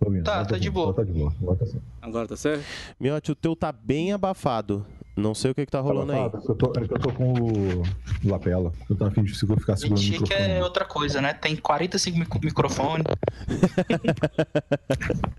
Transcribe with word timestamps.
Tô. 0.00 0.10
Tá, 0.22 0.44
tá 0.44 0.58
de 0.58 0.68
ouvindo. 0.68 0.72
boa. 0.72 0.88
Agora 0.90 0.96
tá 0.96 1.04
de 1.04 1.12
boa. 1.12 1.32
Agora 1.40 1.56
tá 1.58 1.66
certo. 1.66 1.82
Agora 2.00 2.28
tá 2.28 2.36
certo? 2.36 2.64
Miotti, 2.98 3.32
o 3.32 3.34
teu 3.34 3.54
tá 3.54 3.70
bem 3.70 4.12
abafado. 4.12 4.86
Não 5.16 5.34
sei 5.34 5.50
o 5.50 5.54
que 5.54 5.66
que 5.66 5.72
tá 5.72 5.80
rolando 5.80 6.12
aí. 6.12 6.18
Fala, 6.18 6.30
fala, 6.30 6.44
Eu 6.48 6.54
tô, 6.54 6.72
é 6.80 6.82
eu 6.84 6.98
tô 6.98 7.12
com 7.12 7.32
o 7.34 7.82
lapela. 8.24 8.72
Eu 8.88 8.96
tô 8.96 9.04
afim 9.04 9.22
de 9.22 9.34
ficar 9.34 9.76
segurando 9.76 9.98
o 9.98 10.02
Mentir 10.02 10.14
que 10.14 10.20
microfone. 10.22 10.50
é 10.52 10.62
outra 10.62 10.84
coisa, 10.86 11.20
né? 11.20 11.34
Tem 11.34 11.54
45 11.56 12.18
mic 12.18 12.40
microfones. 12.42 13.04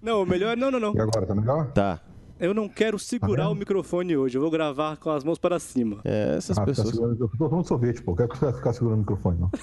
Não, 0.02 0.22
o 0.22 0.26
melhor. 0.26 0.56
Não, 0.56 0.70
não, 0.70 0.80
não. 0.80 0.94
E 0.96 1.00
agora, 1.00 1.26
tá 1.26 1.34
legal? 1.34 1.66
Tá. 1.74 2.00
Eu 2.42 2.54
não 2.56 2.68
quero 2.68 2.98
segurar 2.98 3.44
Tá 3.44 3.50
o 3.50 3.56
microfone 3.56 4.18
hoje. 4.18 4.36
Eu 4.38 4.42
vou 4.42 4.50
gravar 4.50 4.98
com 4.98 5.12
as 5.12 5.24
mãos 5.24 5.38
para 5.38 5.60
cima. 5.60 6.00
É, 6.04 6.36
essas 6.38 6.58
Ah, 6.58 6.62
ficar 6.62 6.66
pessoas. 6.66 6.90
segurando, 6.90 7.24
eu 7.24 7.30
tô 7.30 7.50
tomando 7.50 7.68
sorvete, 7.68 8.02
pô. 8.02 8.16
Quero 8.16 8.34
ficar, 8.34 8.52
ficar 8.54 8.74
segurando 8.74 8.98
o 8.98 9.00
microfone, 9.02 9.40
não. 9.40 9.50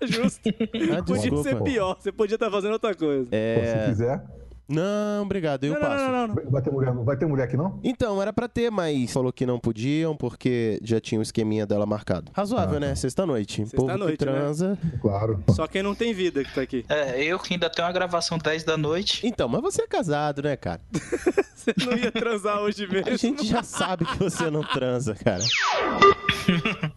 Tá 0.00 0.06
justo. 0.06 0.40
Ah, 0.48 1.02
Podia 1.02 1.20
desculpa. 1.20 1.42
ser 1.42 1.62
pior. 1.62 1.96
Você 2.00 2.10
podia 2.10 2.36
estar 2.36 2.50
fazendo 2.50 2.72
outra 2.72 2.94
coisa. 2.94 3.24
Pô, 3.24 3.30
Se 3.30 3.36
É. 3.36 3.84
quiser. 3.90 4.24
Não, 4.70 5.22
obrigado, 5.22 5.64
eu 5.64 5.74
Não, 5.74 5.80
não, 5.80 5.88
passo. 5.88 6.04
não, 6.04 6.12
não, 6.12 6.26
não. 6.44 6.50
Vai 6.50 6.62
ter 6.62 6.70
mulher, 6.70 6.92
vai 6.94 7.16
ter 7.16 7.26
mulher 7.26 7.44
aqui, 7.44 7.56
não? 7.56 7.78
Então, 7.82 8.20
era 8.22 8.32
pra 8.32 8.48
ter, 8.48 8.70
mas 8.70 9.12
falou 9.12 9.32
que 9.32 9.44
não 9.44 9.58
podiam 9.58 10.16
porque 10.16 10.78
já 10.82 11.00
tinha 11.00 11.18
o 11.18 11.22
esqueminha 11.22 11.66
dela 11.66 11.84
marcado. 11.86 12.30
Razoável, 12.34 12.76
Ah, 12.76 12.80
né? 12.80 12.88
tá. 12.90 12.96
Sexta-noite. 12.96 13.56
Povo 13.62 13.68
que 13.70 13.76
Sexta-noite, 13.92 14.24
né? 14.24 14.32
transa. 14.32 14.78
Claro. 15.02 15.42
Só 15.50 15.66
quem 15.66 15.82
não 15.82 15.94
tem 15.94 16.14
vida 16.14 16.44
que 16.44 16.54
tá 16.54 16.60
aqui. 16.62 16.84
É, 16.88 17.22
eu 17.24 17.38
que 17.38 17.54
ainda 17.54 17.68
tenho 17.68 17.86
uma 17.86 17.92
gravação 17.92 18.38
10 18.38 18.64
da 18.64 18.76
noite. 18.76 19.26
Então, 19.26 19.48
mas 19.48 19.60
você 19.60 19.82
é 19.82 19.86
casado, 19.86 20.42
né, 20.42 20.56
cara? 20.56 20.80
Você 21.60 21.74
não 21.86 21.92
ia 21.94 22.10
transar 22.10 22.58
hoje 22.62 22.84
A 22.84 22.88
mesmo. 22.88 23.18
gente 23.18 23.46
já 23.46 23.62
sabe 23.62 24.06
que 24.06 24.16
você 24.16 24.50
não 24.50 24.62
transa, 24.62 25.14
cara. 25.14 25.42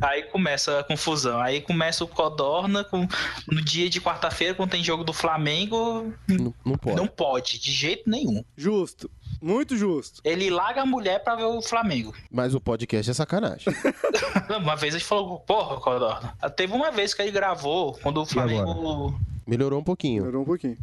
Aí 0.00 0.24
começa 0.24 0.80
a 0.80 0.84
confusão. 0.84 1.40
Aí 1.40 1.60
começa 1.60 2.04
o 2.04 2.08
Codorna 2.08 2.84
com, 2.84 3.06
no 3.50 3.62
dia 3.62 3.88
de 3.88 4.00
quarta-feira, 4.00 4.54
quando 4.54 4.70
tem 4.70 4.82
jogo 4.82 5.04
do 5.04 5.12
Flamengo. 5.12 6.12
Não, 6.28 6.54
não 6.64 6.76
pode. 6.76 6.96
Não 6.96 7.06
pode, 7.06 7.58
de 7.58 7.72
jeito 7.72 8.08
nenhum. 8.08 8.44
Justo. 8.56 9.10
Muito 9.40 9.76
justo. 9.76 10.20
Ele 10.24 10.50
larga 10.50 10.82
a 10.82 10.86
mulher 10.86 11.22
pra 11.22 11.34
ver 11.34 11.44
o 11.44 11.60
Flamengo. 11.60 12.14
Mas 12.30 12.54
o 12.54 12.60
podcast 12.60 13.10
é 13.10 13.14
sacanagem. 13.14 13.74
Uma 14.60 14.76
vez 14.76 14.94
a 14.94 14.98
gente 14.98 15.06
falou, 15.06 15.40
porra, 15.40 15.80
Codorna. 15.80 16.34
Teve 16.56 16.72
uma 16.72 16.90
vez 16.90 17.12
que 17.14 17.22
ele 17.22 17.30
gravou, 17.30 17.98
quando 18.02 18.20
o 18.20 18.26
Flamengo. 18.26 19.18
Melhorou 19.46 19.80
um 19.80 19.84
pouquinho. 19.84 20.22
Melhorou 20.22 20.42
um 20.42 20.46
pouquinho. 20.46 20.78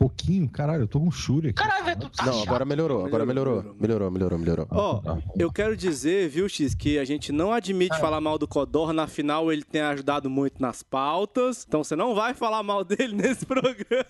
Pouquinho, 0.00 0.48
caralho, 0.48 0.84
eu 0.84 0.88
tô 0.88 0.98
com 0.98 1.08
um 1.08 1.10
chure 1.10 1.48
aqui. 1.50 1.62
Caralho, 1.62 1.84
velho, 1.84 2.00
tu 2.00 2.08
tá 2.08 2.24
Não, 2.24 2.32
chato. 2.32 2.48
agora 2.48 2.64
melhorou, 2.64 3.04
agora 3.04 3.26
Melhorou, 3.26 3.76
melhorou. 3.78 4.10
Melhorou, 4.10 4.38
melhorou. 4.38 4.66
Ó, 4.70 4.94
tá. 5.00 5.18
eu 5.38 5.52
quero 5.52 5.76
dizer, 5.76 6.26
viu, 6.30 6.48
X, 6.48 6.74
que 6.74 6.98
a 6.98 7.04
gente 7.04 7.30
não 7.30 7.52
admite 7.52 7.98
falar 8.00 8.18
mal 8.18 8.38
do 8.38 8.48
Codorna, 8.48 9.02
afinal 9.02 9.52
ele 9.52 9.62
tem 9.62 9.82
ajudado 9.82 10.30
muito 10.30 10.54
nas 10.58 10.82
pautas. 10.82 11.66
Então 11.68 11.84
você 11.84 11.94
não 11.94 12.14
vai 12.14 12.32
falar 12.32 12.62
mal 12.62 12.82
dele 12.82 13.12
nesse 13.14 13.44
programa. 13.44 14.06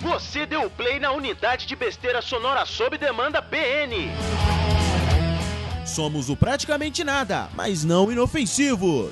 Você 0.00 0.46
deu 0.46 0.70
play 0.70 1.00
na 1.00 1.10
unidade 1.10 1.66
de 1.66 1.74
besteira 1.74 2.22
sonora 2.22 2.64
sob 2.66 2.96
demanda 2.96 3.40
BN. 3.40 4.10
Somos 5.84 6.28
o 6.30 6.36
praticamente 6.36 7.02
nada, 7.02 7.48
mas 7.56 7.82
não 7.82 8.12
inofensivos. 8.12 9.10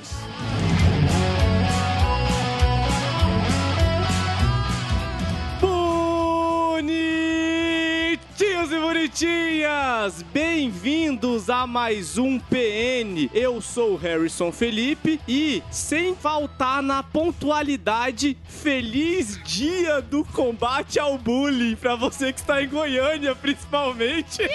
Bonitinhos 6.81 8.71
e 8.71 8.79
bonitinhas! 8.79 10.23
Bem-vindos 10.33 11.47
a 11.47 11.67
mais 11.67 12.17
um 12.17 12.39
PN. 12.39 13.29
Eu 13.35 13.61
sou 13.61 13.93
o 13.93 13.95
Harrison 13.95 14.51
Felipe 14.51 15.21
e, 15.27 15.61
sem 15.69 16.15
faltar 16.15 16.81
na 16.81 17.03
pontualidade, 17.03 18.35
feliz 18.45 19.39
dia 19.43 20.01
do 20.01 20.25
combate 20.25 20.99
ao 20.99 21.19
bullying 21.19 21.75
pra 21.75 21.95
você 21.95 22.33
que 22.33 22.39
está 22.39 22.63
em 22.63 22.67
Goiânia, 22.67 23.35
principalmente. 23.35 24.41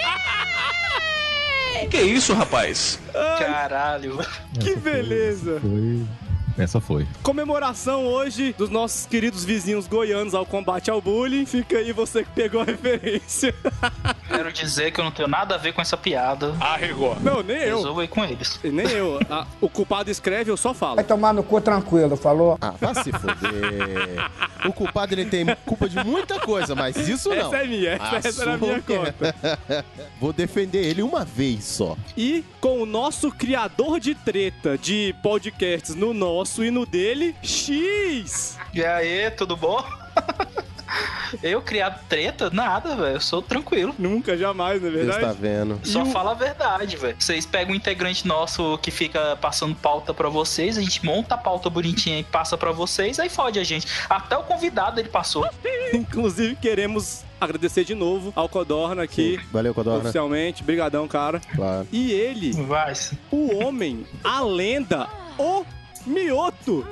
Que 1.91 2.01
isso, 2.01 2.33
rapaz? 2.33 2.99
Caralho. 3.13 4.17
que 4.59 4.75
beleza. 4.75 5.59
Foi... 5.61 6.26
Essa 6.57 6.81
foi. 6.81 7.07
Comemoração 7.21 8.05
hoje 8.07 8.53
dos 8.57 8.69
nossos 8.69 9.05
queridos 9.05 9.45
vizinhos 9.45 9.85
goianos 9.87 10.33
ao 10.33 10.43
combate 10.45 10.89
ao 10.89 10.99
bullying. 10.99 11.45
Fica 11.45 11.77
aí 11.77 11.91
você 11.91 12.23
que 12.23 12.31
pegou 12.31 12.61
a 12.61 12.63
referência. 12.63 13.53
Quero 14.27 14.51
dizer 14.51 14.91
que 14.91 14.99
eu 14.99 15.03
não 15.03 15.11
tenho 15.11 15.27
nada 15.27 15.53
a 15.53 15.57
ver 15.57 15.73
com 15.73 15.81
essa 15.81 15.95
piada. 15.95 16.55
Arregou. 16.59 17.15
Não, 17.21 17.43
nem 17.43 17.57
eu. 17.57 17.77
Resolva 17.77 18.01
aí 18.01 18.07
com 18.07 18.25
eles. 18.25 18.59
Nem 18.63 18.87
eu. 18.89 19.19
Ah, 19.29 19.45
o 19.59 19.67
culpado 19.67 20.09
escreve, 20.09 20.49
eu 20.49 20.55
só 20.55 20.73
falo. 20.73 20.95
Vai 20.95 21.03
tomar 21.03 21.33
no 21.33 21.43
cu 21.43 21.59
tranquilo, 21.59 22.15
falou? 22.15 22.57
Ah, 22.61 22.73
vai 22.79 22.95
se 22.95 23.11
foder. 23.11 24.31
O 24.65 24.71
culpado, 24.71 25.13
ele 25.13 25.25
tem 25.25 25.45
culpa 25.65 25.89
de 25.89 26.01
muita 26.01 26.39
coisa, 26.39 26.73
mas 26.73 26.95
isso 27.09 27.27
não. 27.29 27.35
Essa 27.35 27.57
é 27.57 27.67
minha, 27.67 27.91
essa, 27.91 28.27
essa 28.29 28.41
era 28.43 28.53
a 28.53 28.57
minha 28.57 28.77
Assuma. 28.77 29.05
conta. 29.05 29.35
Vou 30.19 30.31
defender 30.31 30.85
ele 30.85 31.01
uma 31.01 31.25
vez 31.25 31.65
só. 31.65 31.97
E 32.15 32.43
com 32.61 32.81
o 32.81 32.85
nosso 32.85 33.29
criador 33.31 33.99
de 33.99 34.15
treta 34.15 34.77
de 34.77 35.13
podcasts 35.21 35.93
no 35.93 36.13
nosso 36.13 36.46
e 36.57 36.71
no 36.71 36.85
dele, 36.85 37.35
X. 37.41 38.57
E 38.73 38.83
aí, 38.83 39.29
tudo 39.31 39.55
bom? 39.57 39.83
eu 41.43 41.61
criado 41.61 41.99
treta? 42.07 42.49
Nada, 42.49 42.95
velho. 42.95 43.15
Eu 43.15 43.21
sou 43.21 43.41
tranquilo. 43.41 43.93
Nunca, 43.99 44.37
jamais, 44.37 44.81
não 44.81 44.87
é 44.87 44.91
Você 44.91 44.97
verdade? 44.97 45.19
está 45.19 45.33
vendo. 45.33 45.79
Só 45.83 45.99
E 45.99 46.03
o- 46.03 46.11
fala 46.11 46.31
a 46.31 46.33
verdade, 46.33 46.95
velho. 46.95 47.15
Vocês 47.19 47.45
pegam 47.45 47.73
um 47.73 47.75
integrante 47.75 48.25
nosso 48.27 48.77
que 48.79 48.89
fica 48.91 49.35
passando 49.37 49.75
pauta 49.75 50.13
pra 50.13 50.29
vocês, 50.29 50.77
a 50.77 50.81
gente 50.81 51.05
monta 51.05 51.35
a 51.35 51.37
pauta 51.37 51.69
bonitinha 51.69 52.19
e 52.19 52.23
passa 52.23 52.57
pra 52.57 52.71
vocês, 52.71 53.19
aí 53.19 53.29
fode 53.29 53.59
a 53.59 53.63
gente. 53.63 53.87
Até 54.09 54.37
o 54.37 54.43
convidado 54.43 54.99
ele 54.99 55.09
passou. 55.09 55.47
Inclusive, 55.93 56.55
queremos 56.55 57.23
agradecer 57.39 57.83
de 57.83 57.93
novo 57.93 58.33
ao 58.35 58.49
Codorna 58.49 59.03
aqui, 59.03 59.39
Valeu, 59.51 59.73
Codorna. 59.73 59.99
oficialmente. 60.01 60.63
Brigadão, 60.63 61.07
cara. 61.07 61.39
Claro. 61.55 61.87
E 61.91 62.11
ele, 62.11 62.51
Vai. 62.63 62.93
o 63.29 63.63
homem, 63.63 64.05
a 64.23 64.41
lenda, 64.41 65.07
o 65.37 65.63
Mioto. 66.07 66.85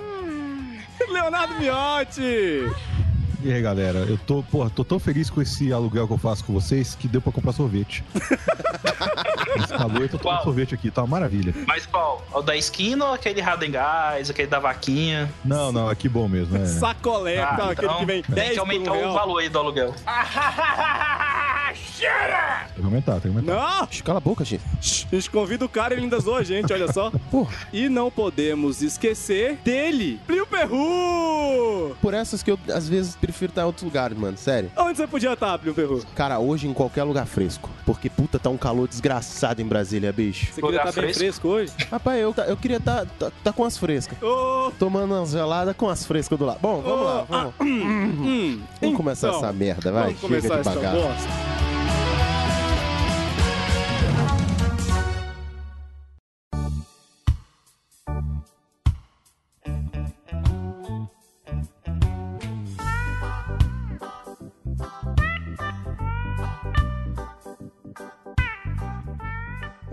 Leonardo 1.10 1.58
Miotti. 1.58 3.15
E 3.46 3.54
aí, 3.54 3.62
galera, 3.62 4.00
eu 4.00 4.18
tô, 4.18 4.42
porra, 4.42 4.72
tô 4.72 4.84
tão 4.84 4.98
feliz 4.98 5.30
com 5.30 5.40
esse 5.40 5.72
aluguel 5.72 6.08
que 6.08 6.14
eu 6.14 6.18
faço 6.18 6.44
com 6.44 6.52
vocês 6.52 6.96
que 6.96 7.08
deu 7.08 7.22
pra 7.22 7.32
comprar 7.32 7.52
sorvete. 7.54 8.04
Esse 9.56 9.68
calor, 9.68 10.02
eu 10.02 10.10
tô 10.10 10.18
tomando 10.18 10.42
sorvete 10.44 10.74
aqui, 10.74 10.90
tá 10.90 11.02
uma 11.04 11.08
maravilha. 11.08 11.54
Mas 11.68 11.86
qual? 11.86 12.26
O 12.34 12.42
da 12.42 12.58
esquina 12.58 13.06
ou 13.06 13.14
aquele 13.14 13.40
Radengás, 13.42 14.32
aquele 14.32 14.48
da 14.48 14.60
vaquinha? 14.60 15.32
Não, 15.46 15.72
não, 15.72 15.88
aqui 15.88 16.10
bom 16.10 16.28
mesmo, 16.28 16.58
é. 16.58 16.66
Sacolé, 16.66 17.38
Ah, 17.42 17.56
tá, 17.56 17.72
aquele 17.72 17.88
então 17.88 18.00
que 18.00 18.06
vem 18.06 18.24
Tem 18.24 18.36
10 18.36 18.50
que 18.50 18.56
por 18.56 18.62
um 18.62 18.72
aumentar 18.72 18.94
o 18.94 19.14
valor 19.14 19.40
aí 19.40 19.48
do 19.48 19.60
aluguel. 19.60 19.94
Tem 21.76 22.82
que 22.82 22.84
aumentar, 22.84 23.20
tem 23.20 23.32
que 23.32 23.38
aumentar. 23.38 23.80
Não! 23.82 23.88
Cala 24.04 24.18
a 24.18 24.22
boca, 24.22 24.44
gente. 24.46 24.64
A 25.12 25.16
gente 25.16 25.30
convida 25.30 25.66
o 25.66 25.70
cara 25.70 25.94
e 25.94 25.98
ele 25.98 26.04
ainda 26.04 26.20
zoa 26.20 26.40
a 26.40 26.44
gente, 26.44 26.72
olha 26.72 26.92
só. 26.92 27.12
Porra, 27.32 27.54
E 27.74 27.90
não 27.90 28.12
podemos 28.12 28.82
esquecer 28.82 29.58
dele, 29.64 30.20
Plio 30.28 30.46
Perru! 30.46 31.96
por 32.02 32.14
essas 32.14 32.44
que 32.44 32.52
eu 32.52 32.60
às 32.74 32.88
vezes 32.88 33.16
prefiro 33.16 33.35
estar 33.44 33.62
em 33.62 33.66
outros 33.66 33.84
lugares, 33.84 34.18
mano. 34.18 34.38
Sério. 34.38 34.72
Onde 34.78 34.98
você 34.98 35.06
podia 35.08 35.34
estar, 35.34 35.58
Plio 35.60 35.74
Perru? 35.74 36.02
Cara, 36.16 36.40
hoje 36.40 36.68
em 36.68 36.74
qualquer 36.74 37.04
lugar 37.04 37.26
fresco. 37.26 37.70
Porque, 37.86 38.10
puta, 38.10 38.40
tá 38.40 38.50
um 38.50 38.58
calor 38.58 38.88
desgraçado 38.88 39.62
em 39.62 39.66
Brasília, 39.66 40.12
bicho. 40.14 40.54
Você 40.54 40.62
queria 40.62 40.78
estar 40.84 41.02
bem 41.02 41.14
fresco? 41.14 41.48
hoje? 41.48 41.74
Rapaz, 41.92 42.20
eu, 42.22 42.34
tá- 42.34 42.46
eu 42.46 42.56
queria 42.58 42.78
estar 42.78 43.06
tá, 43.20 43.32
tá 43.44 43.52
com 43.54 43.64
as 43.66 43.78
frescas. 43.78 44.18
Ô, 44.24 44.72
Tomando 44.80 45.14
umas 45.14 45.32
geladas 45.32 45.76
com 45.76 45.90
as 45.90 46.06
frescas 46.06 46.40
do 46.40 46.46
lado. 46.46 46.60
Bom, 46.62 46.82
vamos 46.82 47.06
lá, 47.06 47.26
vamos. 47.28 47.54
hum, 47.62 48.62
Vamos 48.82 48.98
começar 48.98 49.28
então, 49.28 49.40
essa 49.40 49.54
merda, 49.54 49.92
vai. 49.92 50.04
Vamos 50.06 50.20
começar 50.22 50.48
Chega 50.48 50.62
de 50.64 50.70
essa 50.70 50.80
bagaço. 50.80 51.75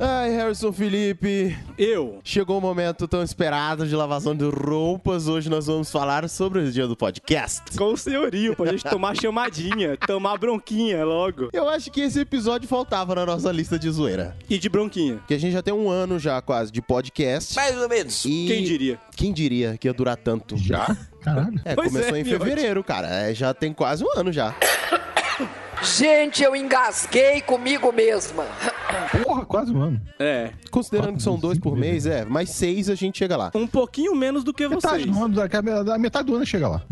Ai, 0.04 0.30
Harrison 0.34 0.72
Felipe. 0.72 1.56
Eu. 1.78 2.18
Chegou 2.24 2.58
o 2.58 2.60
momento 2.60 3.06
tão 3.06 3.22
esperado 3.22 3.86
de 3.86 3.94
lavação 3.94 4.34
de 4.34 4.42
roupas. 4.44 5.28
Hoje 5.28 5.48
nós 5.48 5.66
vamos 5.68 5.92
falar 5.92 6.28
sobre 6.28 6.58
o 6.58 6.72
dia 6.72 6.88
do 6.88 6.96
podcast. 6.96 7.78
Com 7.78 7.92
o 7.92 7.96
senhorio, 7.96 8.56
pra 8.56 8.72
gente 8.72 8.82
tomar 8.82 9.14
chamadinha, 9.14 9.96
tomar 9.96 10.36
bronquinha 10.38 11.04
logo. 11.04 11.50
Eu 11.52 11.68
acho 11.68 11.88
que 11.88 12.00
esse 12.00 12.18
episódio 12.18 12.68
faltava 12.68 13.14
na 13.14 13.24
nossa 13.24 13.52
lista 13.52 13.78
de 13.78 13.88
zoeira. 13.88 14.36
E 14.50 14.58
de 14.58 14.68
bronquinha. 14.68 15.18
Porque 15.18 15.34
a 15.34 15.38
gente 15.38 15.52
já 15.52 15.62
tem 15.62 15.72
um 15.72 15.88
ano 15.88 16.18
já 16.18 16.42
quase 16.42 16.72
de 16.72 16.82
podcast. 16.82 17.54
Mais 17.54 17.80
ou 17.80 17.88
menos. 17.88 18.24
E 18.24 18.46
Quem 18.48 18.64
diria? 18.64 18.98
Quem 19.14 19.32
diria 19.32 19.78
que 19.78 19.86
ia 19.86 19.94
durar 19.94 20.16
tanto? 20.16 20.56
Já? 20.56 20.96
Caralho. 21.22 21.60
É, 21.64 21.76
Pois 21.76 21.92
começou 21.92 22.16
é, 22.16 22.20
em 22.20 22.24
fevereiro, 22.24 22.82
cara. 22.82 23.06
É, 23.06 23.32
já 23.32 23.54
tem 23.54 23.72
quase 23.72 24.02
um 24.02 24.10
ano 24.18 24.32
já. 24.32 24.52
Gente, 25.80 26.42
eu 26.42 26.56
engasguei 26.56 27.40
comigo 27.40 27.92
mesma. 27.92 28.46
Porra, 29.24 29.44
quase 29.44 29.72
um 29.72 29.80
ano. 29.80 30.00
É. 30.18 30.50
Considerando 30.70 31.16
que 31.16 31.22
são 31.22 31.34
Quatro, 31.34 31.48
dois 31.48 31.58
por 31.58 31.76
mês, 31.76 32.06
é, 32.06 32.24
mais 32.24 32.50
seis 32.50 32.88
a 32.88 32.94
gente 32.94 33.18
chega 33.18 33.36
lá. 33.36 33.50
Um 33.54 33.66
pouquinho 33.66 34.14
menos 34.14 34.44
do 34.44 34.52
que 34.52 34.66
Metade 34.68 35.04
vocês. 35.04 35.16
do 35.16 35.24
ano, 35.24 35.84
da 35.84 35.98
metade 35.98 36.26
do 36.26 36.34
ano 36.36 36.44
chega 36.46 36.68
lá. 36.68 36.82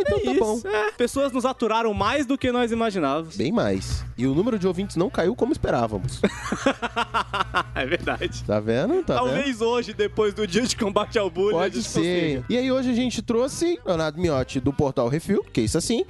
então 0.00 0.20
tá 0.20 0.34
bom. 0.38 0.56
Isso, 0.56 0.68
é. 0.68 0.90
Pessoas 0.92 1.32
nos 1.32 1.44
aturaram 1.44 1.92
mais 1.94 2.26
do 2.26 2.36
que 2.38 2.50
nós 2.52 2.72
imaginávamos. 2.72 3.36
Bem 3.36 3.52
mais. 3.52 4.04
E 4.16 4.26
o 4.26 4.34
número 4.34 4.58
de 4.58 4.66
ouvintes 4.66 4.96
não 4.96 5.08
caiu 5.10 5.34
como 5.34 5.52
esperávamos. 5.52 6.20
é 7.74 7.86
verdade. 7.86 8.42
Tá 8.44 8.60
vendo? 8.60 9.02
Tá 9.04 9.14
vendo? 9.14 9.26
Talvez 9.26 9.60
hoje, 9.60 9.92
depois 9.92 10.34
do 10.34 10.46
dia 10.46 10.62
de 10.62 10.76
combate 10.76 11.18
ao 11.18 11.30
bullying, 11.30 11.56
a 11.56 11.60
Pode 11.60 11.76
gente 11.76 11.88
ser. 11.88 12.00
consiga. 12.00 12.44
E 12.48 12.58
aí 12.58 12.72
hoje 12.72 12.90
a 12.90 12.94
gente 12.94 13.22
trouxe 13.22 13.78
Leonardo 13.84 14.20
Miotti 14.20 14.60
do 14.60 14.72
Portal 14.72 15.08
Refil, 15.08 15.44
que 15.52 15.60
é 15.60 15.64
isso 15.64 15.78
assim, 15.78 16.04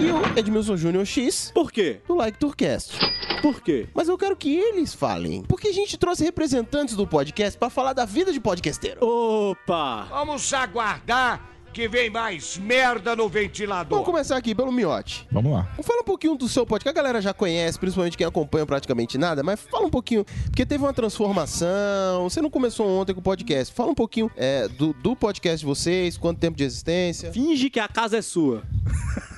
e 0.00 0.10
o 0.10 0.38
Edmilson 0.38 0.76
Júnior 0.76 1.04
X 1.06 1.50
Por 1.54 1.70
quê? 1.72 2.00
do 2.06 2.14
Like 2.14 2.38
Tourcast. 2.38 2.98
Por 3.42 3.60
quê? 3.60 3.86
Mas 3.94 4.08
eu 4.08 4.18
quero 4.18 4.34
que 4.36 4.48
eles 4.88 4.94
falem, 4.94 5.42
porque 5.42 5.68
a 5.68 5.72
gente 5.72 5.98
trouxe 5.98 6.24
representantes 6.24 6.96
do 6.96 7.06
podcast 7.06 7.58
pra 7.58 7.68
falar 7.68 7.92
da 7.92 8.04
vida 8.04 8.32
de 8.32 8.40
podcasteiro. 8.40 9.04
Opa! 9.04 10.06
Vamos 10.08 10.52
aguardar 10.54 11.57
que 11.78 11.86
vem 11.86 12.10
mais 12.10 12.58
merda 12.58 13.14
no 13.14 13.28
ventilador. 13.28 13.90
Vamos 13.90 14.04
começar 14.04 14.36
aqui 14.36 14.52
pelo 14.52 14.72
Miotti. 14.72 15.24
Vamos 15.30 15.52
lá. 15.52 15.62
Fala 15.80 16.00
um 16.00 16.04
pouquinho 16.04 16.34
do 16.34 16.48
seu 16.48 16.66
podcast, 16.66 16.88
a 16.88 17.00
galera 17.00 17.22
já 17.22 17.32
conhece, 17.32 17.78
principalmente 17.78 18.18
quem 18.18 18.26
acompanha 18.26 18.66
praticamente 18.66 19.16
nada, 19.16 19.44
mas 19.44 19.60
fala 19.60 19.86
um 19.86 19.90
pouquinho, 19.90 20.24
porque 20.46 20.66
teve 20.66 20.82
uma 20.82 20.92
transformação, 20.92 22.28
você 22.28 22.42
não 22.42 22.50
começou 22.50 22.84
ontem 22.88 23.14
com 23.14 23.20
o 23.20 23.22
podcast, 23.22 23.72
fala 23.72 23.92
um 23.92 23.94
pouquinho 23.94 24.28
é, 24.36 24.66
do, 24.66 24.92
do 24.92 25.14
podcast 25.14 25.60
de 25.60 25.66
vocês, 25.66 26.18
quanto 26.18 26.40
tempo 26.40 26.56
de 26.56 26.64
existência, 26.64 27.30
Finge 27.30 27.70
que 27.70 27.78
a 27.78 27.86
casa 27.86 28.18
é 28.18 28.22
sua. 28.22 28.64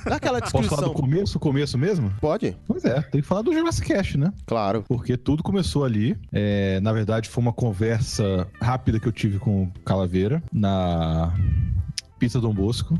dá 0.06 0.16
aquela 0.16 0.40
Posso 0.40 0.52
falar 0.52 0.62
do 0.62 0.68
descrição. 0.68 0.94
começo, 0.94 1.38
começo 1.38 1.76
mesmo? 1.76 2.10
Pode? 2.22 2.56
Pois 2.66 2.86
é, 2.86 3.02
tem 3.02 3.20
que 3.20 3.26
falar 3.26 3.42
do 3.42 3.52
Jurassic 3.52 3.86
Cast, 3.86 4.16
né? 4.16 4.32
Claro. 4.46 4.82
Porque 4.88 5.18
tudo 5.18 5.42
começou 5.42 5.84
ali. 5.84 6.16
É, 6.32 6.80
na 6.80 6.90
verdade, 6.94 7.28
foi 7.28 7.42
uma 7.42 7.52
conversa 7.52 8.48
rápida 8.62 8.98
que 8.98 9.06
eu 9.06 9.12
tive 9.12 9.38
com 9.38 9.64
o 9.64 9.72
Calaveira 9.84 10.42
na 10.50 11.34
Pizza 12.20 12.38
Dom 12.38 12.52
Bosco, 12.52 12.94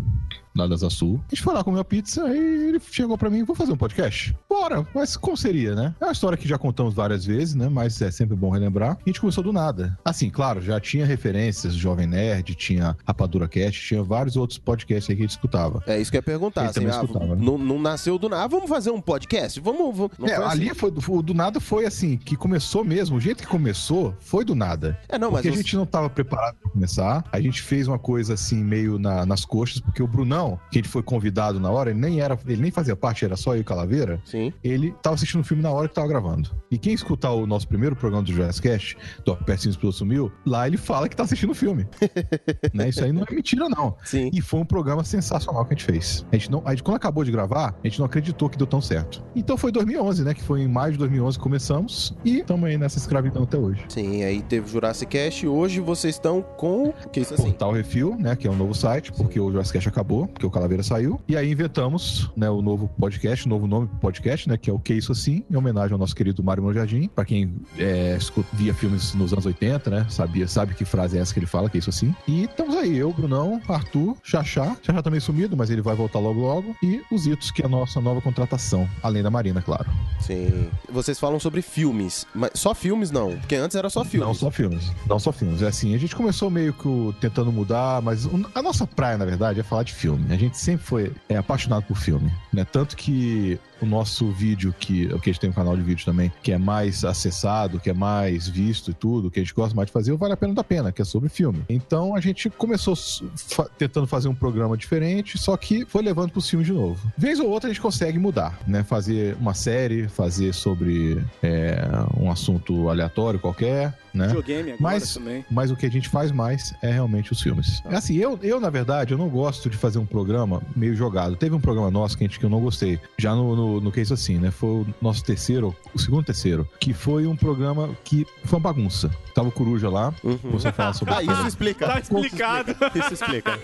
lá 0.61 0.77
da 0.77 0.91
Sul. 0.91 1.21
A 1.31 1.35
gente 1.35 1.43
foi 1.43 1.55
lá 1.55 1.63
comer 1.65 1.81
a 1.81 1.85
pizza 1.85 2.27
e 2.29 2.69
ele 2.69 2.81
chegou 2.91 3.17
pra 3.19 3.31
mim, 3.31 3.45
vou 3.45 3.55
fazer 3.57 3.73
um 3.73 3.77
podcast? 3.77 4.35
Bora! 4.49 4.87
Mas 4.95 5.17
como 5.17 5.37
seria, 5.37 5.75
né? 5.75 5.95
É 6.01 6.05
uma 6.07 6.13
história 6.13 6.37
que 6.39 6.49
já 6.49 6.59
contamos 6.59 6.95
várias 6.95 7.25
vezes, 7.25 7.55
né? 7.55 7.69
Mas 7.69 8.01
é 8.03 8.11
sempre 8.11 8.37
bom 8.37 8.51
relembrar. 8.51 8.93
A 9.05 9.09
gente 9.09 9.21
começou 9.21 9.43
do 9.45 9.53
nada. 9.53 9.99
Assim, 10.05 10.31
claro, 10.31 10.61
já 10.61 10.79
tinha 10.81 11.05
referências, 11.07 11.75
Jovem 11.75 12.07
Nerd, 12.07 12.55
tinha 12.55 12.97
Rapadura 13.07 13.49
Cast, 13.49 13.81
tinha 13.87 14.03
vários 14.03 14.37
outros 14.37 14.59
podcasts 14.59 15.09
aí 15.11 15.17
que 15.17 15.23
a 15.23 15.25
gente 15.27 15.31
escutava. 15.33 15.83
É 15.87 16.01
isso 16.01 16.11
que 16.11 16.17
eu 16.17 16.19
ia 16.19 16.23
perguntar. 16.23 16.63
Assim, 16.67 16.81
também 16.81 16.91
ah, 16.95 17.03
escutava, 17.03 17.35
né? 17.37 17.43
não, 17.45 17.59
não 17.59 17.79
nasceu 17.81 18.19
do 18.19 18.29
nada. 18.29 18.45
Ah, 18.45 18.47
vamos 18.47 18.69
fazer 18.69 18.91
um 18.91 19.01
podcast? 19.01 19.61
Vamos. 19.61 19.97
vamos. 19.97 20.13
Não 20.19 20.27
É, 20.29 20.37
foi 20.37 20.45
assim. 20.45 20.61
ali 20.61 20.75
foi 20.75 20.91
do, 20.91 21.13
o 21.13 21.23
do 21.23 21.35
nada 21.35 21.61
foi 21.61 21.87
assim, 21.87 22.17
que 22.17 22.37
começou 22.37 22.85
mesmo. 22.85 23.17
O 23.17 23.21
jeito 23.21 23.43
que 23.43 23.49
começou 23.49 24.15
foi 24.21 24.45
do 24.45 24.55
nada. 24.55 24.99
É, 25.09 25.19
não, 25.19 25.31
mas 25.31 25.43
porque 25.43 25.55
a 25.55 25.57
gente 25.63 25.77
não 25.77 25.87
tava 25.87 26.09
preparado 26.11 26.57
pra 26.61 26.71
começar. 26.71 27.25
A 27.33 27.41
gente 27.41 27.63
fez 27.63 27.87
uma 27.89 27.99
coisa 27.99 28.35
assim, 28.35 28.63
meio 28.63 28.99
na- 28.99 29.25
nas 29.27 29.45
coxas, 29.45 29.81
porque 29.81 30.03
o 30.03 30.07
Brunão, 30.07 30.50
que 30.71 30.79
a 30.79 30.83
gente 30.83 30.89
foi 30.89 31.03
convidado 31.03 31.61
na 31.61 31.71
hora, 31.71 31.91
ele 31.91 31.99
nem 31.99 32.21
era, 32.21 32.39
ele 32.47 32.63
nem 32.63 32.71
fazia 32.71 32.97
parte, 32.97 33.25
era 33.25 33.37
só 33.37 33.55
eu 33.55 33.59
e 33.59 33.61
o 33.61 33.65
Calaveira. 33.65 34.21
Sim. 34.25 34.53
Ele 34.63 34.95
tava 35.03 35.15
assistindo 35.15 35.41
o 35.41 35.45
filme 35.45 35.63
na 35.63 35.71
hora 35.71 35.89
que 35.89 35.95
tava 35.95 36.09
gravando. 36.09 36.51
E 36.71 36.79
quem 36.79 36.93
escutar 36.93 37.33
o 37.33 37.47
nosso 37.47 37.67
primeiro 37.67 37.97
programa 37.97 38.25
do 38.25 38.33
Jurassic 38.33 38.69
Cast, 38.69 38.97
do 39.25 39.37
Pertinho 39.37 39.71
Explodiu 39.71 39.93
Sumiu, 39.93 40.33
lá 40.47 40.67
ele 40.67 40.77
fala 40.77 41.09
que 41.09 41.17
tá 41.17 41.25
assistindo 41.25 41.51
o 41.51 41.55
filme. 41.55 41.87
né? 42.73 42.89
Isso 42.89 43.05
aí 43.05 43.13
não 43.13 43.23
é 43.29 43.35
mentira, 43.35 43.69
não. 43.69 43.97
Sim. 44.05 44.31
E 44.33 44.41
foi 44.41 44.61
um 44.61 44.65
programa 44.65 45.05
sensacional 45.05 45.65
que 45.65 45.75
a 45.75 45.77
gente 45.77 45.85
fez. 45.85 46.27
A 46.33 46.37
gente 46.37 46.51
não, 46.51 46.63
a 46.65 46.71
gente, 46.71 46.83
quando 46.83 46.97
acabou 46.97 47.25
de 47.25 47.31
gravar, 47.31 47.75
a 47.83 47.87
gente 47.87 47.99
não 47.99 48.07
acreditou 48.07 48.49
que 48.49 48.57
deu 48.57 48.67
tão 48.67 48.81
certo. 48.81 49.23
Então 49.35 49.57
foi 49.57 49.73
2011, 49.73 50.25
né? 50.25 50.35
Que 50.35 50.43
foi 50.43 50.63
em 50.63 50.69
maio 50.69 50.93
de 50.93 50.99
2011 50.99 51.39
que 51.39 51.43
começamos 51.43 52.15
e 52.25 52.39
estamos 52.39 52.69
aí 52.69 52.77
nessa 52.77 52.99
escravidão 52.99 53.43
até 53.43 53.59
hoje. 53.59 53.85
Sim, 53.89 54.23
aí 54.23 54.43
teve 54.43 54.67
o 54.67 54.69
Jurassic 54.69 55.11
Cast 55.11 55.45
e 55.45 55.49
hoje 55.49 55.81
vocês 55.81 56.15
estão 56.15 56.43
com. 56.43 56.89
O 56.89 57.09
que 57.09 57.21
é 57.21 57.23
isso 57.23 57.35
assim? 57.35 57.45
Portal 57.45 57.73
Refil, 57.73 58.17
né? 58.19 58.37
Que 58.37 58.47
é 58.47 58.51
um 58.51 58.57
novo 58.57 58.75
site, 58.75 59.13
porque 59.13 59.41
o 59.41 59.51
Jurassic 59.51 59.75
Cast 59.75 59.89
acabou, 59.89 60.29
porque 60.31 60.47
o 60.47 60.51
Calaveira 60.51 60.83
saiu. 60.83 61.21
E 61.29 61.37
aí 61.37 61.51
inventamos, 61.51 62.31
né? 62.37 62.49
O 62.49 62.63
novo 62.63 62.89
podcast, 62.99 63.47
o 63.47 63.49
novo 63.49 63.67
nome 63.67 63.87
pro 63.89 63.99
podcast, 63.99 64.49
né? 64.49 64.57
Que 64.57 64.71
é 64.71 64.73
o 64.73 64.79
Que 64.79 64.95
Isso 64.95 65.13
Assim, 65.13 65.45
em 65.51 65.57
homenagem 65.57 65.93
ao 65.93 65.99
nosso 65.99 66.15
querido 66.15 66.43
Mário 66.43 66.63
Mano 66.63 66.75
Jardim. 66.75 67.09
Pra 67.09 67.25
quem 67.25 67.55
é, 67.79 68.19
via 68.53 68.75
filmes 68.75 69.15
nos 69.15 69.33
anos 69.33 69.47
80, 69.47 69.91
né? 69.91 70.07
Sabia, 70.09 70.47
sabe 70.49 70.75
que 70.75 70.85
frase 70.85 71.19
é 71.19 71.21
essa 71.21 71.33
que 71.33 71.41
ele 71.41 71.47
fala, 71.47 71.69
Que 71.69 71.79
Isso 71.79 71.91
Assim. 71.91 72.15
E 72.27 72.45
estamos 72.45 72.77
aí, 72.77 72.97
eu, 72.97 73.13
Brunão, 73.13 73.61
Arthur, 73.69 74.17
Xaxá. 74.23 74.77
Xaxá 74.83 75.03
tá 75.03 75.11
meio 75.11 75.23
sumido, 75.23 75.57
mas 75.57 75.71
ele 75.71 75.83
vai 75.83 75.95
voltar 75.95 76.19
logo 76.19 76.41
logo. 76.41 76.77
E 76.83 77.03
os 77.11 77.27
Itos, 77.27 77.51
que 77.51 77.63
é 77.63 77.67
a 77.67 77.69
nossa 77.69 78.01
nova 78.01 78.21
contratação. 78.21 78.89
Além 79.03 79.23
da 79.23 79.31
Marina, 79.31 79.61
claro. 79.61 79.91
Sim. 80.21 80.69
Vocês 80.91 81.19
falam 81.19 81.41
sobre 81.41 81.63
filmes. 81.63 82.27
Mas 82.35 82.53
só 82.55 82.75
filmes 82.75 83.11
não, 83.11 83.37
porque 83.39 83.57
antes 83.57 83.77
era 83.77 83.91
só 83.91 84.05
filmes. 84.05 84.27
Não 84.27 84.35
só 84.35 84.51
filmes. 84.51 84.93
Não 85.07 85.19
só 85.19 85.33
filmes. 85.33 85.63
É 85.63 85.69
assim, 85.69 85.95
a 85.95 85.99
gente 85.99 86.15
começou 86.15 86.51
meio 86.51 86.73
que 86.73 87.15
tentando 87.21 87.51
mudar, 87.53 88.01
mas 88.03 88.29
a 88.55 88.63
nossa 88.63 88.87
praia, 88.87 89.17
na 89.19 89.25
verdade, 89.25 89.61
é 89.61 89.63
falar 89.63 89.83
de 89.83 89.95
filme. 89.95 90.20
A 90.29 90.37
gente 90.37 90.59
sempre 90.59 90.85
foi 90.85 91.13
é, 91.29 91.37
apaixonado 91.37 91.85
por 91.85 91.97
filme, 91.97 92.31
né? 92.53 92.65
Tanto 92.65 92.97
que 92.97 93.59
o 93.81 93.87
nosso 93.87 94.31
vídeo, 94.31 94.75
que, 94.79 95.07
que 95.07 95.31
a 95.31 95.33
gente 95.33 95.41
tem 95.41 95.51
um 95.51 95.53
canal 95.53 95.77
de 95.77 95.83
vídeo 95.83 96.05
também, 96.05 96.33
que 96.43 96.53
é 96.53 96.59
mais 96.59 97.05
acessado, 97.05 97.79
que 97.81 97.91
é 97.91 97.95
mais 97.95 98.49
visto 98.49 98.91
e 98.91 98.95
tudo, 98.95 99.31
que 99.31 99.41
a 99.41 99.43
gente 99.43 99.55
gosta 99.55 99.75
mais 99.75 99.87
de 99.87 99.93
fazer, 99.93 100.13
o 100.13 100.19
Vale 100.19 100.33
a 100.33 100.37
Pena 100.37 100.55
da 100.55 100.65
Pena, 100.65 100.93
que 100.93 101.01
é 101.03 101.05
sobre 101.05 101.29
filme. 101.29 101.63
Então 101.69 102.15
a 102.15 102.21
gente 102.21 102.49
começou 102.51 102.95
fa- 103.37 103.69
tentando 103.79 104.07
fazer 104.07 104.29
um 104.29 104.35
programa 104.35 104.77
diferente, 104.77 105.39
só 105.39 105.57
que 105.57 105.85
foi 105.87 106.03
levando 106.03 106.31
pros 106.31 106.49
filmes 106.49 106.67
de 106.67 106.73
novo. 106.73 107.01
Vez 107.17 107.41
ou 107.41 107.49
outra 107.49 107.69
a 107.71 107.73
gente 107.73 107.81
consegue 107.83 108.19
mudar, 108.19 108.59
né? 108.67 108.83
Fazer 108.83 109.37
uma 109.41 109.55
série, 109.55 110.09
fazer 110.09 110.53
sobre 110.55 111.23
é, 111.43 111.79
um 112.19 112.31
assunto 112.31 112.89
aleatório 112.89 113.39
qualquer, 113.39 113.97
né? 114.13 114.27
Videogame 114.27 114.73
agora 114.73 114.83
Mas- 114.83 115.15
também. 115.15 115.45
Mas 115.51 115.71
o 115.71 115.77
que 115.77 115.87
a 115.87 115.91
gente 115.91 116.09
faz 116.09 116.31
mais 116.33 116.75
é 116.83 116.91
realmente 116.91 117.33
os 117.33 117.41
filmes. 117.41 117.83
É 117.89 117.97
assim, 117.97 118.17
eu, 118.17 118.39
eu, 118.43 118.61
na 118.61 118.71
verdade, 118.71 119.13
eu 119.13 119.19
não 119.19 119.29
gosto 119.29 119.71
de 119.71 119.77
fazer 119.77 119.99
um 119.99 120.07
programa 120.07 120.61
meio 120.75 120.95
jogado. 120.95 121.37
Teve 121.37 121.55
um 121.55 121.61
programa 121.61 121.91
nosso 121.91 122.17
que, 122.19 122.25
a 122.25 122.27
gente, 122.27 122.39
que 122.39 122.45
eu 122.45 122.51
não 122.51 122.61
gostei, 122.61 122.99
já 123.19 123.35
no, 123.35 123.55
no, 123.55 123.70
no 123.79 123.93
que 123.93 124.01
é 124.01 124.03
isso 124.03 124.15
assim, 124.15 124.39
né? 124.39 124.51
Foi 124.51 124.69
o 124.71 124.87
nosso 125.03 125.23
terceiro, 125.23 125.77
o 125.95 125.99
segundo 125.99 126.25
terceiro, 126.25 126.67
que 126.81 126.95
foi 126.95 127.27
um 127.27 127.37
programa 127.37 127.91
que 128.03 128.27
foi 128.45 128.59
uma 128.59 128.63
bagunça. 128.63 129.11
Tava 129.35 129.49
o 129.49 129.53
Coruja 129.53 129.91
lá, 129.91 130.13
Uhum. 130.25 130.39
você 130.53 130.73
fala 130.73 130.93
sobre 130.95 131.13
Ah, 131.21 131.23
isso 131.23 131.47
explica. 131.47 131.87
Tá 131.87 132.01
explicado. 132.01 132.75
Isso 132.95 133.15
explica. 133.15 133.59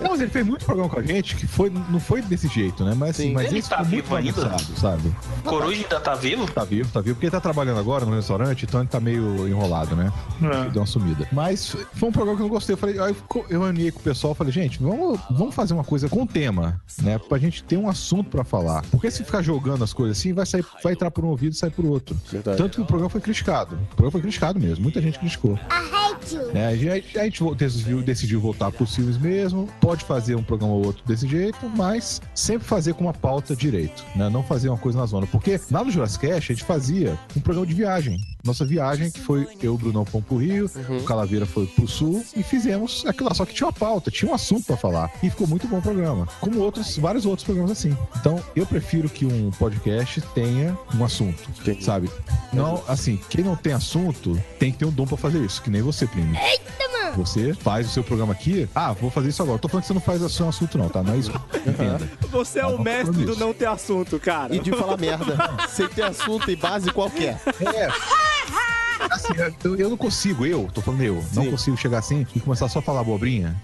Não, 0.00 0.10
mas 0.10 0.20
ele 0.20 0.30
fez 0.30 0.46
muito 0.46 0.64
programa 0.64 0.88
com 0.88 0.98
a 1.00 1.02
gente 1.02 1.36
que 1.36 1.46
foi, 1.46 1.70
não 1.70 2.00
foi 2.00 2.22
desse 2.22 2.48
jeito, 2.48 2.84
né? 2.84 2.94
Mas, 2.96 3.16
Sim. 3.16 3.32
mas 3.32 3.46
Ele 3.48 3.58
esse 3.58 3.68
tá 3.68 3.76
foi 3.84 3.86
muito 3.88 4.04
vivo 4.04 4.16
ainda? 4.16 4.58
sabe? 4.76 5.14
Coruja 5.44 5.76
ainda 5.82 6.00
tá 6.00 6.14
vivo? 6.14 6.46
Tá 6.50 6.64
vivo, 6.64 6.90
tá 6.90 7.00
vivo, 7.00 7.14
porque 7.16 7.26
ele 7.26 7.30
tá 7.30 7.40
trabalhando 7.40 7.78
agora 7.78 8.04
no 8.06 8.14
restaurante, 8.14 8.64
então 8.64 8.80
ele 8.80 8.88
tá 8.88 8.98
meio 9.00 9.46
enrolado, 9.48 9.94
né? 9.94 10.12
Deu 10.72 10.80
uma 10.82 10.86
sumida. 10.86 11.28
Mas 11.32 11.76
foi 11.94 12.08
um 12.08 12.12
programa 12.12 12.36
que 12.36 12.42
eu 12.42 12.46
não 12.46 12.54
gostei. 12.54 12.72
Eu 12.74 12.78
falei, 12.78 12.98
aí 12.98 13.14
eu 13.50 13.60
reuni 13.62 13.90
com 13.92 14.00
o 14.00 14.02
pessoal 14.02 14.34
falei, 14.34 14.52
gente, 14.52 14.80
vamos, 14.82 15.18
vamos 15.30 15.54
fazer 15.54 15.74
uma 15.74 15.84
coisa 15.84 16.08
com 16.08 16.26
tema, 16.26 16.80
né? 17.02 17.18
Pra 17.18 17.38
gente 17.38 17.62
ter 17.62 17.76
um 17.76 17.88
assunto 17.88 18.30
pra 18.30 18.44
falar. 18.44 18.82
Porque 18.90 19.10
se 19.10 19.24
ficar 19.24 19.42
jogando 19.42 19.84
as 19.84 19.92
coisas 19.92 20.18
assim, 20.18 20.32
vai, 20.32 20.46
sair, 20.46 20.64
vai 20.82 20.92
entrar 20.92 21.10
por 21.10 21.24
um 21.24 21.28
ouvido 21.28 21.52
e 21.52 21.56
sair 21.56 21.70
por 21.70 21.84
outro. 21.84 22.16
Verdade. 22.30 22.56
Tanto 22.56 22.76
que 22.76 22.80
o 22.82 22.86
programa 22.86 23.10
foi 23.10 23.20
criticado. 23.20 23.76
O 23.76 23.86
programa 23.88 24.12
foi 24.12 24.20
criticado 24.20 24.58
mesmo. 24.58 24.82
Muita 24.82 25.00
gente 25.00 25.18
criticou. 25.18 25.58
É, 26.54 26.66
a 26.66 26.76
gente, 26.76 27.18
a 27.18 27.24
gente 27.24 27.54
decidiu, 27.54 28.02
decidiu 28.02 28.40
voltar 28.40 28.70
pros 28.70 28.94
filmes 28.94 29.16
mesmo. 29.16 29.68
Pode 29.80 30.04
fazer 30.04 30.34
um 30.34 30.42
programa 30.42 30.74
ou 30.74 30.86
outro 30.86 31.02
desse 31.06 31.26
jeito, 31.26 31.68
mas 31.76 32.20
sempre 32.34 32.66
fazer 32.66 32.94
com 32.94 33.04
uma 33.04 33.12
pauta 33.12 33.54
direito, 33.54 34.04
né? 34.16 34.28
Não 34.28 34.42
fazer 34.42 34.68
uma 34.68 34.78
coisa 34.78 34.98
na 34.98 35.06
zona. 35.06 35.26
Porque 35.26 35.60
lá 35.70 35.84
no 35.84 35.90
Jurassic 35.90 36.26
Cast 36.26 36.52
a 36.52 36.54
gente 36.54 36.64
fazia 36.64 37.18
um 37.36 37.40
programa 37.40 37.66
de 37.66 37.74
viagem. 37.74 38.18
Nossa 38.48 38.64
viagem, 38.64 39.10
que 39.10 39.20
foi 39.20 39.46
eu, 39.62 39.74
o 39.74 39.78
Brunão, 39.78 40.06
fomos 40.06 40.26
pro 40.26 40.38
Rio, 40.38 40.70
o 40.88 41.04
Calaveira 41.04 41.44
foi 41.44 41.66
pro 41.66 41.86
Sul 41.86 42.24
e 42.34 42.42
fizemos 42.42 43.04
aquilo 43.06 43.28
lá. 43.28 43.34
Só 43.34 43.44
que 43.44 43.52
tinha 43.52 43.66
uma 43.66 43.72
pauta, 43.74 44.10
tinha 44.10 44.30
um 44.30 44.34
assunto 44.34 44.64
pra 44.64 44.74
falar. 44.74 45.12
E 45.22 45.28
ficou 45.28 45.46
muito 45.46 45.68
bom 45.68 45.76
o 45.76 45.82
programa. 45.82 46.26
Como 46.40 46.58
outros, 46.60 46.96
vários 46.96 47.26
outros 47.26 47.44
programas 47.44 47.70
assim. 47.72 47.94
Então, 48.16 48.42
eu 48.56 48.64
prefiro 48.64 49.10
que 49.10 49.26
um 49.26 49.50
podcast 49.50 50.22
tenha 50.34 50.74
um 50.94 51.04
assunto, 51.04 51.42
Entendi. 51.60 51.84
sabe? 51.84 52.10
Não, 52.50 52.82
assim, 52.88 53.20
quem 53.28 53.44
não 53.44 53.54
tem 53.54 53.74
assunto 53.74 54.42
tem 54.58 54.72
que 54.72 54.78
ter 54.78 54.86
um 54.86 54.90
dom 54.90 55.06
pra 55.06 55.18
fazer 55.18 55.44
isso, 55.44 55.60
que 55.60 55.68
nem 55.68 55.82
você, 55.82 56.06
Plínio. 56.06 56.34
Você 57.16 57.52
faz 57.54 57.86
o 57.86 57.90
seu 57.90 58.04
programa 58.04 58.32
aqui. 58.32 58.68
Ah, 58.74 58.92
vou 58.92 59.10
fazer 59.10 59.28
isso 59.30 59.42
agora. 59.42 59.58
Tô 59.58 59.68
falando 59.68 59.82
que 59.82 59.88
você 59.88 59.94
não 59.94 60.00
faz 60.00 60.22
o 60.22 60.28
seu 60.28 60.48
assunto, 60.48 60.78
não, 60.78 60.88
tá? 60.88 61.02
Não 61.02 61.14
é 61.14 61.16
isso. 61.16 61.32
Entenda. 61.66 62.08
Você 62.30 62.60
é 62.60 62.62
Não, 62.62 62.76
o 62.76 62.82
mestre 62.82 63.24
do 63.24 63.36
não 63.36 63.52
ter 63.52 63.66
assunto, 63.66 64.18
cara. 64.18 64.54
E 64.54 64.60
de 64.60 64.70
falar 64.72 64.96
merda. 64.96 65.36
Sem 65.68 65.88
ter 65.88 66.02
assunto 66.02 66.50
e 66.50 66.56
base 66.56 66.92
qualquer. 66.92 67.40
É. 67.74 67.88
ha! 68.50 68.77
Assim, 69.10 69.32
eu, 69.64 69.76
eu 69.76 69.90
não 69.90 69.96
consigo, 69.96 70.44
eu, 70.46 70.68
tô 70.72 70.80
falando 70.80 71.02
eu, 71.02 71.14
não 71.34 71.44
Sim. 71.44 71.50
consigo 71.50 71.76
chegar 71.76 71.98
assim 71.98 72.26
e 72.34 72.40
começar 72.40 72.68
só 72.68 72.78
a 72.78 72.82
falar 72.82 73.00
abobrinha, 73.00 73.56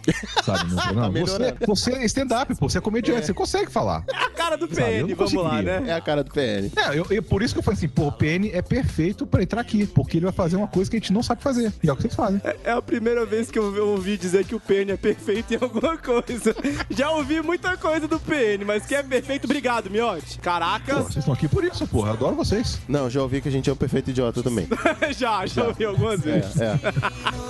sabe, 0.45 0.71
no 0.71 0.81
programa. 0.81 1.15
Você, 1.25 1.55
você 1.67 1.93
é 1.93 2.05
stand-up, 2.05 2.55
pô, 2.57 2.69
você 2.69 2.79
é 2.79 2.81
comediante, 2.81 3.27
você 3.27 3.35
consegue 3.35 3.71
falar. 3.71 4.05
A 4.13 4.31
cara 4.31 4.57
do 4.57 4.67
PN, 4.69 5.07
não 5.09 5.17
vamos 5.17 5.35
lá, 5.35 5.63
né? 5.63 5.85
É 5.87 5.93
a 5.93 6.01
cara 6.01 6.23
do 6.25 6.31
PN. 6.31 6.71
É, 6.77 6.99
eu, 6.99 7.07
eu- 7.11 7.23
por 7.23 7.43
isso 7.43 7.55
que 7.55 7.59
eu 7.61 7.63
falei 7.63 7.79
assim, 7.79 7.89
pô, 7.89 8.09
o 8.09 8.13
PN 8.13 8.51
é 8.53 8.61
perfeito 8.63 9.27
pra 9.27 9.43
entrar 9.43 9.61
aqui, 9.61 9.87
porque 9.87 10.19
ele 10.19 10.25
vai 10.27 10.33
fazer 10.33 10.57
uma 10.57 10.67
coisa 10.69 10.91
que 10.91 10.97
a 10.97 11.01
gente 11.01 11.13
não 11.13 11.23
sabe 11.23 11.43
fazer. 11.43 11.73
E 11.83 11.89
é 11.89 11.93
o 11.93 11.97
que 11.97 12.03
vocês 12.03 12.15
fazem. 12.15 12.41
É 12.65 12.73
a 12.73 12.83
primeira 12.83 13.25
vez 13.25 13.51
que 13.51 13.59
eu 13.59 13.89
ouvi 13.89 14.17
dizer 14.17 14.45
que 14.45 14.55
o 14.55 14.61
PN 14.61 14.91
é 14.93 14.97
perfeito 14.97 15.53
em 15.55 15.59
alguma 15.61 15.97
coisa. 15.99 16.55
Já 16.91 17.11
ouvi 17.11 17.41
muita 17.43 17.77
coisa 17.77 18.07
do 18.07 18.19
PN, 18.21 18.65
mas 18.67 18.85
que 18.87 18.95
é 18.95 19.03
perfeito, 19.03 19.45
obrigado, 19.45 19.91
Miote. 19.91 20.37
Pô, 20.37 20.43
Caraca, 20.43 20.95
vocês 20.97 21.17
estão 21.19 21.33
aqui 21.35 21.49
por 21.49 21.65
isso, 21.65 21.87
porra. 21.87 22.11
Eu 22.11 22.13
adoro 22.15 22.37
vocês. 22.37 22.79
Não, 22.89 23.09
já 23.09 23.23
ouvi 23.23 23.41
que 23.41 23.49
a 23.49 23.53
gente 23.53 23.71
é 23.71 23.73
um 23.73 23.77
perfeito 23.77 24.11
idiota 24.11 24.43
também. 24.43 24.67
já, 25.17 25.34
já 25.47 25.65
ouvi 25.65 25.85
algumas 25.85 26.21
É, 26.27 26.33
vezes. 26.41 26.61
é. 26.61 26.79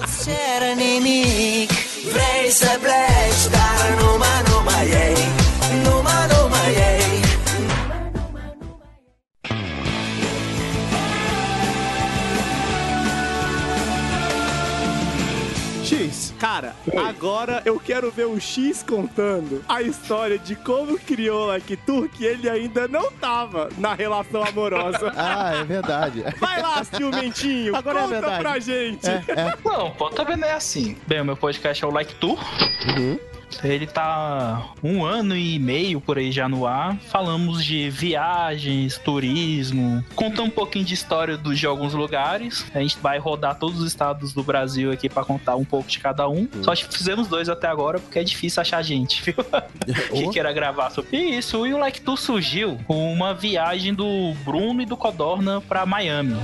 C'era 0.07 0.75
Cara, 16.45 16.77
agora 17.09 17.63
eu 17.65 17.81
quero 17.81 18.11
ver 18.11 18.27
o 18.27 18.39
X 18.39 18.83
contando 18.83 19.65
a 19.67 19.81
história 19.81 20.39
de 20.39 20.55
como 20.55 20.99
criou 20.99 21.51
a 21.51 21.57
Tour 21.87 22.07
que 22.07 22.23
ele 22.23 22.51
ainda 22.51 22.87
não 22.87 23.11
tava 23.13 23.71
na 23.79 23.95
relação 23.95 24.45
amorosa. 24.45 25.11
Ah, 25.17 25.55
é 25.61 25.65
verdade. 25.65 26.23
Vai 26.39 26.61
lá, 26.61 26.85
ciumentinho, 26.85 27.75
Agora 27.75 28.01
é 28.01 28.03
conta 28.03 28.21
verdade. 28.21 28.43
pra 28.43 28.59
gente. 28.59 29.09
É, 29.09 29.25
é. 29.29 29.55
Não, 29.65 29.91
pô, 29.93 30.11
também 30.11 30.37
não 30.37 30.47
é 30.47 30.53
assim. 30.53 30.99
Bem, 31.07 31.23
o 31.23 31.25
meu 31.25 31.37
podcast 31.37 31.83
é 31.83 31.87
o 31.87 31.91
Like 31.91 32.15
Tour. 32.17 32.39
Uhum. 32.89 33.19
Ele 33.62 33.87
tá 33.87 34.70
um 34.82 35.04
ano 35.04 35.37
e 35.37 35.58
meio 35.58 36.00
por 36.00 36.18
aí 36.18 36.32
já 36.32 36.49
no 36.49 36.66
ar. 36.66 36.96
Falamos 37.11 37.64
de 37.64 37.88
viagens, 37.90 38.99
turismo, 38.99 40.04
contamos 40.14 40.50
um 40.50 40.54
pouquinho 40.54 40.84
de 40.84 40.94
história 40.94 41.37
do- 41.37 41.54
de 41.54 41.66
alguns 41.66 41.94
lugares. 41.94 42.66
A 42.75 42.80
gente 42.80 42.96
vai 42.99 43.18
rodar 43.18 43.56
todos 43.58 43.80
os 43.80 43.87
estados 43.87 44.32
do 44.32 44.42
Brasil 44.42 44.90
aqui 44.92 45.08
pra 45.08 45.25
contar 45.25 45.56
um 45.56 45.64
pouco 45.64 45.88
de 45.88 45.99
cada 45.99 46.28
um. 46.28 46.49
Só 46.62 46.75
que 46.75 46.84
fizemos 46.84 47.28
dois 47.28 47.49
até 47.49 47.66
agora 47.68 47.99
porque 47.99 48.18
é 48.18 48.25
difícil 48.25 48.61
achar 48.61 48.82
gente, 48.82 49.23
viu? 49.23 49.34
que 50.12 50.28
queira 50.30 50.52
gravar 50.52 50.90
sobre 50.90 51.18
isso. 51.18 51.66
E 51.66 51.75
o 51.75 51.78
Like 51.78 52.00
Tour 52.00 52.16
surgiu 52.16 52.78
com 52.87 53.12
uma 53.12 53.34
viagem 53.34 53.92
do 53.94 54.34
Bruno 54.44 54.82
e 54.82 54.87
do 54.87 54.96
Codorna 54.96 55.61
pra 55.61 55.84
Miami. 55.87 56.34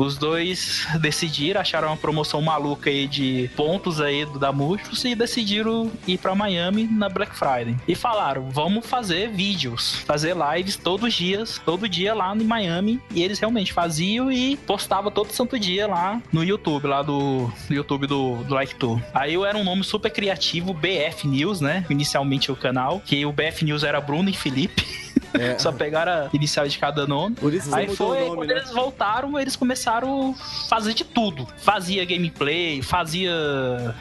Os 0.00 0.16
dois 0.16 0.86
decidiram, 0.98 1.60
acharam 1.60 1.88
uma 1.88 1.96
promoção 1.96 2.40
maluca 2.40 2.88
aí 2.88 3.06
de 3.06 3.50
pontos 3.54 4.00
aí 4.00 4.24
da 4.38 4.50
Mushros 4.50 5.04
e 5.04 5.14
decidiram 5.14 5.92
ir 6.06 6.16
pra 6.16 6.34
Miami 6.34 6.84
na 6.84 7.10
Black 7.10 7.36
Friday. 7.36 7.76
E 7.86 7.94
falaram, 7.94 8.48
vamos 8.48 8.86
fazer 8.86 9.28
vídeos, 9.28 9.96
fazer 10.06 10.34
lives 10.34 10.76
todos 10.76 11.08
os 11.08 11.12
dias, 11.12 11.60
todo 11.66 11.86
dia 11.86 12.14
lá 12.14 12.34
em 12.34 12.44
Miami. 12.44 12.98
E 13.14 13.22
eles 13.22 13.38
realmente 13.38 13.74
faziam 13.74 14.32
e 14.32 14.56
postavam 14.56 15.12
todo 15.12 15.32
santo 15.32 15.58
dia 15.58 15.86
lá 15.86 16.22
no 16.32 16.42
YouTube, 16.42 16.86
lá 16.86 17.02
do, 17.02 17.52
do 17.68 17.74
YouTube 17.74 18.06
do, 18.06 18.36
do 18.44 18.54
Like 18.54 18.76
Tour. 18.76 18.98
Aí 19.12 19.34
eu 19.34 19.44
era 19.44 19.58
um 19.58 19.64
nome 19.64 19.84
super 19.84 20.10
criativo, 20.10 20.72
BF 20.72 21.28
News, 21.28 21.60
né? 21.60 21.84
Inicialmente 21.90 22.50
o 22.50 22.56
canal, 22.56 23.02
que 23.04 23.26
o 23.26 23.32
BF 23.32 23.66
News 23.66 23.84
era 23.84 24.00
Bruno 24.00 24.30
e 24.30 24.32
Felipe. 24.32 24.82
Só 25.58 25.72
pegaram 25.72 26.12
a 26.12 26.28
inicial 26.32 26.66
de 26.66 26.78
cada 26.78 27.06
nome. 27.06 27.36
Por 27.36 27.52
isso 27.52 27.74
Aí 27.74 27.94
foi, 27.94 28.20
nome, 28.20 28.36
quando 28.36 28.48
né? 28.48 28.56
eles 28.56 28.70
voltaram, 28.70 29.38
eles 29.38 29.56
começaram 29.56 30.34
a 30.38 30.68
fazer 30.68 30.94
de 30.94 31.04
tudo. 31.04 31.46
Fazia 31.58 32.04
gameplay, 32.04 32.82
fazia. 32.82 33.32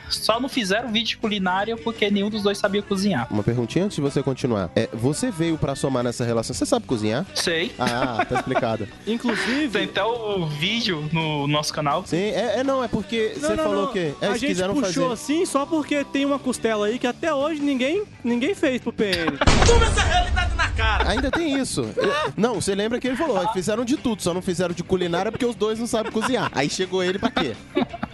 Só 0.10 0.40
não 0.40 0.50
fizeram 0.50 0.92
vídeo 0.92 1.10
de 1.10 1.18
culinária 1.18 1.78
porque 1.78 2.10
nenhum 2.10 2.30
dos 2.30 2.44
dois 2.44 2.58
sabia 2.58 2.82
cozinhar. 2.82 3.28
Uma 3.32 3.44
perguntinha 3.44 3.86
antes 3.86 3.96
de 3.96 4.02
você 4.02 4.22
continuar. 4.24 4.70
É, 4.76 4.90
você 4.94 5.32
veio 5.32 5.58
pra 5.58 5.76
somar 5.76 6.04
nessa 6.04 6.24
relação. 6.24 6.54
Você 6.54 6.66
sabe 6.66 6.86
cozinhar? 6.86 7.26
Sei. 7.34 7.72
Ah, 7.80 8.26
tá 8.28 8.36
explicado. 8.36 8.88
Tem 9.06 9.20
Inclusive, 9.20 9.84
até 9.84 10.04
o 10.04 10.46
vídeo 10.46 11.08
no 11.12 11.48
nosso 11.48 11.74
canal. 11.74 12.04
Sim, 12.06 12.18
é, 12.18 12.60
é 12.60 12.64
não, 12.64 12.84
é 12.84 12.88
porque 12.88 13.34
Não, 13.36 13.42
você 13.50 13.56
não, 13.56 13.64
falou 13.64 13.86
não. 13.86 13.92
que 13.92 14.14
é, 14.22 14.28
a 14.28 14.38
gente 14.38 14.64
puxou 14.64 15.10
fazer. 15.10 15.14
assim 15.14 15.46
só 15.46 15.66
porque 15.66 16.04
tem 16.06 16.26
uma 16.26 16.40
costela 16.40 16.88
aí 16.88 16.98
que 16.98 17.06
até 17.08 17.34
hoje 17.34 17.62
ninguém, 17.62 18.04
ninguém 18.24 18.56
fez 18.56 18.82
pro 18.82 18.94
PN. 18.94 19.38
Ainda 21.06 21.32
tem 21.32 21.58
isso. 21.60 21.82
Eu- 21.96 22.14
não, 22.38 22.56
você 22.56 22.74
lembra 22.76 23.00
que 23.00 23.08
ele 23.08 23.16
falou, 23.18 23.38
"Ó, 23.38 23.54
fizeram 23.54 23.84
de 23.86 23.98
tudo, 23.98 24.22
só 24.22 24.34
não 24.34 24.42
fizeram 24.42 24.74
de 24.74 24.84
culinária 24.84 25.32
porque 25.32 25.46
os 25.46 25.56
dois 25.56 25.80
não 25.80 25.88
sabem 25.88 26.12
cozinhar. 26.12 26.52
Aí 26.54 26.70
chegou 26.70 27.04
ele 27.04 27.20
pra 27.20 27.30
quê? 27.32 27.56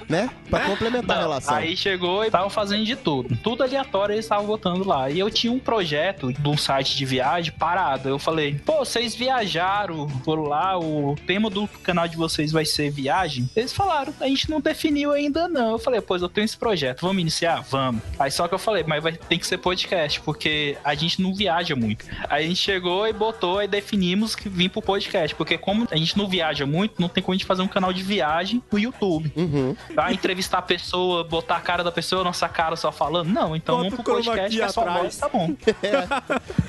Né? 0.08 0.30
Pra 0.52 0.60
complementar 0.62 1.18
a 1.18 1.22
Não, 1.22 1.28
relação. 1.28 1.56
Aí 1.56 1.76
chegou 1.76 2.24
e 2.24 2.28
estavam 2.28 2.50
fazendo 2.50 2.86
de 2.86 2.96
tudo. 2.96 3.36
Tudo 3.38 3.64
aleatório 3.64 4.14
eles 4.14 4.26
estavam 4.26 4.46
botando 4.46 4.86
lá. 4.86 5.10
E 5.10 5.18
eu 5.18 5.32
tinha 5.32 5.52
um 5.52 5.58
projeto 5.58 6.32
de 6.32 6.48
um 6.48 6.56
site 6.56 6.96
de 6.96 7.04
viagem 7.06 7.52
parado. 7.58 8.08
Eu 8.08 8.20
falei, 8.20 8.54
pô, 8.64 8.86
vocês 8.86 9.16
viajaram 9.16 10.08
por 10.24 10.36
lá, 10.48 10.78
o 10.78 11.16
tema 11.26 11.50
do 11.50 11.68
canal 11.82 12.08
de 12.08 12.16
vocês 12.18 12.52
vai 12.52 12.66
ser 12.66 12.92
viagem? 12.92 13.50
Eles 13.56 13.74
falaram, 13.74 14.14
a 14.22 14.28
gente 14.28 14.48
não 14.50 14.62
definiu 14.62 15.12
ainda 15.12 15.48
não. 15.48 15.72
Eu 15.72 15.80
falei, 15.80 16.00
pois 16.02 16.22
eu 16.22 16.30
tenho 16.30 16.46
esse 16.46 16.58
projeto, 16.58 17.02
vamos 17.02 17.22
iniciar? 17.22 17.64
Vamos. 17.70 18.02
Aí 18.20 18.30
só 18.30 18.48
que 18.48 18.54
eu 18.54 18.60
falei, 18.60 18.84
mas 18.88 19.02
vai 19.02 19.14
tem 19.14 19.40
que 19.40 19.48
ser 19.48 19.58
podcast, 19.58 20.22
porque 20.22 20.78
a 20.84 20.94
gente 20.94 21.20
não 21.20 21.34
viaja 21.34 21.76
muito. 21.76 22.06
Aí 22.30 22.46
a 22.46 22.48
gente 22.56 22.64
chegou 22.64 23.06
e 23.08 23.12
botou 23.14 23.62
e 23.62 23.68
definimos 23.68 24.34
que 24.34 24.48
vim 24.48 24.70
pro 24.70 24.82
podcast, 24.82 25.36
porque 25.36 25.58
como 25.58 25.86
a 25.92 25.96
gente 25.98 26.18
não 26.18 26.28
viaja 26.28 26.66
muito, 26.66 27.02
não 27.02 27.10
tem 27.10 27.22
como 27.22 27.34
a 27.34 27.38
gente 27.38 27.46
fazer 27.46 27.62
um 27.62 27.68
canal 27.68 27.92
de 27.92 28.02
viagem 28.02 28.64
no 28.72 28.80
YouTube. 28.80 29.32
Uhum. 29.36 29.76
Pra 29.94 30.14
entrevistar 30.14 30.60
a 30.60 30.62
pessoa, 30.62 31.24
botar 31.24 31.58
a 31.58 31.60
cara 31.62 31.84
da 31.84 31.92
pessoa, 31.92 32.24
nossa 32.24 32.48
cara 32.48 32.76
só 32.76 32.92
falando. 32.92 33.28
Não, 33.30 33.56
então 33.56 33.78
Bota 33.78 33.90
vamos 33.90 34.04
pro 34.04 34.16
podcast 34.16 34.56
que 34.56 34.62
é 34.64 34.70
só 34.70 34.86
voz, 34.86 35.18
tá 35.18 35.28
bom. 35.28 35.50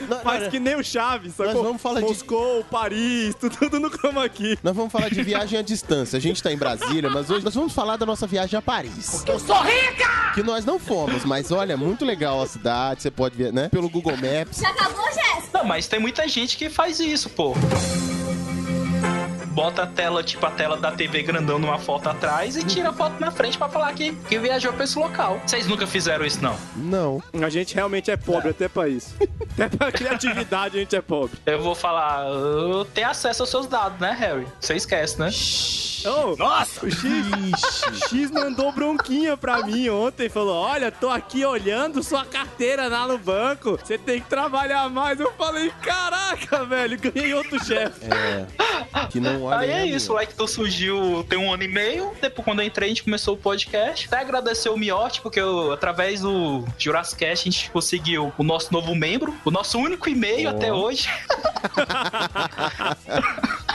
Não, 0.08 0.20
Faz 0.20 0.42
não, 0.44 0.50
que 0.50 0.58
nem 0.58 0.74
o 0.76 0.84
Chaves, 0.84 1.36
Nós 1.38 1.48
sacou? 1.48 1.62
vamos 1.64 1.82
falar 1.82 2.00
de- 2.00 2.06
Moscou, 2.06 2.64
Paris, 2.64 3.34
tudo, 3.34 3.56
tudo 3.56 3.80
no 3.80 3.90
chroma 3.90 4.24
aqui. 4.24 4.58
Nós 4.62 4.74
vamos 4.74 4.92
falar 4.92 5.08
de 5.08 5.22
viagem 5.22 5.58
à 5.58 5.62
distância. 5.62 6.16
A 6.16 6.20
gente 6.20 6.42
tá 6.42 6.52
em 6.52 6.56
Brasília, 6.56 7.10
mas 7.10 7.30
hoje 7.30 7.44
nós 7.44 7.54
vamos 7.54 7.72
falar 7.72 7.96
da 7.96 8.06
nossa 8.06 8.26
viagem 8.26 8.58
a 8.58 8.62
Paris. 8.62 9.24
Eu 9.26 9.38
sou 9.38 9.60
rica! 9.62 10.32
Que 10.34 10.42
nós 10.42 10.64
não 10.64 10.78
fomos, 10.78 11.24
mas 11.24 11.50
olha, 11.50 11.76
muito 11.76 12.04
legal 12.04 12.42
a 12.42 12.46
cidade. 12.46 13.02
Você 13.02 13.10
pode 13.10 13.36
ver, 13.36 13.52
né? 13.52 13.68
Pelo 13.68 13.88
Google 13.88 14.14
Maps. 14.16 14.58
Já 14.58 14.68
acabou, 14.70 15.04
Jéssica? 15.06 15.58
Não, 15.58 15.64
mas 15.64 15.75
tem 15.84 16.00
muita 16.00 16.26
gente 16.26 16.56
que 16.56 16.70
faz 16.70 17.00
isso, 17.00 17.28
pô. 17.28 17.52
Bota 19.56 19.84
a 19.84 19.86
tela, 19.86 20.22
tipo 20.22 20.44
a 20.44 20.50
tela 20.50 20.76
da 20.76 20.92
TV 20.92 21.22
grandão 21.22 21.58
numa 21.58 21.78
foto 21.78 22.10
atrás 22.10 22.58
e 22.58 22.62
tira 22.62 22.90
a 22.90 22.92
foto 22.92 23.18
na 23.18 23.30
frente 23.30 23.56
pra 23.56 23.70
falar 23.70 23.94
que, 23.94 24.12
que 24.14 24.38
viajou 24.38 24.70
pra 24.74 24.84
esse 24.84 24.98
local. 24.98 25.40
Vocês 25.46 25.66
nunca 25.66 25.86
fizeram 25.86 26.26
isso, 26.26 26.42
não? 26.42 26.58
Não. 26.76 27.22
A 27.42 27.48
gente 27.48 27.74
realmente 27.74 28.10
é 28.10 28.18
pobre 28.18 28.50
até 28.50 28.68
pra 28.68 28.86
isso. 28.86 29.16
Até 29.56 29.74
pra 29.74 29.90
criatividade 29.90 30.76
a 30.76 30.80
gente 30.80 30.94
é 30.94 31.00
pobre. 31.00 31.38
Eu 31.46 31.62
vou 31.62 31.74
falar, 31.74 32.26
eu 32.26 32.84
tenho 32.84 33.08
acesso 33.08 33.42
aos 33.42 33.48
seus 33.48 33.66
dados, 33.66 33.98
né, 33.98 34.12
Harry? 34.12 34.46
Você 34.60 34.74
esquece, 34.74 35.18
né? 35.18 35.30
Oh, 36.04 36.36
Nossa! 36.36 36.84
O 36.84 36.90
X, 36.90 38.08
X 38.08 38.30
mandou 38.30 38.70
bronquinha 38.70 39.36
pra 39.36 39.62
mim 39.64 39.88
ontem. 39.88 40.28
Falou: 40.28 40.54
Olha, 40.54 40.92
tô 40.92 41.08
aqui 41.08 41.44
olhando 41.44 42.02
sua 42.02 42.24
carteira 42.24 42.86
lá 42.86 43.08
no 43.08 43.18
banco. 43.18 43.78
Você 43.82 43.96
tem 43.98 44.20
que 44.20 44.28
trabalhar 44.28 44.88
mais. 44.90 45.18
Eu 45.18 45.32
falei: 45.32 45.72
Caraca, 45.82 46.64
velho, 46.64 46.98
ganhei 47.00 47.34
outro 47.34 47.62
chefe. 47.64 48.02
É. 48.04 48.46
Que 49.10 49.18
não 49.18 49.45
olha. 49.46 49.58
Aí 49.58 49.70
é 49.70 49.74
né, 49.74 49.86
isso, 49.86 50.12
o 50.12 50.14
Like 50.14 50.34
Tu 50.34 50.48
surgiu 50.48 51.24
tem 51.28 51.38
um 51.38 51.52
ano 51.52 51.62
e 51.62 51.68
meio. 51.68 52.12
Depois, 52.20 52.44
quando 52.44 52.60
eu 52.60 52.66
entrei, 52.66 52.86
a 52.86 52.88
gente 52.88 53.02
começou 53.02 53.34
o 53.34 53.36
podcast. 53.36 54.06
Até 54.06 54.18
agradecer 54.18 54.68
o 54.68 54.76
Miotti, 54.76 55.20
porque 55.20 55.40
eu, 55.40 55.72
através 55.72 56.20
do 56.20 56.64
Jurassic 56.78 57.24
a 57.24 57.34
gente 57.34 57.70
conseguiu 57.70 58.32
o 58.36 58.42
nosso 58.42 58.72
novo 58.72 58.94
membro, 58.94 59.34
o 59.44 59.50
nosso 59.50 59.78
único 59.78 60.08
e-mail 60.08 60.48
até 60.48 60.72
hoje. 60.72 61.08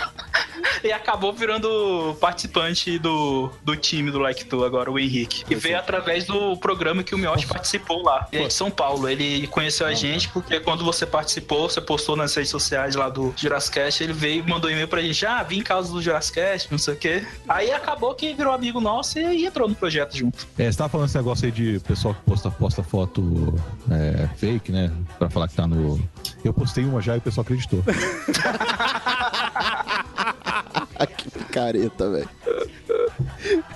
e 0.84 0.92
acabou 0.92 1.34
virando 1.34 2.16
participante 2.20 2.98
do, 3.00 3.52
do 3.64 3.76
time 3.76 4.12
do 4.12 4.20
Like 4.20 4.46
Tu 4.46 4.64
agora, 4.64 4.92
o 4.92 5.00
Henrique. 5.00 5.44
E 5.50 5.56
veio 5.56 5.78
através 5.78 6.26
do 6.26 6.58
programa 6.58 7.04
que 7.04 7.16
o 7.16 7.18
Miotti 7.18 7.48
participou 7.48 8.04
lá. 8.04 8.28
Ele 8.32 8.44
é 8.46 8.48
de 8.48 8.54
São 8.54 8.70
Paulo. 8.70 9.08
Ele 9.08 9.48
conheceu 9.48 9.88
a 9.88 9.94
gente 9.94 10.30
porque 10.30 10.60
quando 10.60 10.84
você 10.84 11.06
participou, 11.06 11.70
você 11.70 11.82
postou 11.82 12.16
nas 12.16 12.34
redes 12.36 12.52
sociais 12.52 12.96
lá 12.96 13.10
do 13.10 13.34
Jurassic 13.36 13.76
Cast, 13.76 14.04
ele 14.04 14.14
veio 14.14 14.44
e 14.44 14.50
mandou 14.50 14.70
e-mail 14.70 14.88
pra 14.88 15.02
gente. 15.02 15.26
Ah, 15.26 15.44
vim 15.44 15.60
em 15.60 15.64
causa 15.64 15.92
do 15.92 16.02
Jurassic 16.02 16.36
Cast, 16.36 16.72
não 16.72 16.78
sei 16.78 16.94
o 16.94 16.98
quê. 16.98 17.26
Aí 17.48 17.72
acabou 17.72 18.14
que 18.14 18.34
virou 18.34 18.54
amigo 18.54 18.80
nosso 18.80 19.20
e 19.20 19.46
entrou 19.46 19.68
no 19.68 19.76
projeto 19.76 20.16
junto. 20.16 20.48
É, 20.58 20.72
você 20.72 20.78
tava 20.78 20.90
falando 20.90 21.08
esse 21.08 21.18
negócio 21.18 21.46
aí 21.46 21.52
de 21.52 21.80
pessoal 21.80 22.14
que 22.14 22.22
posta, 22.22 22.52
posta 22.52 22.84
foto 22.84 23.54
é, 23.90 24.28
fake, 24.38 24.72
né? 24.72 24.92
Pra 25.18 25.30
falar 25.30 25.48
que 25.48 25.56
tá 25.56 25.68
no. 25.68 26.00
Eu 26.44 26.54
postei 26.54 26.84
uma 26.84 27.02
já 27.02 27.16
e 27.16 27.20
o 27.20 27.22
pessoal 27.22 27.44
acreditou. 27.44 27.84
que 31.18 31.30
picareta, 31.32 32.10
velho. 32.10 32.30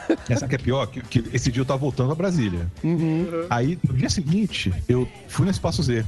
Essa 0.29 0.47
que 0.47 0.55
é 0.55 0.57
pior, 0.57 0.85
que, 0.87 1.01
que 1.01 1.35
esse 1.35 1.51
dia 1.51 1.61
eu 1.61 1.65
tava 1.65 1.79
voltando 1.79 2.11
a 2.11 2.15
Brasília. 2.15 2.67
Aí, 3.49 3.77
no 3.87 3.93
dia 3.93 4.09
seguinte, 4.09 4.73
eu 4.87 5.07
fui 5.27 5.45
no 5.45 5.51
Espaço 5.51 5.81
Z. 5.83 6.05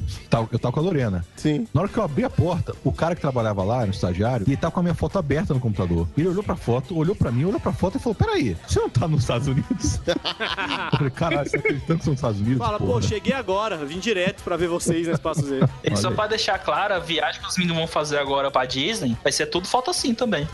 Eu 0.52 0.60
tava 0.60 0.74
com 0.74 0.80
a 0.80 0.84
Lorena. 0.84 1.26
Sim. 1.36 1.68
Na 1.74 1.82
hora 1.82 1.90
que 1.90 1.98
eu 1.98 2.04
abri 2.04 2.24
a 2.24 2.30
porta, 2.30 2.76
o 2.84 2.92
cara 2.92 3.16
que 3.16 3.22
trabalhava 3.22 3.64
lá, 3.64 3.86
no 3.86 3.92
estagiário, 3.92 4.46
ele 4.48 4.58
tava 4.58 4.72
com 4.72 4.80
a 4.80 4.84
minha 4.84 4.96
foto 4.96 5.18
aberta 5.18 5.54
no 5.54 5.60
computador. 5.60 6.08
Ele 6.18 6.28
olhou 6.28 6.44
pra 6.44 6.56
foto, 6.56 6.98
olhou 6.98 7.16
pra 7.16 7.32
mim, 7.32 7.46
olhou 7.46 7.60
pra 7.60 7.72
foto 7.72 7.98
e 7.98 8.00
falou: 8.00 8.16
Peraí, 8.16 8.56
você 8.68 8.80
não 8.80 8.90
tá 8.90 9.08
nos 9.08 9.22
Estados 9.22 9.48
Unidos? 9.48 10.00
eu 10.08 10.98
falei, 10.98 11.12
caralho, 11.12 11.50
você 11.50 11.58
acreditando 11.58 12.00
que 12.00 12.06
são 12.06 12.14
nos 12.14 12.20
Estados 12.20 12.40
Unidos? 12.40 12.58
Fala, 12.58 12.78
pô, 12.80 12.86
porra?" 12.86 13.02
cheguei 13.02 13.34
agora, 13.34 13.78
vim 13.86 14.00
direto 14.00 14.44
pra 14.44 14.58
ver 14.58 14.68
vocês 14.68 15.08
no 15.08 15.14
Espaço 15.14 15.46
Z. 15.46 15.60
E 15.84 15.96
só 15.96 16.12
pra 16.12 16.28
deixar 16.28 16.60
claro, 16.60 16.94
a 16.94 17.00
viagem 17.00 17.42
que 17.42 17.48
os 17.48 17.58
meninos 17.58 17.78
vão 17.78 17.88
fazer 17.88 18.18
agora 18.18 18.52
pra 18.52 18.66
Disney 18.66 19.16
vai 19.24 19.32
ser 19.32 19.46
tudo 19.46 19.68
foto 19.68 19.90
assim 19.90 20.14
também. 20.14 20.48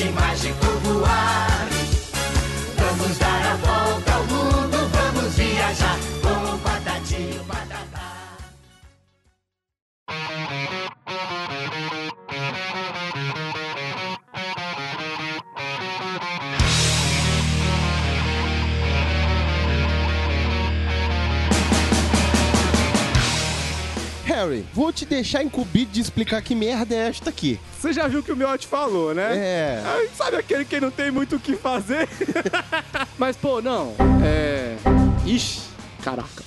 Num 0.00 0.37
te 24.98 25.06
deixar 25.06 25.44
incumbido 25.44 25.92
de 25.92 26.00
explicar 26.00 26.42
que 26.42 26.54
merda 26.54 26.94
é 26.94 27.08
esta 27.08 27.30
aqui. 27.30 27.60
Você 27.78 27.92
já 27.92 28.08
viu 28.08 28.18
o 28.18 28.22
que 28.22 28.32
o 28.32 28.36
Miotti 28.36 28.66
falou, 28.66 29.14
né? 29.14 29.36
É. 29.36 29.82
Ai, 29.84 30.08
sabe 30.12 30.36
aquele 30.36 30.64
que 30.64 30.80
não 30.80 30.90
tem 30.90 31.10
muito 31.10 31.36
o 31.36 31.40
que 31.40 31.54
fazer? 31.54 32.08
Mas, 33.16 33.36
pô, 33.36 33.62
não. 33.62 33.94
É. 34.24 34.76
Ixi, 35.24 35.60
caraca. 36.02 36.42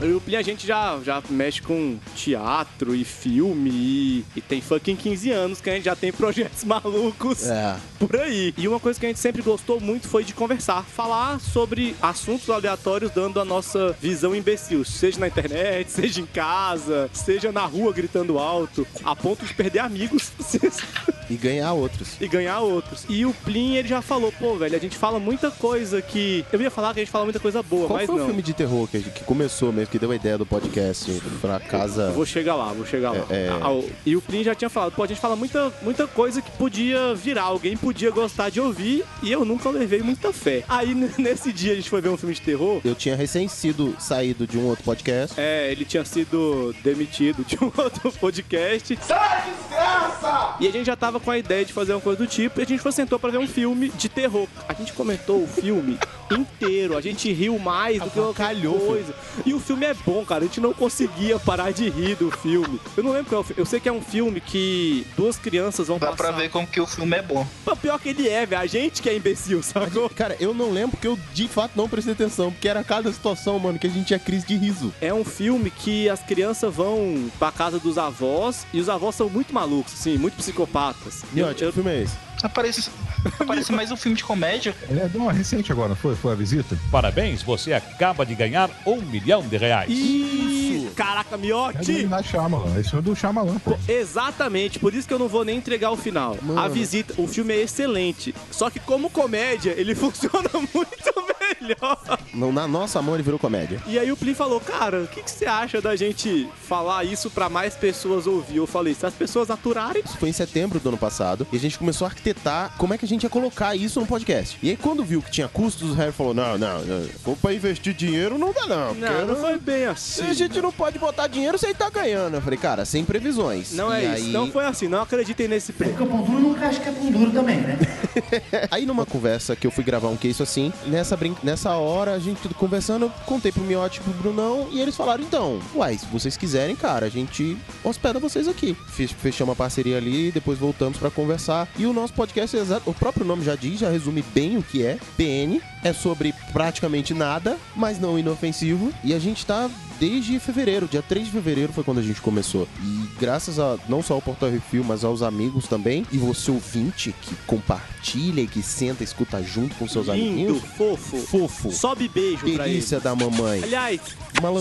O 0.00 0.20
Plin, 0.20 0.36
a 0.36 0.42
gente 0.42 0.66
já, 0.66 0.98
já 1.04 1.20
mexe 1.28 1.60
com 1.60 1.98
teatro 2.14 2.94
e 2.94 3.04
filme 3.04 3.70
e, 3.70 4.24
e 4.36 4.40
tem 4.40 4.60
fucking 4.60 4.94
15 4.96 5.30
anos 5.32 5.60
que 5.60 5.68
a 5.68 5.74
gente 5.74 5.84
já 5.86 5.96
tem 5.96 6.12
projetos 6.12 6.62
malucos 6.64 7.46
É. 7.46 7.76
por 7.98 8.14
aí. 8.16 8.54
E 8.56 8.68
uma 8.68 8.78
coisa 8.78 8.98
que 8.98 9.06
a 9.06 9.08
gente 9.08 9.18
sempre 9.18 9.42
gostou 9.42 9.80
muito 9.80 10.06
foi 10.08 10.22
de 10.24 10.32
conversar, 10.32 10.84
falar 10.84 11.40
sobre 11.40 11.96
assuntos 12.00 12.48
aleatórios, 12.48 13.10
dando 13.10 13.40
a 13.40 13.44
nossa 13.44 13.96
visão 14.00 14.34
imbecil, 14.34 14.84
seja 14.84 15.18
na 15.18 15.26
internet, 15.28 15.90
seja 15.90 16.20
em 16.20 16.26
casa, 16.26 17.10
seja 17.12 17.50
na 17.50 17.64
rua 17.66 17.92
gritando 17.92 18.38
alto, 18.38 18.86
a 19.04 19.16
ponto 19.16 19.44
de 19.44 19.52
perder 19.54 19.80
amigos 19.80 20.30
E 21.30 21.34
ganhar 21.36 21.74
outros. 21.74 22.16
e 22.20 22.26
ganhar 22.26 22.60
outros. 22.60 23.04
E 23.06 23.26
o 23.26 23.34
Plin, 23.34 23.74
ele 23.74 23.86
já 23.88 24.00
falou, 24.00 24.32
pô, 24.32 24.56
velho, 24.56 24.74
a 24.74 24.78
gente 24.78 24.96
fala 24.96 25.18
muita 25.18 25.50
coisa 25.50 26.00
que. 26.00 26.42
Eu 26.50 26.58
ia 26.62 26.70
falar 26.70 26.94
que 26.94 27.00
a 27.00 27.04
gente 27.04 27.10
fala 27.12 27.24
muita 27.24 27.38
coisa 27.38 27.62
boa, 27.62 27.86
Qual 27.86 27.98
mas 27.98 28.06
foi 28.06 28.16
não. 28.16 28.22
o 28.24 28.26
filme 28.28 28.40
de 28.42 28.54
terror 28.54 28.88
que, 28.88 29.02
que 29.02 29.24
começou 29.24 29.70
mesmo, 29.70 29.87
que 29.90 29.98
deu 29.98 30.10
a 30.10 30.16
ideia 30.16 30.36
do 30.38 30.44
podcast 30.46 31.10
pra 31.40 31.58
casa? 31.60 32.10
Vou 32.10 32.26
chegar 32.26 32.54
lá, 32.54 32.72
vou 32.72 32.84
chegar 32.86 33.12
lá. 33.12 33.24
É, 33.30 33.46
é. 33.46 33.48
Ah, 33.60 33.70
o- 33.72 33.88
E 34.04 34.16
o 34.16 34.20
Plin 34.22 34.42
já 34.44 34.54
tinha 34.54 34.68
falado, 34.68 34.92
pô, 34.92 35.02
a 35.02 35.06
gente 35.06 35.20
fala 35.20 35.34
muita, 35.36 35.72
muita 35.82 36.06
coisa 36.06 36.40
que 36.42 36.50
podia 36.52 37.14
virar, 37.14 37.42
alguém 37.42 37.76
podia 37.76 38.10
gostar 38.10 38.50
de 38.50 38.60
ouvir, 38.60 39.04
e 39.22 39.30
eu 39.32 39.44
nunca 39.44 39.70
levei 39.70 40.00
muita 40.02 40.32
fé. 40.32 40.62
Aí 40.68 40.94
nesse 41.18 41.52
dia 41.52 41.72
a 41.72 41.76
gente 41.76 41.88
foi 41.90 42.00
ver 42.00 42.08
um 42.10 42.16
filme 42.16 42.34
de 42.34 42.40
terror. 42.40 42.80
Eu 42.84 42.94
tinha 42.94 43.16
recém 43.16 43.48
sido 43.48 43.94
saído 43.98 44.46
de 44.46 44.58
um 44.58 44.66
outro 44.66 44.84
podcast. 44.84 45.34
É, 45.38 45.70
ele 45.72 45.84
tinha 45.84 46.04
sido 46.04 46.74
demitido 46.82 47.44
de 47.44 47.56
um 47.62 47.70
outro 47.80 48.10
podcast. 48.12 48.98
Sai, 49.02 49.52
desgraça! 49.60 50.56
E 50.60 50.66
a 50.66 50.70
gente 50.70 50.86
já 50.86 50.96
tava 50.96 51.18
com 51.20 51.30
a 51.30 51.38
ideia 51.38 51.64
de 51.64 51.72
fazer 51.72 51.92
uma 51.92 52.00
coisa 52.00 52.18
do 52.18 52.26
tipo, 52.26 52.60
e 52.60 52.62
a 52.62 52.66
gente 52.66 52.80
foi 52.82 52.92
sentou 52.92 53.18
pra 53.18 53.30
ver 53.30 53.38
um 53.38 53.46
filme 53.46 53.88
de 53.90 54.08
terror. 54.08 54.46
A 54.68 54.74
gente 54.74 54.92
comentou 54.92 55.42
o 55.42 55.46
filme 55.46 55.98
inteiro, 56.34 56.96
a 56.96 57.00
gente 57.00 57.32
riu 57.32 57.58
mais 57.58 58.00
do 58.00 58.10
que 58.10 58.18
qualquer 58.18 58.60
coisa. 58.60 59.14
E 59.44 59.54
o 59.54 59.60
filme 59.60 59.86
é 59.86 59.94
bom, 59.94 60.24
cara, 60.24 60.44
a 60.44 60.46
gente 60.46 60.60
não 60.60 60.72
conseguia 60.72 61.38
parar 61.38 61.72
de 61.72 61.88
rir 61.88 62.16
do 62.16 62.30
filme. 62.30 62.80
Eu 62.96 63.02
não 63.02 63.12
lembro 63.12 63.28
qual 63.28 63.40
é 63.40 63.44
o 63.44 63.44
filme. 63.44 63.60
Eu 63.60 63.66
sei 63.66 63.80
que 63.80 63.88
é 63.88 63.92
um 63.92 64.02
filme 64.02 64.40
que 64.40 65.06
duas 65.16 65.36
crianças 65.36 65.88
vão 65.88 65.98
Dá 65.98 66.08
passar... 66.08 66.16
pra 66.16 66.32
ver 66.32 66.50
como 66.50 66.66
que 66.66 66.80
o 66.80 66.86
filme 66.86 67.16
é 67.16 67.22
bom. 67.22 67.46
Pô, 67.64 67.76
Pior 67.76 67.98
que 67.98 68.10
ele 68.10 68.28
é, 68.28 68.44
velho, 68.44 68.60
a 68.60 68.66
gente 68.66 69.00
que 69.00 69.08
é 69.08 69.16
imbecil, 69.16 69.62
sacou? 69.62 70.10
Cara, 70.10 70.36
eu 70.40 70.52
não 70.52 70.70
lembro 70.70 70.90
porque 70.90 71.06
eu 71.06 71.18
de 71.32 71.48
fato 71.48 71.72
não 71.76 71.88
prestei 71.88 72.12
atenção, 72.12 72.50
porque 72.50 72.68
era 72.68 72.82
cada 72.82 73.12
situação, 73.12 73.58
mano, 73.58 73.78
que 73.78 73.86
a 73.86 73.90
gente 73.90 74.06
tinha 74.06 74.18
crise 74.18 74.46
de 74.46 74.56
riso. 74.56 74.92
É 75.00 75.14
um 75.14 75.24
filme 75.24 75.70
que 75.70 76.08
as 76.08 76.20
crianças 76.20 76.74
vão 76.74 77.30
pra 77.38 77.50
casa 77.52 77.78
dos 77.78 77.96
avós 77.96 78.66
e 78.72 78.80
os 78.80 78.88
avós 78.88 79.14
são 79.14 79.28
muito 79.28 79.54
malucos, 79.54 79.94
assim, 79.94 80.18
muito 80.18 80.36
psicopatas. 80.36 81.22
Miotti, 81.32 81.64
que 81.64 81.72
filme 81.72 81.90
é 81.90 82.02
esse? 82.02 82.27
Aparece, 82.42 82.90
aparece 83.38 83.72
mais 83.72 83.90
um 83.90 83.96
filme 83.96 84.16
de 84.16 84.22
comédia. 84.22 84.74
Ele 84.88 85.00
é 85.00 85.08
de 85.08 85.16
uma 85.16 85.32
recente 85.32 85.72
agora, 85.72 85.88
não 85.88 85.96
foi? 85.96 86.14
Foi 86.14 86.32
a 86.32 86.36
visita? 86.36 86.78
Parabéns, 86.90 87.42
você 87.42 87.72
acaba 87.72 88.24
de 88.24 88.34
ganhar 88.34 88.70
um 88.86 89.00
milhão 89.00 89.42
de 89.42 89.56
reais. 89.56 89.90
Ih, 89.90 90.90
caraca, 90.94 91.36
É 91.36 92.02
do 92.22 92.22
Shyamalan. 92.22 92.80
Esse 92.80 92.96
é 92.96 93.02
do 93.02 93.16
Shyamalan, 93.16 93.58
pô. 93.58 93.76
Exatamente, 93.88 94.78
por 94.78 94.94
isso 94.94 95.08
que 95.08 95.14
eu 95.14 95.18
não 95.18 95.28
vou 95.28 95.44
nem 95.44 95.58
entregar 95.58 95.90
o 95.90 95.96
final. 95.96 96.36
Mano. 96.40 96.60
A 96.60 96.68
visita, 96.68 97.14
o 97.18 97.26
filme 97.26 97.54
é 97.54 97.62
excelente. 97.62 98.34
Só 98.50 98.70
que 98.70 98.78
como 98.78 99.10
comédia, 99.10 99.74
ele 99.76 99.94
funciona 99.96 100.50
muito 100.72 101.17
melhor. 101.60 102.18
Não, 102.34 102.52
na 102.52 102.66
nossa 102.68 103.00
mão 103.00 103.14
ele 103.14 103.22
virou 103.22 103.38
comédia. 103.38 103.80
E 103.86 103.98
aí 103.98 104.10
o 104.12 104.16
Plin 104.16 104.34
falou, 104.34 104.60
cara, 104.60 105.02
o 105.02 105.06
que, 105.08 105.22
que 105.22 105.30
você 105.30 105.46
acha 105.46 105.80
da 105.80 105.96
gente 105.96 106.48
falar 106.68 107.04
isso 107.04 107.30
pra 107.30 107.48
mais 107.48 107.74
pessoas 107.74 108.26
ouvir? 108.26 108.56
Eu 108.56 108.66
falei, 108.66 108.94
se 108.94 109.06
as 109.06 109.14
pessoas 109.14 109.50
aturarem, 109.50 110.02
Isso 110.04 110.18
foi 110.18 110.28
em 110.28 110.32
setembro 110.32 110.78
do 110.78 110.88
ano 110.88 110.98
passado. 110.98 111.46
E 111.52 111.56
a 111.56 111.60
gente 111.60 111.78
começou 111.78 112.06
a 112.06 112.08
arquitetar 112.10 112.74
como 112.76 112.94
é 112.94 112.98
que 112.98 113.04
a 113.04 113.08
gente 113.08 113.22
ia 113.22 113.30
colocar 113.30 113.74
isso 113.74 114.00
no 114.00 114.06
podcast. 114.06 114.58
E 114.62 114.70
aí, 114.70 114.76
quando 114.76 115.04
viu 115.04 115.22
que 115.22 115.30
tinha 115.30 115.48
custos, 115.48 115.90
o 115.90 115.94
Harry 115.94 116.12
falou: 116.12 116.34
Não, 116.34 116.58
não, 116.58 116.84
não. 116.84 117.08
For 117.24 117.36
pra 117.36 117.54
investir 117.54 117.94
dinheiro, 117.94 118.38
não 118.38 118.52
dá, 118.52 118.66
não. 118.66 118.94
porque 118.94 119.00
não, 119.00 119.26
não 119.26 119.36
foi 119.36 119.58
bem 119.58 119.86
assim. 119.86 120.22
A 120.22 120.32
gente 120.32 120.60
não 120.60 120.72
pode 120.72 120.98
botar 120.98 121.26
dinheiro 121.26 121.58
sem 121.58 121.74
tá 121.74 121.88
ganhando. 121.88 122.34
Eu 122.34 122.42
falei, 122.42 122.58
cara, 122.58 122.84
sem 122.84 123.04
previsões. 123.04 123.72
Não 123.72 123.94
E 123.94 124.04
é 124.04 124.08
aí... 124.08 124.20
isso, 124.22 124.30
não 124.30 124.50
foi 124.50 124.64
assim, 124.64 124.88
não 124.88 125.02
acreditem 125.02 125.48
nesse 125.48 125.72
preço. 125.72 125.94
Porque 125.94 126.04
o 126.04 126.06
pão 126.06 126.22
duro 126.22 126.40
nunca 126.40 126.66
acha 126.66 126.80
que 126.80 126.88
é 126.88 126.92
pão 126.92 127.10
duro 127.10 127.30
também, 127.30 127.56
né? 127.58 127.78
Aí 128.70 128.84
numa 128.84 129.06
conversa 129.06 129.54
que 129.54 129.66
eu 129.66 129.70
fui 129.70 129.84
gravar 129.84 130.08
um 130.08 130.16
case 130.16 130.42
assim, 130.42 130.72
nessa, 130.86 131.16
brin... 131.16 131.36
nessa 131.48 131.74
hora, 131.76 132.12
a 132.12 132.18
gente 132.18 132.42
tudo 132.42 132.54
conversando, 132.54 133.10
contei 133.24 133.50
pro 133.50 133.62
Miotti 133.62 134.00
e 134.00 134.02
pro 134.02 134.12
Brunão, 134.12 134.68
e 134.70 134.80
eles 134.80 134.94
falaram, 134.94 135.22
então, 135.24 135.58
uai, 135.74 135.96
se 135.96 136.04
vocês 136.06 136.36
quiserem, 136.36 136.76
cara, 136.76 137.06
a 137.06 137.08
gente 137.08 137.56
hospeda 137.82 138.18
vocês 138.18 138.46
aqui. 138.46 138.76
Fech- 138.88 139.14
Fechamos 139.14 139.48
uma 139.50 139.56
parceria 139.56 139.96
ali, 139.96 140.30
depois 140.30 140.58
voltamos 140.58 140.98
pra 140.98 141.10
conversar. 141.10 141.66
E 141.78 141.86
o 141.86 141.92
nosso 141.94 142.12
podcast, 142.12 142.54
é 142.54 142.60
exato, 142.60 142.90
o 142.90 142.92
próprio 142.94 143.24
nome 143.24 143.44
já 143.44 143.54
diz, 143.54 143.80
já 143.80 143.88
resume 143.88 144.20
bem 144.34 144.58
o 144.58 144.62
que 144.62 144.84
é. 144.84 144.98
PN 145.16 145.58
é 145.82 145.92
sobre 145.94 146.34
praticamente 146.52 147.14
nada, 147.14 147.56
mas 147.74 147.98
não 147.98 148.18
inofensivo. 148.18 148.92
E 149.02 149.14
a 149.14 149.18
gente 149.18 149.46
tá 149.46 149.70
desde 149.98 150.38
fevereiro, 150.38 150.86
dia 150.86 151.02
3 151.02 151.26
de 151.26 151.32
fevereiro 151.32 151.72
foi 151.72 151.84
quando 151.84 151.98
a 151.98 152.02
gente 152.02 152.20
começou. 152.20 152.68
E 152.82 153.08
graças 153.18 153.58
a 153.58 153.76
não 153.88 154.02
só 154.02 154.14
ao 154.14 154.22
Portal 154.22 154.50
Refil, 154.50 154.84
mas 154.84 155.04
aos 155.04 155.22
amigos 155.22 155.66
também, 155.66 156.06
e 156.12 156.18
você 156.18 156.50
ouvinte 156.50 157.14
que 157.22 157.34
compartilha 157.46 158.40
e 158.40 158.46
que 158.46 158.62
senta 158.62 159.02
e 159.02 159.04
escuta 159.04 159.42
junto 159.42 159.74
com 159.76 159.88
seus 159.88 160.06
Lindo, 160.06 160.20
amiguinhos. 160.22 160.62
fofo. 160.76 161.18
Fofo. 161.18 161.72
Sobe 161.72 162.08
beijo 162.08 162.40
pra 162.40 162.48
ele. 162.48 162.58
Delícia 162.58 163.00
da 163.00 163.14
mamãe. 163.14 163.62
Aliás, 163.62 164.00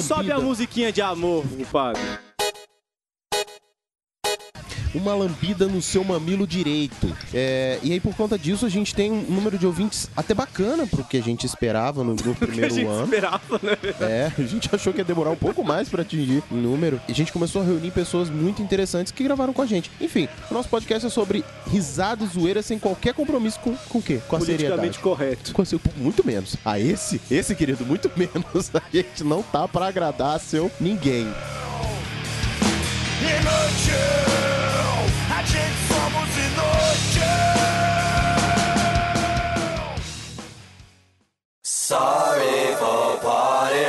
sobe 0.03 0.31
a 0.31 0.39
musiquinha 0.39 0.91
de 0.91 1.01
amor, 1.01 1.43
compadre. 1.57 2.01
Uma 4.97 5.13
lambida 5.13 5.67
no 5.67 5.81
seu 5.81 6.03
mamilo 6.03 6.45
direito. 6.47 7.15
É, 7.33 7.79
e 7.83 7.91
aí, 7.93 7.99
por 7.99 8.15
conta 8.15 8.37
disso, 8.37 8.65
a 8.65 8.69
gente 8.69 8.93
tem 8.95 9.11
um 9.11 9.21
número 9.29 9.57
de 9.57 9.65
ouvintes 9.65 10.09
até 10.15 10.33
bacana 10.33 10.85
pro 10.87 11.03
que 11.03 11.17
a 11.17 11.21
gente 11.21 11.45
esperava 11.45 12.03
no, 12.03 12.11
no 12.11 12.17
que 12.17 12.29
a 12.43 12.47
primeiro 12.47 12.73
gente 12.73 12.85
ano. 12.87 13.03
esperava, 13.03 13.59
né? 13.61 13.77
É, 14.01 14.31
a 14.37 14.41
gente 14.43 14.69
achou 14.73 14.91
que 14.91 14.99
ia 14.99 15.05
demorar 15.05 15.29
um 15.31 15.35
pouco 15.35 15.63
mais 15.63 15.87
pra 15.89 16.01
atingir 16.01 16.43
o 16.51 16.55
número. 16.55 16.99
E 17.07 17.11
a 17.11 17.15
gente 17.15 17.31
começou 17.31 17.61
a 17.61 17.65
reunir 17.65 17.91
pessoas 17.91 18.29
muito 18.29 18.61
interessantes 18.61 19.11
que 19.11 19.23
gravaram 19.23 19.53
com 19.53 19.61
a 19.61 19.65
gente. 19.65 19.91
Enfim, 20.01 20.27
o 20.49 20.53
nosso 20.53 20.69
podcast 20.69 21.05
é 21.05 21.09
sobre 21.09 21.43
risada 21.69 22.23
e 22.23 22.27
zoeira 22.27 22.61
sem 22.61 22.79
qualquer 22.79 23.13
compromisso 23.13 23.59
com, 23.59 23.75
com 23.89 23.99
o 23.99 24.01
quê? 24.01 24.19
Com 24.27 24.35
a 24.35 24.39
seriedade. 24.41 24.99
correto. 24.99 25.53
Com 25.53 25.61
a 25.61 25.65
seu- 25.65 25.79
muito 25.97 26.25
menos. 26.25 26.55
A 26.65 26.79
esse, 26.79 27.21
esse 27.29 27.53
querido, 27.55 27.85
muito 27.85 28.09
menos. 28.17 28.71
A 28.73 28.81
gente 28.91 29.23
não 29.23 29.41
tá 29.43 29.67
pra 29.67 29.87
agradar 29.87 30.39
seu 30.39 30.71
ninguém. 30.79 31.27
Inútil, 33.21 34.46
Sorry 41.87 42.75
for 42.75 43.17
party. 43.21 43.86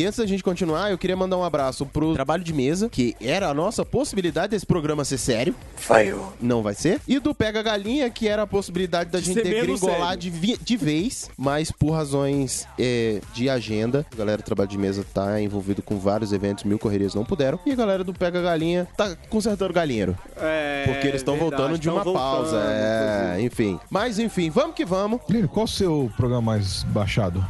E 0.00 0.06
antes 0.06 0.18
da 0.18 0.24
gente 0.24 0.42
continuar, 0.42 0.90
eu 0.90 0.96
queria 0.96 1.14
mandar 1.14 1.36
um 1.36 1.44
abraço 1.44 1.84
pro 1.84 2.14
trabalho 2.14 2.42
de 2.42 2.54
mesa, 2.54 2.88
que 2.88 3.14
era 3.20 3.48
a 3.48 3.52
nossa 3.54 3.84
possibilidade 3.84 4.52
desse 4.52 4.64
programa 4.64 5.04
ser 5.04 5.18
sério. 5.18 5.54
Falhou. 5.76 6.32
Não 6.40 6.62
vai 6.62 6.72
ser. 6.74 7.02
E 7.06 7.18
do 7.18 7.34
Pega 7.34 7.62
Galinha, 7.62 8.08
que 8.08 8.26
era 8.26 8.44
a 8.44 8.46
possibilidade 8.46 9.10
da 9.10 9.18
De 9.20 9.26
gente 9.26 9.42
degringolar 9.42 10.16
de, 10.16 10.30
vi- 10.30 10.56
de 10.58 10.76
vez, 10.78 11.28
mas 11.36 11.70
por 11.70 11.90
razões 11.90 12.66
é, 12.78 13.20
de 13.34 13.50
agenda, 13.50 14.06
a 14.10 14.16
galera 14.16 14.38
do 14.38 14.44
trabalho 14.44 14.70
de 14.70 14.78
mesa 14.78 15.04
tá 15.12 15.38
envolvido 15.38 15.82
com 15.82 15.98
vários 15.98 16.32
eventos, 16.32 16.64
mil 16.64 16.78
correrias 16.78 17.14
não 17.14 17.24
puderam. 17.24 17.60
E 17.66 17.72
a 17.72 17.76
galera 17.76 18.02
do 18.02 18.14
Pega 18.14 18.40
Galinha 18.40 18.88
tá 18.96 19.14
consertando 19.28 19.74
galinheiro. 19.74 20.16
É, 20.38 20.84
Porque 20.86 21.06
eles 21.08 21.20
estão 21.20 21.36
voltando 21.36 21.78
de 21.78 21.90
uma 21.90 22.02
voltando, 22.02 22.22
pausa. 22.22 22.56
É, 22.56 23.36
enfim. 23.42 23.78
Mas 23.90 24.18
enfim, 24.18 24.48
vamos 24.48 24.74
que 24.74 24.86
vamos. 24.86 25.20
Lino, 25.28 25.46
qual 25.46 25.64
o 25.66 25.68
seu 25.68 26.10
programa 26.16 26.40
mais 26.52 26.84
baixado? 26.84 27.44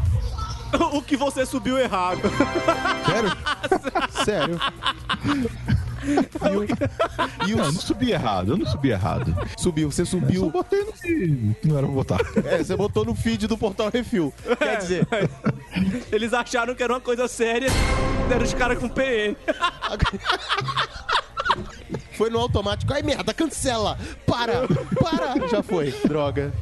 o 0.93 1.03
que 1.03 1.17
você 1.17 1.45
subiu 1.47 1.79
errado. 1.79 2.23
Sério? 3.07 3.31
Sério. 4.25 4.61
E 7.47 7.51
eu 7.51 7.59
não 7.59 7.73
subi 7.73 8.13
errado, 8.13 8.53
eu 8.53 8.57
não 8.57 8.67
subi 8.67 8.91
errado. 8.91 9.37
Subiu, 9.59 9.91
você 9.91 10.03
Eu 10.03 10.07
só 10.07 10.19
subiu. 10.19 10.51
botei 10.51 10.83
no 10.85 10.93
que 10.93 11.69
não 11.69 11.77
era 11.77 11.87
pra 11.87 11.95
botar. 11.95 12.19
É, 12.47 12.59
você 12.65 12.75
botou 12.77 13.05
no 13.05 13.15
feed 13.15 13.47
do 13.47 13.59
Portal 13.59 13.91
Refil. 13.91 14.33
Quer 14.59 14.79
dizer, 14.79 15.07
Eles 16.11 16.33
acharam 16.33 16.75
que 16.75 16.83
era 16.83 16.93
uma 16.95 17.01
coisa 17.01 17.29
séria, 17.29 17.69
deram 18.29 18.45
os 18.45 18.55
caras 18.55 18.79
com 18.79 18.89
PN. 18.89 19.37
foi 22.17 22.31
no 22.31 22.39
automático. 22.39 22.93
Ai, 22.95 23.03
merda, 23.03 23.33
cancela! 23.35 23.99
Para! 24.27 24.67
Para! 25.01 25.49
Já 25.49 25.63
foi. 25.63 25.93
Droga. 26.07 26.53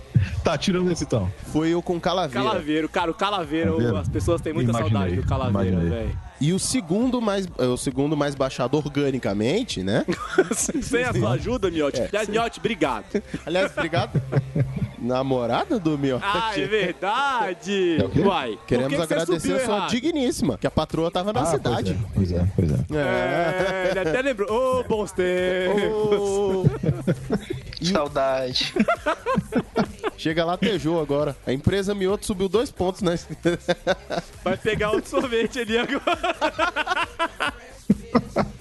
Tá, 0.45 0.57
tirando 0.57 0.91
esse 0.91 1.05
então. 1.05 1.31
Foi 1.53 1.69
eu 1.71 1.83
com 1.83 2.01
Calaveira. 2.01 2.49
Calaveiro, 2.49 2.89
cara, 2.89 3.11
o 3.11 3.15
Calaveiro, 3.15 3.71
Calaveiro? 3.73 3.97
as 3.99 4.09
pessoas 4.09 4.41
têm 4.41 4.53
muita 4.53 4.71
Imaginei, 4.71 4.93
saudade 4.93 5.17
do 5.17 5.27
Calaveiro, 5.27 5.81
velho. 5.81 6.19
E 6.41 6.53
o 6.53 6.59
segundo 6.59 7.21
mais, 7.21 7.49
é, 7.59 7.65
o 7.67 7.77
segundo 7.77 8.17
mais 8.17 8.35
baixado 8.37 8.77
organicamente, 8.77 9.83
né? 9.83 10.07
Sem 10.55 11.03
a 11.05 11.13
sua 11.13 11.33
ajuda, 11.33 11.69
Miotti. 11.71 12.01
É, 12.01 12.07
Aliás, 12.07 12.29
Miotti, 12.29 12.61
obrigado. 12.61 13.05
Aliás, 13.45 13.73
obrigado. 13.77 14.23
Namorada 15.01 15.79
do 15.79 15.97
meu. 15.99 16.19
Ah, 16.23 16.53
é 16.57 16.67
verdade. 16.67 17.99
É? 18.17 18.21
Uai, 18.21 18.59
Queremos 18.67 18.95
que 18.97 19.03
agradecer 19.03 19.53
a 19.55 19.65
sua 19.65 19.75
errado? 19.77 19.91
digníssima, 19.91 20.59
que 20.59 20.67
a 20.67 20.71
patroa 20.71 21.11
tava 21.11 21.33
na 21.33 21.43
Ah, 21.43 21.47
cidade. 21.47 21.97
Pois 22.15 22.33
é, 22.33 22.47
pois 22.55 22.71
é. 22.73 22.77
Pois 22.89 22.99
é. 23.01 23.03
É, 23.03 23.89
ele 23.91 24.01
até 24.01 24.23
lembrou. 24.23 24.51
Ô, 24.81 24.85
bons 24.85 25.13
tempos. 25.13 26.69
Ô, 27.81 27.85
Saudade. 27.85 28.75
Chega 30.17 30.45
lá, 30.45 30.57
tejou 30.57 31.01
agora. 31.01 31.37
A 31.47 31.53
empresa 31.53 31.95
Mioto 31.95 32.27
subiu 32.27 32.49
dois 32.49 32.71
pontos, 32.71 33.03
né? 33.03 33.19
Vai 34.43 34.57
pegar 34.57 34.91
outro 34.91 35.09
sorvete 35.09 35.61
ali 35.61 35.79
agora. 35.79 36.19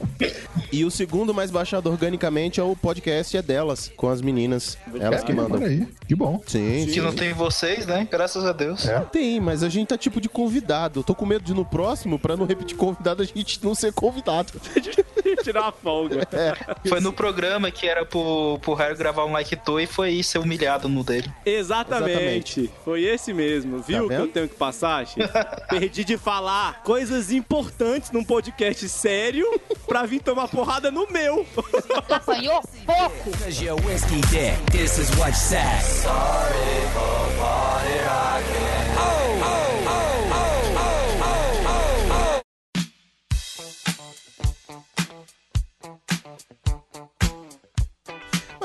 E 0.71 0.84
o 0.84 0.91
segundo 0.91 1.34
mais 1.34 1.49
baixado 1.51 1.89
organicamente 1.89 2.60
é 2.60 2.63
o 2.63 2.75
podcast 2.75 3.38
é 3.38 3.41
delas, 3.41 3.91
com 3.95 4.10
as 4.10 4.21
meninas. 4.21 4.77
Elas 4.99 5.23
que 5.23 5.34
mandam. 5.34 5.62
Aí, 5.62 5.88
que 6.08 6.15
bom. 6.15 6.41
Sim, 6.45 6.86
Que 6.86 6.93
sim. 6.93 7.01
não 7.01 7.13
tem 7.13 7.34
vocês, 7.34 7.86
né? 7.86 8.08
Graças 8.10 8.45
a 8.45 8.51
Deus. 8.51 8.86
Tem, 9.12 9.39
mas 9.39 9.63
a 9.63 9.69
gente 9.69 9.88
tá 9.89 9.97
tipo 9.97 10.19
de 10.19 10.30
convidado. 10.30 11.03
Tô 11.03 11.15
com 11.15 11.25
medo 11.25 11.43
de 11.43 11.53
no 11.53 11.65
próximo, 11.65 12.19
pra 12.19 12.36
não 12.36 12.45
repetir 12.45 12.75
convidado, 12.75 13.21
a 13.21 13.25
gente 13.25 13.63
não 13.63 13.73
ser 13.75 13.93
convidado. 13.93 14.53
Tirar 15.43 15.67
a 15.67 15.71
folga. 15.71 16.27
Foi 16.88 16.99
no 16.99 17.12
programa 17.12 17.69
que 17.69 17.88
era 17.88 18.06
pro, 18.06 18.60
pro 18.62 18.73
Harry 18.73 18.95
gravar 18.95 19.25
um 19.25 19.32
like 19.32 19.56
to 19.58 19.80
e 19.80 19.86
foi 19.86 20.21
ser 20.23 20.39
humilhado 20.39 20.88
no 20.89 21.03
dele. 21.03 21.32
Exatamente. 21.45 22.69
Foi 22.84 23.03
esse 23.03 23.34
mesmo. 23.34 23.80
Viu 23.80 24.08
Tá 24.08 24.15
que 24.15 24.21
eu 24.21 24.27
tenho 24.27 24.47
que 24.47 24.56
passar? 24.56 25.06
Perdi 25.69 26.03
de 26.03 26.17
falar 26.17 26.82
coisas 26.84 27.32
importantes 27.32 28.12
num 28.12 28.23
podcast 28.23 28.88
sério 28.89 29.45
pra 29.88 30.03
vir 30.08 30.22
tomar 30.22 30.48
porrada 30.48 30.89
no 30.89 31.08
meu. 31.12 31.46
Apanhou 32.10 32.63
pouco. 32.86 33.32
This 34.72 34.98
is 34.98 35.10
what 35.17 35.30
you 35.30 35.36
say. 35.36 35.80
Sorry 35.82 36.88
for. 36.93 37.17
Oh, 37.39 38.77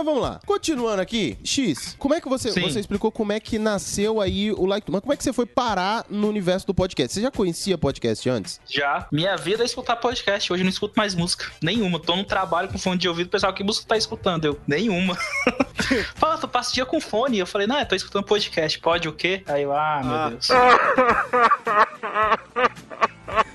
Mas 0.03 0.07
vamos 0.07 0.21
lá. 0.21 0.41
Continuando 0.45 1.01
aqui, 1.01 1.39
X, 1.45 1.95
como 1.97 2.13
é 2.13 2.21
que 2.21 2.29
você, 2.29 2.51
Sim. 2.51 2.63
você 2.63 2.81
explicou 2.81 3.13
como 3.13 3.31
é 3.31 3.39
que 3.39 3.57
nasceu 3.57 4.21
aí 4.21 4.51
o 4.51 4.67
Like 4.67 4.91
Mas 4.91 5.01
como 5.01 5.13
é 5.13 5.17
que 5.17 5.23
você 5.23 5.33
foi 5.33 5.47
parar 5.47 6.05
no 6.11 6.29
universo 6.29 6.67
do 6.67 6.75
podcast? 6.75 7.15
Você 7.15 7.21
já 7.21 7.31
conhecia 7.31 7.79
podcast 7.79 8.29
antes? 8.29 8.61
Já. 8.69 9.07
Minha 9.13 9.37
vida 9.37 9.63
é 9.63 9.67
escutar 9.67 9.95
podcast. 9.95 10.53
Hoje 10.53 10.63
eu 10.63 10.65
não 10.65 10.71
escuto 10.71 10.95
mais 10.97 11.15
música. 11.15 11.47
Nenhuma. 11.63 12.01
Tô 12.01 12.17
no 12.17 12.25
trabalho 12.25 12.69
com 12.69 12.79
fone 12.79 12.99
de 12.99 13.09
ouvido. 13.09 13.31
Pessoal, 13.31 13.55
que 13.55 13.63
música 13.63 13.87
tá 13.87 13.97
escutando? 13.97 14.45
Eu, 14.45 14.59
nenhuma. 14.67 15.17
Fala, 16.17 16.37
tu 16.37 16.49
passa 16.49 16.71
o 16.71 16.75
dia 16.75 16.85
com 16.85 17.01
fone. 17.01 17.39
Eu 17.39 17.47
falei, 17.47 17.69
não, 17.69 17.79
eu 17.79 17.87
tô 17.87 17.95
escutando 17.95 18.25
podcast. 18.25 18.81
Pode 18.81 19.09
o 19.09 19.13
quê? 19.13 19.45
Aí 19.47 19.63
eu, 19.63 19.73
ah, 19.73 20.01
meu 20.03 20.15
Ah. 20.15 20.31
Deus. 20.31 20.49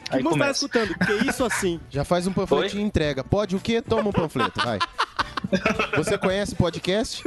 Que 0.10 0.16
Aí 0.16 0.24
música 0.24 0.46
tá 0.46 0.52
escutando? 0.52 0.96
Que 1.00 1.30
isso 1.30 1.44
assim? 1.44 1.78
Já 1.92 2.06
faz 2.06 2.26
um 2.26 2.32
panfleto 2.32 2.74
Oi? 2.78 2.82
e 2.82 2.86
entrega. 2.86 3.22
Pode 3.22 3.54
o 3.54 3.60
quê? 3.60 3.82
Toma 3.82 4.08
um 4.10 4.14
panfleto, 4.14 4.64
vai. 4.64 4.80
Você 5.96 6.18
conhece 6.18 6.56
podcast? 6.56 7.24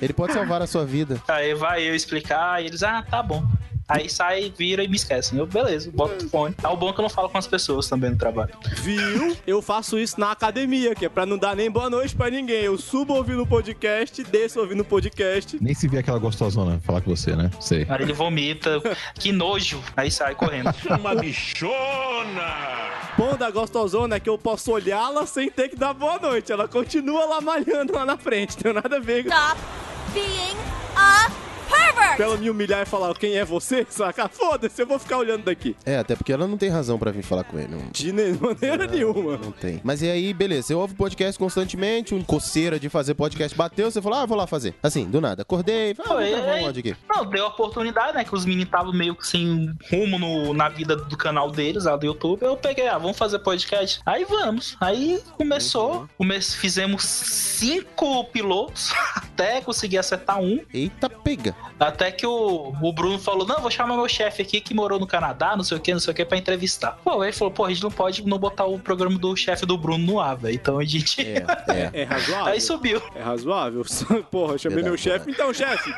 Ele 0.00 0.12
pode 0.12 0.32
salvar 0.32 0.62
a 0.62 0.66
sua 0.66 0.84
vida. 0.84 1.20
Aí 1.28 1.54
vai 1.54 1.88
eu 1.88 1.94
explicar 1.94 2.62
e 2.62 2.66
eles, 2.66 2.82
ah, 2.82 3.02
tá 3.02 3.22
bom. 3.22 3.44
Aí 3.90 4.08
sai, 4.08 4.52
vira 4.56 4.84
e 4.84 4.88
me 4.88 4.94
esquecem. 4.94 5.38
Eu, 5.38 5.46
beleza, 5.46 5.90
boto 5.92 6.24
o 6.24 6.28
fone. 6.28 6.54
É 6.62 6.68
o 6.68 6.76
bom 6.76 6.92
que 6.92 7.00
eu 7.00 7.02
não 7.02 7.10
falo 7.10 7.28
com 7.28 7.36
as 7.36 7.46
pessoas 7.46 7.88
também 7.88 8.10
no 8.10 8.16
trabalho. 8.16 8.50
Viu? 8.76 9.36
Eu 9.46 9.60
faço 9.60 9.98
isso 9.98 10.18
na 10.18 10.30
academia, 10.30 10.94
que 10.94 11.04
é 11.04 11.08
pra 11.08 11.26
não 11.26 11.36
dar 11.36 11.56
nem 11.56 11.68
boa 11.68 11.90
noite 11.90 12.14
pra 12.14 12.30
ninguém. 12.30 12.62
Eu 12.62 12.78
subo 12.78 13.14
ouvindo 13.14 13.42
o 13.42 13.46
podcast, 13.46 14.22
desço 14.22 14.60
ouvindo 14.60 14.80
o 14.80 14.84
podcast. 14.84 15.58
Nem 15.60 15.74
se 15.74 15.88
vê 15.88 15.98
aquela 15.98 16.18
gostosona 16.18 16.80
falar 16.84 17.00
com 17.00 17.14
você, 17.14 17.34
né? 17.34 17.50
Sei. 17.60 17.84
Aí 17.88 18.02
ele 18.02 18.12
vomita, 18.12 18.80
que 19.14 19.32
nojo. 19.32 19.82
Aí 19.96 20.10
sai 20.10 20.34
correndo. 20.34 20.70
Uma 20.98 21.14
bichona! 21.16 22.80
Bom 23.18 23.36
da 23.36 23.50
gostosona 23.50 24.16
é 24.16 24.20
que 24.20 24.30
eu 24.30 24.38
posso 24.38 24.70
olhá-la 24.70 25.26
sem 25.26 25.50
ter 25.50 25.68
que 25.68 25.76
dar 25.76 25.92
boa 25.92 26.18
noite. 26.18 26.52
Ela 26.52 26.68
continua 26.68 27.24
lá 27.24 27.40
malhando 27.40 27.92
lá 27.92 28.06
na 28.06 28.16
frente. 28.16 28.56
Tem 28.56 28.72
nada 28.72 28.96
a 28.96 29.00
ver 29.00 29.24
com 29.24 29.30
Stop 29.30 29.60
being 30.14 30.56
a 30.96 31.49
pervert. 31.70 32.20
ela 32.20 32.36
me 32.36 32.50
humilhar 32.50 32.82
e 32.82 32.86
falar 32.86 33.14
quem 33.14 33.36
é 33.36 33.44
você, 33.44 33.86
saca? 33.88 34.28
Foda-se, 34.28 34.80
eu 34.82 34.86
vou 34.86 34.98
ficar 34.98 35.18
olhando 35.18 35.44
daqui. 35.44 35.76
É, 35.84 35.96
até 35.98 36.14
porque 36.16 36.32
ela 36.32 36.46
não 36.46 36.56
tem 36.58 36.68
razão 36.68 36.98
pra 36.98 37.10
vir 37.10 37.22
falar 37.22 37.44
com 37.44 37.58
ele. 37.58 37.68
Não, 37.68 37.88
De 37.92 38.12
ne- 38.12 38.32
maneira 38.40 38.86
nenhuma. 38.86 39.36
não 39.36 39.52
tem. 39.52 39.80
Mas 39.84 40.02
e 40.02 40.10
aí, 40.10 40.32
beleza. 40.34 40.68
Você 40.68 40.74
ouve 40.74 40.94
podcast 40.94 41.38
constantemente, 41.38 42.14
um 42.14 42.22
coceira 42.22 42.78
de 42.78 42.88
fazer 42.88 43.14
podcast 43.14 43.56
bateu, 43.56 43.90
você 43.90 44.00
falou, 44.02 44.18
ah, 44.18 44.26
vou 44.26 44.36
lá 44.36 44.46
fazer. 44.46 44.74
Assim, 44.82 45.08
do 45.08 45.20
nada. 45.20 45.42
Acordei, 45.42 45.94
falei, 45.94 46.32
ah, 46.32 46.36
vou 46.36 46.42
gravar 46.44 46.56
aí- 46.56 46.62
um 46.62 46.66
áudio 46.66 46.80
aqui. 46.80 46.96
Não, 47.08 47.24
deu 47.26 47.44
a 47.44 47.48
oportunidade, 47.48 48.14
né? 48.14 48.24
Que 48.24 48.34
os 48.34 48.44
meninos 48.44 48.66
estavam 48.66 48.92
meio 48.92 49.14
que 49.14 49.26
sem 49.26 49.72
rumo 49.90 50.18
no- 50.18 50.52
na 50.54 50.68
vida 50.68 50.96
do 50.96 51.16
canal 51.16 51.50
deles, 51.50 51.84
lá 51.84 51.96
do 51.96 52.06
YouTube. 52.06 52.42
Eu 52.42 52.56
peguei, 52.56 52.86
ah, 52.88 52.98
vamos 52.98 53.16
fazer 53.16 53.38
podcast. 53.40 54.00
Aí 54.04 54.24
vamos. 54.24 54.76
Aí 54.80 55.20
começou. 55.36 56.08
Come- 56.18 56.40
fizemos 56.40 57.04
cinco 57.04 58.24
pilotos 58.24 58.92
até 59.16 59.60
conseguir 59.60 59.98
acertar 59.98 60.40
um. 60.40 60.60
Eita, 60.72 61.08
pega. 61.08 61.54
Até 61.78 62.10
que 62.12 62.26
o, 62.26 62.74
o 62.80 62.92
Bruno 62.92 63.18
falou: 63.18 63.46
Não, 63.46 63.60
vou 63.60 63.70
chamar 63.70 63.96
meu 63.96 64.08
chefe 64.08 64.42
aqui 64.42 64.60
que 64.60 64.74
morou 64.74 64.98
no 64.98 65.06
Canadá, 65.06 65.56
não 65.56 65.64
sei 65.64 65.76
o 65.76 65.80
que, 65.80 65.92
não 65.92 66.00
sei 66.00 66.12
o 66.12 66.14
que, 66.14 66.24
pra 66.24 66.36
entrevistar. 66.36 66.98
Pô, 67.02 67.22
ele 67.24 67.32
falou: 67.32 67.52
Pô, 67.52 67.64
a 67.64 67.68
gente 67.70 67.82
não 67.82 67.90
pode 67.90 68.26
não 68.26 68.38
botar 68.38 68.66
o 68.66 68.78
programa 68.78 69.18
do 69.18 69.34
chefe 69.36 69.64
do 69.64 69.78
Bruno 69.78 70.04
no 70.04 70.20
ar, 70.20 70.36
velho. 70.36 70.54
Então 70.54 70.78
a 70.78 70.84
gente. 70.84 71.20
É, 71.20 71.44
é. 71.68 72.00
É 72.00 72.04
razoável? 72.04 72.52
Aí 72.52 72.60
subiu. 72.60 73.02
É 73.14 73.22
razoável? 73.22 73.84
Porra, 74.30 74.54
eu 74.54 74.58
chamei 74.58 74.82
meu 74.82 74.96
chefe. 74.96 75.30
Então, 75.30 75.52
chefe, 75.52 75.92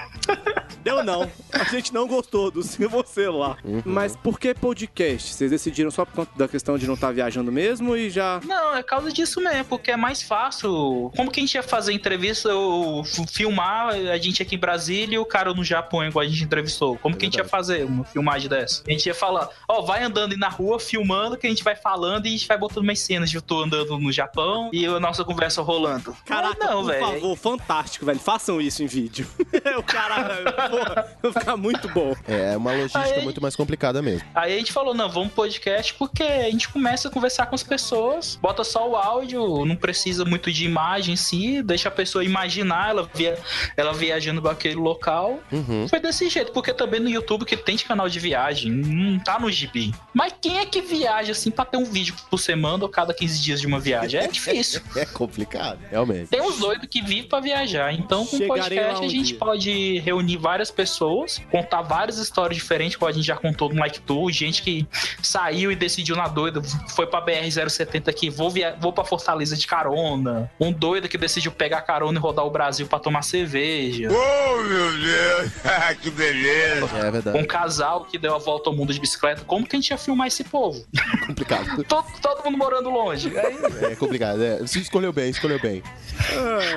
deu 0.82 1.02
não. 1.02 1.30
A 1.52 1.64
gente 1.64 1.92
não 1.92 2.06
gostou 2.06 2.50
do 2.50 2.62
sim 2.62 2.86
você 2.86 3.28
lá. 3.28 3.56
Uhum. 3.64 3.82
Mas 3.84 4.16
por 4.16 4.38
que 4.38 4.54
podcast? 4.54 5.34
Vocês 5.34 5.50
decidiram 5.50 5.90
só 5.90 6.04
por 6.04 6.14
conta 6.14 6.32
da 6.36 6.48
questão 6.48 6.78
de 6.78 6.86
não 6.86 6.94
estar 6.94 7.12
viajando 7.12 7.50
mesmo 7.50 7.96
e 7.96 8.10
já. 8.10 8.40
Não, 8.44 8.74
é 8.74 8.82
causa 8.82 9.12
disso 9.12 9.40
mesmo, 9.40 9.64
porque 9.64 9.90
é 9.90 9.96
mais 9.96 10.22
fácil. 10.22 11.10
Como 11.16 11.30
que 11.30 11.40
a 11.40 11.42
gente 11.42 11.54
ia 11.54 11.62
fazer 11.62 11.92
entrevista, 11.92 12.54
ou 12.54 13.04
filmar 13.04 13.88
a 13.94 14.18
gente 14.18 14.42
aqui 14.42 14.56
em 14.56 14.58
Brasília 14.58 15.16
e 15.16 15.18
o 15.18 15.24
cara 15.24 15.51
no 15.54 15.64
Japão, 15.64 16.04
igual 16.04 16.24
a 16.24 16.28
gente 16.28 16.44
entrevistou? 16.44 16.96
Como 16.98 17.16
que 17.16 17.24
a 17.24 17.28
gente 17.28 17.38
ia 17.38 17.44
fazer 17.44 17.84
uma 17.84 18.04
filmagem 18.04 18.48
dessa? 18.48 18.82
A 18.86 18.90
gente 18.90 19.06
ia 19.06 19.14
falar, 19.14 19.48
ó, 19.68 19.82
vai 19.82 20.02
andando 20.02 20.32
aí 20.32 20.38
na 20.38 20.48
rua, 20.48 20.78
filmando, 20.78 21.36
que 21.36 21.46
a 21.46 21.50
gente 21.50 21.64
vai 21.64 21.74
falando 21.74 22.26
e 22.26 22.28
a 22.28 22.32
gente 22.32 22.46
vai 22.46 22.56
botando 22.56 22.84
umas 22.84 23.00
cenas 23.00 23.30
de 23.30 23.36
eu 23.36 23.42
tô 23.42 23.62
andando 23.62 23.98
no 23.98 24.12
Japão 24.12 24.70
e 24.72 24.86
a 24.86 25.00
nossa 25.00 25.24
conversa 25.24 25.62
rolando. 25.62 26.16
Caraca, 26.24 26.64
não, 26.64 26.82
por 26.82 26.92
velho. 26.92 27.06
favor, 27.06 27.36
fantástico, 27.36 28.06
velho. 28.06 28.18
Façam 28.20 28.60
isso 28.60 28.82
em 28.82 28.86
vídeo. 28.86 29.26
o 29.78 29.82
cara, 29.82 30.68
porra, 30.68 31.16
vai 31.22 31.32
ficar 31.32 31.56
muito 31.56 31.88
bom. 31.88 32.14
É 32.26 32.56
uma 32.56 32.70
logística 32.72 32.92
logística 33.02 33.18
Aí- 33.18 33.24
muito 33.24 33.40
mais 33.40 33.56
complicada 33.56 34.02
mesmo. 34.02 34.28
Aí 34.34 34.54
a 34.54 34.58
gente 34.58 34.72
falou, 34.72 34.94
não, 34.94 35.08
vamos 35.08 35.32
podcast, 35.32 35.94
porque 35.94 36.22
a 36.22 36.50
gente 36.50 36.68
começa 36.68 37.08
a 37.08 37.10
conversar 37.10 37.46
com 37.46 37.54
as 37.54 37.62
pessoas, 37.62 38.38
bota 38.40 38.64
só 38.64 38.88
o 38.88 38.96
áudio, 38.96 39.64
não 39.64 39.76
precisa 39.76 40.24
muito 40.24 40.52
de 40.52 40.64
imagem 40.64 41.14
em 41.14 41.16
si, 41.16 41.62
deixa 41.62 41.88
a 41.88 41.92
pessoa 41.92 42.24
imaginar 42.24 42.90
ela, 42.90 43.08
via, 43.14 43.38
ela 43.76 43.92
viajando 43.92 44.40
para 44.42 44.52
aquele 44.52 44.74
local. 44.76 45.40
Uhum. 45.50 45.86
Foi 45.88 46.00
desse 46.00 46.28
jeito, 46.28 46.52
porque 46.52 46.72
também 46.72 47.00
no 47.00 47.08
YouTube 47.08 47.44
que 47.44 47.56
tem 47.56 47.76
de 47.76 47.84
canal 47.84 48.08
de 48.08 48.18
viagem, 48.18 48.70
não 48.70 49.18
tá 49.18 49.38
no 49.38 49.50
gibi. 49.50 49.92
Mas 50.14 50.34
quem 50.40 50.58
é 50.58 50.66
que 50.66 50.80
viaja 50.80 51.32
assim 51.32 51.50
pra 51.50 51.64
ter 51.64 51.76
um 51.76 51.84
vídeo 51.84 52.14
por 52.30 52.38
semana 52.38 52.84
ou 52.84 52.88
cada 52.88 53.12
15 53.12 53.40
dias 53.40 53.60
de 53.60 53.66
uma 53.66 53.80
viagem? 53.80 54.20
É 54.20 54.26
difícil. 54.26 54.80
É 54.94 55.06
complicado, 55.06 55.78
realmente. 55.90 56.28
Tem 56.28 56.40
uns 56.40 56.58
doidos 56.58 56.86
que 56.88 57.00
vivem 57.00 57.24
pra 57.24 57.40
viajar. 57.40 57.92
Então, 57.92 58.26
com 58.26 58.36
o 58.36 58.38
Chegarei 58.38 58.78
podcast, 58.78 59.02
um 59.02 59.06
a 59.06 59.08
gente 59.08 59.26
dia. 59.28 59.38
pode 59.38 59.98
reunir 60.00 60.36
várias 60.36 60.70
pessoas, 60.70 61.40
contar 61.50 61.82
várias 61.82 62.18
histórias 62.18 62.56
diferentes, 62.56 62.96
como 62.96 63.08
a 63.10 63.12
gente 63.12 63.24
já 63.26 63.36
contou 63.36 63.68
no 63.68 63.80
Like 63.80 64.00
Tour. 64.00 64.30
Gente 64.30 64.62
que 64.62 64.86
saiu 65.22 65.72
e 65.72 65.76
decidiu 65.76 66.14
na 66.14 66.28
doida, 66.28 66.62
foi 66.94 67.06
pra 67.06 67.24
BR-070 67.24 68.08
aqui, 68.08 68.30
vou, 68.30 68.50
via... 68.50 68.76
vou 68.80 68.92
pra 68.92 69.04
Fortaleza 69.04 69.56
de 69.56 69.66
carona. 69.66 70.50
Um 70.60 70.72
doido 70.72 71.08
que 71.08 71.18
decidiu 71.18 71.50
pegar 71.52 71.80
carona 71.82 72.18
e 72.18 72.20
rodar 72.20 72.44
o 72.44 72.50
Brasil 72.50 72.86
pra 72.86 72.98
tomar 72.98 73.22
cerveja. 73.22 74.08
Oh, 74.10 74.62
meu 74.62 74.92
Deus! 74.92 75.21
que 76.00 76.10
beleza! 76.10 76.86
É 76.96 77.10
verdade. 77.10 77.38
Um 77.38 77.44
casal 77.44 78.04
que 78.04 78.18
deu 78.18 78.34
a 78.34 78.38
volta 78.38 78.70
ao 78.70 78.76
mundo 78.76 78.92
de 78.92 79.00
bicicleta. 79.00 79.44
Como 79.44 79.66
que 79.66 79.76
a 79.76 79.78
gente 79.78 79.90
ia 79.90 79.98
filmar 79.98 80.26
esse 80.26 80.44
povo? 80.44 80.84
complicado. 81.26 81.84
todo, 81.88 82.06
todo 82.20 82.44
mundo 82.44 82.58
morando 82.58 82.90
longe. 82.90 83.36
Aí, 83.36 83.56
É 83.92 83.94
complicado. 83.96 84.42
É. 84.42 84.58
Você 84.58 84.78
escolheu 84.78 85.12
bem, 85.12 85.30
escolheu 85.30 85.60
bem. 85.60 85.82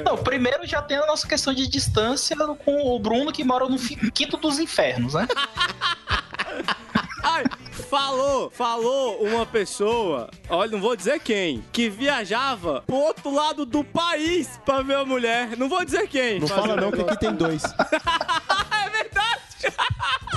Não, 0.04 0.18
primeiro 0.18 0.66
já 0.66 0.82
tem 0.82 0.98
a 0.98 1.06
nossa 1.06 1.28
questão 1.28 1.54
de 1.54 1.68
distância 1.68 2.36
com 2.64 2.96
o 2.96 3.00
Bruno 3.00 3.32
que 3.32 3.44
mora 3.44 3.68
no 3.68 3.78
quinto 4.12 4.38
dos 4.38 4.60
infernos, 4.60 5.14
né? 5.14 5.28
Falou, 7.90 8.50
falou 8.50 9.22
uma 9.22 9.46
pessoa, 9.46 10.30
olha, 10.50 10.72
não 10.72 10.82
vou 10.82 10.96
dizer 10.96 11.20
quem, 11.20 11.64
que 11.72 11.90
viajava 11.90 12.84
pro 12.86 12.96
outro 12.96 13.34
lado 13.34 13.66
do 13.66 13.84
país 13.84 14.60
pra 14.66 14.82
ver 14.82 14.96
a 14.96 15.06
mulher. 15.06 15.56
Não 15.56 15.70
vou 15.70 15.86
dizer 15.86 16.08
quem. 16.08 16.40
Não 16.40 16.48
fala 16.48 16.76
não, 16.76 16.92
que 16.92 17.02
aqui 17.02 17.20
tem 17.20 17.34
dois. 17.34 17.64
é 18.84 18.90
verdade. 18.90 19.42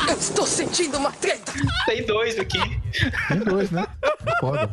Eu 0.08 0.14
estou 0.14 0.46
sentindo 0.46 0.98
uma 0.98 1.10
treta. 1.10 1.52
Tem 1.86 2.04
dois 2.04 2.38
aqui. 2.38 2.60
Tem 3.28 3.38
dois, 3.40 3.70
né? 3.70 3.86
Foda. 4.40 4.70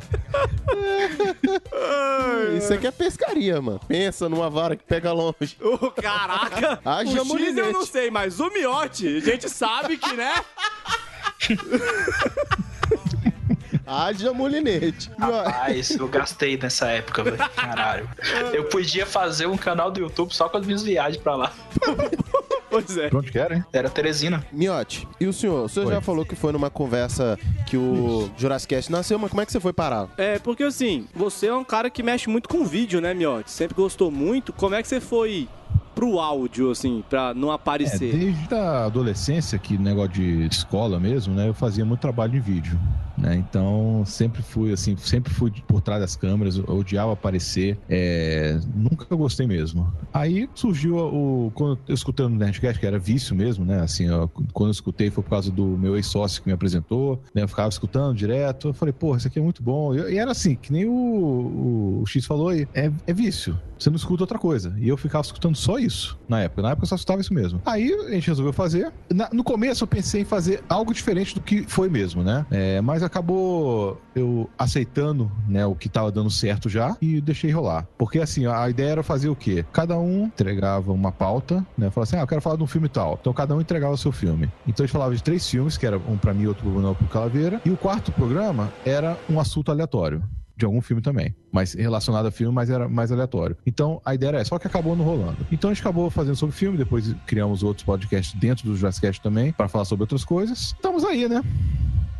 Isso 2.58 2.74
aqui 2.74 2.88
é 2.88 2.92
pescaria, 2.92 3.62
mano. 3.62 3.80
Pensa 3.88 4.30
numa 4.30 4.50
vara 4.50 4.76
que 4.76 4.84
pega 4.84 5.12
longe. 5.12 5.58
Ô, 5.62 5.92
caraca. 5.92 6.80
Haja 6.86 7.22
o 7.22 7.38
X 7.38 7.58
eu 7.58 7.74
não 7.74 7.86
sei, 7.86 8.12
mas 8.12 8.40
o 8.40 8.50
miote, 8.50 9.18
a 9.18 9.20
gente 9.20 9.50
sabe 9.50 9.98
que, 9.98 10.14
né? 10.14 10.34
Haja 13.86 14.34
molinete. 14.34 15.12
Rapaz, 15.20 15.92
eu 15.92 16.08
gastei 16.08 16.58
nessa 16.58 16.88
época, 16.88 17.24
velho. 17.24 17.38
Caralho. 17.56 18.10
Eu 18.52 18.64
podia 18.66 19.06
fazer 19.06 19.46
um 19.46 19.58
canal 19.58 19.92
do 19.92 20.00
YouTube 20.00 20.34
só 20.34 20.50
com 20.50 20.58
as 20.58 20.66
minhas 20.66 20.84
viagens 20.84 21.22
pra 21.22 21.36
lá. 21.36 21.54
Pois 22.68 22.98
é. 22.98 23.10
Onde 23.14 23.32
querem? 23.32 23.64
Era 23.72 23.90
Teresina. 23.90 24.46
Miote, 24.52 25.08
e 25.18 25.28
o 25.28 25.32
senhor? 25.32 25.64
O 25.64 25.70
senhor 25.70 25.88
Oi. 25.88 25.94
já 25.94 26.02
falou 26.02 26.26
que 26.26 26.36
foi 26.36 26.52
numa 26.52 26.70
conversa 26.70 27.40
que 27.68 27.78
o 27.78 28.30
Jurassic 28.36 28.90
nasceu, 28.90 29.18
mas 29.18 29.30
como 29.30 29.42
é 29.42 29.46
que 29.46 29.52
você 29.54 29.62
foi 29.62 29.72
parar? 29.72 30.10
É, 30.18 30.40
porque 30.40 30.64
assim, 30.64 31.08
você 31.16 31.48
é 31.48 31.56
um 31.56 31.64
cara 31.64 31.90
que 31.90 32.04
mexe 32.04 32.30
muito 32.30 32.50
com 32.50 32.66
vídeo, 32.66 33.00
né, 33.00 33.14
Miote? 33.14 33.50
Sempre 33.50 33.76
gostou 33.76 34.12
muito. 34.12 34.52
Como 34.52 34.76
é 34.76 34.82
que 34.82 34.90
você 34.90 35.00
foi 35.00 35.48
pro 35.96 36.20
áudio, 36.20 36.70
assim, 36.72 37.04
pra 37.10 37.34
não 37.34 37.50
É, 37.52 37.56
aparecer? 37.56 38.12
desde 38.14 38.54
a 38.54 38.86
adolescência, 38.86 39.58
que 39.58 39.78
negócio 39.78 40.12
de 40.12 40.46
escola 40.48 41.00
mesmo, 41.00 41.34
né? 41.34 41.48
Eu 41.48 41.54
fazia 41.54 41.86
muito 41.86 42.02
trabalho 42.02 42.36
em 42.36 42.40
vídeo, 42.42 42.78
né? 43.18 43.36
Então, 43.36 44.04
sempre 44.06 44.42
fui, 44.44 44.74
assim, 44.74 44.96
sempre 44.98 45.34
fui 45.34 45.52
por 45.66 45.82
trás 45.82 46.02
das 46.02 46.16
câmeras, 46.16 46.60
odiava 46.68 47.14
aparecer, 47.14 47.80
é, 47.90 48.60
nunca 48.76 49.16
gostei 49.16 49.48
mesmo. 49.48 49.92
Aí 50.14 50.50
surgiu 50.54 50.98
o... 50.98 51.52
Quando 51.56 51.80
eu 51.88 51.96
escutei 51.96 52.28
no 52.28 52.36
Nerdcast, 52.36 52.80
que 52.80 52.86
era 52.86 53.00
vício 53.00 53.34
mesmo, 53.36 53.64
né? 53.64 53.80
Assim, 53.80 54.06
eu- 54.06 54.28
quando 54.54 54.70
eu 54.70 54.74
escutei 54.74 55.10
foi 55.10 55.24
por 55.24 55.30
causa 55.30 55.50
do 55.52 55.66
meu 55.66 55.96
ex-sócio 55.96 56.42
que 56.42 56.48
me 56.50 56.54
apresentou, 56.54 57.22
né? 57.34 57.44
Eu 57.44 57.48
ficava 57.48 57.70
escutando 57.70 58.14
direto, 58.16 58.68
eu 58.70 58.74
falei, 58.74 58.92
pô, 58.94 59.16
isso 59.16 59.28
aqui 59.28 59.40
é 59.40 59.42
muito 59.42 59.64
bom. 59.64 59.96
E, 59.96 60.18
era 60.18 60.32
assim, 60.32 60.56
que 60.56 60.74
nem 60.74 60.86
o, 60.86 60.92
o, 60.92 62.02
o 62.02 62.06
X 62.06 62.26
falou 62.26 62.52
é, 62.52 62.68
é 63.08 63.14
vício. 63.14 63.58
Você 63.78 63.90
não 63.90 63.98
escuta 63.98 64.24
outra 64.24 64.40
coisa. 64.40 64.74
E 64.78 64.88
eu 64.88 64.98
ficava 64.98 65.22
escutando 65.24 65.56
só 65.56 65.78
isso 65.78 65.85
na 66.28 66.42
época. 66.42 66.62
Na 66.62 66.70
época 66.72 66.84
eu 66.86 66.90
só 66.90 66.96
escutava 66.96 67.22
isso 67.22 67.34
mesmo. 67.34 67.62
Aí 67.66 67.94
a 68.08 68.12
gente 68.12 68.28
resolveu 68.28 68.54
fazer. 68.54 68.92
Na- 69.14 69.30
no 69.32 69.44
começo 69.44 69.84
eu 69.84 69.88
pensei 69.88 70.22
em 70.22 70.26
fazer 70.26 70.64
algo 70.68 70.94
diferente 70.94 71.34
do 71.36 71.42
que 71.42 71.64
foi 71.64 71.90
mesmo, 71.90 72.24
né? 72.24 72.46
É, 72.52 72.82
mas 72.82 73.04
acabou 73.04 74.00
eu 74.16 74.50
aceitando 74.58 75.32
né, 75.48 75.66
o 75.66 75.76
que 75.76 75.90
tava 75.90 76.12
dando 76.12 76.30
certo 76.30 76.70
já 76.70 76.96
e 77.02 77.20
deixei 77.22 77.52
rolar. 77.52 77.88
Porque 77.98 78.20
assim, 78.20 78.46
a 78.46 78.70
ideia 78.70 78.90
era 78.90 79.04
fazer 79.04 79.30
o 79.30 79.36
quê? 79.36 79.66
Cada 79.72 79.98
um 79.98 80.26
entregava 80.26 80.92
uma 80.92 81.12
pauta, 81.12 81.66
né? 81.78 81.90
Falava 81.90 82.02
assim, 82.04 82.18
ah, 82.18 82.22
eu 82.22 82.28
quero 82.28 82.42
falar 82.42 82.56
de 82.58 82.64
um 82.64 82.68
filme 82.68 82.88
tal. 82.90 83.18
Então 83.20 83.34
cada 83.34 83.56
um 83.56 83.62
entregava 83.62 83.94
o 83.94 83.98
seu 83.98 84.12
filme. 84.12 84.50
Então 84.68 84.84
a 84.84 84.88
gente 84.88 84.94
falava 84.94 85.16
de 85.16 85.22
três 85.24 85.48
filmes, 85.50 85.78
que 85.78 85.86
era 85.86 85.98
um 85.98 86.18
pra 86.18 86.34
mim, 86.34 86.46
outro 86.48 86.64
pro 86.64 86.72
Bruno, 86.72 86.96
pro 86.96 87.08
Calaveira. 87.08 87.62
E 87.66 87.70
o 87.70 87.78
quarto 87.78 88.12
programa 88.12 88.72
era 88.86 89.18
um 89.30 89.40
assunto 89.40 89.72
aleatório 89.72 90.24
de 90.58 90.66
algum 90.66 90.82
filme 90.82 91.02
também, 91.02 91.36
mas 91.52 91.74
relacionado 91.74 92.26
a 92.26 92.32
filme, 92.32 92.54
mas 92.54 92.70
era 92.70 92.88
mais 92.88 93.12
aleatório. 93.12 93.58
Então 93.66 94.02
a 94.06 94.16
ideia 94.16 94.30
era 94.30 94.40
essa, 94.40 94.50
só 94.50 94.60
que 94.60 94.68
acabou 94.68 94.96
não 94.96 95.04
rolando. 95.04 95.38
Então 95.52 95.70
a 95.70 95.74
gente 95.74 95.82
acabou 95.82 96.10
fazendo 96.10 96.36
sobre 96.36 96.56
filme, 96.56 96.78
depois 96.78 97.14
criamos 97.26 97.64
outros 97.64 97.86
podcasts 97.86 98.40
dentro 98.40 98.66
do 98.66 98.76
Jurassic 98.76 99.20
também 99.22 99.52
para 99.52 99.68
falar 99.68 99.86
sobre 99.86 100.04
outras 100.04 100.24
coisas. 100.24 100.74
Estamos 100.76 101.04
aí, 101.04 101.28
né? 101.28 101.42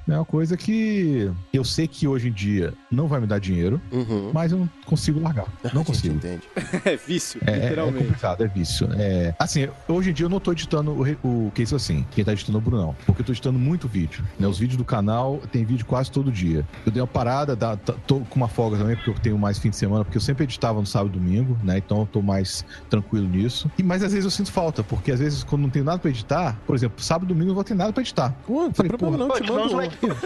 É 0.08 0.14
uma 0.16 0.26
coisa 0.26 0.56
que 0.56 1.32
eu 1.52 1.64
sei 1.64 1.88
que 1.88 2.08
hoje 2.08 2.28
em 2.30 2.32
dia 2.32 2.74
não 2.92 3.08
vai 3.08 3.20
me 3.20 3.26
dar 3.26 3.40
dinheiro, 3.40 3.82
Uhum. 3.92 4.30
mas 4.34 4.52
eu 4.52 4.60
não 4.60 4.70
consigo 4.86 5.20
largar. 5.20 5.46
Não 5.64 5.70
A 5.72 5.76
gente 5.78 5.86
consigo. 5.88 6.16
entende. 6.16 6.44
É 6.86 6.96
vício, 6.96 7.42
É, 7.46 7.52
é- 7.52 7.56
é 7.56 7.60
literalmente. 7.64 8.06
complicado, 8.06 8.44
é 8.44 8.48
vício. 8.48 8.88
É, 8.94 9.34
assim, 9.40 9.68
hoje 9.88 10.12
em 10.12 10.14
dia 10.14 10.26
eu 10.26 10.30
não 10.30 10.40
tô 10.40 10.52
editando 10.52 10.92
o, 11.24 11.48
o 11.48 11.52
que 11.56 11.64
isso 11.64 11.76
assim. 11.76 12.06
Quem 12.12 12.24
tá 12.24 12.34
editando 12.34 12.58
é 12.58 12.62
o 12.62 12.62
Brunão. 12.62 12.96
Porque 13.06 13.22
eu 13.22 13.26
tô 13.26 13.32
editando 13.32 13.58
muito 13.58 13.88
vídeo. 13.88 14.24
Né? 14.40 14.48
Os 14.48 14.60
vídeos 14.60 14.78
do 14.78 14.86
canal 14.86 15.42
tem 15.52 15.66
vídeo 15.66 15.86
quase 15.86 16.12
todo 16.12 16.32
dia. 16.32 16.64
Eu 16.86 16.92
dei 16.92 17.02
uma 17.02 17.08
parada, 17.08 17.56
tá- 17.56 17.76
tô 18.06 18.20
com 18.20 18.36
uma 18.36 18.48
folga 18.48 18.78
também, 18.78 18.96
porque 18.96 19.10
eu 19.10 19.16
tenho 19.16 19.38
mais 19.40 19.58
fim 19.58 19.70
de 19.72 19.76
semana, 19.76 20.04
porque 20.06 20.18
eu 20.18 20.22
sempre 20.22 20.44
editava 20.44 20.80
no 20.80 20.86
sábado 20.86 21.16
e 21.16 21.20
domingo, 21.20 21.58
né? 21.64 21.78
Então 21.80 22.02
eu 22.02 22.06
tô 22.06 22.22
mais 22.22 22.64
tranquilo 22.90 23.28
nisso. 23.28 23.72
E, 23.78 23.82
mas 23.84 24.04
às 24.04 24.12
vezes 24.12 24.26
eu 24.26 24.32
sinto 24.32 24.52
falta, 24.52 24.84
porque 24.84 25.12
às 25.12 25.20
vezes 25.20 25.44
quando 25.44 25.64
não 25.64 25.70
tenho 25.72 25.86
nada 25.86 25.98
pra 25.98 26.10
editar, 26.12 26.56
por 26.68 26.76
exemplo, 26.76 27.02
sábado 27.04 27.26
e 27.26 27.28
domingo 27.30 27.46
eu 27.46 27.50
não 27.50 27.56
vou 27.56 27.64
ter 27.64 27.74
nada 27.74 27.92
pra 27.92 28.02
editar. 28.02 28.36
Pô, 28.46 28.64
não 28.64 28.72
tem 28.72 28.88
problema 28.88 29.18
não, 29.18 29.30
te 29.36 29.52
mando 29.52 29.76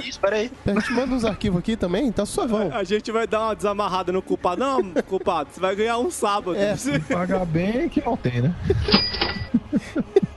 Isso, 0.04 0.20
peraí. 0.20 0.52
A 0.66 0.72
gente 0.72 0.92
manda 0.94 1.14
uns 1.16 1.26
arquivos 1.26 1.60
aqui 1.60 1.76
também, 1.76 2.12
tá 2.12 2.26
suavão. 2.26 2.70
A 2.74 2.84
gente 2.84 3.12
vai 3.12 3.28
dar 3.28 3.42
uma 3.42 3.56
desamarrada 3.56 4.12
no 4.12 4.22
culpado. 4.22 4.60
Não, 4.60 4.92
culpado, 5.04 5.50
você 5.52 5.60
vai 5.60 5.76
ganhar 5.76 5.98
um 5.98 6.12
sábado. 6.12 6.56
É. 6.56 6.76
Pagar 7.12 7.46
bem 7.46 7.90
que 7.90 8.04
não 8.04 8.18
tem, 8.18 8.42
né? 8.42 8.56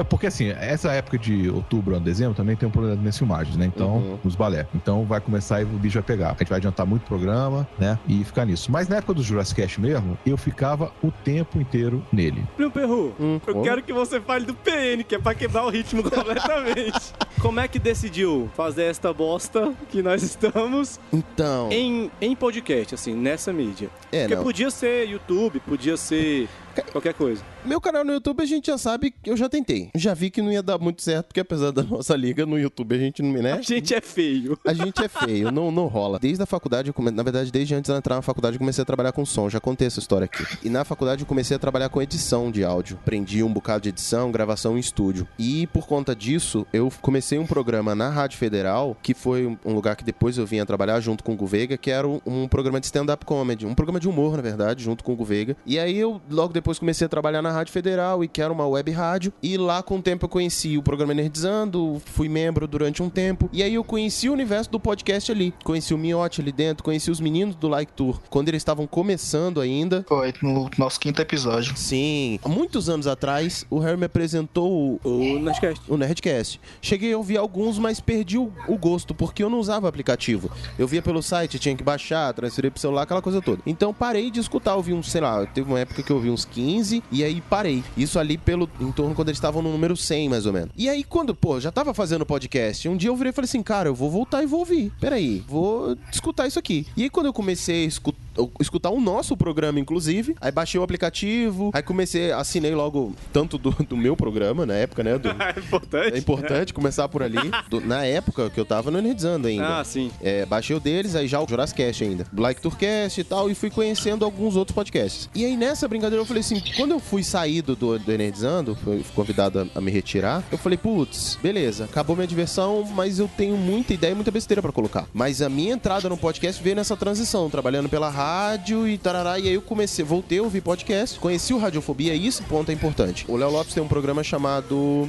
É 0.00 0.04
porque 0.04 0.26
assim, 0.26 0.48
essa 0.50 0.92
época 0.92 1.18
de 1.18 1.48
outubro 1.50 1.96
a 1.96 1.98
dezembro 1.98 2.34
também 2.34 2.56
tem 2.56 2.68
um 2.68 2.72
problema 2.72 2.96
nas 3.02 3.16
filmagens, 3.18 3.56
né? 3.56 3.66
Então, 3.66 3.96
Uhum. 3.96 4.18
nos 4.24 4.34
balé. 4.36 4.66
Então 4.74 5.04
vai 5.04 5.20
começar 5.20 5.60
e 5.60 5.64
o 5.64 5.68
bicho 5.68 5.94
vai 5.94 6.02
pegar. 6.02 6.28
A 6.30 6.34
gente 6.38 6.48
vai 6.48 6.58
adiantar 6.58 6.86
muito 6.86 7.02
programa, 7.02 7.66
né? 7.78 7.98
E 8.06 8.22
ficar 8.24 8.44
nisso. 8.44 8.70
Mas 8.70 8.88
na 8.88 8.96
época 8.96 9.14
do 9.14 9.22
Jurassic 9.22 9.60
Cast 9.60 9.80
mesmo, 9.80 10.16
eu 10.26 10.36
ficava 10.36 10.92
o 11.02 11.10
tempo 11.10 11.60
inteiro 11.60 12.04
nele. 12.12 12.44
Primo 12.56 12.70
Perru, 12.70 13.14
Hum, 13.18 13.40
eu 13.46 13.58
ô. 13.58 13.62
quero 13.62 13.82
que 13.82 13.92
você 13.92 14.20
fale 14.20 14.44
do 14.46 14.54
PN, 14.54 15.02
que 15.06 15.14
é 15.14 15.18
pra 15.18 15.34
quebrar 15.34 15.64
o 15.64 15.70
ritmo 15.70 16.02
completamente. 16.08 17.12
Como 17.40 17.60
é 17.60 17.68
que 17.68 17.78
decidiu 17.78 18.48
fazer 18.56 18.84
esta 18.84 19.12
bosta 19.12 19.72
que 19.90 20.02
nós 20.02 20.22
estamos 20.22 20.98
Então, 21.12 21.68
em, 21.70 22.10
em 22.20 22.34
podcast, 22.36 22.94
assim, 22.94 23.14
nessa 23.14 23.52
mídia? 23.52 23.88
é, 24.12 24.22
Porque 24.22 24.36
não. 24.36 24.42
podia 24.42 24.70
ser 24.70 25.08
YouTube, 25.08 25.60
podia 25.60 25.96
ser 25.96 26.48
qualquer 26.92 27.14
coisa. 27.14 27.42
Meu 27.64 27.80
canal 27.80 28.04
no 28.04 28.12
YouTube 28.12 28.42
a 28.42 28.46
gente 28.46 28.66
já 28.66 28.78
sabe 28.78 29.10
que 29.10 29.30
eu 29.30 29.36
já 29.36 29.48
tentei. 29.48 29.90
Já 29.94 30.14
vi 30.14 30.30
que 30.30 30.40
não 30.40 30.50
ia 30.52 30.62
dar 30.62 30.78
muito 30.78 31.02
certo, 31.02 31.26
porque 31.26 31.40
apesar 31.40 31.70
da 31.70 31.82
nossa 31.84 32.14
liga 32.16 32.46
no 32.46 32.58
YouTube 32.58 32.94
a 32.94 32.98
gente 32.98 33.22
não, 33.22 33.32
né? 33.42 33.52
A 33.52 33.62
gente 33.62 33.94
é 33.94 34.00
feio. 34.00 34.58
A 34.66 34.72
gente 34.72 35.02
é 35.02 35.08
feio, 35.08 35.50
não, 35.50 35.70
não 35.70 35.86
rola. 35.86 36.18
Desde 36.18 36.42
a 36.42 36.46
faculdade, 36.46 36.92
come... 36.92 37.10
na 37.10 37.22
verdade, 37.22 37.50
desde 37.50 37.74
antes 37.74 37.90
de 37.90 37.96
entrar 37.96 38.16
na 38.16 38.22
faculdade, 38.22 38.56
eu 38.56 38.58
comecei 38.58 38.82
a 38.82 38.84
trabalhar 38.84 39.12
com 39.12 39.24
som. 39.24 39.48
Já 39.48 39.60
contei 39.60 39.86
essa 39.86 39.98
história 39.98 40.24
aqui. 40.24 40.44
E 40.62 40.68
na 40.70 40.84
faculdade 40.84 41.22
eu 41.22 41.26
comecei 41.26 41.56
a 41.56 41.58
trabalhar 41.58 41.88
com 41.88 42.00
edição 42.02 42.50
de 42.50 42.64
áudio. 42.64 42.98
Aprendi 43.00 43.42
um 43.42 43.52
bocado 43.52 43.82
de 43.82 43.88
edição, 43.90 44.30
gravação 44.30 44.76
em 44.76 44.80
estúdio. 44.80 45.26
E 45.38 45.66
por 45.68 45.86
conta 45.86 46.14
disso, 46.14 46.66
eu 46.72 46.90
comecei 47.00 47.38
um 47.38 47.46
programa 47.46 47.94
na 47.94 48.08
Rádio 48.08 48.38
Federal, 48.38 48.96
que 49.02 49.14
foi 49.14 49.46
um- 49.46 49.56
lugar 49.78 49.94
que 49.96 50.04
depois 50.04 50.36
eu 50.36 50.44
vinha 50.44 50.66
trabalhar 50.66 50.98
junto 51.00 51.22
com 51.22 51.32
o 51.32 51.36
Guvega, 51.36 51.76
que 51.76 51.90
era 51.90 52.06
um, 52.08 52.48
programa 52.48 52.80
de 52.80 52.86
stand-up 52.86 53.24
comedy. 53.24 53.64
Um 53.64 53.74
programa 53.74 54.00
de 54.00 54.08
humor, 54.08 54.36
na 54.36 54.42
verdade, 54.42 54.82
junto 54.82 55.04
com 55.04 55.12
o 55.12 55.16
Guvega. 55.16 55.56
E 55.64 55.78
aí 55.78 55.96
eu 55.96 56.20
logo 56.28 56.52
depois 56.52 56.67
comecei 56.76 57.04
a 57.06 57.08
trabalhar 57.08 57.40
na 57.40 57.52
Rádio 57.52 57.72
Federal, 57.72 58.24
e 58.24 58.28
que 58.28 58.42
era 58.42 58.52
uma 58.52 58.66
web 58.66 58.90
rádio. 58.90 59.32
E 59.40 59.56
lá 59.56 59.80
com 59.82 59.98
o 59.98 60.02
tempo 60.02 60.24
eu 60.24 60.28
conheci 60.28 60.76
o 60.76 60.82
programa 60.82 61.14
Nerdizando, 61.14 62.02
fui 62.04 62.28
membro 62.28 62.66
durante 62.66 63.02
um 63.02 63.08
tempo. 63.08 63.48
E 63.52 63.62
aí 63.62 63.74
eu 63.74 63.84
conheci 63.84 64.28
o 64.28 64.32
universo 64.32 64.70
do 64.70 64.80
podcast 64.80 65.30
ali. 65.30 65.54
Conheci 65.62 65.94
o 65.94 65.98
Miotti 65.98 66.40
ali 66.40 66.50
dentro, 66.50 66.82
conheci 66.82 67.10
os 67.10 67.20
meninos 67.20 67.54
do 67.54 67.68
Like 67.68 67.92
Tour. 67.92 68.20
Quando 68.28 68.48
eles 68.48 68.60
estavam 68.60 68.86
começando 68.86 69.60
ainda. 69.60 70.04
Foi 70.08 70.34
no 70.42 70.68
nosso 70.76 70.98
quinto 70.98 71.22
episódio. 71.22 71.76
Sim, 71.76 72.40
há 72.44 72.48
muitos 72.48 72.88
anos 72.88 73.06
atrás, 73.06 73.64
o 73.70 73.78
Harry 73.78 73.96
me 73.96 74.06
apresentou 74.06 74.98
o, 75.04 75.08
O 75.08 75.38
Nerdcast. 75.38 75.82
o 75.88 75.96
Nerdcast. 75.96 76.60
Cheguei 76.82 77.12
a 77.12 77.16
ouvir 77.16 77.36
alguns, 77.36 77.78
mas 77.78 78.00
perdi 78.00 78.36
o, 78.38 78.52
o 78.66 78.76
gosto, 78.76 79.14
porque 79.14 79.42
eu 79.42 79.50
não 79.50 79.58
usava 79.58 79.88
aplicativo. 79.88 80.50
Eu 80.78 80.86
via 80.88 81.00
pelo 81.02 81.22
site, 81.22 81.58
tinha 81.58 81.76
que 81.76 81.82
baixar, 81.84 82.32
transferir 82.34 82.70
pro 82.70 82.80
celular, 82.80 83.02
aquela 83.02 83.22
coisa 83.22 83.40
toda. 83.40 83.62
Então 83.66 83.92
parei 83.94 84.30
de 84.30 84.40
escutar, 84.40 84.74
ouvi 84.74 84.92
uns, 84.92 85.10
sei 85.10 85.20
lá, 85.20 85.46
teve 85.46 85.68
uma 85.68 85.78
época 85.80 86.02
que 86.02 86.10
eu 86.10 86.16
ouvi 86.16 86.30
uns 86.30 86.44
15 86.48 87.02
e 87.12 87.22
aí 87.22 87.40
parei. 87.40 87.82
Isso 87.96 88.18
ali 88.18 88.36
pelo 88.36 88.68
em 88.80 88.90
torno 88.92 89.14
quando 89.14 89.28
eles 89.28 89.38
estavam 89.38 89.62
no 89.62 89.70
número 89.70 89.96
100, 89.96 90.28
mais 90.28 90.46
ou 90.46 90.52
menos. 90.52 90.70
E 90.76 90.88
aí 90.88 91.04
quando, 91.04 91.34
pô, 91.34 91.60
já 91.60 91.70
tava 91.70 91.94
fazendo 91.94 92.24
podcast, 92.26 92.88
um 92.88 92.96
dia 92.96 93.10
eu 93.10 93.16
virei 93.16 93.30
e 93.30 93.32
falei 93.34 93.46
assim, 93.46 93.62
cara, 93.62 93.88
eu 93.88 93.94
vou 93.94 94.10
voltar 94.10 94.42
e 94.42 94.46
vou 94.46 94.60
ouvir. 94.60 94.92
Peraí, 95.00 95.42
vou 95.46 95.96
escutar 96.12 96.46
isso 96.46 96.58
aqui. 96.58 96.86
E 96.96 97.04
aí 97.04 97.10
quando 97.10 97.26
eu 97.26 97.32
comecei 97.32 97.84
a 97.84 97.88
escutar 97.88 98.18
escutar 98.60 98.90
o 98.90 99.00
nosso 99.00 99.36
programa, 99.36 99.80
inclusive. 99.80 100.36
Aí 100.40 100.52
baixei 100.52 100.78
o 100.80 100.84
aplicativo, 100.84 101.70
aí 101.74 101.82
comecei, 101.82 102.30
assinei 102.30 102.72
logo 102.72 103.12
tanto 103.32 103.58
do, 103.58 103.70
do 103.72 103.96
meu 103.96 104.16
programa, 104.16 104.64
na 104.64 104.74
época, 104.74 105.02
né? 105.02 105.18
Do, 105.18 105.28
É 105.58 105.58
importante. 105.58 106.14
é 106.14 106.18
importante 106.18 106.72
começar 106.74 107.08
por 107.08 107.20
ali. 107.22 107.50
Do- 107.68 107.80
na 107.80 108.04
época 108.04 108.48
que 108.48 108.60
eu 108.60 108.64
tava 108.64 108.92
no 108.92 109.00
Nerdizando 109.02 109.48
ainda. 109.48 109.80
Ah, 109.80 109.84
sim. 109.84 110.12
É, 110.22 110.46
baixei 110.46 110.76
o 110.76 110.78
deles, 110.78 111.16
aí 111.16 111.26
já 111.26 111.40
o 111.40 111.48
Jurassicast 111.48 112.04
ainda. 112.04 112.26
Black 112.30 112.60
Tourcast 112.60 113.20
e 113.20 113.24
tal, 113.24 113.50
e 113.50 113.56
fui 113.56 113.70
conhecendo 113.70 114.24
alguns 114.24 114.54
outros 114.54 114.72
podcasts. 114.74 115.28
E 115.34 115.44
aí 115.44 115.56
nessa 115.56 115.88
brincadeira 115.88 116.22
eu 116.22 116.26
falei 116.26 116.37
assim, 116.40 116.62
quando 116.76 116.92
eu 116.92 117.00
fui 117.00 117.22
sair 117.22 117.62
do, 117.62 117.74
do, 117.74 117.98
do 117.98 118.18
Nerdizando, 118.18 118.76
fui 118.76 119.04
convidado 119.14 119.60
a, 119.60 119.78
a 119.78 119.80
me 119.80 119.90
retirar, 119.90 120.42
eu 120.50 120.58
falei, 120.58 120.78
putz, 120.78 121.38
beleza, 121.42 121.84
acabou 121.84 122.16
minha 122.16 122.26
diversão, 122.26 122.84
mas 122.94 123.18
eu 123.18 123.28
tenho 123.36 123.56
muita 123.56 123.94
ideia 123.94 124.12
e 124.12 124.14
muita 124.14 124.30
besteira 124.30 124.62
pra 124.62 124.72
colocar. 124.72 125.06
Mas 125.12 125.42
a 125.42 125.48
minha 125.48 125.74
entrada 125.74 126.08
no 126.08 126.16
podcast 126.16 126.62
veio 126.62 126.76
nessa 126.76 126.96
transição, 126.96 127.50
trabalhando 127.50 127.88
pela 127.88 128.08
rádio 128.08 128.86
e 128.88 128.98
tarará, 128.98 129.38
e 129.38 129.48
aí 129.48 129.54
eu 129.54 129.62
comecei, 129.62 130.04
voltei 130.04 130.38
a 130.38 130.42
ouvir 130.42 130.60
podcast, 130.60 131.18
conheci 131.18 131.52
o 131.52 131.58
Radiofobia, 131.58 132.14
e 132.14 132.26
esse 132.26 132.42
ponto 132.42 132.70
é 132.70 132.74
importante. 132.74 133.24
O 133.28 133.36
Léo 133.36 133.50
Lopes 133.50 133.74
tem 133.74 133.82
um 133.82 133.88
programa 133.88 134.22
chamado... 134.22 135.08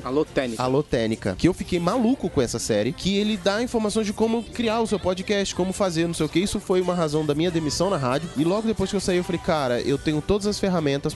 Alô 0.58 0.84
Técnica, 0.84 1.36
que 1.38 1.48
eu 1.48 1.54
fiquei 1.54 1.80
maluco 1.80 2.30
com 2.30 2.42
essa 2.42 2.60
série, 2.60 2.92
que 2.92 3.18
ele 3.18 3.38
dá 3.38 3.62
informações 3.62 4.06
de 4.06 4.14
como 4.14 4.44
criar 4.44 4.80
o 4.82 4.88
seu 4.88 5.00
podcast, 5.00 5.54
como 5.56 5.74
fazer, 5.74 6.08
não 6.08 6.14
sei 6.14 6.26
o 6.26 6.30
que. 6.30 6.40
Isso 6.40 6.60
foi 6.60 6.82
uma 6.82 6.94
razão 6.94 7.26
da 7.26 7.36
minha 7.36 7.52
demissão 7.52 7.90
na 7.90 7.98
rádio. 7.98 8.30
E 8.38 8.44
logo 8.44 8.68
depois 8.68 8.90
que 8.90 8.96
eu 8.96 9.00
saí, 9.00 9.18
eu 9.18 9.24
falei, 9.24 9.42
cara, 9.44 9.82
eu 9.82 9.98
tenho 9.98 10.22
todas 10.22 10.48
as 10.48 10.60
ferramentas 10.60 11.14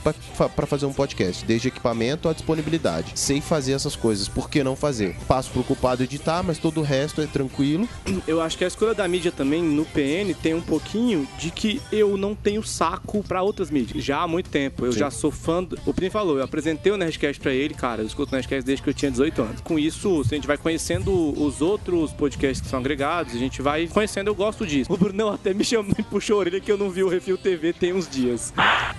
pra 0.54 0.66
fazer 0.66 0.86
um 0.86 0.92
podcast, 0.92 1.44
desde 1.44 1.68
equipamento 1.68 2.28
à 2.28 2.32
disponibilidade. 2.32 3.12
Sei 3.14 3.40
fazer 3.40 3.72
essas 3.72 3.96
coisas, 3.96 4.28
por 4.28 4.50
que 4.50 4.62
não 4.62 4.76
fazer? 4.76 5.16
Passo 5.26 5.50
pro 5.50 5.64
culpado 5.64 6.02
editar, 6.02 6.42
mas 6.42 6.58
todo 6.58 6.80
o 6.80 6.82
resto 6.82 7.20
é 7.20 7.26
tranquilo. 7.26 7.88
Eu 8.26 8.40
acho 8.40 8.56
que 8.58 8.64
a 8.64 8.68
escolha 8.68 8.94
da 8.94 9.06
mídia 9.06 9.32
também 9.32 9.62
no 9.62 9.84
PN 9.84 10.34
tem 10.42 10.54
um 10.54 10.60
pouquinho 10.60 11.26
de 11.38 11.50
que 11.50 11.80
eu 11.92 12.16
não 12.16 12.34
tenho 12.34 12.62
saco 12.62 13.22
pra 13.22 13.42
outras 13.42 13.70
mídias. 13.70 14.04
Já 14.04 14.22
há 14.22 14.28
muito 14.28 14.50
tempo. 14.50 14.84
Eu 14.84 14.92
Sim. 14.92 14.98
já 14.98 15.10
sou 15.10 15.30
fã. 15.30 15.62
Do... 15.62 15.78
O 15.86 15.92
Prim 15.92 16.10
falou, 16.10 16.38
eu 16.38 16.44
apresentei 16.44 16.90
o 16.92 16.96
Nerdcast 16.96 17.40
pra 17.40 17.52
ele, 17.52 17.74
cara. 17.74 18.02
Eu 18.02 18.06
escuto 18.06 18.32
o 18.32 18.34
Nerdcast 18.34 18.64
desde 18.64 18.82
que 18.82 18.90
eu 18.90 18.94
tinha 18.94 19.10
18 19.10 19.42
anos. 19.42 19.60
Com 19.60 19.78
isso, 19.78 20.22
a 20.22 20.34
gente 20.34 20.46
vai 20.46 20.56
conhecendo 20.56 21.12
os 21.40 21.60
outros 21.60 22.12
podcasts 22.12 22.60
que 22.60 22.68
são 22.68 22.78
agregados, 22.78 23.34
a 23.34 23.38
gente 23.38 23.62
vai 23.62 23.86
conhecendo, 23.86 24.28
eu 24.28 24.34
gosto 24.34 24.66
disso. 24.66 24.92
O 24.92 24.96
Brunão 24.96 25.30
até 25.30 25.54
me 25.54 25.64
chamou, 25.64 25.92
me 25.96 26.04
puxou 26.04 26.36
a 26.36 26.40
orelha 26.40 26.60
que 26.60 26.70
eu 26.70 26.78
não 26.78 26.90
vi 26.90 27.02
o 27.02 27.08
Refil 27.08 27.36
TV 27.38 27.72
tem 27.72 27.92
uns 27.92 28.08
dias. 28.08 28.52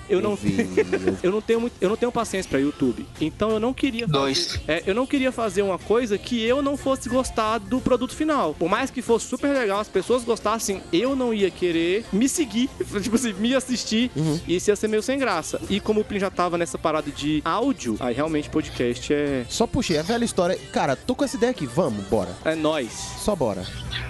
Eu 0.10 0.22
não 0.22 0.36
vi. 0.36 0.56
eu 1.24 1.32
não 1.32 1.42
tenho 1.42 1.62
muito, 1.62 1.74
eu 1.82 1.90
não 1.90 1.96
tenho 1.98 2.12
paciência 2.12 2.50
pra 2.50 2.60
YouTube. 2.60 3.06
Então 3.20 3.52
eu 3.52 3.60
não 3.60 3.74
queria 3.74 4.08
fazer, 4.08 4.20
Dois. 4.20 4.60
é, 4.68 4.84
eu 4.86 4.94
não 4.96 5.06
queria 5.06 5.32
fazer 5.32 5.62
uma 5.62 5.78
coisa 5.78 6.18
que 6.18 6.44
eu 6.44 6.62
não 6.62 6.78
fosse 6.78 7.10
gostar 7.10 7.58
do 7.60 7.80
produto 7.80 8.16
final. 8.16 8.54
Por 8.54 8.70
mais 8.70 8.90
que 8.90 9.02
fosse 9.02 9.26
super 9.28 9.54
legal, 9.54 9.80
as 9.80 9.88
pessoas 9.88 10.24
gostassem, 10.24 10.82
eu 10.92 11.16
não 11.16 11.34
ia 11.34 11.50
querer 11.50 12.06
me 12.12 12.28
seguir, 12.30 12.70
tipo 13.02 13.16
assim, 13.16 13.34
me 13.34 13.56
assistir, 13.56 14.12
e 14.48 14.56
isso 14.56 14.70
ia 14.70 14.76
ser 14.76 14.88
meio 14.88 15.02
sem 15.04 15.18
graça. 15.18 15.60
E 15.70 15.80
como 15.80 16.02
o 16.02 16.04
Plin 16.04 16.20
já 16.20 16.30
tava 16.30 16.58
nessa 16.58 16.78
parada 16.78 17.12
de 17.12 17.42
áudio, 17.46 17.98
aí 18.00 18.14
realmente 18.14 18.50
podcast 18.50 19.14
é 19.14 19.46
Só 19.50 19.66
puxei, 19.68 19.98
é 19.98 20.00
a 20.00 20.04
velha 20.04 20.26
história. 20.26 20.58
Cara, 20.72 20.96
tô 20.96 21.16
com 21.16 21.24
essa 21.24 21.36
ideia 21.38 21.52
aqui, 21.52 21.66
vamos, 21.66 22.06
bora. 22.06 22.36
é 22.46 22.56
nós. 22.56 22.92
Só 23.20 23.36
bora. 23.36 23.66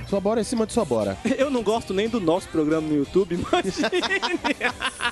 Só 0.09 0.19
bora 0.19 0.39
em 0.41 0.43
cima 0.43 0.65
de 0.67 0.73
só 0.73 0.85
bora. 0.85 1.17
Eu 1.37 1.49
não 1.49 1.63
gosto 1.63 1.93
nem 1.93 2.07
do 2.07 2.19
nosso 2.19 2.47
programa 2.49 2.87
no 2.87 2.95
YouTube, 2.95 3.39
mas 3.51 3.79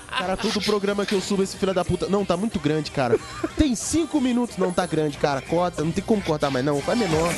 Cara, 0.09 0.37
todo 0.37 0.61
programa 0.61 1.05
que 1.05 1.13
eu 1.15 1.21
subo 1.21 1.43
esse 1.43 1.57
filho 1.63 1.73
da 1.73 1.85
puta. 1.85 2.07
Não, 2.09 2.25
tá 2.25 2.35
muito 2.35 2.59
grande, 2.59 2.91
cara. 2.91 3.17
Tem 3.57 3.73
cinco 3.73 4.19
minutos, 4.19 4.57
não 4.57 4.73
tá 4.73 4.85
grande, 4.85 5.17
cara. 5.17 5.41
Corta, 5.41 5.83
não 5.83 5.91
tem 5.91 6.03
como 6.03 6.21
cortar 6.21 6.51
mais, 6.51 6.65
não. 6.65 6.81
Faz 6.81 6.99
menor. 6.99 7.33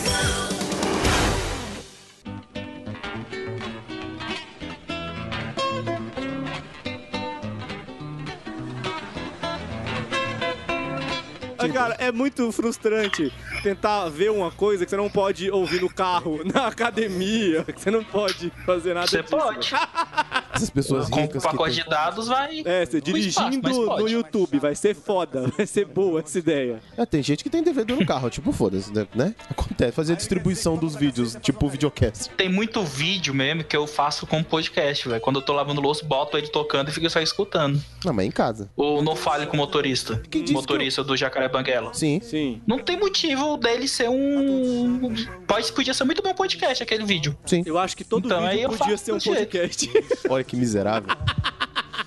Cara, 11.73 11.95
é 11.99 12.11
muito 12.11 12.51
frustrante 12.51 13.31
tentar 13.63 14.07
ver 14.09 14.31
uma 14.31 14.51
coisa 14.51 14.85
que 14.85 14.89
você 14.89 14.97
não 14.97 15.09
pode 15.09 15.49
ouvir 15.49 15.81
no 15.81 15.89
carro, 15.89 16.41
na 16.53 16.67
academia, 16.67 17.63
que 17.63 17.79
você 17.79 17.91
não 17.91 18.03
pode 18.03 18.51
fazer 18.65 18.93
nada 18.93 19.07
Você 19.07 19.21
disso. 19.21 19.35
pode. 19.35 19.71
Essas 20.55 20.69
pessoas 20.69 21.09
Com 21.09 21.19
o 21.19 21.21
ricas 21.23 21.43
que 21.43 21.51
pacote 21.51 21.75
tem... 21.75 21.83
de 21.83 21.89
dados 21.89 22.27
vai. 22.27 22.61
É, 22.63 22.85
você 22.85 22.97
espaço, 22.97 23.01
dirigindo 23.01 23.69
pode. 23.69 24.03
no 24.03 24.09
YouTube, 24.09 24.57
vai 24.59 24.73
ser 24.73 24.95
foda, 24.95 25.47
vai 25.57 25.65
ser 25.65 25.85
boa 25.85 26.21
essa 26.21 26.39
ideia. 26.39 26.79
É, 26.97 27.05
tem 27.05 27.21
gente 27.21 27.43
que 27.43 27.49
tem 27.49 27.61
DVD 27.61 27.93
no 27.93 28.05
carro, 28.05 28.29
tipo, 28.29 28.53
foda-se, 28.53 28.93
né? 28.93 29.05
né? 29.13 29.35
Acontece, 29.49 29.91
fazer 29.91 30.13
a 30.13 30.15
distribuição 30.15 30.77
dos 30.77 30.95
vídeos, 30.95 31.37
tipo 31.41 31.67
videocast. 31.67 32.29
Tem 32.37 32.47
muito 32.47 32.83
vídeo 32.83 33.33
mesmo 33.33 33.63
que 33.63 33.75
eu 33.75 33.85
faço 33.85 34.25
como 34.25 34.43
podcast, 34.45 35.09
velho. 35.09 35.19
Quando 35.19 35.39
eu 35.39 35.41
tô 35.41 35.51
lavando 35.51 35.81
louça, 35.81 36.05
boto 36.05 36.37
ele 36.37 36.47
tocando 36.47 36.89
e 36.89 36.91
fico 36.93 37.09
só 37.09 37.19
escutando. 37.19 37.81
Não, 38.05 38.13
mas 38.13 38.25
é 38.25 38.27
em 38.27 38.31
casa. 38.31 38.69
Ou 38.77 39.03
não 39.03 39.15
fale 39.15 39.45
com 39.45 39.55
o 39.55 39.57
motorista. 39.57 40.21
Quem 40.29 40.41
disse 40.41 40.53
motorista 40.53 41.03
do 41.03 41.17
Jacaré 41.17 41.49
Banguela. 41.55 41.93
Sim. 41.93 42.19
Sim. 42.21 42.61
Não 42.67 42.79
tem 42.79 42.97
motivo 42.97 43.57
dele 43.57 43.87
ser 43.87 44.09
um. 44.09 45.13
Pode, 45.47 45.71
podia 45.71 45.93
ser 45.93 46.03
muito 46.03 46.21
bom 46.21 46.33
podcast 46.33 46.83
aquele 46.83 47.05
vídeo. 47.05 47.37
Sim. 47.45 47.63
Eu 47.65 47.77
acho 47.77 47.95
que 47.95 48.03
todo 48.03 48.25
Então, 48.25 48.43
aí 48.43 48.57
vídeo 48.57 48.71
eu 48.71 48.77
podia 48.77 48.97
ser 48.97 49.13
um 49.13 49.19
podcast. 49.19 49.89
Olha 50.29 50.43
que 50.43 50.55
miserável. 50.55 51.15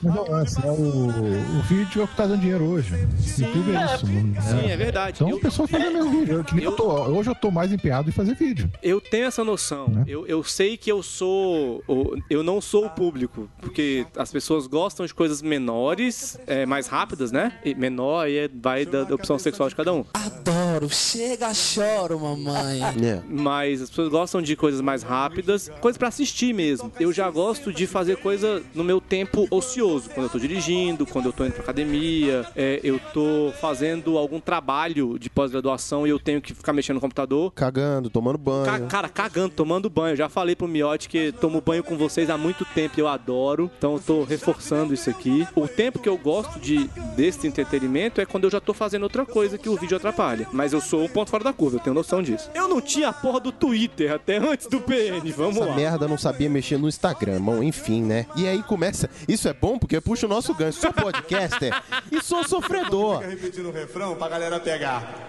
Mas 0.02 0.14
é 0.16 0.20
o 0.20 0.30
lance, 0.30 0.60
né? 0.60 0.70
O, 0.70 1.58
o 1.58 1.62
vídeo 1.62 2.00
é 2.02 2.04
o 2.04 2.08
que 2.08 2.16
tá 2.16 2.26
dando 2.26 2.40
dinheiro 2.40 2.64
hoje. 2.64 2.94
YouTube 3.38 3.74
é 3.74 3.84
isso. 3.94 4.06
não- 4.06 4.42
Sim, 4.42 4.70
é 4.70 4.76
verdade. 4.76 5.16
Então 5.16 5.28
Eu- 5.30 5.36
a 5.36 5.40
pessoa 5.40 5.66
faz 5.68 5.88
o 5.88 5.92
mesmo 5.92 6.10
vídeo. 6.10 6.34
Eu- 6.38 6.44
que 6.44 6.54
nem 6.54 6.64
eu 6.64 6.72
tô, 6.72 6.88
hoje 6.90 7.30
eu 7.30 7.34
tô 7.34 7.50
mais 7.50 7.72
empenhado 7.72 8.08
em 8.08 8.12
fazer 8.12 8.34
vídeo. 8.34 8.70
Eu 8.82 9.00
tenho 9.00 9.26
essa 9.26 9.42
noção. 9.42 9.88
Né? 9.88 10.04
Eu, 10.06 10.26
eu 10.26 10.42
sei 10.44 10.76
que 10.76 10.90
eu 10.90 11.02
sou. 11.02 11.82
Eu 12.30 12.42
não 12.42 12.60
sou 12.60 12.86
o 12.86 12.90
público. 12.90 13.48
Porque 13.60 14.06
as 14.16 14.30
pessoas 14.30 14.66
gostam 14.66 15.04
de 15.06 15.12
coisas 15.14 15.42
menores, 15.42 16.38
é, 16.46 16.64
mais 16.66 16.86
rápidas, 16.86 17.32
né? 17.32 17.52
E 17.64 17.74
menor 17.74 18.24
aí 18.26 18.36
é- 18.38 18.50
vai 18.52 18.84
da, 18.86 19.04
da 19.04 19.14
opção 19.14 19.38
sexual 19.38 19.68
de 19.68 19.74
cada 19.74 19.92
um. 19.92 20.04
Adoro, 20.14 20.88
chega, 20.90 21.52
choro, 21.54 22.18
mamãe. 22.20 22.80
É. 23.08 23.20
Mas 23.28 23.80
as 23.82 23.88
pessoas 23.90 24.08
gostam 24.08 24.42
de 24.42 24.54
coisas 24.56 24.80
mais 24.80 25.02
rápidas, 25.02 25.70
coisas 25.80 25.96
pra 25.96 26.08
assistir 26.08 26.52
mesmo. 26.52 26.92
Eu 26.98 27.12
já 27.12 27.30
gosto 27.30 27.72
de 27.72 27.86
fazer 27.86 28.16
coisa 28.16 28.62
no 28.74 28.82
meu 28.84 29.00
tempo 29.00 29.46
ocioso, 29.50 29.87
quando 30.14 30.26
eu 30.26 30.30
tô 30.30 30.38
dirigindo, 30.38 31.06
quando 31.06 31.26
eu 31.26 31.32
tô 31.32 31.44
indo 31.44 31.52
pra 31.52 31.62
academia, 31.62 32.44
é, 32.54 32.80
eu 32.82 33.00
tô 33.12 33.52
fazendo 33.60 34.16
algum 34.18 34.40
trabalho 34.40 35.18
de 35.18 35.30
pós-graduação 35.30 36.06
e 36.06 36.10
eu 36.10 36.18
tenho 36.18 36.40
que 36.40 36.54
ficar 36.54 36.72
mexendo 36.72 36.96
no 36.96 37.00
computador. 37.00 37.52
Cagando, 37.52 38.10
tomando 38.10 38.38
banho. 38.38 38.64
Ca- 38.64 38.80
cara, 38.80 39.08
cagando, 39.08 39.50
tomando 39.54 39.88
banho. 39.90 40.16
Já 40.16 40.28
falei 40.28 40.54
pro 40.54 40.68
Miotti 40.68 41.08
que 41.08 41.32
tomo 41.32 41.60
banho 41.60 41.82
com 41.82 41.96
vocês 41.96 42.28
há 42.30 42.36
muito 42.36 42.64
tempo 42.64 42.94
e 42.98 43.00
eu 43.00 43.08
adoro. 43.08 43.70
Então 43.78 43.94
eu 43.94 44.00
tô 44.00 44.24
reforçando 44.24 44.92
isso 44.94 45.08
aqui. 45.10 45.46
O 45.54 45.66
tempo 45.66 45.98
que 45.98 46.08
eu 46.08 46.16
gosto 46.18 46.58
de 46.58 46.88
desse 47.16 47.46
entretenimento 47.46 48.20
é 48.20 48.26
quando 48.26 48.44
eu 48.44 48.50
já 48.50 48.60
tô 48.60 48.72
fazendo 48.74 49.02
outra 49.04 49.24
coisa 49.24 49.56
que 49.58 49.68
o 49.68 49.76
vídeo 49.76 49.96
atrapalha. 49.96 50.46
Mas 50.52 50.72
eu 50.72 50.80
sou 50.80 51.04
um 51.04 51.08
ponto 51.08 51.30
fora 51.30 51.44
da 51.44 51.52
curva, 51.52 51.76
eu 51.76 51.80
tenho 51.80 51.94
noção 51.94 52.22
disso. 52.22 52.50
Eu 52.54 52.68
não 52.68 52.80
tinha 52.80 53.08
a 53.08 53.12
porra 53.12 53.40
do 53.40 53.52
Twitter 53.52 54.12
até 54.12 54.36
antes 54.38 54.66
do 54.66 54.80
PN, 54.80 55.20
vamos 55.36 55.56
Essa 55.56 55.64
lá. 55.66 55.74
merda 55.76 56.08
não 56.08 56.18
sabia 56.18 56.48
mexer 56.50 56.78
no 56.78 56.88
Instagram, 56.88 57.40
bom, 57.40 57.62
enfim, 57.62 58.02
né? 58.02 58.26
E 58.36 58.46
aí 58.46 58.62
começa. 58.62 59.08
Isso 59.28 59.48
é 59.48 59.52
bom 59.52 59.77
porque 59.78 60.00
puxa 60.00 60.26
o 60.26 60.28
nosso 60.28 60.54
gancho. 60.54 60.80
Sou 60.80 60.92
podcaster 60.92 61.72
e 62.10 62.22
sou 62.22 62.46
sofredor. 62.46 63.20
repetindo 63.20 63.68
o 63.68 63.72
refrão 63.72 64.14
pra 64.16 64.28
galera 64.28 64.60
pegar. 64.60 65.28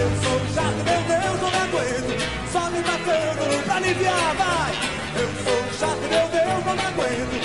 Eu 0.00 0.08
sou 0.22 0.36
o 0.36 0.54
chato, 0.54 0.76
meu 0.76 1.02
Deus, 1.02 1.40
não 1.40 1.50
me 1.50 1.56
aguento. 1.58 2.52
Só 2.52 2.70
me 2.70 2.80
matando 2.80 3.64
pra 3.64 3.74
aliviar, 3.76 4.34
vai. 4.36 4.72
Eu 5.20 5.28
sou 5.44 5.60
o 5.60 5.72
chato, 5.74 6.00
meu 6.00 6.28
Deus, 6.28 6.64
não 6.64 6.74
me 6.74 6.80
aguento. 6.80 7.39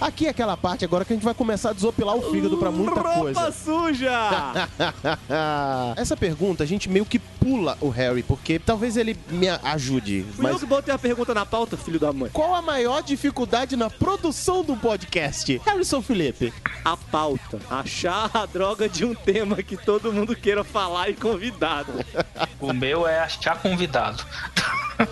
Aqui 0.00 0.26
é 0.26 0.30
aquela 0.30 0.56
parte 0.56 0.84
agora 0.84 1.04
que 1.04 1.12
a 1.12 1.16
gente 1.16 1.24
vai 1.24 1.34
começar 1.34 1.70
a 1.70 1.72
desopilar 1.72 2.14
o 2.16 2.30
fígado 2.30 2.56
pra 2.56 2.70
muita 2.70 3.00
Roupa 3.00 3.18
coisa. 3.18 3.52
suja! 3.52 4.12
Essa 5.96 6.16
pergunta 6.16 6.62
a 6.62 6.66
gente 6.66 6.88
meio 6.88 7.04
que 7.04 7.18
pula 7.18 7.76
o 7.80 7.88
Harry, 7.88 8.22
porque 8.22 8.58
talvez 8.58 8.96
ele 8.96 9.16
me 9.30 9.48
ajude. 9.48 10.24
Fui 10.34 10.46
eu 10.46 10.52
Mas 10.52 10.60
que 10.60 10.66
botei 10.66 10.94
a 10.94 10.98
pergunta 10.98 11.34
na 11.34 11.44
pauta, 11.44 11.76
filho 11.76 11.98
da 11.98 12.12
mãe. 12.12 12.30
qual 12.32 12.54
a 12.54 12.62
maior 12.62 13.02
dificuldade 13.02 13.76
na 13.76 13.90
produção 13.90 14.62
do 14.62 14.76
podcast? 14.76 15.60
Harrison 15.64 16.00
Felipe. 16.00 16.52
A 16.84 16.96
pauta. 16.96 17.58
Achar 17.68 18.30
a 18.32 18.46
droga 18.46 18.88
de 18.88 19.04
um 19.04 19.14
tema 19.14 19.62
que 19.62 19.76
todo 19.76 20.12
mundo 20.12 20.34
queira 20.36 20.62
falar 20.62 21.08
e 21.10 21.14
convidado. 21.14 21.92
O 22.60 22.72
meu 22.72 23.06
é 23.06 23.20
achar 23.20 23.60
convidado. 23.62 24.24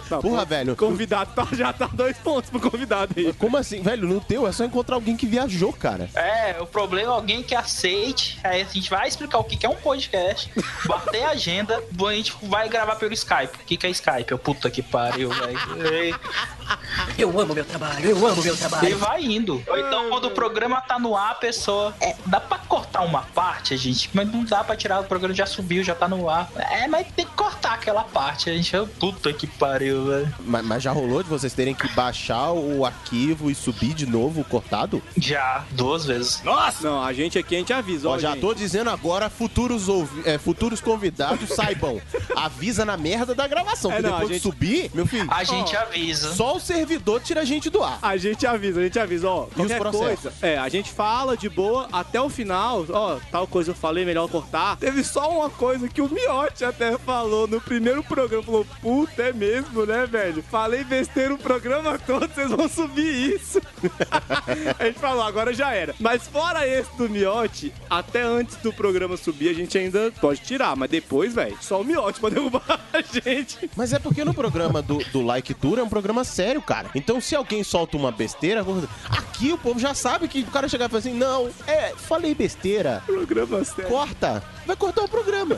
Tá, 0.09 0.19
Porra, 0.19 0.45
velho. 0.45 0.75
Convidado 0.75 1.31
tá- 1.33 1.47
já 1.53 1.73
tá 1.73 1.87
dois 1.93 2.17
pontos 2.19 2.51
pro 2.51 2.59
convidado 2.59 3.15
aí. 3.17 3.33
Como 3.35 3.57
assim, 3.57 3.81
velho? 3.83 4.09
No 4.09 4.21
teu 4.21 4.49
é 4.49 4.53
só 4.53 4.65
encontrar 4.77 4.97
alguém 4.97 5.17
que 5.17 5.27
viajou, 5.27 5.73
cara. 5.73 6.09
É, 6.15 6.57
o 6.61 6.67
problema 6.67 7.11
é 7.13 7.15
alguém 7.15 7.43
que 7.43 7.55
aceite. 7.55 8.39
Aí 8.45 8.61
a 8.61 8.65
gente 8.65 8.91
vai 8.91 9.09
explicar 9.09 9.39
o 9.39 9.45
que 9.45 9.65
é 9.65 9.69
um 9.69 9.75
podcast, 9.77 10.51
bater 10.87 11.25
a 11.25 11.31
agenda, 11.31 11.83
a 12.07 12.13
gente 12.13 12.35
vai 12.43 12.69
gravar 12.69 12.97
pelo 12.97 13.15
Skype. 13.15 13.57
O 13.57 13.65
que 13.65 13.77
que 13.77 13.87
é 13.87 13.91
Skype? 13.91 14.31
Eu, 14.31 14.39
puta 14.39 14.71
que 14.71 14.83
pariu, 14.83 15.31
velho. 15.31 15.59
Eu 17.17 17.41
amo 17.41 17.55
meu 17.55 17.65
trabalho, 17.65 18.05
eu 18.11 18.27
amo 18.27 18.43
meu 18.43 18.55
E 18.55 18.59
trabalho. 18.59 18.99
vai 18.99 19.23
indo. 19.25 19.63
Ou 19.67 19.79
então, 19.79 20.11
quando 20.11 20.27
o 20.27 20.31
programa 20.33 20.81
tá 20.81 20.99
no 20.99 21.17
ar, 21.17 21.31
a 21.33 21.35
pessoa. 21.35 21.95
É, 22.01 22.15
dá 22.27 22.41
pra 22.41 22.59
cortar 22.59 23.03
uma 23.03 23.23
parte, 23.23 23.77
gente, 23.77 24.11
mas 24.13 24.31
não 24.31 24.45
dá 24.45 24.63
pra 24.63 24.77
tirar. 24.77 25.01
O 25.01 25.05
programa 25.05 25.35
já 25.35 25.47
subiu, 25.47 25.83
já 25.83 25.95
tá 25.95 26.07
no 26.09 26.29
ar. 26.29 26.51
É, 26.57 26.87
mas 26.89 27.07
tem 27.15 27.25
que 27.25 27.33
cortar 27.67 27.75
aquela 27.75 28.05
parte. 28.05 28.49
A 28.51 28.55
gente, 28.55 28.73
puta 28.99 29.33
que 29.33 29.47
pariu, 29.47 30.07
velho. 30.07 30.35
Mas, 30.45 30.65
mas 30.65 30.83
já 30.83 30.93
rolou 30.93 31.23
de 31.23 31.29
vocês 31.29 31.53
terem 31.53 31.75
que 31.75 31.89
baixar 31.95 32.53
o 32.53 32.85
arquivo 32.85 33.51
e 33.51 33.55
subir 33.55 33.95
de 33.95 34.07
novo 34.07 34.45
cortado? 34.45 35.03
Já, 35.17 35.65
duas 35.73 36.05
vezes. 36.05 36.43
Nossa! 36.45 36.89
Não, 36.89 37.03
a 37.03 37.13
gente 37.13 37.39
aqui 37.39 37.57
a 37.57 37.59
gente 37.59 37.73
avisa. 37.73 38.09
Ó, 38.09 38.13
Ó, 38.15 38.19
já 38.19 38.31
gente. 38.33 38.41
tô 38.41 38.55
dizendo 38.55 38.91
agora, 38.91 39.29
futuros, 39.29 39.89
ouvi- 39.89 40.23
é, 40.25 40.39
futuros 40.39 40.81
convidados 40.81 41.49
saibam. 41.51 42.01
Avisa 42.37 42.85
na 42.85 42.97
merda 42.97 43.35
da 43.35 43.47
gravação. 43.47 43.91
É, 43.93 43.97
que 43.97 44.03
não, 44.03 44.11
depois 44.11 44.31
a 44.31 44.33
gente- 44.35 44.43
de 44.43 44.49
subir, 44.49 44.91
meu 44.95 45.07
filho. 45.07 45.27
A 45.31 45.45
gente 45.45 45.77
avisa. 45.77 46.35
Só 46.35 46.57
o 46.57 46.61
servidor 46.61 47.21
tira 47.21 47.41
a 47.41 47.45
gente 47.45 47.69
do 47.71 47.83
ar. 47.83 47.99
A 48.03 48.17
gente 48.17 48.47
avisa, 48.47 48.81
a 48.81 48.85
gente 48.85 48.99
avisa, 48.99 49.29
ó. 49.29 49.47
Qualquer 49.47 49.81
coisa. 49.81 50.33
É, 50.41 50.57
a 50.59 50.69
gente 50.69 50.91
fala 50.93 51.37
de 51.37 51.49
boa 51.49 51.89
até 51.93 52.21
o 52.21 52.29
final. 52.29 52.85
Ó, 52.91 53.17
tal 53.31 53.47
coisa 53.47 53.71
eu 53.71 53.75
falei, 53.75 54.05
melhor 54.05 54.29
cortar. 54.29 54.77
Teve 54.77 55.03
só 55.03 55.31
uma 55.31 55.51
coisa 55.51 55.89
que 55.89 56.01
o 56.01 56.09
Miotti 56.09 56.65
até 56.65 56.97
falou 56.99 57.47
no 57.47 57.56
primeiro 57.61 58.03
programa. 58.03 58.43
Falou, 58.43 58.67
puta, 58.81 59.23
é 59.23 59.33
mesmo, 59.33 59.85
né, 59.87 60.07
velho? 60.07 60.43
Falei 60.43 60.85
besteira 60.85 61.35
o 61.35 61.39
programa 61.39 61.99
todo, 61.99 62.29
vocês 62.29 62.51
vão 62.51 62.69
subir 62.69 63.35
isso. 63.35 63.61
a 64.79 64.85
gente 64.85 64.99
falou, 64.99 65.23
agora 65.23 65.53
já 65.53 65.73
era. 65.73 65.95
Mas 66.01 66.27
fora 66.27 66.67
esse 66.67 66.95
do 66.97 67.09
Miotti, 67.09 67.73
até 67.89 68.23
antes 68.23 68.57
do 68.57 68.73
programa 68.73 69.17
subir, 69.17 69.49
a 69.49 69.55
gente 69.55 69.77
ainda 69.77 70.13
pode 70.21 70.41
tirar. 70.41 70.77
Mas 70.77 70.91
depois, 70.91 71.35
velho, 71.35 71.57
só 71.61 71.81
o 71.81 71.85
Miotti 71.85 72.21
pode 72.21 72.35
derrubar 72.35 72.81
a 72.93 73.01
gente. 73.03 73.71
Mas 73.77 73.93
é 73.93 73.99
porque 73.99 74.25
no 74.25 74.35
programa 74.35 74.83
do, 74.83 74.99
do 75.13 75.23
Like 75.23 75.55
Tour 75.55 75.79
é 75.79 75.83
um 75.83 75.89
programa 75.89 76.25
sério, 76.25 76.61
cara. 76.63 76.91
Então 76.95 77.21
se 77.21 77.35
alguém 77.35 77.63
solta 77.63 77.97
uma 77.97 78.13
besteira, 78.13 78.65
aqui 79.09 79.53
o 79.53 79.59
povo 79.59 79.79
já 79.79 79.95
sabe 79.95 80.29
que 80.29 80.41
o 80.41 80.47
cara 80.47 80.69
chegar 80.69 80.87
e 80.87 80.89
falar 80.89 81.01
assim: 81.01 81.15
não, 81.15 81.51
é, 81.67 81.93
falei 81.97 82.35
besteira. 82.35 83.03
Programa 83.07 83.65
sério. 83.65 83.91
Corta. 83.91 84.43
Vai 84.67 84.77
cortar 84.77 85.03
o 85.05 85.09
programa. 85.09 85.57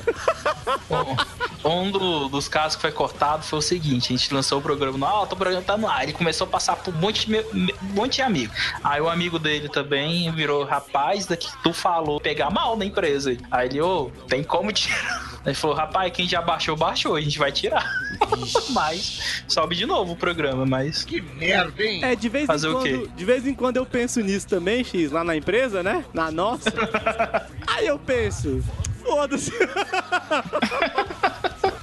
Um 1.65 1.91
do- 1.91 2.29
dos 2.29 2.47
casos 2.49 2.77
que 2.77 2.83
foi 2.83 2.93
cortado 2.93 3.43
foi 3.43 3.59
o 3.59 3.63
seguinte: 3.63 4.13
a 4.13 4.17
gente 4.17 4.33
lançou 4.35 4.59
o 4.59 4.63
programa 4.63 4.99
no 4.99 5.07
ar, 5.07 5.23
o 5.23 5.27
programa 5.29 5.63
tá 5.63 5.77
no 5.77 5.89
ar. 5.89 6.03
Ele 6.03 6.13
começou 6.13 6.47
a 6.47 6.51
passar 6.51 6.77
por 6.77 6.95
um 6.95 6.99
monte 6.99 7.27
de, 7.27 7.37
um 7.39 7.95
monte 7.95 8.17
de 8.17 8.23
amigo. 8.23 8.53
Aí 8.85 9.01
o 9.01 9.09
amigo 9.09 9.39
dele 9.39 9.69
também 9.69 10.31
virou 10.33 10.65
rapaz 10.65 11.27
daqui 11.27 11.51
que 11.51 11.63
tu 11.63 11.73
falou 11.73 12.21
pegar 12.21 12.51
mal 12.51 12.77
na 12.77 12.85
empresa. 12.85 13.37
Aí 13.51 13.69
ele, 13.69 13.81
ô, 13.81 14.11
tem 14.29 14.43
como 14.45 14.73
tirar? 14.73 15.39
Ele 15.47 15.55
falou, 15.55 15.75
rapaz, 15.77 16.13
quem 16.13 16.29
já 16.29 16.43
baixou, 16.43 16.77
baixou, 16.77 17.15
a 17.17 17.21
gente 17.21 17.39
vai 17.39 17.51
tirar. 17.51 17.89
mas 18.71 19.43
sobe 19.49 19.75
de 19.75 19.87
novo 19.87 20.13
o 20.13 20.17
programa, 20.17 20.67
mas. 20.67 21.05
Que 21.05 21.21
merda, 21.23 21.83
hein? 21.83 22.05
É, 22.05 22.15
de 22.15 22.29
vez, 22.29 22.47
Fazer 22.47 22.69
em 22.69 22.73
quando, 22.73 23.09
de 23.09 23.25
vez 23.25 23.47
em 23.47 23.55
quando 23.55 23.77
eu 23.79 23.87
penso 23.87 24.21
nisso 24.21 24.47
também, 24.47 24.85
X, 24.85 25.11
lá 25.11 25.25
na 25.25 25.35
empresa, 25.35 25.83
né? 25.83 26.05
Na 26.13 26.31
nossa. 26.31 26.71
Aí 27.67 27.87
eu 27.87 27.99
penso, 27.99 28.63
foda-se. 29.03 29.53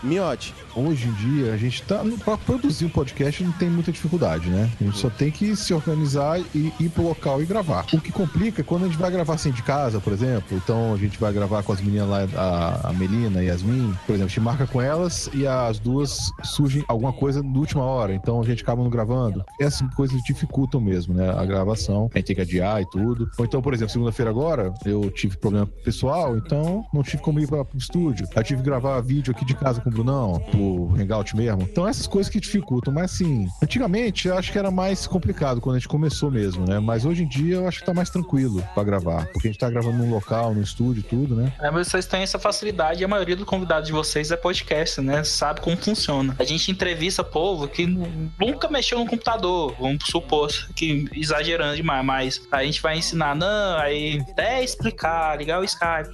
Miote. 0.06 0.54
Hoje 0.76 1.08
em 1.08 1.14
dia, 1.14 1.54
a 1.54 1.58
gente 1.58 1.82
tá. 1.84 2.04
Pra 2.24 2.38
produzir 2.38 2.86
um 2.86 2.90
podcast 2.90 3.44
não 3.44 3.52
tem 3.54 3.70
muita 3.70 3.92
dificuldade, 3.92 4.50
né? 4.50 4.70
A 4.80 4.84
gente 4.84 4.98
só 4.98 5.10
tem 5.10 5.32
que 5.32 5.56
se 5.56 5.74
organizar 5.74 6.40
e 6.54 6.72
ir 6.80 6.90
pro 6.90 7.04
local 7.04 7.42
e 7.42 7.46
gravar. 7.46 7.86
O 7.94 8.00
que 8.00 8.12
complica 8.12 8.62
é 8.62 8.64
quando 8.64 8.84
a 8.84 8.88
gente 8.88 8.98
vai 8.98 9.10
gravar 9.10 9.36
assim 9.36 9.52
de 9.52 9.64
casa, 9.64 10.00
por 10.00 10.14
exemplo. 10.14 10.58
Então 10.58 10.94
a 10.94 10.98
gente 10.98 11.18
vai 11.18 11.34
gravar 11.34 11.64
com 11.64 11.72
as 11.72 11.82
meninas 11.82 12.10
lá, 12.10 12.28
a, 12.36 12.90
a 12.90 12.94
Melina 12.94 13.42
e 13.42 13.50
a 13.50 13.54
Yasmin. 13.54 13.94
Por 14.06 14.14
exemplo, 14.14 14.26
a 14.26 14.28
gente 14.28 14.40
marca 14.40 14.68
com 14.68 14.82
elas 14.82 15.30
e 15.34 15.48
as 15.48 15.80
duas 15.80 16.30
surgem 16.44 16.84
alguma 16.88 17.14
coisa 17.14 17.42
na 17.42 17.58
última 17.58 17.84
hora. 17.84 18.14
Então 18.14 18.42
a 18.42 18.46
gente 18.46 18.62
acaba 18.62 18.84
não 18.84 18.90
gravando. 18.90 19.44
Essas 19.60 19.88
coisas 19.96 20.22
dificultam 20.24 20.82
mesmo, 20.82 21.14
né? 21.14 21.30
A 21.30 21.46
gravação. 21.46 22.10
A 22.14 22.18
gente 22.18 22.28
tem 22.28 22.36
que 22.36 22.42
adiar 22.42 22.82
e 22.82 22.90
tudo. 22.90 23.30
Ou 23.38 23.46
então, 23.46 23.62
por 23.62 23.74
exemplo, 23.74 23.92
segunda-feira 23.92 24.30
agora, 24.30 24.74
eu 24.86 25.10
tive 25.10 25.38
problema 25.38 25.66
pessoal, 25.66 26.38
então 26.38 26.86
não 26.94 27.02
tive 27.02 27.24
como 27.24 27.40
ir 27.40 27.48
para 27.48 27.64
pro 27.64 27.78
estúdio. 27.78 28.28
Aí 28.36 28.44
tive 28.44 28.62
que 28.62 28.66
gravar 28.66 29.00
vídeo 29.02 29.32
aqui 29.32 29.46
de 29.46 29.56
casa 29.56 29.80
com 29.80 29.90
o 29.90 29.95
Brunão, 29.96 30.40
por 30.52 31.00
Hangout 31.00 31.36
mesmo. 31.36 31.62
Então 31.64 31.88
essas 31.88 32.06
coisas 32.08 32.32
que 32.32 32.40
dificultam. 32.40 32.94
Mas 32.94 33.14
assim, 33.14 33.48
antigamente 33.64 34.28
eu 34.28 34.38
acho 34.38 34.52
que 34.52 34.58
era 34.60 34.70
mais 34.70 35.08
complicado 35.08 35.62
quando 35.62 35.76
a 35.76 35.80
gente 35.80 35.88
começou 35.88 36.30
mesmo, 36.30 36.66
né? 36.68 36.80
Mas 36.80 37.06
hoje 37.06 37.24
em 37.24 37.28
dia 37.28 37.56
eu 37.56 37.68
acho 37.68 37.80
que 37.80 37.86
tá 37.86 37.94
mais 37.94 38.10
tranquilo 38.10 38.64
pra 38.74 38.84
gravar. 38.84 39.26
Porque 39.32 39.48
a 39.48 39.52
gente 39.52 39.60
tá 39.60 39.70
gravando 39.70 39.98
num 39.98 40.10
local, 40.12 40.54
num 40.54 40.62
estúdio 40.62 41.04
tudo, 41.04 41.36
né? 41.36 41.52
É, 41.62 41.72
mas 41.72 41.88
vocês 41.88 42.06
têm 42.06 42.22
essa 42.22 42.38
facilidade 42.40 43.02
e 43.02 43.06
a 43.06 43.08
maioria 43.08 43.36
dos 43.36 43.46
convidados 43.46 43.88
de 43.88 43.94
vocês 43.94 44.32
é 44.32 44.38
podcast, 44.38 45.02
né? 45.02 45.24
Sabe 45.24 45.62
como 45.62 45.78
funciona. 45.78 46.36
A 46.38 46.44
gente 46.44 46.70
entrevista 46.72 47.24
povo 47.24 47.68
que 47.68 47.86
nu- 47.86 48.32
nunca 48.40 48.68
mexeu 48.68 49.00
no 49.00 49.06
computador, 49.06 49.74
vamos 49.80 50.06
supor, 50.08 50.50
que 50.76 51.06
exagerando 51.14 51.76
demais, 51.76 52.06
mas 52.06 52.42
a 52.52 52.64
gente 52.64 52.82
vai 52.82 52.98
ensinar, 52.98 53.36
não, 53.36 53.78
aí 53.78 54.20
até 54.32 54.64
explicar, 54.64 55.38
ligar 55.38 55.60
o 55.60 55.64
Skype, 55.64 56.10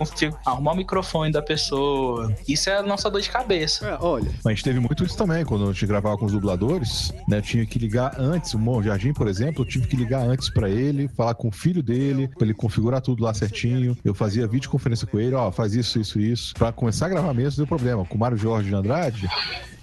arrumar 0.45 0.73
o 0.73 0.75
microfone 0.75 1.31
da 1.31 1.41
pessoa. 1.41 2.33
Isso 2.47 2.69
é 2.69 2.77
a 2.77 2.83
nossa 2.83 3.09
dor 3.09 3.21
de 3.21 3.29
cabeça. 3.29 3.70
É, 3.81 3.97
olha. 3.99 4.29
Mas 4.43 4.45
a 4.45 4.49
gente 4.49 4.63
teve 4.63 4.79
muito 4.79 5.03
isso 5.03 5.15
também, 5.17 5.45
quando 5.45 5.69
a 5.69 5.71
gente 5.71 5.85
gravava 5.85 6.17
com 6.17 6.25
os 6.25 6.31
dubladores, 6.31 7.13
né? 7.27 7.37
Eu 7.37 7.41
tinha 7.41 7.65
que 7.65 7.77
ligar 7.79 8.19
antes, 8.19 8.53
o 8.53 8.59
Mon 8.59 8.81
Jardim, 8.81 9.13
por 9.13 9.27
exemplo, 9.27 9.61
eu 9.61 9.67
tive 9.67 9.87
que 9.87 9.95
ligar 9.95 10.21
antes 10.21 10.49
pra 10.49 10.69
ele, 10.69 11.07
falar 11.09 11.35
com 11.35 11.47
o 11.47 11.51
filho 11.51 11.81
dele, 11.83 12.27
pra 12.27 12.45
ele 12.45 12.53
configurar 12.53 13.01
tudo 13.01 13.23
lá 13.23 13.33
certinho. 13.33 13.97
Eu 14.03 14.13
fazia 14.13 14.47
videoconferência 14.47 15.07
com 15.07 15.19
ele, 15.19 15.35
ó, 15.35 15.51
faz 15.51 15.73
isso, 15.73 15.99
isso, 15.99 16.19
isso. 16.19 16.53
Pra 16.55 16.71
começar 16.71 17.05
a 17.05 17.09
gravar 17.09 17.33
mesmo, 17.33 17.57
deu 17.57 17.67
problema. 17.67 18.05
Com 18.05 18.15
o 18.15 18.19
Mário 18.19 18.37
Jorge 18.37 18.69
de 18.69 18.75
Andrade, 18.75 19.29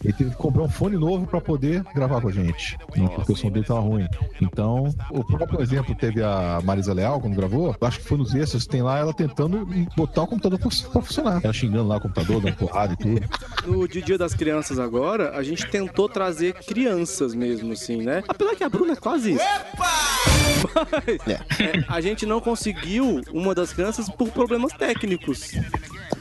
ele 0.04 0.12
teve 0.12 0.30
que 0.30 0.36
comprar 0.36 0.62
um 0.62 0.68
fone 0.68 0.96
novo 0.96 1.26
pra 1.26 1.40
poder 1.40 1.82
gravar 1.94 2.20
com 2.20 2.28
a 2.28 2.32
gente, 2.32 2.76
né, 2.96 3.08
porque 3.14 3.32
o 3.32 3.36
som 3.36 3.50
dele 3.50 3.66
tava 3.66 3.80
ruim. 3.80 4.06
Então, 4.40 4.94
o 5.10 5.24
próprio 5.24 5.60
exemplo 5.60 5.94
teve 5.94 6.22
a 6.22 6.60
Marisa 6.64 6.92
Leal 6.92 7.20
quando 7.20 7.34
gravou, 7.34 7.76
eu 7.80 7.86
acho 7.86 7.98
que 7.98 8.04
foi 8.06 8.18
nos 8.18 8.34
extras, 8.34 8.66
tem 8.66 8.82
lá 8.82 8.98
ela 8.98 9.12
tentando 9.12 9.66
botar 9.96 10.22
o 10.22 10.26
computador 10.26 10.58
pra 10.58 10.70
funcionar. 11.02 11.40
Ela 11.48 11.52
xingando 11.52 11.88
lá 11.88 11.96
o 11.96 12.00
computador, 12.00 12.40
dando 12.40 12.56
porrada 12.56 12.94
e 12.94 12.96
tudo. 12.96 13.20
No 13.66 13.88
Dia 13.88 14.18
das 14.18 14.34
Crianças 14.34 14.78
agora, 14.78 15.36
a 15.36 15.42
gente 15.42 15.66
tentou 15.66 16.08
trazer 16.08 16.54
crianças 16.54 17.34
mesmo, 17.34 17.72
assim, 17.72 18.02
né? 18.02 18.22
Apesar 18.28 18.54
que 18.54 18.64
a 18.64 18.68
Bruna 18.68 18.92
é 18.92 18.96
quase 18.96 19.32
isso. 19.32 19.44
Mas, 20.74 21.28
é, 21.28 21.84
a 21.88 22.00
gente 22.00 22.26
não 22.26 22.40
conseguiu 22.40 23.20
uma 23.32 23.54
das 23.54 23.72
crianças 23.72 24.08
por 24.08 24.30
problemas 24.30 24.72
técnicos. 24.72 25.52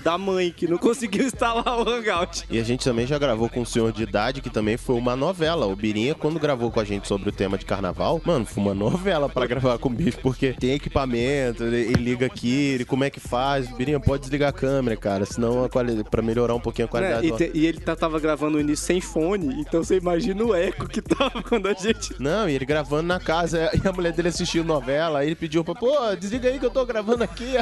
Da 0.03 0.17
mãe, 0.17 0.51
que 0.55 0.67
não 0.67 0.78
conseguiu 0.78 1.25
instalar 1.25 1.80
o 1.80 1.89
Hangout. 1.89 2.45
E 2.49 2.59
a 2.59 2.63
gente 2.63 2.84
também 2.84 3.05
já 3.05 3.17
gravou 3.17 3.49
com 3.49 3.65
senhor 3.68 3.91
de 3.91 4.03
idade, 4.03 4.41
que 4.41 4.49
também 4.49 4.78
foi 4.78 4.95
uma 4.95 5.15
novela. 5.15 5.65
O 5.65 5.76
Birinha, 5.76 6.15
quando 6.15 6.39
gravou 6.39 6.72
com 6.72 6.80
a 6.80 6.84
gente 6.84 7.07
sobre 7.07 7.30
o 7.30 7.32
tema 7.32 7.57
de 7.57 7.65
carnaval, 7.65 8.22
mano, 8.26 8.45
foi 8.45 8.63
uma 8.63 8.74
novela 8.74 9.28
pra 9.30 9.45
gravar 9.45 9.78
com 9.78 9.89
o 9.89 9.91
bicho, 9.91 10.18
porque 10.22 10.53
tem 10.53 10.72
equipamento, 10.72 11.63
ele, 11.63 11.78
ele 11.78 12.03
liga 12.03 12.26
aqui, 12.26 12.74
ele 12.74 12.86
como 12.86 13.03
é 13.03 13.09
que 13.09 13.20
faz. 13.20 13.68
Birinha, 13.76 13.99
pode 13.99 14.22
desligar 14.22 14.49
a 14.49 14.53
câmera, 14.53 14.95
cara, 14.97 15.26
senão 15.26 15.63
a 15.63 15.70
qualidade, 15.70 16.09
pra 16.09 16.22
melhorar 16.22 16.55
um 16.55 16.59
pouquinho 16.59 16.88
a 16.91 16.99
Né? 16.99 17.07
qualidade. 17.09 17.28
E, 17.28 17.32
do- 17.32 17.38
te- 17.38 17.51
e 17.53 17.65
ele 17.65 17.80
tá- 17.80 17.95
tava 17.95 18.20
gravando 18.20 18.57
o 18.57 18.61
início 18.61 18.86
sem 18.86 19.01
fone, 19.01 19.61
então 19.61 19.84
você 19.84 19.97
imagina 19.97 20.43
o 20.43 20.55
eco 20.55 20.88
que 20.88 21.01
tava 21.01 21.41
quando 21.43 21.68
a 21.68 21.74
gente. 21.74 22.15
Não, 22.20 22.47
e 22.49 22.53
ele 22.55 22.65
gravando 22.65 23.03
na 23.07 23.20
casa, 23.20 23.70
e 23.74 23.88
a 23.88 23.91
mulher 23.91 24.13
dele 24.13 24.30
assistiu 24.30 24.63
novela, 24.63 25.20
aí 25.20 25.28
ele 25.28 25.36
pediu 25.36 25.63
pra, 25.63 25.76
pô, 25.76 25.93
desliga 26.20 26.49
aí 26.49 26.59
que 26.59 26.65
eu 26.65 26.70
tô 26.72 26.86
gravando 26.86 27.24
aqui. 27.24 27.53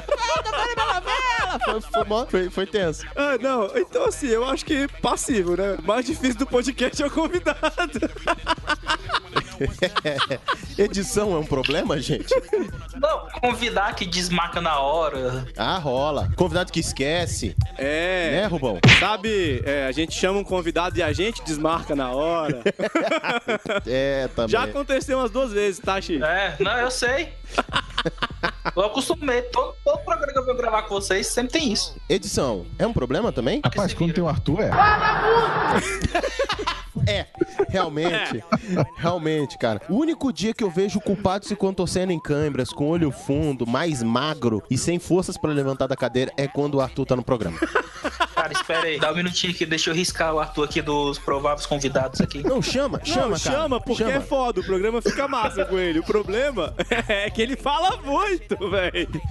Foi, 1.63 1.81
foi, 1.81 2.03
mó- 2.05 2.25
foi, 2.25 2.49
foi 2.49 2.65
tenso. 2.65 3.05
Ah, 3.15 3.37
não. 3.41 3.69
Então, 3.75 4.05
assim, 4.05 4.27
eu 4.27 4.43
acho 4.47 4.65
que 4.65 4.87
passivo, 5.01 5.55
né? 5.55 5.75
O 5.79 5.83
mais 5.83 6.05
difícil 6.05 6.37
do 6.39 6.45
podcast 6.47 7.01
é 7.01 7.05
o 7.05 7.11
convidado. 7.11 7.99
Edição 10.77 11.33
é 11.33 11.37
um 11.39 11.45
problema, 11.45 11.99
gente? 11.99 12.33
Não, 12.99 13.27
convidar 13.41 13.95
que 13.95 14.05
desmarca 14.05 14.59
na 14.61 14.79
hora. 14.79 15.45
Ah, 15.57 15.77
rola. 15.77 16.29
Convidado 16.35 16.71
que 16.71 16.79
esquece. 16.79 17.55
É. 17.77 18.31
Né, 18.31 18.45
Rubão? 18.47 18.79
Sabe, 18.99 19.61
é, 19.65 19.85
a 19.87 19.91
gente 19.91 20.13
chama 20.13 20.39
um 20.39 20.43
convidado 20.43 20.97
e 20.97 21.03
a 21.03 21.13
gente 21.13 21.41
desmarca 21.43 21.95
na 21.95 22.11
hora. 22.11 22.61
É, 23.87 24.27
também. 24.35 24.49
Já 24.49 24.63
aconteceu 24.63 25.17
umas 25.19 25.29
duas 25.31 25.51
vezes, 25.51 25.79
tá, 25.79 25.99
Chi? 26.01 26.21
É, 26.21 26.55
não, 26.59 26.77
eu 26.79 26.89
sei. 26.91 27.29
Eu 28.75 28.83
acostumei. 28.83 29.41
Todo, 29.43 29.73
todo 29.83 30.03
programa 30.03 30.33
que 30.33 30.39
eu 30.39 30.45
venho 30.45 30.57
gravar 30.57 30.83
com 30.83 30.95
vocês 30.95 31.27
sempre 31.27 31.59
tem 31.59 31.71
isso. 31.71 31.95
Edição 32.09 32.65
é 32.77 32.85
um 32.85 32.93
problema 32.93 33.31
também? 33.31 33.61
Rapaz, 33.63 33.93
quando 33.93 34.13
tem 34.13 34.23
o 34.23 34.27
Arthur, 34.27 34.61
é. 34.61 34.71
É, 37.07 37.27
realmente. 37.69 38.43
Realmente, 38.97 39.57
cara. 39.57 39.81
O 39.89 39.95
único 39.95 40.33
dia 40.33 40.53
que 40.53 40.63
eu 40.63 40.71
vejo 40.71 40.97
o 40.97 41.01
culpado 41.01 41.45
se 41.45 41.55
contorcendo 41.55 42.11
em 42.11 42.19
câimbras, 42.19 42.69
com 42.69 42.89
olho 42.89 43.11
fundo, 43.11 43.67
mais 43.67 44.01
magro 44.01 44.63
e 44.69 44.77
sem 44.77 44.97
forças 44.97 45.37
pra 45.37 45.51
levantar 45.51 45.87
da 45.87 45.95
cadeira 45.95 46.31
é 46.35 46.47
quando 46.47 46.75
o 46.75 46.81
Arthur 46.81 47.05
tá 47.05 47.15
no 47.15 47.23
programa. 47.23 47.59
Cara, 48.35 48.51
espera 48.51 48.83
aí. 48.83 48.99
Dá 48.99 49.11
um 49.11 49.15
minutinho 49.15 49.53
aqui, 49.53 49.65
deixa 49.65 49.89
eu 49.89 49.95
riscar 49.95 50.33
o 50.33 50.39
Arthur 50.39 50.65
aqui 50.65 50.81
dos 50.81 51.17
prováveis 51.17 51.65
convidados 51.65 52.19
aqui. 52.19 52.43
Não, 52.43 52.61
chama, 52.61 52.99
chama, 53.03 53.21
Não, 53.21 53.27
cara. 53.29 53.37
chama, 53.39 53.79
porque 53.81 54.03
Chama. 54.03 54.15
é 54.15 54.19
foda, 54.19 54.59
o 54.59 54.63
programa 54.63 55.01
fica 55.01 55.27
massa 55.27 55.63
com 55.65 55.79
ele. 55.79 55.99
O 55.99 56.03
problema 56.03 56.73
é 57.07 57.29
que 57.29 57.41
ele 57.41 57.55
fala 57.55 57.97
muito, 58.03 58.69
velho. 58.69 59.21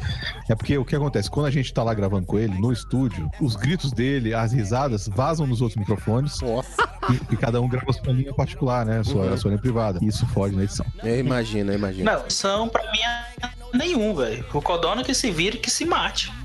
É 0.48 0.54
porque 0.54 0.76
o 0.78 0.84
que 0.84 0.96
acontece? 0.96 1.30
Quando 1.30 1.46
a 1.46 1.50
gente 1.50 1.72
tá 1.72 1.82
lá 1.82 1.92
gravando 1.92 2.26
com 2.26 2.38
ele, 2.38 2.58
no 2.58 2.72
estúdio, 2.72 3.28
os 3.40 3.56
gritos 3.56 3.92
dele, 3.92 4.34
as 4.34 4.52
risadas, 4.52 5.06
vazam 5.08 5.46
nos 5.46 5.60
outros 5.60 5.78
microfones. 5.78 6.38
E, 6.42 7.34
e 7.34 7.36
cada 7.36 7.60
um 7.60 7.68
grava 7.68 7.90
a 7.90 7.92
sua 7.92 8.12
linha 8.12 8.32
particular, 8.32 8.86
né? 8.86 9.00
A 9.00 9.04
sua, 9.04 9.34
a 9.34 9.36
sua 9.36 9.50
linha 9.50 9.60
privada. 9.60 9.98
E 10.02 10.06
isso 10.06 10.26
fode 10.28 10.56
na 10.56 10.64
edição. 10.64 10.86
Eu 11.02 11.18
imagino, 11.18 11.70
eu 11.72 11.76
imagino. 11.76 12.04
Não, 12.10 12.30
são 12.30 12.68
pra 12.68 12.82
mim 12.90 13.00
é 13.00 13.24
nenhum, 13.76 14.14
velho. 14.14 14.44
O 14.52 14.62
Codona 14.62 15.04
que 15.04 15.12
se 15.14 15.30
vire 15.30 15.56
e 15.58 15.60
que 15.60 15.70
se 15.70 15.84
mate. 15.84 16.32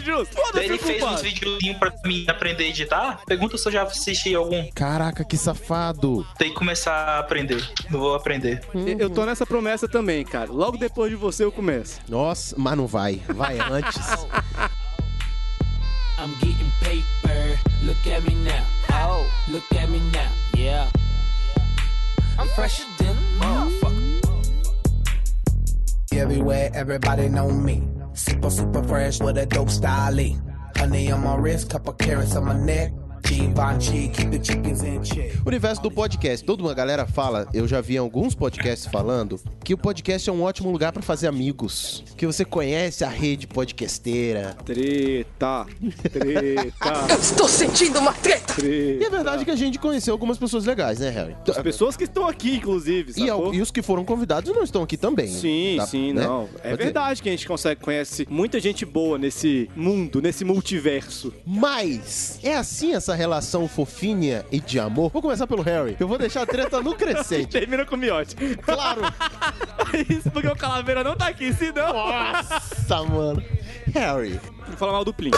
É 0.00 0.04
justo. 0.04 0.36
Ele 0.54 0.78
fez 0.78 1.02
uns 1.02 1.20
videozinhos 1.20 1.78
pra 1.78 1.92
mim 2.04 2.24
aprender 2.28 2.64
a 2.64 2.68
editar. 2.68 3.20
Pergunta 3.26 3.58
se 3.58 3.68
eu 3.68 3.72
já 3.72 3.82
assisti 3.82 4.34
algum. 4.34 4.68
Caraca, 4.74 5.22
que 5.24 5.36
safado. 5.36 6.26
Tem 6.38 6.48
que 6.48 6.54
começar 6.54 6.92
a 6.92 7.18
aprender. 7.18 7.62
Não 7.90 8.00
vou 8.00 8.14
aprender. 8.14 8.62
Eu 8.98 9.10
tô 9.10 9.24
nessa 9.26 9.44
promessa 9.44 9.86
também, 9.86 10.24
cara. 10.24 10.50
Logo 10.50 10.76
depois 10.78 11.10
de 11.10 11.16
você 11.16 11.44
eu 11.44 11.52
começo. 11.52 12.00
Nossa, 12.08 12.54
mas 12.58 12.76
não 12.76 12.86
vai. 12.86 13.20
Vai 13.28 13.58
antes. 13.70 14.06
I'm 16.18 16.32
getting 16.40 16.70
paper. 16.80 17.58
Look 17.82 18.10
at 18.12 18.22
me 18.24 18.34
now. 18.44 18.64
Oh, 18.92 19.26
look 19.50 19.64
at 19.76 19.88
me 19.88 20.00
now. 20.12 20.30
Yeah. 20.56 20.88
I'm 22.38 22.48
fresher 22.54 22.84
than 22.98 23.16
a 23.40 23.44
motherfucker. 23.44 24.20
Everywhere, 26.12 26.70
everybody 26.74 27.28
know 27.28 27.50
me. 27.50 27.82
Super, 28.20 28.50
super 28.50 28.82
fresh 28.82 29.18
with 29.20 29.38
a 29.38 29.46
dope 29.46 29.70
style. 29.70 30.20
Honey 30.76 31.10
on 31.10 31.24
my 31.24 31.36
wrist, 31.36 31.70
couple 31.70 31.94
carrots 31.94 32.36
on 32.36 32.44
my 32.44 32.52
neck. 32.52 32.92
O 35.44 35.48
universo 35.48 35.82
do 35.82 35.90
podcast. 35.90 36.44
Toda 36.44 36.62
uma 36.62 36.74
galera 36.74 37.06
fala, 37.06 37.46
eu 37.52 37.66
já 37.68 37.80
vi 37.80 37.96
alguns 37.96 38.34
podcasts 38.34 38.86
falando, 38.90 39.40
que 39.64 39.74
o 39.74 39.78
podcast 39.78 40.28
é 40.28 40.32
um 40.32 40.42
ótimo 40.42 40.70
lugar 40.70 40.92
pra 40.92 41.02
fazer 41.02 41.26
amigos. 41.26 42.04
Que 42.16 42.26
você 42.26 42.44
conhece 42.44 43.04
a 43.04 43.08
rede 43.08 43.46
podcasteira. 43.46 44.56
Treta, 44.64 45.66
treta. 46.10 47.06
Estou 47.20 47.48
sentindo 47.48 47.98
uma 47.98 48.12
treta. 48.12 48.54
E 48.64 49.02
é 49.04 49.10
verdade 49.10 49.44
que 49.44 49.50
a 49.50 49.56
gente 49.56 49.78
conheceu 49.78 50.12
algumas 50.12 50.38
pessoas 50.38 50.64
legais, 50.64 50.98
né, 50.98 51.10
Harry? 51.10 51.36
As 51.48 51.58
pessoas 51.58 51.96
que 51.96 52.04
estão 52.04 52.26
aqui, 52.26 52.56
inclusive, 52.56 53.12
E, 53.16 53.26
e 53.26 53.60
os 53.60 53.70
que 53.70 53.82
foram 53.82 54.04
convidados 54.04 54.52
não 54.54 54.62
estão 54.62 54.82
aqui 54.82 54.96
também. 54.96 55.28
Sim, 55.28 55.76
Tá, 55.78 55.86
sim, 55.86 56.12
né? 56.12 56.26
não. 56.26 56.48
É 56.62 56.70
Pode 56.70 56.76
ser. 56.76 56.76
verdade 56.76 57.22
que 57.22 57.28
a 57.28 57.32
gente 57.32 57.46
consegue 57.46 57.80
conhece 57.80 58.26
muita 58.28 58.58
gente 58.60 58.84
boa 58.84 59.18
nesse 59.18 59.70
mundo, 59.76 60.20
nesse 60.20 60.44
multiverso. 60.44 61.32
Mas 61.46 62.38
é 62.42 62.54
assim 62.56 62.94
essa 62.94 63.09
relação 63.14 63.68
fofinha 63.68 64.44
e 64.50 64.60
de 64.60 64.78
amor? 64.78 65.10
Vou 65.10 65.22
começar 65.22 65.46
pelo 65.46 65.62
Harry. 65.62 65.96
Eu 65.98 66.08
vou 66.08 66.18
deixar 66.18 66.42
a 66.42 66.46
treta 66.46 66.80
no 66.80 66.94
crescente. 66.94 67.48
Termina 67.52 67.84
com 67.84 67.94
o 67.94 67.98
miote. 67.98 68.34
Claro. 68.62 69.02
Isso 70.08 70.30
porque 70.30 70.48
o 70.48 70.56
Calaveira 70.56 71.02
não 71.02 71.16
tá 71.16 71.28
aqui, 71.28 71.52
senão. 71.52 71.92
Nossa, 71.92 73.02
mano. 73.04 73.42
Harry. 73.92 74.38
Vou 74.70 74.78
falar 74.78 74.92
mal 74.92 75.04
do 75.04 75.12
Plim. 75.12 75.30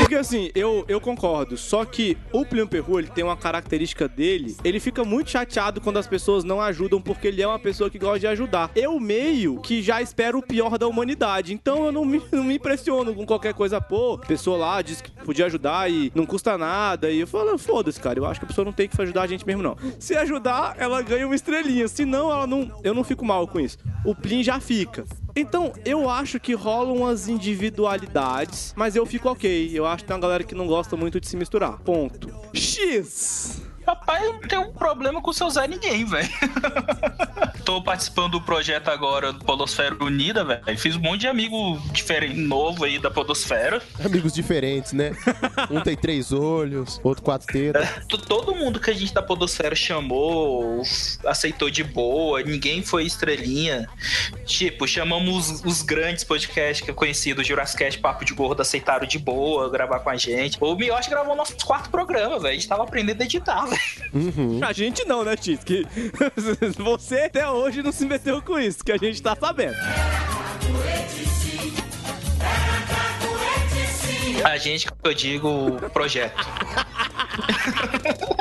Porque 0.00 0.14
assim, 0.14 0.50
eu, 0.54 0.84
eu 0.88 1.00
concordo. 1.00 1.56
Só 1.56 1.84
que 1.84 2.16
o 2.32 2.44
Plim 2.44 2.66
Perru, 2.66 2.98
ele 2.98 3.08
tem 3.08 3.22
uma 3.24 3.36
característica 3.36 4.08
dele. 4.08 4.56
Ele 4.64 4.80
fica 4.80 5.04
muito 5.04 5.30
chateado 5.30 5.80
quando 5.80 5.98
as 5.98 6.06
pessoas 6.06 6.44
não 6.44 6.60
ajudam, 6.60 7.00
porque 7.00 7.28
ele 7.28 7.42
é 7.42 7.46
uma 7.46 7.58
pessoa 7.58 7.90
que 7.90 7.98
gosta 7.98 8.20
de 8.20 8.26
ajudar. 8.26 8.70
Eu 8.74 8.98
meio 8.98 9.60
que 9.60 9.82
já 9.82 10.00
espero 10.02 10.38
o 10.38 10.42
pior 10.42 10.78
da 10.78 10.86
humanidade. 10.86 11.52
Então 11.52 11.86
eu 11.86 11.92
não 11.92 12.04
me, 12.04 12.22
não 12.32 12.44
me 12.44 12.56
impressiono 12.56 13.14
com 13.14 13.26
qualquer 13.26 13.54
coisa. 13.54 13.80
Pô, 13.80 14.18
pessoa 14.18 14.56
lá 14.56 14.82
disse 14.82 15.02
que 15.02 15.10
podia 15.10 15.46
ajudar 15.46 15.90
e 15.90 16.10
não 16.14 16.26
custa 16.26 16.56
nada. 16.56 17.10
E 17.10 17.20
eu 17.20 17.26
falo, 17.26 17.56
foda-se, 17.58 18.00
cara. 18.00 18.18
Eu 18.18 18.26
acho 18.26 18.40
que 18.40 18.46
a 18.46 18.48
pessoa 18.48 18.64
não 18.64 18.72
tem 18.72 18.88
que 18.88 19.00
ajudar 19.00 19.22
a 19.22 19.26
gente 19.26 19.46
mesmo, 19.46 19.62
não. 19.62 19.76
Se 19.98 20.16
ajudar, 20.16 20.74
ela 20.78 21.02
ganha 21.02 21.26
uma 21.26 21.34
estrelinha. 21.34 21.86
Se 21.88 22.04
não, 22.04 22.30
ela 22.30 22.46
não. 22.46 22.70
Eu 22.82 22.94
não 22.94 23.04
fico 23.04 23.24
mal 23.24 23.46
com 23.46 23.60
isso. 23.60 23.78
O 24.04 24.14
Plim 24.14 24.42
já 24.42 24.58
fica. 24.60 25.04
Então, 25.38 25.72
eu 25.84 26.10
acho 26.10 26.40
que 26.40 26.52
rolam 26.52 26.96
umas 26.96 27.28
individualidades, 27.28 28.74
mas 28.76 28.96
eu 28.96 29.06
fico 29.06 29.28
ok. 29.28 29.70
Eu 29.72 29.86
acho 29.86 30.02
que 30.02 30.08
tem 30.08 30.16
uma 30.16 30.20
galera 30.20 30.42
que 30.42 30.54
não 30.54 30.66
gosta 30.66 30.96
muito 30.96 31.20
de 31.20 31.28
se 31.28 31.36
misturar. 31.36 31.78
Ponto. 31.78 32.28
X. 32.52 33.67
Eu 34.22 34.32
não 34.34 34.40
tenho 34.40 34.62
um 34.62 34.72
problema 34.72 35.20
com 35.22 35.30
o 35.30 35.34
seu 35.34 35.48
Zé 35.50 35.66
Ninguém, 35.66 36.04
velho. 36.04 36.28
Tô 37.64 37.82
participando 37.82 38.32
do 38.32 38.40
projeto 38.40 38.88
agora 38.88 39.32
do 39.32 39.44
Podosfera 39.44 39.94
Unida, 40.02 40.42
velho. 40.42 40.78
Fiz 40.78 40.96
um 40.96 41.00
monte 41.00 41.20
de 41.22 41.26
amigo 41.28 41.78
diferente, 41.92 42.34
novo 42.38 42.84
aí 42.84 42.98
da 42.98 43.10
Podosfera. 43.10 43.82
Amigos 44.02 44.32
diferentes, 44.32 44.92
né? 44.92 45.12
Um 45.70 45.80
tem 45.82 45.94
três 45.96 46.32
olhos, 46.32 46.98
outro 47.04 47.22
quatro 47.22 47.46
tetas. 47.46 47.88
T- 48.06 48.18
Todo 48.26 48.54
mundo 48.54 48.80
que 48.80 48.90
a 48.90 48.94
gente 48.94 49.12
da 49.12 49.22
Podosfera 49.22 49.74
chamou, 49.74 50.82
aceitou 51.26 51.68
de 51.70 51.84
boa, 51.84 52.42
ninguém 52.42 52.82
foi 52.82 53.04
estrelinha. 53.04 53.86
Tipo, 54.46 54.86
chamamos 54.88 55.50
os, 55.50 55.64
os 55.64 55.82
grandes 55.82 56.24
podcasts 56.24 56.82
que 56.84 56.90
eu 56.90 56.94
conheci 56.94 57.34
do 57.34 57.44
Jurassic 57.44 57.98
Papo 57.98 58.24
de 58.24 58.32
Gordo, 58.34 58.62
aceitaram 58.62 59.06
de 59.06 59.18
boa 59.18 59.68
gravar 59.70 60.00
com 60.00 60.10
a 60.10 60.16
gente. 60.16 60.56
O 60.60 60.74
Miotti 60.74 61.10
gravou 61.10 61.36
nossos 61.36 61.62
quatro 61.62 61.90
programas, 61.90 62.40
velho. 62.42 62.52
A 62.52 62.54
gente 62.54 62.68
tava 62.68 62.82
aprendendo 62.84 63.20
a 63.20 63.24
editar, 63.24 63.66
velho. 63.66 63.77
Uhum. 64.12 64.60
A 64.62 64.72
gente 64.72 65.04
não, 65.04 65.24
né, 65.24 65.36
Tis? 65.36 65.62
Que 65.62 65.86
você 66.78 67.20
até 67.20 67.48
hoje 67.48 67.82
não 67.82 67.92
se 67.92 68.06
meteu 68.06 68.40
com 68.40 68.58
isso, 68.58 68.84
que 68.84 68.92
a 68.92 68.96
gente 68.96 69.20
tá 69.22 69.36
sabendo. 69.36 69.76
A 74.44 74.56
gente, 74.56 74.86
que 74.86 74.92
eu 75.04 75.14
digo, 75.14 75.72
projeto. 75.92 76.46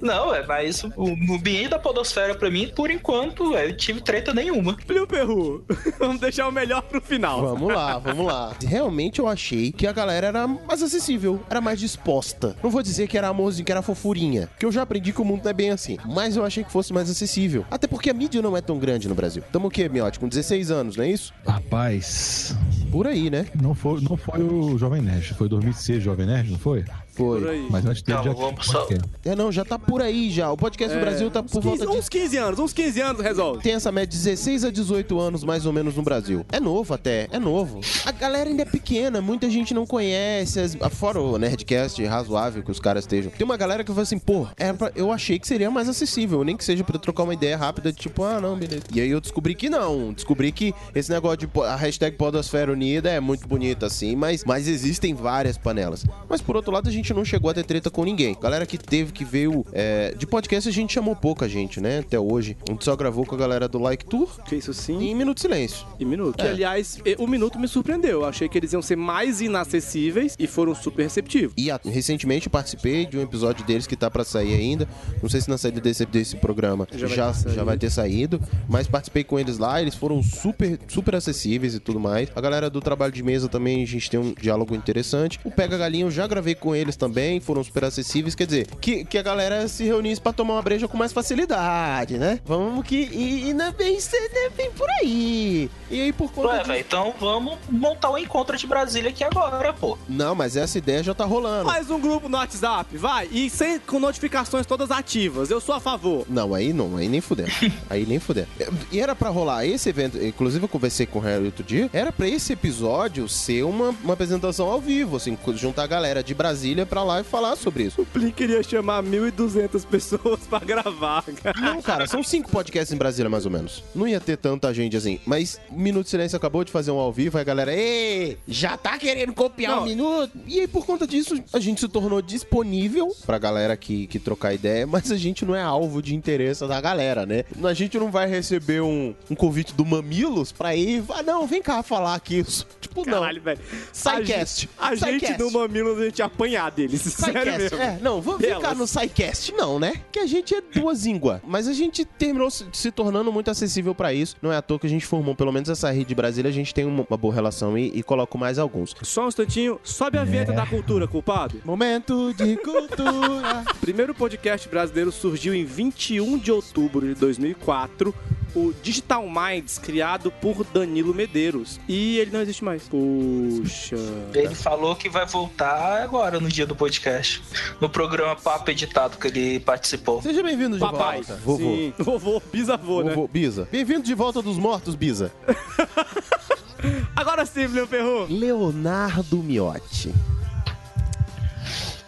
Não, 0.00 0.34
é, 0.34 0.44
mas 0.46 0.82
o, 0.84 0.90
o 0.96 1.34
ambiente 1.34 1.68
da 1.68 1.78
podosfera 1.78 2.34
pra 2.34 2.50
mim, 2.50 2.70
por 2.74 2.90
enquanto, 2.90 3.56
é, 3.56 3.66
eu 3.66 3.76
tive 3.76 4.00
treta 4.00 4.32
nenhuma. 4.32 4.76
Plio 4.86 5.06
Perru, 5.06 5.64
vamos 5.98 6.20
deixar 6.20 6.48
o 6.48 6.52
melhor 6.52 6.82
pro 6.82 7.00
final. 7.00 7.40
Vamos 7.42 7.72
lá, 7.72 7.98
vamos 7.98 8.26
lá. 8.26 8.54
Realmente 8.64 9.18
eu 9.18 9.28
achei 9.28 9.72
que 9.72 9.86
a 9.86 9.92
galera 9.92 10.26
era 10.28 10.46
mais 10.46 10.82
acessível, 10.82 11.40
era 11.48 11.60
mais 11.60 11.78
disposta. 11.78 12.56
Não 12.62 12.70
vou 12.70 12.82
dizer 12.82 13.08
que 13.08 13.18
era 13.18 13.28
amorzinho, 13.28 13.64
que 13.64 13.72
era 13.72 13.82
fofurinha, 13.82 14.48
que 14.58 14.66
eu 14.66 14.72
já 14.72 14.82
aprendi 14.82 15.12
que 15.12 15.20
o 15.20 15.24
mundo 15.24 15.42
não 15.44 15.50
é 15.50 15.54
bem 15.54 15.70
assim. 15.70 15.98
Mas 16.04 16.36
eu 16.36 16.44
achei 16.44 16.64
que 16.64 16.72
fosse 16.72 16.92
mais 16.92 17.10
acessível. 17.10 17.64
Até 17.70 17.86
porque 17.86 18.10
a 18.10 18.14
mídia 18.14 18.42
não 18.42 18.56
é 18.56 18.60
tão 18.60 18.78
grande 18.78 19.08
no 19.08 19.14
Brasil. 19.14 19.42
Tamo 19.52 19.68
o 19.68 19.70
quê, 19.70 19.88
Miotti? 19.88 20.18
Com 20.18 20.28
16 20.28 20.70
anos, 20.70 20.96
não 20.96 21.04
é 21.04 21.10
isso? 21.10 21.32
Rapaz. 21.46 22.56
Por 22.90 23.06
aí, 23.06 23.30
né? 23.30 23.46
Não 23.60 23.74
foi, 23.74 24.00
não 24.00 24.16
foi 24.16 24.42
o 24.42 24.76
Jovem 24.76 25.00
Nerd, 25.00 25.34
foi 25.34 25.48
2006 25.48 26.02
Jovem 26.02 26.26
Nerd, 26.26 26.50
não 26.50 26.58
foi? 26.58 26.84
Foi. 27.20 27.66
Mas 27.70 27.86
antes 27.86 28.02
dele 28.02 28.22
já 28.22 28.32
vamos 28.32 28.66
só-. 28.66 28.88
É, 29.24 29.34
não, 29.36 29.52
já 29.52 29.64
tá 29.64 29.78
por 29.78 30.00
aí 30.02 30.30
já. 30.30 30.50
O 30.50 30.56
podcast 30.56 30.96
É, 30.96 31.00
Brasil 31.00 31.30
tá 31.30 31.42
por 31.42 31.58
uns 31.58 31.64
volta 31.64 31.84
15, 31.86 31.92
de 31.92 31.98
Uns 31.98 32.08
15 32.08 32.36
anos, 32.38 32.58
uns 32.58 32.72
15 32.72 33.00
anos 33.00 33.22
resolve. 33.22 33.62
tem 33.62 33.74
essa 33.74 33.92
média 33.92 34.08
de 34.08 34.16
16 34.16 34.64
a 34.64 34.70
18 34.70 35.18
anos 35.20 35.44
mais 35.44 35.66
ou 35.66 35.72
menos 35.72 35.94
no 35.96 36.02
Brasil. 36.02 36.44
É 36.50 36.58
novo 36.58 36.94
até, 36.94 37.28
é 37.30 37.38
novo. 37.38 37.80
A 38.06 38.12
galera 38.12 38.48
ainda 38.48 38.62
é 38.62 38.64
pequena, 38.66 39.20
muita 39.20 39.48
gente 39.50 39.74
não 39.74 39.86
conhece, 39.86 40.58
as- 40.60 40.76
fora 40.92 41.20
o 41.20 41.36
Nerdcast 41.38 42.02
razoável 42.04 42.62
que 42.62 42.70
os 42.70 42.80
caras 42.80 43.04
estejam. 43.04 43.30
Tem 43.30 43.44
uma 43.44 43.56
galera 43.56 43.84
que 43.84 43.90
fala 43.90 44.02
assim, 44.02 44.18
pô, 44.18 44.46
era 44.56 44.74
pra- 44.74 44.92
eu 44.94 45.12
achei 45.12 45.38
que 45.38 45.46
seria 45.46 45.70
mais 45.70 45.88
acessível, 45.88 46.42
nem 46.44 46.56
que 46.56 46.64
seja 46.64 46.82
pra 46.84 46.98
trocar 46.98 47.22
uma 47.24 47.34
ideia 47.34 47.56
rápida 47.56 47.92
de 47.92 47.98
tipo, 47.98 48.22
ah, 48.24 48.40
não, 48.40 48.56
beleza. 48.56 48.82
E 48.94 49.00
aí 49.00 49.10
eu 49.10 49.20
descobri 49.20 49.54
que 49.54 49.68
não, 49.68 50.12
descobri 50.12 50.50
que 50.52 50.72
esse 50.94 51.10
negócio 51.10 51.38
de 51.38 51.48
a 51.64 51.76
hashtag 51.76 52.16
Podosfera 52.16 52.72
Unida 52.72 53.10
é 53.10 53.20
muito 53.20 53.46
bonita 53.46 53.86
assim, 53.86 54.16
mas, 54.16 54.44
mas 54.44 54.66
existem 54.68 55.14
várias 55.14 55.56
panelas. 55.58 56.04
Mas 56.28 56.40
por 56.40 56.56
outro 56.56 56.72
lado, 56.72 56.88
a 56.88 56.92
gente 56.92 57.09
gente 57.10 57.16
não 57.16 57.24
chegou 57.24 57.50
a 57.50 57.54
ter 57.54 57.64
treta 57.64 57.90
com 57.90 58.04
ninguém. 58.04 58.36
Galera 58.40 58.64
que 58.64 58.78
teve, 58.78 59.12
que 59.12 59.24
veio 59.24 59.64
é, 59.72 60.14
de 60.16 60.26
podcast, 60.26 60.68
a 60.68 60.72
gente 60.72 60.92
chamou 60.92 61.14
pouca 61.16 61.48
gente, 61.48 61.80
né? 61.80 61.98
Até 62.00 62.18
hoje. 62.18 62.56
A 62.68 62.72
gente 62.72 62.84
só 62.84 62.94
gravou 62.96 63.26
com 63.26 63.34
a 63.34 63.38
galera 63.38 63.68
do 63.68 63.78
Like 63.78 64.04
Tour. 64.04 64.28
Que 64.44 64.56
isso 64.56 64.72
sim. 64.72 64.98
Em 65.10 65.14
Minuto 65.14 65.36
de 65.36 65.42
Silêncio. 65.42 65.86
E 65.98 66.04
minuto. 66.04 66.40
É. 66.40 66.44
Que, 66.44 66.48
aliás, 66.48 66.98
e- 67.04 67.16
o 67.18 67.26
minuto 67.26 67.58
me 67.58 67.66
surpreendeu. 67.68 68.20
Eu 68.20 68.24
achei 68.24 68.48
que 68.48 68.56
eles 68.56 68.72
iam 68.72 68.82
ser 68.82 68.96
mais 68.96 69.40
inacessíveis 69.40 70.36
e 70.38 70.46
foram 70.46 70.74
super 70.74 71.02
receptivos. 71.02 71.52
E 71.56 71.70
a- 71.70 71.80
recentemente 71.84 72.48
participei 72.48 73.06
de 73.06 73.18
um 73.18 73.22
episódio 73.22 73.64
deles 73.64 73.86
que 73.86 73.96
tá 73.96 74.10
pra 74.10 74.24
sair 74.24 74.54
ainda. 74.54 74.88
Não 75.22 75.28
sei 75.28 75.40
se 75.40 75.48
na 75.48 75.58
saída 75.58 75.80
desse, 75.80 76.04
desse 76.06 76.36
programa 76.36 76.86
Já 76.92 77.06
já, 77.06 77.06
vai 77.06 77.16
ter 77.16 77.18
já, 77.18 77.32
saído. 77.50 77.64
vai 77.64 77.78
ter 77.78 77.90
saído. 77.90 78.40
Mas 78.68 78.86
participei 78.86 79.24
com 79.24 79.38
eles 79.38 79.58
lá, 79.58 79.80
eles 79.80 79.94
foram 79.94 80.22
super, 80.22 80.78
super 80.88 81.14
acessíveis 81.14 81.74
e 81.74 81.80
tudo 81.80 81.98
mais. 82.00 82.28
A 82.34 82.40
galera 82.40 82.70
do 82.70 82.80
trabalho 82.80 83.12
de 83.12 83.22
mesa 83.22 83.48
também, 83.48 83.82
a 83.82 83.86
gente 83.86 84.08
tem 84.10 84.18
um 84.20 84.32
diálogo 84.34 84.74
interessante. 84.74 85.38
O 85.44 85.50
Pega 85.50 85.76
Galinha 85.76 86.04
eu 86.04 86.10
já 86.10 86.26
gravei 86.26 86.54
com 86.54 86.74
eles 86.90 86.96
também, 86.96 87.40
foram 87.40 87.62
super 87.64 87.84
acessíveis. 87.84 88.34
Quer 88.34 88.46
dizer, 88.46 88.66
que, 88.80 89.04
que 89.04 89.16
a 89.16 89.22
galera 89.22 89.66
se 89.68 89.84
reunisse 89.84 90.20
pra 90.20 90.32
tomar 90.32 90.54
uma 90.54 90.62
breja 90.62 90.86
com 90.88 90.96
mais 90.96 91.12
facilidade, 91.12 92.18
né? 92.18 92.40
Vamos 92.44 92.84
que. 92.84 93.08
E, 93.12 93.48
e 93.50 93.54
não 93.54 93.66
é 93.66 93.72
bem, 93.72 93.96
é 93.96 94.50
bem 94.50 94.70
por 94.72 94.88
aí. 95.00 95.70
E 95.90 96.00
aí, 96.00 96.12
por 96.12 96.30
conta. 96.32 96.48
Ué, 96.48 96.56
disso- 96.58 96.68
velho, 96.68 96.80
então 96.80 97.14
vamos 97.18 97.58
montar 97.68 98.10
um 98.10 98.18
encontro 98.18 98.56
de 98.56 98.66
Brasília 98.66 99.10
aqui 99.10 99.24
agora, 99.24 99.72
pô. 99.72 99.96
Não, 100.08 100.34
mas 100.34 100.56
essa 100.56 100.78
ideia 100.78 101.02
já 101.02 101.14
tá 101.14 101.24
rolando. 101.24 101.64
Mais 101.66 101.90
um 101.90 102.00
grupo 102.00 102.28
no 102.28 102.36
WhatsApp, 102.36 102.96
vai. 102.96 103.28
E 103.30 103.48
sem, 103.48 103.78
com 103.80 103.98
notificações 103.98 104.66
todas 104.66 104.90
ativas. 104.90 105.50
Eu 105.50 105.60
sou 105.60 105.74
a 105.74 105.80
favor. 105.80 106.24
Não, 106.28 106.54
aí 106.54 106.72
não, 106.72 106.96
aí 106.96 107.08
nem 107.08 107.20
fuder. 107.20 107.48
aí 107.88 108.04
nem 108.06 108.18
fuder. 108.18 108.46
E 108.90 109.00
era 109.00 109.14
pra 109.14 109.28
rolar 109.28 109.64
esse 109.66 109.88
evento, 109.88 110.22
inclusive 110.22 110.64
eu 110.64 110.68
conversei 110.68 111.06
com 111.06 111.18
o 111.18 111.22
Harry 111.22 111.46
outro 111.46 111.64
dia, 111.64 111.88
era 111.92 112.12
pra 112.12 112.28
esse 112.28 112.52
episódio 112.52 113.28
ser 113.28 113.64
uma, 113.64 113.90
uma 114.02 114.14
apresentação 114.14 114.68
ao 114.68 114.80
vivo, 114.80 115.16
assim, 115.16 115.36
juntar 115.54 115.84
a 115.84 115.86
galera 115.86 116.22
de 116.22 116.34
Brasília 116.34 116.79
pra 116.86 117.02
lá 117.02 117.20
e 117.20 117.24
falar 117.24 117.56
sobre 117.56 117.84
isso. 117.84 118.02
O 118.02 118.06
Plin 118.06 118.30
queria 118.30 118.62
chamar 118.62 119.02
1.200 119.02 119.86
pessoas 119.86 120.40
pra 120.48 120.58
gravar, 120.60 121.24
cara. 121.42 121.60
Não, 121.60 121.82
cara, 121.82 122.06
são 122.06 122.22
cinco 122.22 122.50
podcasts 122.50 122.92
em 122.92 122.96
Brasília, 122.98 123.28
mais 123.30 123.44
ou 123.44 123.50
menos. 123.50 123.82
Não 123.94 124.06
ia 124.06 124.20
ter 124.20 124.36
tanta 124.36 124.72
gente 124.72 124.96
assim. 124.96 125.20
Mas 125.26 125.60
Minuto 125.70 126.04
de 126.04 126.10
Silêncio 126.10 126.36
acabou 126.36 126.64
de 126.64 126.72
fazer 126.72 126.90
um 126.90 126.98
ao 126.98 127.12
vivo, 127.12 127.38
aí 127.38 127.42
a 127.42 127.44
galera, 127.44 127.74
ei, 127.74 128.38
já 128.46 128.76
tá 128.76 128.98
querendo 128.98 129.32
copiar 129.32 129.76
Não. 129.76 129.82
um 129.82 129.86
minuto? 129.86 130.32
E 130.46 130.60
aí, 130.60 130.68
por 130.68 130.84
conta 130.84 131.06
disso, 131.06 131.42
a 131.52 131.60
gente 131.60 131.80
se 131.80 131.88
tornou 131.88 132.20
disponível 132.20 133.14
pra 133.24 133.38
galera 133.38 133.76
que, 133.76 134.06
que 134.06 134.18
trocar 134.18 134.52
ideia, 134.54 134.86
mas 134.86 135.10
a 135.10 135.16
gente 135.16 135.44
não 135.44 135.54
é 135.54 135.62
alvo 135.62 136.02
de 136.02 136.14
interesse 136.14 136.66
da 136.66 136.80
galera, 136.80 137.24
né? 137.26 137.44
A 137.62 137.74
gente 137.74 137.98
não 137.98 138.10
vai 138.10 138.28
receber 138.28 138.80
um, 138.80 139.14
um 139.30 139.34
convite 139.34 139.74
do 139.74 139.84
Mamilos 139.84 140.52
pra 140.52 140.74
ir, 140.74 141.04
ah, 141.10 141.22
não, 141.22 141.46
vem 141.46 141.62
cá 141.62 141.82
falar 141.82 142.14
aqui. 142.14 142.44
Tipo, 142.80 143.04
não. 143.04 143.20
Caralho, 143.20 143.40
velho. 143.42 143.60
Sidecast. 143.92 144.68
A 144.78 144.94
gente, 144.94 145.26
a 145.26 145.28
gente 145.28 145.38
no 145.38 145.50
Mamilos, 145.50 145.98
a 145.98 146.04
gente 146.06 146.18
ia 146.18 146.28
deles. 146.70 147.00
Sério 147.00 147.40
Sidecast. 147.40 147.58
mesmo. 147.58 147.78
É, 147.78 147.98
não, 148.00 148.20
vamos 148.20 148.40
ficar 148.42 148.58
Delas. 148.58 148.78
no 148.78 148.86
SciCast, 148.86 149.52
não, 149.52 149.78
né? 149.78 149.94
Que 150.10 150.18
a 150.18 150.26
gente 150.26 150.54
é 150.54 150.60
duas 150.60 151.06
ínguas. 151.06 151.40
Mas 151.46 151.68
a 151.68 151.72
gente 151.72 152.04
terminou 152.04 152.50
se, 152.50 152.66
se 152.72 152.90
tornando 152.90 153.32
muito 153.32 153.50
acessível 153.50 153.94
pra 153.94 154.12
isso. 154.12 154.36
Não 154.40 154.52
é 154.52 154.56
à 154.56 154.62
toa 154.62 154.78
que 154.78 154.86
a 154.86 154.90
gente 154.90 155.06
formou, 155.06 155.34
pelo 155.34 155.52
menos 155.52 155.68
essa 155.68 155.90
rede 155.90 156.06
de 156.06 156.14
Brasília, 156.14 156.48
a 156.48 156.52
gente 156.52 156.74
tem 156.74 156.84
uma, 156.84 157.04
uma 157.08 157.16
boa 157.16 157.34
relação 157.34 157.76
e, 157.76 157.90
e 157.94 158.02
coloco 158.02 158.36
mais 158.38 158.58
alguns. 158.58 158.94
Só 159.02 159.24
um 159.24 159.28
instantinho, 159.28 159.80
sobe 159.82 160.18
a 160.18 160.24
vinheta 160.24 160.52
da 160.52 160.66
cultura, 160.66 161.06
culpado. 161.06 161.60
Momento 161.64 162.32
de 162.34 162.56
cultura. 162.56 163.64
Primeiro 163.80 164.14
podcast 164.14 164.68
brasileiro 164.68 165.12
surgiu 165.12 165.54
em 165.54 165.64
21 165.64 166.38
de 166.38 166.52
outubro 166.52 167.06
de 167.06 167.14
2004, 167.14 168.14
o 168.54 168.72
Digital 168.82 169.24
Minds, 169.28 169.78
criado 169.78 170.30
por 170.30 170.64
Danilo 170.64 171.14
Medeiros. 171.14 171.78
E 171.88 172.18
ele 172.18 172.30
não 172.30 172.40
existe 172.40 172.64
mais. 172.64 172.82
Puxa. 172.88 173.96
Ele 174.34 174.54
falou 174.54 174.94
que 174.96 175.08
vai 175.08 175.26
voltar 175.26 176.02
agora 176.02 176.40
no 176.40 176.48
dia 176.48 176.66
do 176.66 176.74
podcast. 176.74 177.42
No 177.80 177.88
programa 177.88 178.36
Papo 178.36 178.70
Editado 178.70 179.16
que 179.16 179.28
ele 179.28 179.60
participou. 179.60 180.20
Seja 180.22 180.42
bem-vindo 180.42 180.76
de 180.76 180.80
Papai. 180.80 181.22
volta. 181.22 181.36
Vovô. 181.44 181.58
Sim. 181.58 181.92
Vovô, 181.98 182.42
bisavô, 182.52 183.02
né? 183.02 183.14
Vovô, 183.14 183.28
Bisa. 183.28 183.68
Bem-vindo 183.70 184.02
de 184.02 184.14
volta 184.14 184.40
dos 184.42 184.56
mortos, 184.58 184.94
Bisa. 184.94 185.32
Agora 187.14 187.44
sim, 187.44 187.68
meu 187.68 187.86
perro. 187.86 188.26
Leonardo 188.30 189.38
Miotti. 189.38 190.14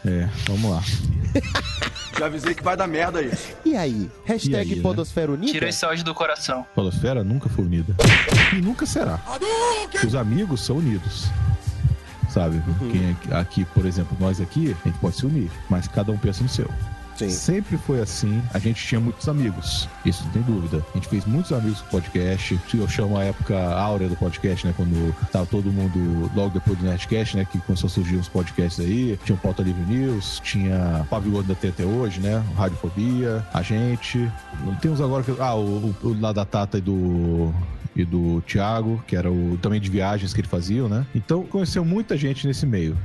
É, 0.04 0.28
vamos 0.46 0.70
lá. 0.70 0.82
Já 2.18 2.26
avisei 2.26 2.54
que 2.54 2.62
vai 2.62 2.76
dar 2.76 2.86
merda 2.86 3.22
isso. 3.22 3.48
E 3.64 3.74
aí? 3.76 4.10
Hashtag 4.24 4.54
E 4.68 4.72
aí, 4.72 4.76
né? 4.76 4.82
Podosfera 4.82 5.32
Unida? 5.32 5.52
Tira 5.52 5.68
esse 5.68 5.84
ódio 5.86 6.04
do 6.04 6.14
coração. 6.14 6.66
Podosfera 6.74 7.24
nunca 7.24 7.48
foi 7.48 7.64
unida. 7.64 7.94
E 8.52 8.56
nunca 8.60 8.84
será. 8.84 9.18
Os 10.06 10.14
amigos 10.14 10.60
são 10.64 10.76
unidos. 10.76 11.26
Sabe? 12.28 12.62
Quem 12.90 13.16
é- 13.30 13.36
aqui, 13.38 13.64
por 13.74 13.86
exemplo, 13.86 14.16
nós 14.20 14.40
aqui, 14.40 14.76
a 14.84 14.88
gente 14.88 14.98
pode 14.98 15.16
se 15.16 15.26
unir, 15.26 15.50
mas 15.70 15.86
cada 15.88 16.12
um 16.12 16.18
pensa 16.18 16.42
no 16.42 16.48
seu. 16.48 16.68
Sim. 17.30 17.52
Sempre 17.54 17.78
foi 17.78 18.00
assim. 18.00 18.42
A 18.52 18.58
gente 18.58 18.84
tinha 18.84 19.00
muitos 19.00 19.28
amigos. 19.28 19.88
Isso 20.04 20.24
não 20.24 20.30
tem 20.32 20.42
dúvida. 20.42 20.84
A 20.90 20.98
gente 20.98 21.08
fez 21.08 21.24
muitos 21.24 21.52
amigos 21.52 21.80
com 21.80 21.86
o 21.86 21.90
podcast. 22.00 22.60
Eu 22.74 22.88
chamo 22.88 23.18
a 23.18 23.24
época 23.24 23.56
áurea 23.58 24.08
do 24.08 24.16
podcast, 24.16 24.66
né? 24.66 24.74
Quando 24.76 25.14
tava 25.30 25.46
todo 25.46 25.72
mundo, 25.72 26.30
logo 26.34 26.50
depois 26.50 26.78
do 26.78 26.84
Nerdcast, 26.84 27.36
né? 27.36 27.44
Que 27.44 27.58
começou 27.60 27.88
a 27.88 27.90
surgir 27.90 28.16
os 28.16 28.28
podcasts 28.28 28.84
aí. 28.84 29.18
Tinha 29.24 29.36
o 29.36 29.38
Pauta 29.38 29.62
Livre 29.62 29.82
News, 29.82 30.40
tinha 30.42 31.06
Pavio 31.08 31.32
Gordo 31.32 31.48
da 31.48 31.68
até 31.68 31.84
hoje, 31.84 32.20
né? 32.20 32.44
o 32.50 32.54
Radiofobia, 32.54 33.46
a 33.52 33.62
gente. 33.62 34.30
Tem 34.80 34.90
uns 34.90 35.00
agora 35.00 35.22
que. 35.22 35.34
Ah, 35.38 35.54
o, 35.54 35.94
o, 36.02 36.08
o 36.08 36.20
lá 36.20 36.32
da 36.32 36.44
Tata 36.44 36.78
e 36.78 36.80
do 36.80 37.52
e 37.94 38.04
do 38.04 38.42
Thiago, 38.46 39.02
que 39.06 39.14
era 39.14 39.30
o 39.30 39.58
também 39.60 39.80
de 39.80 39.90
viagens 39.90 40.32
que 40.32 40.40
ele 40.40 40.48
fazia, 40.48 40.88
né? 40.88 41.06
Então 41.14 41.44
conheceu 41.44 41.84
muita 41.84 42.16
gente 42.16 42.46
nesse 42.46 42.66
meio. 42.66 42.96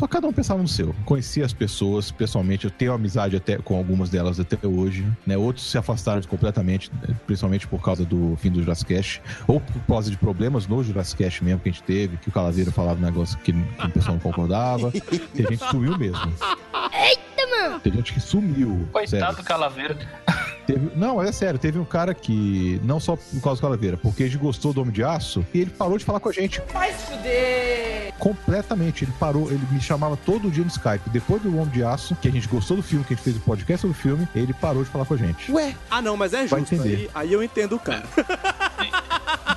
Só 0.00 0.06
cada 0.06 0.26
um 0.26 0.32
pensava 0.32 0.62
no 0.62 0.66
seu. 0.66 0.94
Conheci 1.04 1.42
as 1.42 1.52
pessoas 1.52 2.10
pessoalmente, 2.10 2.64
eu 2.64 2.70
tenho 2.70 2.94
amizade 2.94 3.36
até 3.36 3.58
com 3.58 3.76
algumas 3.76 4.08
delas 4.08 4.40
até 4.40 4.56
hoje, 4.66 5.06
né? 5.26 5.36
Outros 5.36 5.70
se 5.70 5.76
afastaram 5.76 6.22
completamente, 6.22 6.90
principalmente 7.26 7.68
por 7.68 7.82
causa 7.82 8.02
do 8.02 8.34
fim 8.36 8.50
do 8.50 8.62
Jurassic 8.62 8.94
Cast, 8.94 9.22
ou 9.46 9.60
por 9.60 9.82
causa 9.86 10.10
de 10.10 10.16
problemas 10.16 10.66
no 10.66 10.82
Jurassic 10.82 11.22
Cast 11.22 11.44
mesmo 11.44 11.60
que 11.60 11.68
a 11.68 11.72
gente 11.72 11.82
teve, 11.82 12.16
que 12.16 12.30
o 12.30 12.32
Calaveiro 12.32 12.72
falava 12.72 12.98
um 12.98 13.04
negócio 13.04 13.36
que, 13.40 13.52
que 13.52 13.86
o 13.86 13.90
pessoal 13.90 14.14
não 14.14 14.22
concordava. 14.22 14.90
Tem 14.90 15.46
gente 15.46 15.58
que 15.58 15.68
sumiu 15.68 15.98
mesmo. 15.98 16.32
Eita, 16.94 17.46
mano! 17.50 17.80
Tem 17.80 17.92
gente 17.92 18.14
que 18.14 18.20
sumiu. 18.20 18.88
Coitado 18.92 19.20
sério. 19.20 19.36
do 19.36 19.44
Calaveira. 19.44 19.98
Teve- 20.72 20.90
não, 20.96 21.16
mas 21.16 21.28
é 21.28 21.32
sério, 21.32 21.58
teve 21.58 21.78
um 21.78 21.84
cara 21.84 22.14
que, 22.14 22.80
não 22.84 22.98
só 23.00 23.16
por 23.16 23.40
causa 23.42 23.60
do 23.60 23.62
Calaveira, 23.62 23.96
porque 23.96 24.22
ele 24.22 24.36
gostou 24.36 24.72
do 24.72 24.80
Homem 24.80 24.92
de 24.92 25.02
Aço 25.02 25.44
e 25.52 25.60
ele 25.60 25.70
parou 25.70 25.96
de 25.98 26.04
falar 26.04 26.20
com 26.20 26.28
a 26.28 26.32
gente 26.32 26.60
Vai 26.72 26.92
se 26.92 27.06
fuder! 27.12 28.12
completamente. 28.18 29.04
Ele 29.04 29.12
parou, 29.18 29.50
ele 29.50 29.60
me 29.70 29.80
chamava 29.80 30.14
todo 30.16 30.50
dia 30.50 30.62
no 30.62 30.68
Skype. 30.70 31.08
Depois 31.10 31.40
do 31.42 31.48
Homem 31.56 31.70
de 31.70 31.82
Aço, 31.82 32.14
que 32.16 32.28
a 32.28 32.30
gente 32.30 32.46
gostou 32.48 32.76
do 32.76 32.82
filme, 32.82 33.02
que 33.04 33.14
a 33.14 33.16
gente 33.16 33.24
fez 33.24 33.36
o 33.36 33.40
podcast 33.40 33.80
sobre 33.82 33.96
o 33.96 34.00
filme, 34.00 34.28
ele 34.34 34.52
parou 34.52 34.84
de 34.84 34.90
falar 34.90 35.06
com 35.06 35.14
a 35.14 35.16
gente. 35.16 35.50
Ué? 35.50 35.74
Ah, 35.90 36.02
não, 36.02 36.16
mas 36.18 36.34
é 36.34 36.44
Vai 36.46 36.60
justo. 36.60 36.74
entender. 36.74 36.96
Aí, 37.14 37.28
aí 37.28 37.32
eu 37.32 37.42
entendo 37.42 37.76
o 37.76 37.78
cara. 37.80 38.02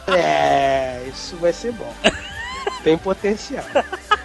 É, 0.08 1.08
isso 1.08 1.36
vai 1.38 1.54
ser 1.54 1.72
bom. 1.72 1.92
Tem 2.84 2.98
potencial. 2.98 3.64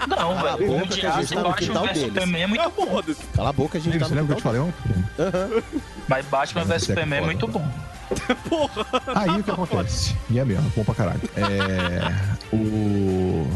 Não, 0.09 0.17
Cala 0.35 0.53
a 0.53 0.57
velho. 0.57 0.73
O 0.73 0.79
boca 0.81 0.89
que 0.95 1.07
a 1.07 1.11
Diabo 1.11 1.23
gente 1.23 1.43
tá 1.43 1.53
quintal 1.55 1.83
vs 1.85 1.93
deles. 1.95 2.09
Superman 2.09 2.43
é 2.43 2.47
muito 2.47 2.71
bom. 2.71 3.03
Cala 3.35 3.49
a 3.49 3.53
boca, 3.53 3.79
a 3.79 3.81
gente 3.81 3.93
Você 3.95 3.99
tá 4.01 4.09
no 4.09 4.15
lembra 4.17 4.27
que 4.27 4.33
eu 4.33 4.37
te 4.37 4.43
falei 4.43 4.61
ontem? 4.61 5.05
Aham. 5.19 5.63
Mas 6.09 6.27
Batman 6.27 6.65
vs 6.65 6.71
é 6.71 6.79
Superman 6.79 7.19
é 7.19 7.21
foda. 7.21 7.33
muito 7.33 7.49
bom. 7.49 7.71
Aí 9.15 9.41
o 9.41 9.45
que 9.45 9.51
acontece? 9.51 10.17
E 10.31 10.39
é 10.39 10.45
mesmo, 10.45 10.73
bom 10.75 10.83
pra 10.83 10.95
caralho. 10.95 11.21
É. 11.37 12.57
O. 12.57 13.47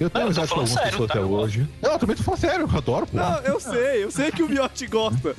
Eu 0.00 0.08
tenho 0.10 0.24
amizade 0.24 0.48
com 0.48 0.54
algumas 0.60 0.70
sério, 0.70 0.90
pessoas 0.90 1.08
tá? 1.08 1.18
até 1.18 1.26
hoje. 1.26 1.68
Não, 1.80 1.92
eu 1.92 1.98
também 1.98 2.16
tô 2.16 2.22
falando 2.22 2.40
sério, 2.40 2.68
eu 2.70 2.76
adoro, 2.78 3.06
pô. 3.06 3.16
Não, 3.16 3.36
eu 3.40 3.60
sei, 3.60 4.02
eu 4.02 4.10
sei 4.10 4.32
que 4.32 4.42
o 4.42 4.48
Miotti 4.48 4.86
gosta. 4.86 5.36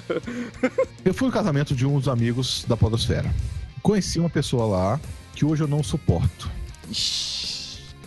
Eu 1.04 1.16
fui 1.16 1.28
no 1.28 1.34
casamento 1.34 1.74
de 1.74 1.84
uns 1.86 2.08
amigos 2.08 2.64
da 2.68 2.78
Podosfera. 2.78 3.34
Conheci 3.82 4.20
uma 4.20 4.30
pessoa 4.30 4.68
lá 4.68 5.00
que 5.34 5.44
hoje 5.44 5.64
eu 5.64 5.68
não 5.68 5.82
suporto. 5.82 6.48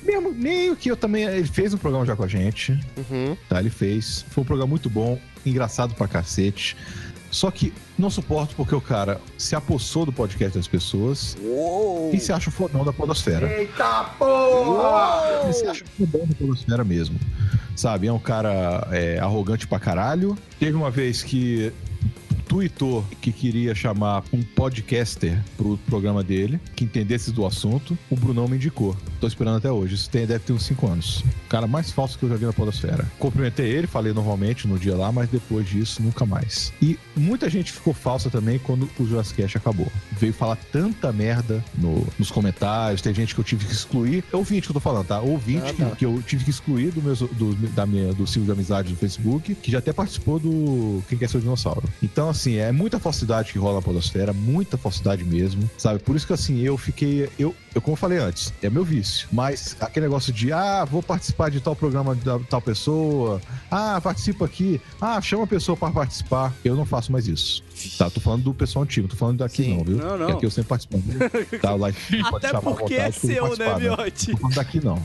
Mesmo, 0.00 0.32
meio 0.32 0.76
que 0.76 0.88
eu 0.88 0.96
também. 0.96 1.24
Ele 1.24 1.48
fez 1.48 1.74
um 1.74 1.78
programa 1.78 2.06
já 2.06 2.14
com 2.14 2.22
a 2.22 2.28
gente. 2.28 2.72
Uhum. 2.96 3.36
Tá, 3.48 3.58
ele 3.58 3.70
fez. 3.70 4.24
Foi 4.30 4.42
um 4.42 4.46
programa 4.46 4.70
muito 4.70 4.88
bom, 4.88 5.18
engraçado 5.44 5.94
pra 5.94 6.06
cacete. 6.06 6.76
Só 7.34 7.50
que 7.50 7.74
não 7.98 8.08
suporto 8.08 8.54
porque 8.54 8.76
o 8.76 8.80
cara 8.80 9.20
se 9.36 9.56
apossou 9.56 10.06
do 10.06 10.12
podcast 10.12 10.56
das 10.56 10.68
pessoas 10.68 11.36
e 12.12 12.20
se 12.20 12.32
acha 12.32 12.48
o 12.48 12.52
fodão 12.52 12.84
da 12.84 12.92
Podosfera. 12.92 13.52
Eita 13.58 14.04
porra! 14.16 15.42
Ele 15.42 15.52
se 15.52 15.66
acha 15.66 15.82
o 15.82 16.06
fodão 16.06 16.24
da 16.28 16.34
Podosfera 16.36 16.84
mesmo. 16.84 17.18
Sabe? 17.74 18.06
É 18.06 18.12
um 18.12 18.20
cara 18.20 18.86
é, 18.92 19.18
arrogante 19.18 19.66
pra 19.66 19.80
caralho. 19.80 20.38
Teve 20.60 20.76
uma 20.76 20.92
vez 20.92 21.24
que 21.24 21.72
tweetou 22.48 23.04
que 23.20 23.32
queria 23.32 23.74
chamar 23.74 24.22
um 24.32 24.42
podcaster 24.42 25.38
pro 25.56 25.78
programa 25.86 26.22
dele, 26.22 26.60
que 26.74 26.84
entendesse 26.84 27.30
do 27.30 27.46
assunto. 27.46 27.96
O 28.10 28.16
Brunão 28.16 28.48
me 28.48 28.56
indicou. 28.56 28.96
Tô 29.20 29.26
esperando 29.26 29.56
até 29.56 29.70
hoje. 29.70 29.94
Isso 29.94 30.10
tem, 30.10 30.26
deve 30.26 30.40
ter 30.44 30.52
uns 30.52 30.64
5 30.64 30.86
anos. 30.86 31.18
O 31.46 31.48
cara 31.48 31.66
mais 31.66 31.90
falso 31.90 32.18
que 32.18 32.24
eu 32.24 32.28
já 32.28 32.36
vi 32.36 32.44
na 32.46 32.52
podosfera. 32.52 33.04
Cumprimentei 33.18 33.66
ele, 33.70 33.86
falei 33.86 34.12
normalmente 34.12 34.66
no 34.68 34.78
dia 34.78 34.96
lá, 34.96 35.10
mas 35.12 35.28
depois 35.28 35.68
disso, 35.68 36.02
nunca 36.02 36.24
mais. 36.26 36.72
E 36.82 36.98
muita 37.16 37.48
gente 37.48 37.72
ficou 37.72 37.94
falsa 37.94 38.28
também 38.30 38.58
quando 38.58 38.88
o 38.98 39.06
Jurassic 39.06 39.40
Cast 39.42 39.56
acabou. 39.56 39.90
Veio 40.18 40.32
falar 40.32 40.56
tanta 40.56 41.12
merda 41.12 41.64
no- 41.76 42.06
nos 42.18 42.30
comentários, 42.30 43.00
tem 43.02 43.14
gente 43.14 43.34
que 43.34 43.40
eu 43.40 43.44
tive 43.44 43.64
que 43.66 43.72
excluir. 43.72 44.24
É 44.32 44.36
ouvinte 44.36 44.62
que 44.66 44.70
eu 44.70 44.74
tô 44.74 44.80
falando, 44.80 45.06
tá? 45.06 45.20
Ouvinte 45.20 45.64
Ah, 45.68 45.72
tá. 45.72 45.90
que, 45.90 45.96
que 45.96 46.04
eu 46.06 46.22
tive 46.26 46.44
que 46.44 46.50
excluir 46.50 46.90
do, 46.90 47.02
meu, 47.02 47.14
do, 47.14 47.54
da 47.70 47.86
minha, 47.86 48.12
do 48.12 48.26
ciclo 48.26 48.44
de 48.46 48.52
amizade 48.52 48.90
do 48.92 48.96
Facebook, 48.96 49.54
que 49.54 49.70
já 49.70 49.78
até 49.78 49.92
participou 49.92 50.38
do 50.38 51.02
Quem 51.08 51.18
Quer 51.18 51.28
Ser 51.28 51.38
o 51.38 51.40
Dinossauro. 51.40 51.84
Então, 52.02 52.28
assim, 52.34 52.56
é 52.56 52.70
muita 52.72 52.98
falsidade 52.98 53.52
que 53.52 53.58
rola 53.58 53.76
na 53.76 53.82
podosfera, 53.82 54.32
muita 54.32 54.76
falsidade 54.76 55.24
mesmo, 55.24 55.68
sabe? 55.76 55.98
Por 55.98 56.16
isso 56.16 56.26
que, 56.26 56.32
assim, 56.32 56.60
eu 56.60 56.76
fiquei... 56.76 57.28
Eu, 57.38 57.54
eu 57.74 57.80
como 57.80 57.92
eu 57.92 57.96
falei 57.96 58.18
antes, 58.18 58.52
é 58.62 58.70
meu 58.70 58.84
vício. 58.84 59.28
Mas 59.32 59.76
aquele 59.80 60.06
negócio 60.06 60.32
de, 60.32 60.52
ah, 60.52 60.84
vou 60.84 61.02
participar 61.02 61.50
de 61.50 61.60
tal 61.60 61.74
programa 61.74 62.14
da 62.14 62.38
tal 62.38 62.60
pessoa, 62.60 63.40
ah, 63.70 64.00
participa 64.00 64.44
aqui, 64.44 64.80
ah, 65.00 65.20
chama 65.20 65.44
a 65.44 65.46
pessoa 65.46 65.76
para 65.76 65.92
participar. 65.92 66.52
Eu 66.64 66.76
não 66.76 66.84
faço 66.84 67.10
mais 67.10 67.26
isso. 67.26 67.62
Tá, 67.98 68.08
tô 68.08 68.20
falando 68.20 68.44
do 68.44 68.54
pessoal 68.54 68.84
antigo, 68.84 69.08
tô 69.08 69.16
falando 69.16 69.38
daqui 69.38 69.74
não, 69.74 69.84
viu? 69.84 69.96
Não, 69.96 70.10
não. 70.10 70.18
Porque 70.18 70.32
aqui 70.32 70.46
eu 70.46 70.50
sempre 70.50 70.68
participo. 70.68 70.94
Tá, 71.60 71.74
lá, 71.74 71.92
pode 72.30 72.46
Até 72.46 72.60
porque 72.60 72.94
é 72.94 73.10
que 73.10 73.20
seu, 73.20 73.56
né, 73.56 73.64
participar, 73.64 73.80
Miotti? 73.80 74.30
Tô 74.32 74.36
falando 74.36 74.54
daqui 74.54 74.84
não. 74.84 75.02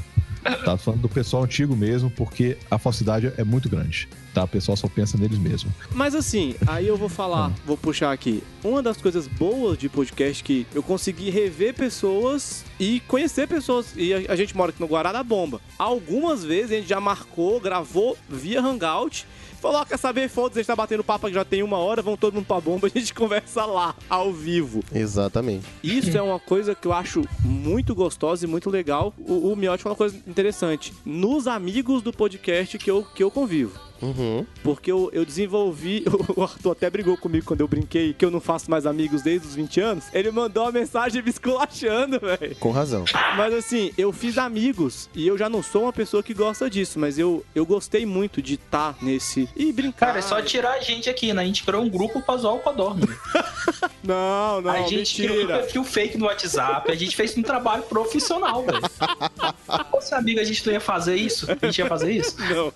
Tá 0.63 0.77
falando 0.77 1.01
do 1.01 1.09
pessoal 1.09 1.43
antigo 1.43 1.75
mesmo, 1.75 2.09
porque 2.09 2.57
a 2.69 2.77
falsidade 2.77 3.31
é 3.37 3.43
muito 3.43 3.69
grande. 3.69 4.07
Tá? 4.33 4.43
O 4.43 4.47
pessoal 4.47 4.77
só 4.77 4.87
pensa 4.87 5.17
neles 5.17 5.37
mesmo. 5.37 5.73
Mas 5.91 6.15
assim, 6.15 6.55
aí 6.67 6.87
eu 6.87 6.97
vou 6.97 7.09
falar, 7.09 7.51
vou 7.65 7.75
puxar 7.77 8.11
aqui. 8.11 8.43
Uma 8.63 8.81
das 8.81 8.97
coisas 8.97 9.27
boas 9.27 9.77
de 9.77 9.89
podcast 9.89 10.43
que 10.43 10.65
eu 10.73 10.83
consegui 10.83 11.29
rever 11.29 11.73
pessoas 11.73 12.63
e 12.79 12.99
conhecer 13.01 13.47
pessoas. 13.47 13.93
E 13.95 14.13
a, 14.13 14.33
a 14.33 14.35
gente 14.35 14.55
mora 14.55 14.69
aqui 14.69 14.79
no 14.79 14.87
Guará 14.87 15.11
da 15.11 15.23
Bomba. 15.23 15.59
Algumas 15.77 16.43
vezes 16.43 16.71
a 16.71 16.75
gente 16.75 16.87
já 16.87 16.99
marcou, 16.99 17.59
gravou 17.59 18.17
via 18.29 18.61
Hangout. 18.61 19.27
Falou, 19.59 19.81
"Ah, 19.81 19.85
quer 19.85 19.97
saber? 19.97 20.29
Foda-se, 20.29 20.59
a 20.59 20.61
gente 20.61 20.67
tá 20.67 20.75
batendo 20.75 21.03
papo 21.03 21.27
que 21.27 21.33
já 21.33 21.43
tem 21.45 21.61
uma 21.63 21.77
hora, 21.77 22.01
vão 22.01 22.15
todo 22.17 22.33
mundo 22.33 22.45
pra 22.45 22.59
bomba, 22.59 22.87
a 22.93 22.99
gente 22.99 23.13
conversa 23.13 23.65
lá, 23.65 23.95
ao 24.09 24.31
vivo. 24.31 24.83
Exatamente. 24.93 25.65
Isso 25.83 26.17
é 26.17 26.21
uma 26.21 26.39
coisa 26.39 26.73
que 26.75 26.87
eu 26.87 26.93
acho 26.93 27.23
muito 27.43 27.93
gostosa 27.93 28.45
e 28.45 28.47
muito 28.47 28.69
legal. 28.69 29.13
O, 29.19 29.51
o 29.51 29.55
Miotti 29.55 29.83
falou 29.83 29.93
uma 29.93 29.97
coisa 29.97 30.15
interessante. 30.27 30.93
Nos 31.05 31.47
amigos 31.47 32.01
do 32.01 32.11
podcast 32.13 32.77
que 32.77 32.89
eu, 32.89 33.03
que 33.03 33.23
eu 33.23 33.29
convivo. 33.31 33.88
Uhum. 34.01 34.45
Porque 34.63 34.91
eu, 34.91 35.09
eu 35.13 35.25
desenvolvi. 35.25 36.05
O 36.35 36.43
Arthur 36.43 36.71
até 36.71 36.89
brigou 36.89 37.17
comigo 37.17 37.45
quando 37.45 37.61
eu 37.61 37.67
brinquei 37.67 38.13
que 38.13 38.23
eu 38.23 38.31
não 38.31 38.39
faço 38.39 38.69
mais 38.69 38.85
amigos 38.85 39.21
desde 39.21 39.47
os 39.47 39.55
20 39.55 39.81
anos. 39.81 40.05
Ele 40.13 40.31
mandou 40.31 40.63
uma 40.63 40.71
mensagem 40.71 41.21
me 41.21 41.29
esculachando, 41.29 42.19
velho. 42.21 42.55
Com 42.57 42.71
razão. 42.71 43.03
Mas 43.35 43.53
assim, 43.53 43.91
eu 43.97 44.13
fiz 44.13 44.37
amigos 44.37 45.09
e 45.15 45.27
eu 45.27 45.37
já 45.37 45.49
não 45.49 45.63
sou 45.63 45.83
uma 45.83 45.93
pessoa 45.93 46.21
que 46.21 46.33
gosta 46.33 46.69
disso, 46.69 46.99
mas 46.99 47.17
eu, 47.17 47.43
eu 47.55 47.65
gostei 47.65 48.05
muito 48.05 48.41
de 48.41 48.55
estar 48.55 48.95
nesse. 49.01 49.49
E 49.55 49.71
brincar. 49.73 50.07
Cara, 50.07 50.19
é 50.19 50.21
só 50.21 50.41
tirar 50.41 50.73
a 50.73 50.79
gente 50.79 51.09
aqui, 51.09 51.33
né? 51.33 51.41
A 51.41 51.45
gente 51.45 51.63
criou 51.63 51.83
um 51.83 51.89
grupo 51.89 52.21
pra 52.21 52.37
zoar 52.37 52.55
o 52.55 52.59
Codorno. 52.59 53.07
Não, 54.01 54.61
não, 54.61 54.71
a 54.71 54.81
gente 54.83 55.15
criou 55.21 55.35
um 55.35 55.39
mentira. 55.39 55.59
perfil 55.59 55.83
fake 55.83 56.17
no 56.17 56.25
WhatsApp, 56.25 56.89
a 56.89 56.95
gente 56.95 57.15
fez 57.15 57.37
um 57.37 57.43
trabalho 57.43 57.83
profissional, 57.83 58.65
velho. 58.65 58.81
Se 58.89 59.91
fosse 59.91 60.15
amigo, 60.15 60.39
a 60.39 60.43
gente 60.43 60.65
não 60.65 60.73
ia 60.73 60.79
fazer 60.79 61.15
isso? 61.15 61.45
A 61.51 61.65
gente 61.65 61.79
ia 61.79 61.85
fazer 61.85 62.11
isso? 62.11 62.35
Não. 62.39 62.71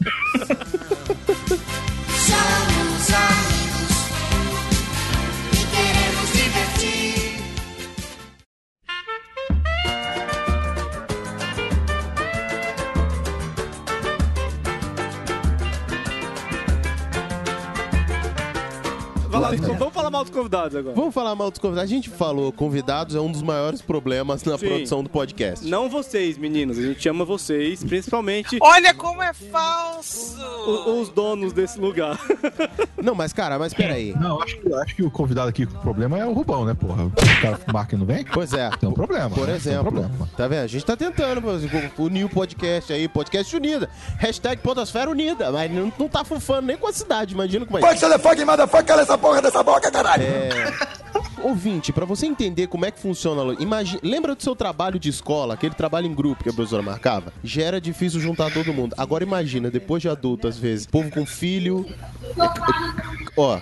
Somos 2.43 3.13
amigos 3.13 3.59
e 3.59 3.62
Vai 19.43 19.57
lá, 19.57 19.77
vamos 19.77 19.93
falar 19.93 20.09
mal 20.09 20.23
dos 20.23 20.33
convidados 20.33 20.75
agora. 20.75 20.95
Vamos 20.95 21.13
falar 21.13 21.35
mal 21.35 21.49
dos 21.51 21.59
convidados. 21.59 21.91
A 21.91 21.93
gente 21.93 22.09
falou, 22.09 22.51
convidados 22.51 23.15
é 23.15 23.19
um 23.19 23.31
dos 23.31 23.41
maiores 23.41 23.81
problemas 23.81 24.43
na 24.43 24.57
Sim. 24.57 24.67
produção 24.67 25.03
do 25.03 25.09
podcast. 25.09 25.67
Não 25.67 25.89
vocês, 25.89 26.37
meninos. 26.37 26.77
A 26.77 26.81
gente 26.81 27.07
ama 27.09 27.25
vocês, 27.25 27.83
principalmente 27.83 28.57
Olha 28.61 28.93
como 28.93 29.21
é 29.21 29.33
falso! 29.33 30.37
o- 30.67 31.01
os 31.01 31.09
donos 31.09 31.51
desse 31.53 31.79
lugar. 31.79 32.19
Não, 33.03 33.13
mas 33.13 33.33
cara, 33.33 33.59
mas 33.59 33.73
peraí. 33.73 34.13
Não, 34.17 34.41
acho 34.41 34.57
que, 34.57 34.73
acho 34.73 34.95
que 34.95 35.03
o 35.03 35.11
convidado 35.11 35.49
aqui 35.49 35.65
com 35.65 35.77
o 35.77 35.81
problema 35.81 36.17
é 36.17 36.25
o 36.25 36.31
Rubão, 36.31 36.63
né, 36.63 36.73
porra? 36.73 37.05
O 37.05 37.11
cara 37.41 37.59
marca 37.73 37.95
e 37.95 37.99
não 37.99 38.05
vem? 38.05 38.23
Pois 38.23 38.53
é. 38.53 38.69
Tem 38.79 38.87
um 38.87 38.93
problema. 38.93 39.29
Por 39.29 39.39
né? 39.39 39.45
Tem 39.45 39.53
um 39.53 39.57
exemplo, 39.57 39.91
problema. 39.91 40.29
tá 40.37 40.47
vendo? 40.47 40.63
A 40.63 40.67
gente 40.67 40.85
tá 40.85 40.95
tentando 40.95 41.41
pô, 41.41 42.03
unir 42.03 42.23
o 42.23 42.29
podcast 42.29 42.93
aí, 42.93 43.07
podcast 43.09 43.53
unida. 43.55 43.89
Hashtag 44.17 44.61
Podosfera 44.61 45.09
Unida, 45.11 45.51
mas 45.51 45.69
não, 45.69 45.91
não 45.99 46.07
tá 46.07 46.23
fufando 46.23 46.67
nem 46.67 46.77
com 46.77 46.87
a 46.87 46.93
cidade, 46.93 47.33
imagina 47.33 47.65
como 47.65 47.77
é. 47.77 47.81
Fuck, 47.81 48.01
motherfucking 48.01 48.45
motherfucker, 48.45 48.85
cala 48.85 49.01
essa 49.01 49.17
porra 49.17 49.32
dessa 49.41 49.63
boca, 49.63 49.91
caralho! 49.91 50.23
É. 50.23 50.49
Ouvinte, 51.43 51.91
pra 51.91 52.05
você 52.05 52.25
entender 52.25 52.67
como 52.67 52.85
é 52.85 52.91
que 52.91 52.99
funciona, 52.99 53.53
imagina, 53.59 53.99
lembra 54.01 54.33
do 54.33 54.41
seu 54.41 54.55
trabalho 54.55 54.97
de 54.97 55.09
escola, 55.09 55.53
aquele 55.53 55.75
trabalho 55.75 56.07
em 56.07 56.13
grupo 56.13 56.41
que 56.41 56.49
a 56.49 56.53
professora 56.53 56.81
marcava? 56.81 57.33
Já 57.43 57.63
era 57.63 57.81
difícil 57.81 58.19
juntar 58.21 58.51
todo 58.51 58.73
mundo. 58.73 58.95
Agora 58.97 59.23
imagina, 59.23 59.69
depois 59.69 60.01
de 60.01 60.07
adulto, 60.07 60.47
às 60.47 60.57
vezes, 60.57 60.87
povo 60.87 61.11
com 61.11 61.25
filho. 61.25 61.85
Ó, 63.35 63.59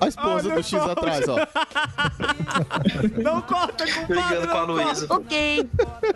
a 0.00 0.08
esposa 0.08 0.48
Olha 0.48 0.54
do 0.56 0.62
X 0.62 0.74
atrás, 0.74 1.28
ó. 1.28 1.36
Não 3.22 3.42
corta 3.42 3.84
com 3.92 4.00
o 4.02 4.06
Brigando 4.06 4.48
com 4.48 4.56
a 4.56 4.62
Luísa. 4.62 5.06
Ok. 5.10 5.68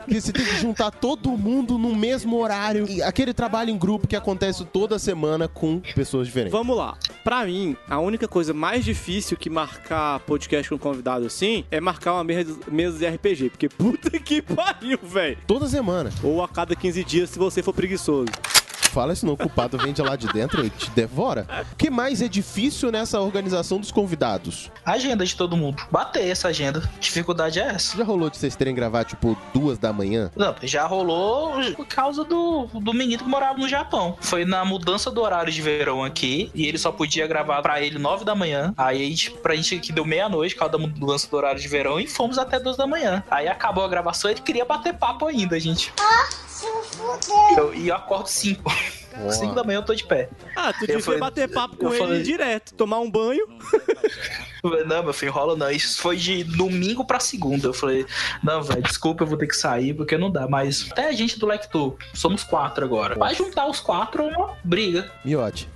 Que 0.08 0.20
você 0.20 0.32
tem 0.32 0.44
que 0.44 0.56
juntar 0.56 0.90
todo 0.90 1.30
mundo 1.36 1.76
no 1.78 1.94
mesmo 1.94 2.38
horário. 2.38 2.88
E 2.88 3.02
aquele 3.02 3.34
trabalho 3.34 3.70
em 3.70 3.78
grupo 3.78 4.06
que 4.06 4.16
acontece 4.16 4.64
toda 4.64 4.98
semana 4.98 5.48
com 5.48 5.80
pessoas 5.94 6.26
diferentes. 6.26 6.52
Vamos 6.52 6.76
lá. 6.76 6.96
Pra 7.22 7.44
mim, 7.44 7.76
a 7.88 7.98
única 7.98 8.26
coisa 8.26 8.54
mais 8.54 8.84
difícil 8.84 9.36
que 9.36 9.50
marcar 9.50 10.20
podcast 10.20 10.70
com 10.70 10.78
convidado 10.78 11.26
assim 11.26 11.64
é 11.70 11.80
marcar 11.80 12.14
uma 12.14 12.24
mesa, 12.24 12.58
mesa 12.70 12.98
de 12.98 13.06
RPG. 13.06 13.50
Porque 13.50 13.68
puta 13.68 14.10
que 14.18 14.40
pariu, 14.40 14.98
velho. 15.02 15.38
Toda 15.46 15.68
semana. 15.68 16.10
Ou 16.22 16.42
a 16.42 16.48
cada 16.48 16.74
15 16.74 17.04
dias 17.04 17.30
se 17.30 17.38
você 17.38 17.62
for 17.62 17.74
preguiçoso. 17.74 18.28
Fala 18.94 19.12
isso 19.12 19.26
não, 19.26 19.32
o 19.32 19.36
culpado 19.36 19.76
vem 19.76 19.92
de 19.92 20.00
lá 20.00 20.14
de 20.14 20.28
dentro 20.28 20.64
e 20.64 20.70
te 20.70 20.88
devora. 20.90 21.48
O 21.72 21.74
que 21.74 21.90
mais 21.90 22.22
é 22.22 22.28
difícil 22.28 22.92
nessa 22.92 23.20
organização 23.20 23.80
dos 23.80 23.90
convidados? 23.90 24.70
A 24.86 24.92
agenda 24.92 25.26
de 25.26 25.34
todo 25.34 25.56
mundo. 25.56 25.82
Bater 25.90 26.28
essa 26.28 26.46
agenda. 26.46 26.88
Dificuldade 27.00 27.58
é 27.58 27.64
essa. 27.64 27.96
Já 27.96 28.04
rolou 28.04 28.30
de 28.30 28.36
vocês 28.36 28.54
terem 28.54 28.72
gravado, 28.72 29.08
tipo, 29.08 29.36
duas 29.52 29.78
da 29.78 29.92
manhã? 29.92 30.30
Não, 30.36 30.54
já 30.62 30.86
rolou 30.86 31.54
por 31.74 31.86
causa 31.86 32.22
do, 32.22 32.66
do 32.72 32.94
menino 32.94 33.24
que 33.24 33.28
morava 33.28 33.58
no 33.58 33.68
Japão. 33.68 34.16
Foi 34.20 34.44
na 34.44 34.64
mudança 34.64 35.10
do 35.10 35.20
horário 35.20 35.52
de 35.52 35.60
verão 35.60 36.04
aqui 36.04 36.52
e 36.54 36.64
ele 36.64 36.78
só 36.78 36.92
podia 36.92 37.26
gravar 37.26 37.60
pra 37.62 37.82
ele 37.82 37.98
9 37.98 38.24
da 38.24 38.36
manhã. 38.36 38.72
Aí 38.76 39.04
a 39.04 39.08
gente, 39.08 39.32
pra 39.32 39.56
gente 39.56 39.76
que 39.80 39.92
deu 39.92 40.04
meia-noite, 40.04 40.54
por 40.54 40.60
causa 40.60 40.72
da 40.72 40.78
mudança 40.78 41.28
do 41.28 41.36
horário 41.36 41.60
de 41.60 41.66
verão, 41.66 41.98
e 41.98 42.06
fomos 42.06 42.38
até 42.38 42.60
2 42.60 42.76
da 42.76 42.86
manhã. 42.86 43.24
Aí 43.28 43.48
acabou 43.48 43.84
a 43.84 43.88
gravação 43.88 44.30
e 44.30 44.34
ele 44.34 44.40
queria 44.40 44.64
bater 44.64 44.94
papo 44.94 45.26
ainda, 45.26 45.58
gente. 45.58 45.92
Eu, 47.56 47.74
e 47.74 47.88
eu 47.88 47.94
acordo 47.96 48.26
5. 48.28 48.62
5 49.30 49.54
da 49.54 49.62
manhã 49.62 49.78
eu 49.78 49.84
tô 49.84 49.94
de 49.94 50.04
pé. 50.04 50.28
Ah, 50.56 50.72
tu 50.72 50.80
devia 50.86 51.00
falei- 51.00 51.20
bater 51.20 51.48
papo 51.48 51.76
com 51.76 51.88
ele 51.90 51.98
falei- 51.98 52.22
direto, 52.22 52.74
tomar 52.74 52.98
um 52.98 53.08
banho. 53.10 53.46
Não, 54.86 55.02
meu 55.04 55.12
filho, 55.12 55.30
rola 55.30 55.54
não. 55.56 55.70
Isso 55.70 56.00
foi 56.00 56.16
de 56.16 56.42
domingo 56.42 57.04
pra 57.04 57.20
segunda. 57.20 57.68
Eu 57.68 57.74
falei, 57.74 58.06
não, 58.42 58.62
velho, 58.62 58.82
desculpa, 58.82 59.22
eu 59.22 59.26
vou 59.26 59.36
ter 59.36 59.46
que 59.46 59.56
sair 59.56 59.94
porque 59.94 60.16
não 60.16 60.30
dá. 60.30 60.48
Mas 60.48 60.88
até 60.90 61.08
a 61.08 61.12
gente 61.12 61.38
do 61.38 61.46
Lector, 61.46 61.96
somos 62.14 62.42
quatro 62.42 62.84
agora. 62.84 63.14
Vai 63.16 63.34
juntar 63.34 63.66
os 63.66 63.78
quatro 63.78 64.22
é 64.22 64.36
uma 64.36 64.56
briga. 64.64 65.10
Miote. 65.24 65.68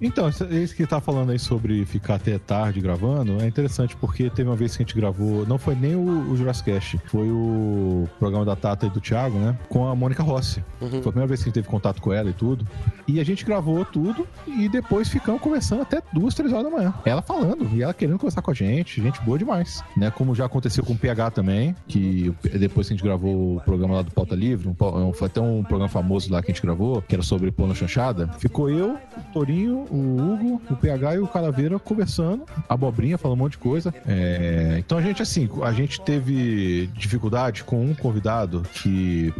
Então, 0.00 0.28
isso 0.28 0.74
que 0.74 0.86
tá 0.86 1.00
falando 1.00 1.30
aí 1.30 1.38
sobre 1.38 1.84
ficar 1.84 2.16
até 2.16 2.38
tarde 2.38 2.80
gravando 2.80 3.40
é 3.40 3.46
interessante 3.46 3.96
porque 3.96 4.28
teve 4.30 4.48
uma 4.48 4.56
vez 4.56 4.76
que 4.76 4.82
a 4.82 4.86
gente 4.86 4.94
gravou, 4.94 5.46
não 5.46 5.58
foi 5.58 5.74
nem 5.74 5.94
o, 5.94 6.30
o 6.30 6.36
Jurassic 6.36 6.70
Cast, 6.70 7.00
foi 7.06 7.28
o 7.30 8.08
programa 8.18 8.44
da 8.44 8.56
Tata 8.56 8.86
e 8.86 8.90
do 8.90 9.00
Thiago, 9.00 9.38
né? 9.38 9.56
Com 9.68 9.88
a 9.88 9.94
Mônica 9.94 10.22
Rossi. 10.22 10.62
Uhum. 10.80 10.90
Foi 10.90 10.98
a 10.98 11.02
primeira 11.02 11.26
vez 11.26 11.40
que 11.40 11.44
a 11.44 11.46
gente 11.48 11.54
teve 11.54 11.68
contato 11.68 12.00
com 12.00 12.12
ela 12.12 12.30
e 12.30 12.32
tudo. 12.32 12.66
E 13.06 13.20
a 13.20 13.24
gente 13.24 13.44
gravou 13.44 13.84
tudo 13.84 14.26
e 14.46 14.68
depois 14.68 15.08
ficamos 15.08 15.40
conversando 15.40 15.82
até 15.82 16.02
duas, 16.12 16.34
três 16.34 16.52
horas 16.52 16.64
da 16.64 16.70
manhã. 16.70 16.94
Ela 17.04 17.22
falando 17.22 17.68
e 17.72 17.82
ela 17.82 17.94
querendo 17.94 18.18
conversar 18.18 18.42
com 18.42 18.50
a 18.50 18.54
gente, 18.54 19.02
gente 19.02 19.20
boa 19.22 19.38
demais. 19.38 19.82
Né? 19.96 20.10
Como 20.10 20.34
já 20.34 20.46
aconteceu 20.46 20.84
com 20.84 20.92
o 20.92 20.98
PH 20.98 21.30
também, 21.30 21.74
que 21.86 22.34
depois 22.58 22.88
que 22.88 22.94
a 22.94 22.96
gente 22.96 23.04
gravou 23.04 23.56
o 23.56 23.60
programa 23.60 23.96
lá 23.96 24.02
do 24.02 24.10
Pauta 24.10 24.34
Livre, 24.34 24.68
um, 24.68 25.12
foi 25.12 25.26
até 25.26 25.40
um 25.40 25.62
programa 25.62 25.88
famoso 25.88 26.32
lá 26.32 26.42
que 26.42 26.50
a 26.50 26.54
gente 26.54 26.62
gravou, 26.62 27.02
que 27.02 27.14
era 27.14 27.22
sobre 27.22 27.50
pão 27.50 27.66
na 27.66 27.74
chanchada, 27.74 28.28
ficou 28.38 28.68
eu, 28.68 28.94
o 28.94 29.32
Torinho, 29.32 29.85
o 29.90 30.16
Hugo, 30.16 30.62
o 30.70 30.76
PH 30.76 31.14
e 31.16 31.18
o 31.18 31.26
Calaveira 31.26 31.78
conversando, 31.78 32.44
abobrinha, 32.68 33.16
falando 33.18 33.38
um 33.38 33.42
monte 33.42 33.52
de 33.52 33.58
coisa. 33.58 33.94
É, 34.06 34.76
então 34.78 34.98
a 34.98 35.02
gente, 35.02 35.22
assim, 35.22 35.48
a 35.62 35.72
gente 35.72 36.00
teve 36.00 36.88
dificuldade 36.94 37.64
com 37.64 37.84
um 37.84 37.94
convidado 37.94 38.62
que, 38.74 39.32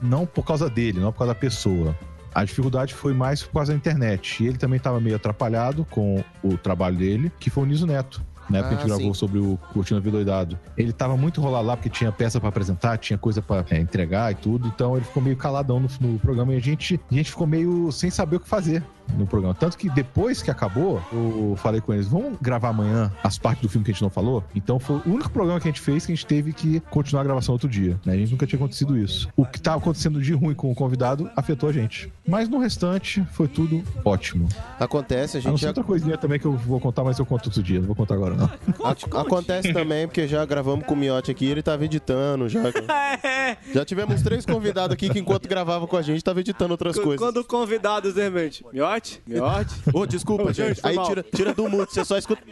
não 0.00 0.26
por 0.26 0.44
causa 0.44 0.68
dele, 0.68 1.00
não 1.00 1.12
por 1.12 1.18
causa 1.18 1.34
da 1.34 1.38
pessoa, 1.40 1.96
A 2.32 2.44
dificuldade 2.44 2.94
foi 2.94 3.12
mais 3.12 3.42
por 3.42 3.54
causa 3.54 3.72
da 3.72 3.76
internet. 3.76 4.44
E 4.44 4.46
ele 4.46 4.56
também 4.56 4.76
estava 4.76 5.00
meio 5.00 5.16
atrapalhado 5.16 5.84
com 5.90 6.22
o 6.44 6.56
trabalho 6.56 6.96
dele, 6.96 7.32
que 7.40 7.50
foi 7.50 7.64
o 7.64 7.66
Niso 7.66 7.86
Neto. 7.88 8.22
Na 8.48 8.58
época 8.58 8.76
que 8.76 8.82
a 8.82 8.84
Ah, 8.84 8.86
gente 8.86 8.96
gravou 8.96 9.14
sim. 9.14 9.18
sobre 9.18 9.38
o 9.40 9.58
Curtindo 9.72 9.98
a 9.98 10.00
Vida 10.00 10.16
Doidado. 10.16 10.56
Ele 10.76 10.92
tava 10.92 11.16
muito 11.16 11.40
enrolado 11.40 11.66
lá 11.66 11.76
porque 11.76 11.88
tinha 11.90 12.10
peça 12.12 12.38
pra 12.38 12.48
apresentar, 12.48 12.98
tinha 12.98 13.18
coisa 13.18 13.42
pra 13.42 13.64
é, 13.70 13.78
entregar 13.80 14.30
e 14.30 14.36
tudo. 14.36 14.68
Então 14.68 14.96
ele 14.96 15.04
ficou 15.04 15.20
meio 15.22 15.36
caladão 15.36 15.80
no, 15.80 15.88
no 16.00 16.18
programa 16.20 16.52
e 16.54 16.56
a 16.56 16.60
gente, 16.60 17.00
a 17.10 17.14
gente 17.14 17.30
ficou 17.30 17.46
meio 17.48 17.90
sem 17.90 18.10
saber 18.10 18.36
o 18.36 18.40
que 18.40 18.48
fazer 18.48 18.82
no 19.18 19.26
programa. 19.26 19.54
Tanto 19.54 19.76
que 19.76 19.88
depois 19.90 20.42
que 20.42 20.50
acabou, 20.50 21.00
eu 21.12 21.54
falei 21.56 21.80
com 21.80 21.92
eles: 21.92 22.06
vamos 22.08 22.38
gravar 22.40 22.68
amanhã 22.70 23.12
as 23.22 23.38
partes 23.38 23.62
do 23.62 23.68
filme 23.68 23.84
que 23.84 23.90
a 23.90 23.94
gente 23.94 24.02
não 24.02 24.10
falou? 24.10 24.42
Então 24.54 24.78
foi 24.78 24.96
o 24.96 25.02
único 25.06 25.30
programa 25.30 25.60
que 25.60 25.68
a 25.68 25.70
gente 25.70 25.80
fez 25.80 26.04
que 26.06 26.12
a 26.12 26.14
gente 26.14 26.26
teve 26.26 26.52
que 26.52 26.80
continuar 26.90 27.22
a 27.22 27.24
gravação 27.24 27.52
outro 27.54 27.68
dia. 27.68 27.98
Né? 28.04 28.14
A 28.14 28.16
gente 28.16 28.32
nunca 28.32 28.46
tinha 28.46 28.58
acontecido 28.58 28.96
isso. 28.96 29.28
O 29.36 29.44
que 29.44 29.60
tava 29.60 29.78
acontecendo 29.78 30.20
de 30.20 30.32
ruim 30.32 30.54
com 30.54 30.70
o 30.70 30.74
convidado 30.74 31.30
afetou 31.36 31.68
a 31.68 31.72
gente. 31.72 32.12
Mas 32.26 32.48
no 32.48 32.58
restante, 32.58 33.24
foi 33.32 33.48
tudo 33.48 33.82
ótimo. 34.04 34.48
Acontece, 34.78 35.36
a 35.36 35.40
A 35.40 35.42
não 35.44 35.50
gente 35.50 35.60
ser 35.60 35.64
já... 35.66 35.70
outra 35.70 35.84
coisinha 35.84 36.16
também 36.16 36.38
que 36.38 36.46
eu 36.46 36.52
vou 36.52 36.78
contar, 36.80 37.04
mas 37.04 37.18
eu 37.18 37.26
conto 37.26 37.46
outro 37.46 37.62
dia. 37.62 37.78
Não 37.80 37.86
vou 37.86 37.96
contar 37.96 38.14
agora, 38.14 38.34
não. 38.34 38.50
A- 38.84 39.20
Acontece 39.20 39.72
também, 39.72 40.06
porque 40.06 40.26
já 40.28 40.44
gravamos 40.44 40.84
com 40.86 40.94
o 40.94 40.96
Miotti 40.96 41.30
aqui, 41.30 41.46
ele 41.46 41.62
tava 41.62 41.84
editando 41.84 42.48
já. 42.48 42.60
Já 43.74 43.84
tivemos 43.84 44.22
três 44.22 44.44
convidados 44.46 44.94
aqui 44.94 45.08
que 45.10 45.18
enquanto 45.18 45.48
gravava 45.48 45.86
com 45.86 45.96
a 45.96 46.02
gente, 46.02 46.22
tava 46.22 46.40
editando 46.40 46.72
outras 46.72 46.96
Qu- 46.96 47.02
coisas. 47.02 47.18
Quando 47.20 47.38
o 47.38 47.44
convidado, 47.44 48.10
Zé 48.10 48.30
Mente, 48.30 48.64
miote, 49.00 49.22
miote. 49.26 49.74
Ô, 49.94 50.06
desculpa, 50.06 50.44
Ô, 50.44 50.52
gente. 50.52 50.80
Aí 50.82 50.94
mal. 50.96 51.06
tira, 51.06 51.22
tira 51.22 51.54
do 51.54 51.68
mute, 51.68 51.92
você 51.94 52.04
só 52.04 52.16
escuta 52.18 52.42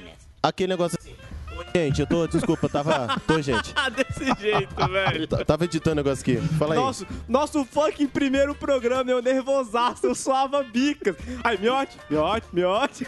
aquele 0.43 0.69
negócio 0.69 0.99
assim. 1.01 1.11
"Oi, 1.57 1.65
Gente, 1.75 2.01
eu 2.01 2.07
tô, 2.07 2.27
desculpa, 2.27 2.67
eu 2.67 2.71
tava. 2.71 3.21
Tô, 3.27 3.41
gente. 3.43 3.75
Desse 3.97 4.41
jeito, 4.41 4.75
velho. 4.89 5.27
T- 5.27 5.45
Tava 5.45 5.65
editando 5.65 6.01
o 6.01 6.05
negócio 6.05 6.23
aqui. 6.23 6.37
Fala 6.57 6.75
aí. 6.75 6.81
Nosso, 6.81 7.07
nosso 7.29 7.65
fucking 7.65 8.07
primeiro 8.09 8.55
programa, 8.55 9.11
eu 9.11 9.21
nervosaço, 9.21 10.07
eu 10.07 10.15
suava 10.15 10.63
bicas. 10.63 11.17
Aí, 11.45 11.59
miote, 11.59 11.97
miote, 12.09 12.47
miote. 12.53 13.07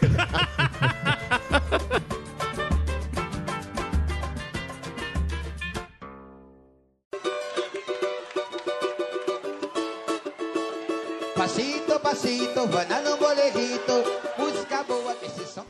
Pasito, 11.41 11.99
pasito, 11.99 12.67
vai 12.67 12.85
no 13.01 13.17
boleguito. 13.17 13.93
Música 13.93 14.21
boa 14.21 14.30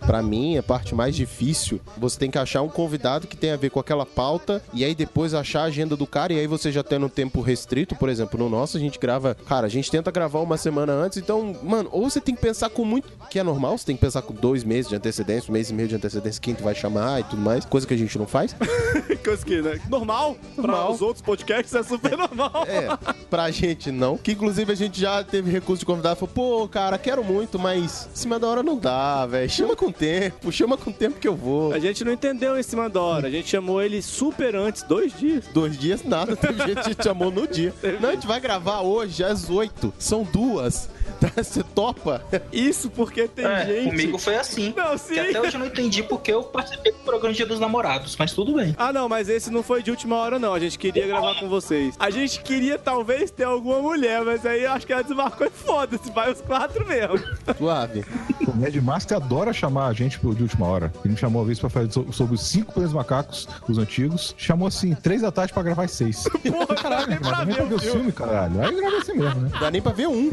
Pra 0.06 0.22
mim, 0.22 0.58
a 0.58 0.64
parte 0.64 0.96
mais 0.96 1.16
difícil, 1.16 1.80
você 1.98 2.18
tem 2.18 2.32
que 2.32 2.38
achar 2.38 2.62
um 2.62 2.70
convidado 2.70 3.28
que 3.28 3.38
tenha 3.38 3.54
a 3.54 3.58
ver 3.58 3.70
com 3.70 3.80
aquela 3.80 4.06
pauta 4.06 4.62
e 4.74 4.84
aí 4.84 4.96
depois 4.96 5.34
achar 5.34 5.62
a 5.62 5.66
agenda 5.66 5.96
do 5.96 6.08
cara 6.08 6.34
e 6.34 6.40
aí 6.40 6.48
você 6.48 6.72
já 6.72 6.84
tendo 6.84 7.06
um 7.06 7.10
tempo 7.10 7.42
restrito, 7.42 7.96
por 7.96 8.10
exemplo, 8.10 8.40
no 8.40 8.50
nosso 8.50 8.78
a 8.78 8.80
gente 8.80 9.00
grava, 9.00 9.36
cara, 9.48 9.68
a 9.68 9.70
gente 9.70 9.90
tenta 9.92 10.12
gravar 10.12 10.40
uma 10.40 10.58
semana 10.58 10.92
antes, 10.94 11.18
então, 11.18 11.56
mano, 11.64 11.90
ou 11.92 12.10
você 12.10 12.20
tem 12.20 12.36
que 12.36 12.42
pensar 12.42 12.70
com 12.70 12.84
muito, 12.84 13.08
que 13.30 13.40
é 13.40 13.44
normal, 13.44 13.78
você 13.78 13.86
tem 13.86 13.96
que 13.96 14.02
pensar 14.02 14.22
com 14.22 14.34
dois 14.34 14.64
meses 14.64 14.90
de 14.90 14.96
antecedência, 14.96 15.50
um 15.50 15.54
mês 15.54 15.70
e 15.70 15.74
meio 15.74 15.88
de 15.88 15.96
antecedência, 15.96 16.42
quem 16.42 16.56
tu 16.56 16.64
vai 16.64 16.74
chamar 16.76 17.20
e 17.20 17.24
tudo 17.24 17.42
mais, 17.42 17.66
coisa 17.66 17.86
que 17.88 17.94
a 17.94 17.98
gente 17.98 18.18
não 18.18 18.28
faz. 18.28 18.56
Coisa 19.24 19.46
que, 19.46 19.62
né? 19.62 19.80
Normal. 19.88 20.36
Pra 20.56 20.64
Normal. 20.68 20.92
os 20.94 21.02
outros 21.02 21.22
podcasts 21.22 21.76
é 21.76 21.84
super 21.84 22.18
normal. 22.18 22.66
É, 22.66 22.88
pra 23.30 23.52
gente 23.52 23.92
não. 23.92 24.18
Que 24.18 24.32
inclusive 24.32 24.72
a 24.72 24.76
gente 24.76 25.00
já 25.00 25.24
teve 25.24 25.52
recurso 25.52 25.82
de 25.82 25.86
convidado. 25.86 26.16
Falou, 26.16 26.34
pô, 26.34 26.68
cara, 26.68 26.98
quero 26.98 27.24
muito, 27.24 27.60
mas 27.60 28.10
em 28.12 28.16
cima 28.16 28.40
da 28.40 28.48
hora 28.48 28.64
não 28.64 28.78
dá, 28.80 29.28
velho. 29.28 29.48
Chama 29.50 29.76
com 29.76 29.91
tempo, 29.92 30.52
chama 30.52 30.78
com 30.78 30.92
tempo 30.92 31.20
que 31.20 31.28
eu 31.28 31.36
vou. 31.36 31.74
A 31.74 31.80
gente 31.80 32.04
não 32.04 32.12
entendeu 32.12 32.58
em 32.58 32.64
cima 32.64 32.90
da 32.90 33.02
hora. 33.02 33.28
A 33.28 33.32
gente 33.32 33.50
chamou 33.50 33.82
ele 33.82 34.02
super 34.02 34.56
antes, 34.56 34.84
dois 34.84 35.18
dias. 35.18 35.46
Dois 35.54 35.78
dias 35.78 36.04
nada, 36.04 36.36
teve 36.36 36.66
gente 36.66 36.96
que 36.96 37.04
chamou 37.04 37.32
no 37.32 37.48
dia. 37.48 37.74
Não, 38.00 38.10
a 38.10 38.14
gente 38.14 38.28
vai 38.28 38.40
gravar 38.40 38.82
hoje 38.82 39.24
às 39.24 39.50
oito. 39.50 39.94
São 39.98 40.24
duas. 40.24 40.90
Tá? 41.20 41.32
Você 41.44 41.64
topa? 41.64 42.24
Isso 42.52 42.90
porque 42.90 43.28
tem 43.28 43.46
É, 43.46 43.66
gente. 43.66 43.90
comigo 43.90 44.18
foi 44.18 44.36
assim. 44.36 44.74
Não, 44.76 44.98
sim. 44.98 45.14
Que 45.14 45.20
até 45.20 45.42
hoje 45.42 45.56
eu 45.56 45.60
não 45.60 45.68
entendi 45.68 46.02
porque 46.04 46.32
eu 46.32 46.44
participei 46.44 46.92
do 46.92 46.98
programa 47.00 47.34
Dia 47.34 47.46
dos 47.46 47.60
Namorados, 47.60 48.16
mas 48.18 48.34
tudo 48.34 48.56
bem. 48.56 48.76
Ah, 48.78 48.92
não, 48.92 49.08
mas 49.08 49.30
esse 49.30 49.50
não 49.52 49.62
foi 49.64 49.84
de 49.84 49.92
última 49.92 50.16
hora, 50.18 50.40
não. 50.40 50.54
A 50.54 50.60
gente 50.60 50.78
queria 50.80 51.06
gravar 51.08 51.36
com 51.40 51.48
vocês. 51.48 51.96
A 52.00 52.10
gente 52.10 52.42
queria 52.42 52.78
talvez 52.78 53.30
ter 53.32 53.44
alguma 53.44 53.80
mulher, 53.82 54.24
mas 54.24 54.46
aí 54.46 54.64
eu 54.64 54.72
acho 54.72 54.86
que 54.88 54.94
ela 54.94 55.04
desmarcou 55.04 55.46
e 55.48 55.50
foda-se. 55.50 56.12
Vai 56.12 56.32
os 56.32 56.42
quatro 56.42 56.86
mesmo. 56.88 57.20
Suave. 57.58 58.04
O 58.48 58.56
Mad 58.58 58.76
Master 58.78 59.18
adora 59.18 59.54
chamar 59.54 59.88
a 59.88 59.94
gente 59.94 60.20
pro- 60.20 60.34
de 60.34 60.44
última 60.44 60.66
hora. 60.68 60.92
Ele 61.06 61.14
me 61.14 61.20
chamou 61.20 61.42
uma 61.42 61.46
vez 61.48 61.60
pra 61.60 61.70
fazer 61.70 61.92
so- 61.92 62.12
sobre 62.12 62.36
os 62.36 62.42
cinco 62.42 62.74
planos 62.74 62.94
macacos, 62.94 63.48
os 63.70 63.78
antigos. 63.78 64.34
Chamou 64.38 64.68
assim, 64.68 64.94
três 64.96 65.22
da 65.22 65.32
tarde 65.32 65.54
pra 65.54 65.62
gravar 65.64 65.84
às 65.84 65.92
seis. 65.92 66.24
Porra, 66.24 66.76
Caralho, 66.76 67.08
nem 67.08 67.20
pra, 67.20 67.46
nem 67.46 67.56
pra 67.56 67.66
ver 67.66 67.76
o 67.76 67.80
filme, 67.80 68.12
caralho. 68.12 68.62
Aí 68.62 68.76
gravei 68.76 68.98
assim 69.00 69.14
mesmo, 69.14 69.42
né? 69.42 69.52
Dá 69.60 69.70
nem 69.72 69.82
pra 69.82 69.92
ver 69.92 70.08
um. 70.08 70.30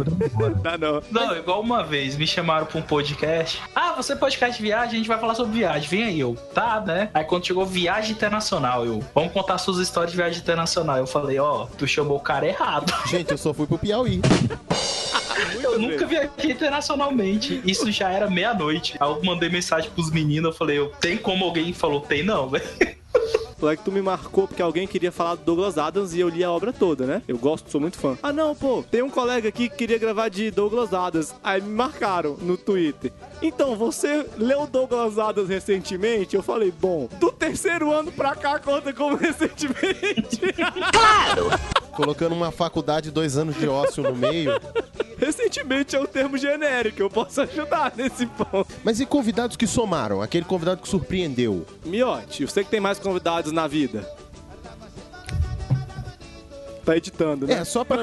Dá 0.62 0.76
não. 0.76 1.02
Não, 1.10 1.36
igual 1.36 1.60
uma 1.60 1.84
vez 1.84 2.16
me 2.16 2.26
chamaram 2.26 2.66
pra 2.66 2.78
um 2.78 2.82
podcast. 2.82 3.62
Ah, 3.74 3.92
você 3.92 4.12
é 4.12 4.16
podcast 4.16 4.56
de 4.56 4.62
viagem, 4.62 4.94
a 4.94 4.96
gente 4.96 5.08
vai 5.08 5.18
falar 5.18 5.34
sobre 5.34 5.58
viagem. 5.58 5.88
Vem 5.88 6.04
aí, 6.04 6.20
eu. 6.20 6.34
Tá, 6.54 6.80
né? 6.80 7.10
Aí 7.14 7.24
quando 7.24 7.46
chegou 7.46 7.64
viagem 7.64 8.12
internacional, 8.12 8.84
eu. 8.84 9.02
Vamos 9.14 9.32
contar 9.32 9.58
suas 9.58 9.78
histórias 9.78 10.10
de 10.10 10.16
viagem 10.16 10.40
internacional. 10.40 10.98
Eu 10.98 11.06
falei, 11.06 11.38
ó, 11.38 11.66
tu 11.66 11.86
chamou 11.86 12.16
o 12.16 12.20
cara 12.20 12.46
errado. 12.46 12.92
Gente, 13.08 13.30
eu 13.30 13.38
só 13.38 13.54
fui 13.54 13.66
pro 13.66 13.78
Piauí. 13.78 14.20
Eu 15.62 15.78
nunca 15.78 16.04
viajei 16.04 16.50
internacionalmente. 16.50 17.62
Isso 17.64 17.92
já 17.92 18.10
era 18.10 18.28
meia-noite. 18.28 18.96
Aí 18.98 19.08
eu 19.08 19.22
mandei 19.22 19.48
mensagem 19.48 19.88
pros 19.90 20.10
meninos. 20.10 20.50
Eu 20.50 20.56
falei, 20.56 20.78
eu, 20.78 20.88
tem 21.00 21.16
como 21.16 21.44
alguém 21.44 21.72
falou, 21.72 22.00
tem 22.00 22.24
não, 22.24 22.48
velho. 22.50 22.64
É 23.60 23.76
que 23.76 23.82
tu 23.82 23.90
me 23.90 24.00
marcou 24.00 24.46
porque 24.46 24.62
alguém 24.62 24.86
queria 24.86 25.10
falar 25.10 25.34
do 25.34 25.42
Douglas 25.42 25.76
Adams 25.78 26.14
e 26.14 26.20
eu 26.20 26.28
li 26.28 26.44
a 26.44 26.50
obra 26.50 26.72
toda, 26.72 27.04
né? 27.04 27.22
Eu 27.26 27.36
gosto, 27.36 27.68
sou 27.70 27.80
muito 27.80 27.98
fã. 27.98 28.16
Ah, 28.22 28.32
não, 28.32 28.54
pô, 28.54 28.84
tem 28.88 29.02
um 29.02 29.10
colega 29.10 29.48
aqui 29.48 29.68
que 29.68 29.76
queria 29.76 29.98
gravar 29.98 30.28
de 30.28 30.48
Douglas 30.50 30.94
Adams. 30.94 31.34
Aí 31.42 31.60
me 31.60 31.70
marcaram 31.70 32.36
no 32.40 32.56
Twitter. 32.56 33.12
Então, 33.40 33.76
você 33.76 34.26
leu 34.36 34.66
Douglas 34.66 35.18
Adams 35.18 35.48
recentemente? 35.48 36.34
Eu 36.34 36.42
falei, 36.42 36.72
bom, 36.72 37.08
do 37.20 37.30
terceiro 37.30 37.92
ano 37.92 38.10
pra 38.10 38.34
cá 38.34 38.58
conta 38.58 38.92
como 38.92 39.14
recentemente. 39.16 40.40
Claro! 40.92 41.48
Colocando 41.92 42.32
uma 42.34 42.50
faculdade, 42.50 43.10
dois 43.10 43.36
anos 43.36 43.56
de 43.56 43.68
ócio 43.68 44.02
no 44.02 44.14
meio. 44.14 44.52
recentemente 45.18 45.96
é 45.96 46.00
um 46.00 46.06
termo 46.06 46.36
genérico, 46.38 47.00
eu 47.02 47.10
posso 47.10 47.40
ajudar 47.40 47.92
nesse 47.96 48.26
ponto. 48.26 48.68
Mas 48.84 49.00
e 49.00 49.06
convidados 49.06 49.56
que 49.56 49.66
somaram? 49.66 50.22
Aquele 50.22 50.44
convidado 50.44 50.80
que 50.80 50.88
surpreendeu? 50.88 51.66
Miote, 51.84 52.44
você 52.46 52.62
que 52.62 52.70
tem 52.70 52.80
mais 52.80 52.98
convidados 52.98 53.50
na 53.52 53.66
vida. 53.66 54.08
Tá 56.88 56.96
editando, 56.96 57.46
né? 57.46 57.52
É, 57.52 57.64
só 57.66 57.84
pra. 57.84 57.98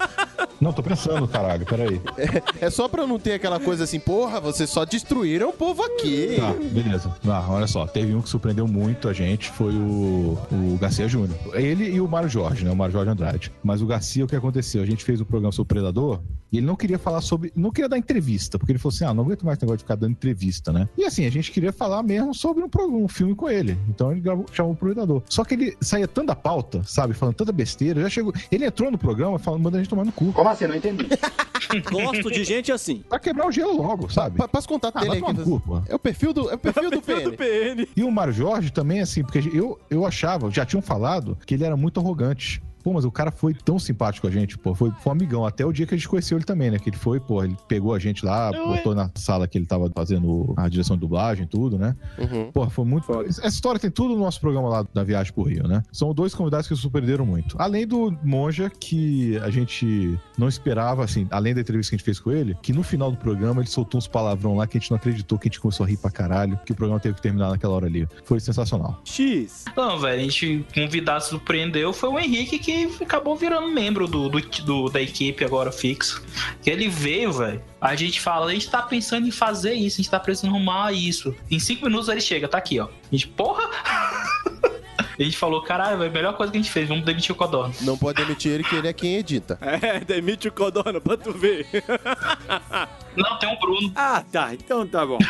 Não, 0.58 0.72
tô 0.72 0.82
pensando, 0.82 1.28
caralho, 1.28 1.66
peraí. 1.66 2.00
É, 2.16 2.64
é 2.66 2.70
só 2.70 2.88
pra 2.88 3.06
não 3.06 3.18
ter 3.18 3.34
aquela 3.34 3.60
coisa 3.60 3.84
assim, 3.84 4.00
porra, 4.00 4.40
vocês 4.40 4.70
só 4.70 4.86
destruíram 4.86 5.50
o 5.50 5.52
povo 5.52 5.82
aqui. 5.82 6.36
Tá, 6.38 6.54
beleza. 6.54 7.14
Ah, 7.26 7.44
olha 7.50 7.66
só, 7.66 7.86
teve 7.86 8.14
um 8.14 8.22
que 8.22 8.28
surpreendeu 8.30 8.66
muito 8.66 9.10
a 9.10 9.12
gente, 9.12 9.50
foi 9.50 9.74
o, 9.74 10.38
o 10.50 10.78
Garcia 10.80 11.06
Júnior. 11.06 11.36
Ele 11.52 11.90
e 11.90 12.00
o 12.00 12.08
Mário 12.08 12.30
Jorge, 12.30 12.64
né? 12.64 12.70
O 12.70 12.76
Mário 12.76 12.94
Jorge 12.94 13.10
Andrade. 13.10 13.52
Mas 13.62 13.82
o 13.82 13.86
Garcia, 13.86 14.24
o 14.24 14.28
que 14.28 14.36
aconteceu? 14.36 14.82
A 14.82 14.86
gente 14.86 15.04
fez 15.04 15.20
o 15.20 15.26
programa 15.26 15.52
sobre 15.52 15.64
o 15.64 15.74
Predador 15.74 16.20
e 16.52 16.58
ele 16.58 16.66
não 16.66 16.76
queria 16.76 16.98
falar 16.98 17.20
sobre. 17.20 17.52
Não 17.56 17.70
queria 17.70 17.88
dar 17.88 17.98
entrevista, 17.98 18.58
porque 18.58 18.72
ele 18.72 18.78
falou 18.78 18.94
assim: 18.94 19.04
ah, 19.04 19.12
não 19.14 19.24
aguento 19.24 19.44
mais 19.44 19.56
esse 19.58 19.64
negócio 19.64 19.78
de 19.78 19.84
ficar 19.84 19.96
dando 19.96 20.12
entrevista, 20.12 20.72
né? 20.72 20.88
E 20.96 21.04
assim, 21.04 21.26
a 21.26 21.30
gente 21.30 21.50
queria 21.50 21.72
falar 21.72 22.02
mesmo 22.02 22.34
sobre 22.34 22.62
um, 22.62 23.04
um 23.04 23.08
filme 23.08 23.34
com 23.34 23.48
ele. 23.48 23.76
Então 23.88 24.12
ele 24.12 24.20
gravou, 24.20 24.46
chamou 24.52 24.72
o 24.72 24.76
Predador. 24.76 25.22
Só 25.28 25.44
que 25.44 25.54
ele 25.54 25.76
saía 25.80 26.06
tanto 26.06 26.28
da 26.28 26.36
pauta, 26.36 26.82
sabe? 26.84 27.14
Falando 27.14 27.34
tanta 27.34 27.52
besteira. 27.52 28.00
Já 28.02 28.08
chegou. 28.08 28.32
Ele 28.50 28.64
entrou 28.64 28.90
no 28.90 28.98
programa 28.98 29.38
falando, 29.38 29.62
mandando 29.62 29.78
a 29.78 29.82
gente 29.82 29.90
tomar 29.90 30.04
no 30.04 30.12
cu. 30.12 30.32
Como 30.32 30.48
assim? 30.48 30.66
Não 30.66 30.76
entendi. 30.76 31.06
Gosto 31.90 32.30
de 32.30 32.44
gente 32.44 32.70
assim. 32.70 33.02
Pra 33.08 33.18
quebrar 33.18 33.46
o 33.48 33.52
gelo 33.52 33.76
logo, 33.76 34.08
sabe? 34.12 34.36
Pa- 34.36 34.46
Passa 34.48 34.66
o 34.66 34.68
contato 34.68 34.96
Ah, 34.98 35.00
dele 35.00 35.20
no 35.20 35.60
cu. 35.60 35.82
É 35.88 35.94
o 35.94 35.98
perfil 35.98 36.32
do, 36.32 36.50
é 36.50 36.54
o 36.54 36.58
perfil 36.58 36.90
do 36.90 37.00
PN. 37.02 37.30
PN. 37.36 37.88
E 37.96 38.04
o 38.04 38.10
Mário 38.10 38.32
Jorge 38.32 38.70
também, 38.70 39.00
assim, 39.00 39.22
porque 39.22 39.38
eu, 39.52 39.78
eu 39.90 40.06
achava, 40.06 40.50
já 40.50 40.64
tinham 40.64 40.82
falado 40.82 41.36
que 41.46 41.54
ele 41.54 41.64
era 41.64 41.76
muito 41.76 41.98
arrogante. 41.98 42.62
Pô, 42.84 42.92
mas 42.92 43.06
o 43.06 43.10
cara 43.10 43.30
foi 43.30 43.54
tão 43.54 43.78
simpático 43.78 44.26
com 44.26 44.30
a 44.30 44.30
gente, 44.30 44.58
pô. 44.58 44.74
Foi, 44.74 44.90
foi 44.90 45.10
um 45.10 45.16
amigão. 45.16 45.46
Até 45.46 45.64
o 45.64 45.72
dia 45.72 45.86
que 45.86 45.94
a 45.94 45.96
gente 45.96 46.06
conheceu 46.06 46.36
ele 46.36 46.44
também, 46.44 46.70
né? 46.70 46.78
Que 46.78 46.90
ele 46.90 46.98
foi, 46.98 47.18
pô, 47.18 47.42
ele 47.42 47.56
pegou 47.66 47.94
a 47.94 47.98
gente 47.98 48.22
lá, 48.26 48.52
botou 48.52 48.94
na 48.94 49.10
sala 49.14 49.48
que 49.48 49.56
ele 49.56 49.64
tava 49.64 49.90
fazendo 49.94 50.52
a 50.54 50.68
direção 50.68 50.94
de 50.94 51.00
dublagem 51.00 51.44
e 51.44 51.48
tudo, 51.48 51.78
né? 51.78 51.96
Uhum. 52.18 52.52
Pô, 52.52 52.68
foi 52.68 52.84
muito. 52.84 53.10
Essa 53.22 53.48
história 53.48 53.80
tem 53.80 53.90
tudo 53.90 54.14
no 54.14 54.20
nosso 54.20 54.38
programa 54.38 54.68
lá 54.68 54.86
da 54.92 55.02
viagem 55.02 55.32
pro 55.32 55.44
Rio, 55.44 55.66
né? 55.66 55.82
São 55.90 56.12
dois 56.12 56.34
convidados 56.34 56.68
que 56.68 56.76
surpreenderam 56.76 57.24
muito. 57.24 57.56
Além 57.58 57.86
do 57.86 58.14
Monja, 58.22 58.70
que 58.70 59.38
a 59.38 59.48
gente 59.48 60.18
não 60.36 60.46
esperava, 60.46 61.02
assim, 61.02 61.26
além 61.30 61.54
da 61.54 61.62
entrevista 61.62 61.90
que 61.90 61.94
a 61.94 61.98
gente 61.98 62.04
fez 62.04 62.20
com 62.20 62.30
ele, 62.30 62.54
que 62.60 62.74
no 62.74 62.82
final 62.82 63.10
do 63.10 63.16
programa 63.16 63.62
ele 63.62 63.68
soltou 63.70 63.96
uns 63.96 64.06
palavrão 64.06 64.56
lá 64.56 64.66
que 64.66 64.76
a 64.76 64.80
gente 64.80 64.90
não 64.90 64.98
acreditou, 64.98 65.38
que 65.38 65.48
a 65.48 65.50
gente 65.50 65.60
começou 65.60 65.84
a 65.84 65.88
rir 65.88 65.96
pra 65.96 66.10
caralho, 66.10 66.58
que 66.66 66.72
o 66.72 66.74
programa 66.74 67.00
teve 67.00 67.14
que 67.14 67.22
terminar 67.22 67.48
naquela 67.48 67.72
hora 67.72 67.86
ali. 67.86 68.06
Foi 68.24 68.38
sensacional. 68.40 69.00
X. 69.04 69.64
Não, 69.74 69.98
velho, 69.98 70.20
a 70.20 70.22
gente 70.22 70.66
convidado 70.74 71.24
surpreendeu 71.24 71.94
foi 71.94 72.10
o 72.10 72.18
Henrique 72.18 72.58
que 72.58 72.73
acabou 73.00 73.36
virando 73.36 73.68
membro 73.68 74.06
do, 74.06 74.28
do, 74.28 74.40
do- 74.40 74.88
da 74.90 75.00
equipe 75.00 75.44
agora 75.44 75.70
fixo. 75.72 76.22
Que 76.62 76.70
ele 76.70 76.88
veio, 76.88 77.32
velho. 77.32 77.62
A 77.80 77.94
gente 77.96 78.20
fala, 78.20 78.46
a 78.46 78.52
gente 78.52 78.68
tá 78.70 78.82
pensando 78.82 79.26
em 79.26 79.30
fazer 79.30 79.74
isso, 79.74 79.96
a 79.96 80.02
gente 80.02 80.10
tá 80.10 80.18
precisando 80.20 80.50
arrumar 80.54 80.92
isso. 80.92 81.34
Em 81.50 81.58
cinco 81.58 81.84
minutos 81.86 82.08
ele 82.08 82.20
chega, 82.20 82.48
tá 82.48 82.58
aqui, 82.58 82.78
ó. 82.80 82.84
A 82.86 82.90
gente, 83.10 83.28
porra! 83.28 83.68
A 85.18 85.22
gente 85.22 85.36
falou, 85.36 85.62
caralho, 85.62 86.02
é 86.02 86.06
a 86.06 86.10
melhor 86.10 86.36
coisa 86.36 86.50
que 86.52 86.58
a 86.58 86.60
gente 86.62 86.72
fez, 86.72 86.88
vamos 86.88 87.04
demitir 87.04 87.32
o 87.32 87.34
Codorna. 87.36 87.74
Não 87.82 87.96
pode 87.96 88.20
demitir 88.22 88.52
ele, 88.52 88.64
que 88.64 88.74
ele 88.74 88.88
é 88.88 88.92
quem 88.92 89.16
edita. 89.16 89.58
É, 89.84 90.00
demite 90.00 90.48
o 90.48 90.52
Codorna 90.52 91.00
pra 91.00 91.16
tu 91.16 91.32
ver. 91.32 91.66
Não, 93.16 93.38
tem 93.38 93.48
um 93.48 93.56
Bruno. 93.60 93.92
Ah, 93.94 94.24
tá. 94.32 94.52
Então 94.54 94.84
tá 94.86 95.06
bom. 95.06 95.18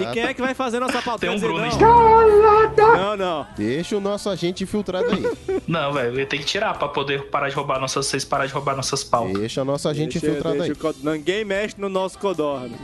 E 0.00 0.06
quem 0.12 0.22
é 0.22 0.34
que 0.34 0.40
vai 0.40 0.54
fazer 0.54 0.80
nossa 0.80 1.00
pauta? 1.02 1.20
Tem 1.26 1.30
um 1.30 1.38
Bruno 1.38 1.58
não. 1.66 2.96
Não, 2.96 3.16
não. 3.16 3.46
Deixa 3.56 3.94
o 3.96 4.00
nosso 4.00 4.28
agente 4.30 4.64
infiltrado 4.64 5.06
aí. 5.10 5.60
Não, 5.68 5.92
velho, 5.92 6.14
eu 6.14 6.18
ia 6.20 6.26
ter 6.26 6.38
que 6.38 6.44
tirar 6.44 6.74
pra 6.78 6.88
poder 6.88 7.28
parar 7.28 7.48
de 7.50 7.54
roubar 7.54 7.78
nossas. 7.78 8.06
Vocês 8.06 8.24
parar 8.24 8.46
de 8.46 8.52
roubar 8.54 8.74
nossas 8.74 9.04
pautas. 9.04 9.34
Deixa 9.34 9.60
o 9.62 9.64
nosso 9.66 9.88
agente 9.88 10.18
Deixa- 10.18 10.26
infiltrado 10.28 10.56
deixa 10.58 10.72
aí. 10.72 10.76
o 10.76 10.76
Cod- 10.78 10.96
Ninguém 11.02 11.44
mexe 11.44 11.74
no 11.78 11.88
nosso 11.90 12.18
Codorna. 12.18 12.76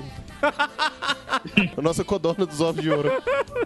A 1.76 1.82
nossa 1.82 2.04
codorna 2.04 2.46
dos 2.46 2.60
ovos 2.60 2.82
de 2.82 2.90
ouro. 2.90 3.10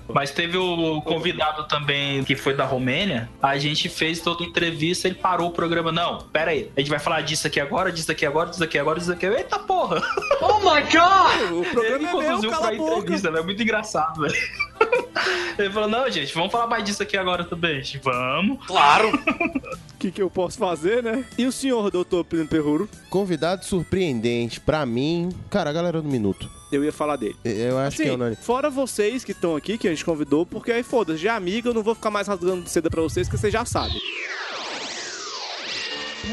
Mas 0.08 0.30
teve 0.30 0.56
o 0.56 1.02
convidado 1.02 1.66
também 1.68 2.24
que 2.24 2.34
foi 2.36 2.54
da 2.54 2.64
Romênia. 2.72 3.28
A 3.42 3.58
gente 3.58 3.88
fez 3.88 4.20
toda 4.20 4.42
a 4.42 4.46
entrevista, 4.46 5.06
ele 5.06 5.16
parou 5.16 5.48
o 5.48 5.52
programa. 5.52 5.92
Não, 5.92 6.18
pera 6.18 6.50
aí. 6.50 6.70
A 6.76 6.80
gente 6.80 6.90
vai 6.90 6.98
falar 6.98 7.20
disso 7.20 7.46
aqui 7.46 7.60
agora, 7.60 7.92
disso 7.92 8.10
aqui 8.10 8.24
agora, 8.26 8.50
disso 8.50 8.64
aqui 8.64 8.78
agora, 8.78 8.98
disso 8.98 9.12
aqui. 9.12 9.26
Eita 9.26 9.58
porra! 9.58 10.02
Oh 10.40 10.58
my 10.60 10.80
god! 10.82 11.52
O 11.52 11.70
programa 11.70 11.96
ele 11.96 12.06
é 12.06 12.12
meu, 12.12 12.22
conduziu 12.22 12.50
cala 12.50 12.62
pra 12.66 12.74
entrevista, 12.74 13.30
velho. 13.30 13.44
Muito 13.44 13.62
engraçado, 13.62 14.20
velho. 14.22 14.34
Ele 15.58 15.70
falou, 15.70 15.88
não, 15.88 16.10
gente, 16.10 16.34
vamos 16.34 16.50
falar 16.50 16.66
mais 16.66 16.82
disso 16.82 17.02
aqui 17.02 17.16
agora 17.16 17.44
também. 17.44 17.76
gente. 17.76 17.98
Vamos. 18.02 18.64
Claro! 18.66 19.10
O 19.10 19.94
que, 19.98 20.10
que 20.10 20.22
eu 20.22 20.30
posso 20.30 20.58
fazer, 20.58 21.02
né? 21.02 21.24
E 21.36 21.44
o 21.46 21.52
senhor, 21.52 21.90
doutor 21.90 22.24
Plínio 22.24 22.48
Perruro? 22.48 22.88
Convidado 23.10 23.64
surpreendente 23.64 24.58
pra 24.60 24.84
mim. 24.86 25.28
Cara, 25.50 25.70
a 25.70 25.72
galera 25.72 26.00
do 26.00 26.08
Minuto. 26.08 26.50
Eu 26.72 26.82
ia 26.82 26.92
falar 26.92 27.16
dele. 27.16 27.36
Eu 27.44 27.78
acho 27.78 27.96
que 27.98 28.02
é 28.02 28.06
Assim, 28.06 28.14
unânime. 28.14 28.36
fora 28.42 28.70
vocês 28.70 29.22
que 29.22 29.32
estão 29.32 29.54
aqui, 29.54 29.76
que 29.76 29.86
a 29.86 29.90
gente 29.90 30.04
convidou, 30.04 30.46
porque 30.46 30.72
aí 30.72 30.82
foda-se, 30.82 31.18
já 31.22 31.34
é 31.34 31.36
amiga, 31.36 31.68
eu 31.68 31.74
não 31.74 31.82
vou 31.82 31.94
ficar 31.94 32.10
mais 32.10 32.26
rasgando 32.26 32.66
seda 32.68 32.88
pra 32.90 33.02
vocês, 33.02 33.28
que 33.28 33.36
vocês 33.36 33.52
já 33.52 33.64
sabem. 33.66 34.00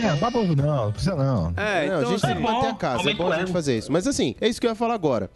É, 0.02 0.16
baba 0.16 0.40
ovo 0.40 0.56
não, 0.56 0.86
não 0.86 0.92
precisa 0.92 1.16
não. 1.16 1.54
É, 1.58 1.88
Não, 1.88 1.98
então 1.98 2.10
a 2.10 2.12
gente 2.12 2.22
tem 2.22 2.32
assim, 2.32 2.42
que 2.42 2.52
manter 2.52 2.68
a 2.68 2.74
casa, 2.76 3.10
é 3.10 3.14
bom 3.14 3.28
o 3.28 3.34
a 3.34 3.40
gente 3.40 3.52
fazer 3.52 3.78
isso. 3.78 3.92
Mas 3.92 4.08
assim, 4.08 4.36
é 4.40 4.48
isso 4.48 4.62
que 4.62 4.66
eu 4.68 4.70
ia 4.72 4.76
falar 4.76 4.94
agora. 4.94 5.30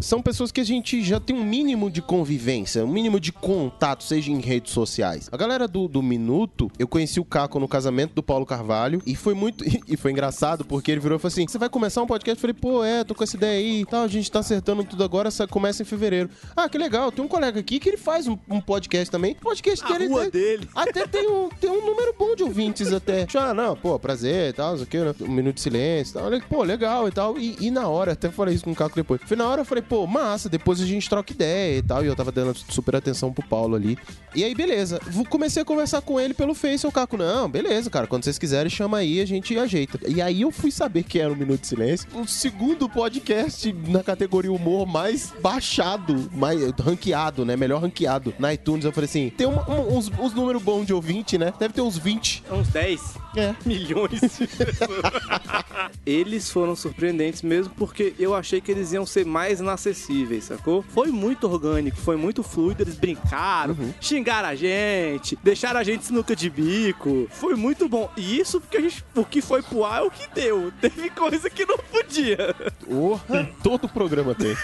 São 0.00 0.22
pessoas 0.22 0.50
que 0.50 0.62
a 0.62 0.64
gente 0.64 1.02
já 1.02 1.20
tem 1.20 1.36
um 1.36 1.44
mínimo 1.44 1.90
de 1.90 2.00
convivência, 2.00 2.82
um 2.82 2.88
mínimo 2.88 3.20
de 3.20 3.30
contato, 3.32 4.02
seja 4.02 4.32
em 4.32 4.40
redes 4.40 4.72
sociais. 4.72 5.28
A 5.30 5.36
galera 5.36 5.68
do, 5.68 5.86
do 5.86 6.02
Minuto, 6.02 6.70
eu 6.78 6.88
conheci 6.88 7.20
o 7.20 7.24
Caco 7.24 7.60
no 7.60 7.68
casamento 7.68 8.14
do 8.14 8.22
Paulo 8.22 8.46
Carvalho 8.46 9.02
e 9.04 9.14
foi 9.14 9.34
muito. 9.34 9.62
E 9.90 9.96
foi 9.96 10.12
engraçado 10.12 10.64
porque 10.64 10.90
ele 10.92 11.00
virou 11.00 11.16
e 11.16 11.20
falou 11.20 11.32
assim: 11.32 11.46
Você 11.46 11.58
vai 11.58 11.68
começar 11.68 12.00
um 12.00 12.06
podcast? 12.06 12.36
Eu 12.36 12.40
falei, 12.40 12.54
pô, 12.54 12.84
é, 12.84 13.02
tô 13.02 13.12
com 13.14 13.24
essa 13.24 13.36
ideia 13.36 13.58
aí 13.58 13.80
e 13.80 13.86
tal. 13.86 14.04
A 14.04 14.08
gente 14.08 14.30
tá 14.30 14.38
acertando 14.38 14.84
tudo 14.84 15.02
agora, 15.02 15.28
começa 15.50 15.82
em 15.82 15.84
fevereiro. 15.84 16.30
Ah, 16.56 16.68
que 16.68 16.78
legal. 16.78 17.10
Tem 17.10 17.24
um 17.24 17.28
colega 17.28 17.58
aqui 17.58 17.80
que 17.80 17.88
ele 17.88 17.96
faz 17.96 18.28
um, 18.28 18.38
um 18.48 18.60
podcast 18.60 19.10
também. 19.10 19.32
O 19.32 19.42
podcast 19.42 19.84
dele. 19.86 20.08
tem- 20.08 20.30
dele. 20.30 20.68
até 20.76 21.06
tem 21.06 21.28
um, 21.28 21.48
tem 21.48 21.70
um 21.70 21.84
número 21.84 22.14
bom 22.16 22.36
de 22.36 22.44
ouvintes 22.44 22.92
até. 22.92 23.26
Ah, 23.34 23.52
não, 23.52 23.74
pô, 23.76 23.98
prazer 23.98 24.50
e 24.50 24.52
tal, 24.52 24.74
isso 24.74 24.84
aqui, 24.84 24.98
né? 24.98 25.12
um 25.20 25.32
minuto 25.32 25.56
de 25.56 25.62
silêncio 25.62 26.12
e 26.12 26.22
tal. 26.22 26.48
Pô, 26.48 26.62
legal 26.62 27.08
e 27.08 27.10
tal. 27.10 27.36
E, 27.36 27.56
e 27.60 27.70
na 27.70 27.88
hora, 27.88 28.12
até 28.12 28.30
falei 28.30 28.54
isso 28.54 28.64
com 28.64 28.72
o 28.72 28.76
Caco 28.76 28.94
depois. 28.94 29.20
Foi 29.24 29.36
na 29.36 29.48
hora, 29.48 29.62
eu 29.62 29.64
falei, 29.64 29.82
pô, 29.90 30.06
massa, 30.06 30.48
depois 30.48 30.80
a 30.80 30.86
gente 30.86 31.10
troca 31.10 31.32
ideia 31.32 31.78
e 31.78 31.82
tal. 31.82 32.04
E 32.04 32.06
eu 32.06 32.14
tava 32.14 32.30
dando 32.30 32.54
super 32.68 32.94
atenção 32.94 33.32
pro 33.32 33.44
Paulo 33.46 33.74
ali. 33.74 33.98
E 34.34 34.44
aí, 34.44 34.54
beleza. 34.54 35.00
Comecei 35.28 35.60
a 35.60 35.64
conversar 35.64 36.00
com 36.00 36.18
ele 36.20 36.32
pelo 36.32 36.54
Face, 36.54 36.86
o 36.86 36.92
Caco, 36.92 37.16
não, 37.16 37.50
beleza, 37.50 37.90
cara, 37.90 38.06
quando 38.06 38.22
vocês 38.24 38.38
quiserem, 38.38 38.70
chama 38.70 38.98
aí, 38.98 39.20
a 39.20 39.26
gente 39.26 39.58
ajeita. 39.58 39.98
E 40.08 40.22
aí 40.22 40.42
eu 40.42 40.52
fui 40.52 40.70
saber 40.70 41.02
que 41.02 41.18
era 41.18 41.32
o 41.32 41.36
Minuto 41.36 41.62
de 41.62 41.66
Silêncio. 41.66 42.06
O 42.14 42.26
segundo 42.28 42.88
podcast 42.88 43.72
na 43.88 44.04
categoria 44.04 44.52
humor 44.52 44.86
mais 44.86 45.32
baixado, 45.42 46.30
mais 46.32 46.60
ranqueado, 46.80 47.44
né? 47.44 47.56
Melhor 47.56 47.82
ranqueado 47.82 48.32
na 48.38 48.54
iTunes. 48.54 48.84
Eu 48.84 48.92
falei 48.92 49.06
assim, 49.10 49.30
tem 49.36 49.48
uma- 49.48 49.68
um- 49.68 49.96
uns, 49.98 50.08
uns 50.20 50.32
números 50.32 50.62
bons 50.62 50.86
de 50.86 50.94
ouvinte, 50.94 51.36
né? 51.36 51.52
Deve 51.58 51.74
ter 51.74 51.80
uns 51.80 51.98
20. 51.98 52.44
uns 52.52 52.68
10 52.68 53.14
É. 53.36 53.52
milhões 53.66 54.20
de 54.20 54.46
pessoas. 54.46 55.00
eles 56.06 56.50
foram 56.50 56.76
surpreendentes 56.76 57.42
mesmo 57.42 57.72
porque 57.76 58.14
eu 58.18 58.34
achei 58.34 58.60
que 58.60 58.70
eles 58.70 58.92
iam 58.92 59.04
ser 59.06 59.24
mais 59.26 59.60
inacessíveis, 59.80 60.44
sacou? 60.44 60.82
Foi 60.82 61.08
muito 61.08 61.48
orgânico, 61.48 61.96
foi 61.96 62.16
muito 62.16 62.42
fluido, 62.42 62.82
eles 62.82 62.96
brincaram, 62.96 63.76
xingaram 64.00 64.48
a 64.48 64.54
gente, 64.54 65.38
deixaram 65.42 65.80
a 65.80 65.84
gente 65.84 66.04
sinuca 66.04 66.36
de 66.36 66.50
bico. 66.50 67.26
Foi 67.30 67.54
muito 67.54 67.88
bom. 67.88 68.10
E 68.16 68.38
isso 68.38 68.60
porque 68.60 68.76
a 68.76 68.80
gente, 68.80 69.04
o 69.14 69.24
que 69.24 69.40
foi 69.40 69.62
pro 69.62 69.84
ar 69.84 70.02
é 70.02 70.02
o 70.02 70.10
que 70.10 70.28
deu. 70.34 70.72
Teve 70.80 71.10
coisa 71.10 71.48
que 71.48 71.64
não 71.64 71.78
podia. 71.78 72.54
Porra, 72.86 73.50
todo 73.62 73.88
programa 73.88 74.34
tem. 74.34 74.54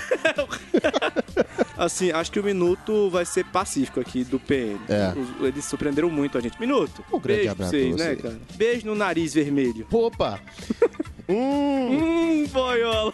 Assim, 1.77 2.11
acho 2.11 2.31
que 2.31 2.41
o 2.41 2.45
minuto 2.45 3.11
vai 3.11 3.25
ser 3.25 3.45
pacífico 3.45 4.01
aqui 4.01 4.25
do 4.25 4.39
PN. 4.39 4.79
É. 4.89 5.13
Eles 5.45 5.65
surpreenderam 5.65 6.11
muito 6.11 6.39
a 6.39 6.41
gente. 6.41 6.59
Minuto. 6.59 7.05
Um 7.13 7.19
grande 7.21 7.41
beijo 7.41 7.57
pra 7.57 7.67
abraço 7.67 7.71
vocês, 7.71 7.97
né, 7.97 8.17
cara? 8.17 8.41
Beijo 8.55 8.87
no 8.87 8.95
nariz 8.95 9.35
vermelho. 9.35 9.87
Opa! 9.93 10.41
hum, 11.29 11.87
Hum, 11.89 12.47
boiola. 12.47 13.13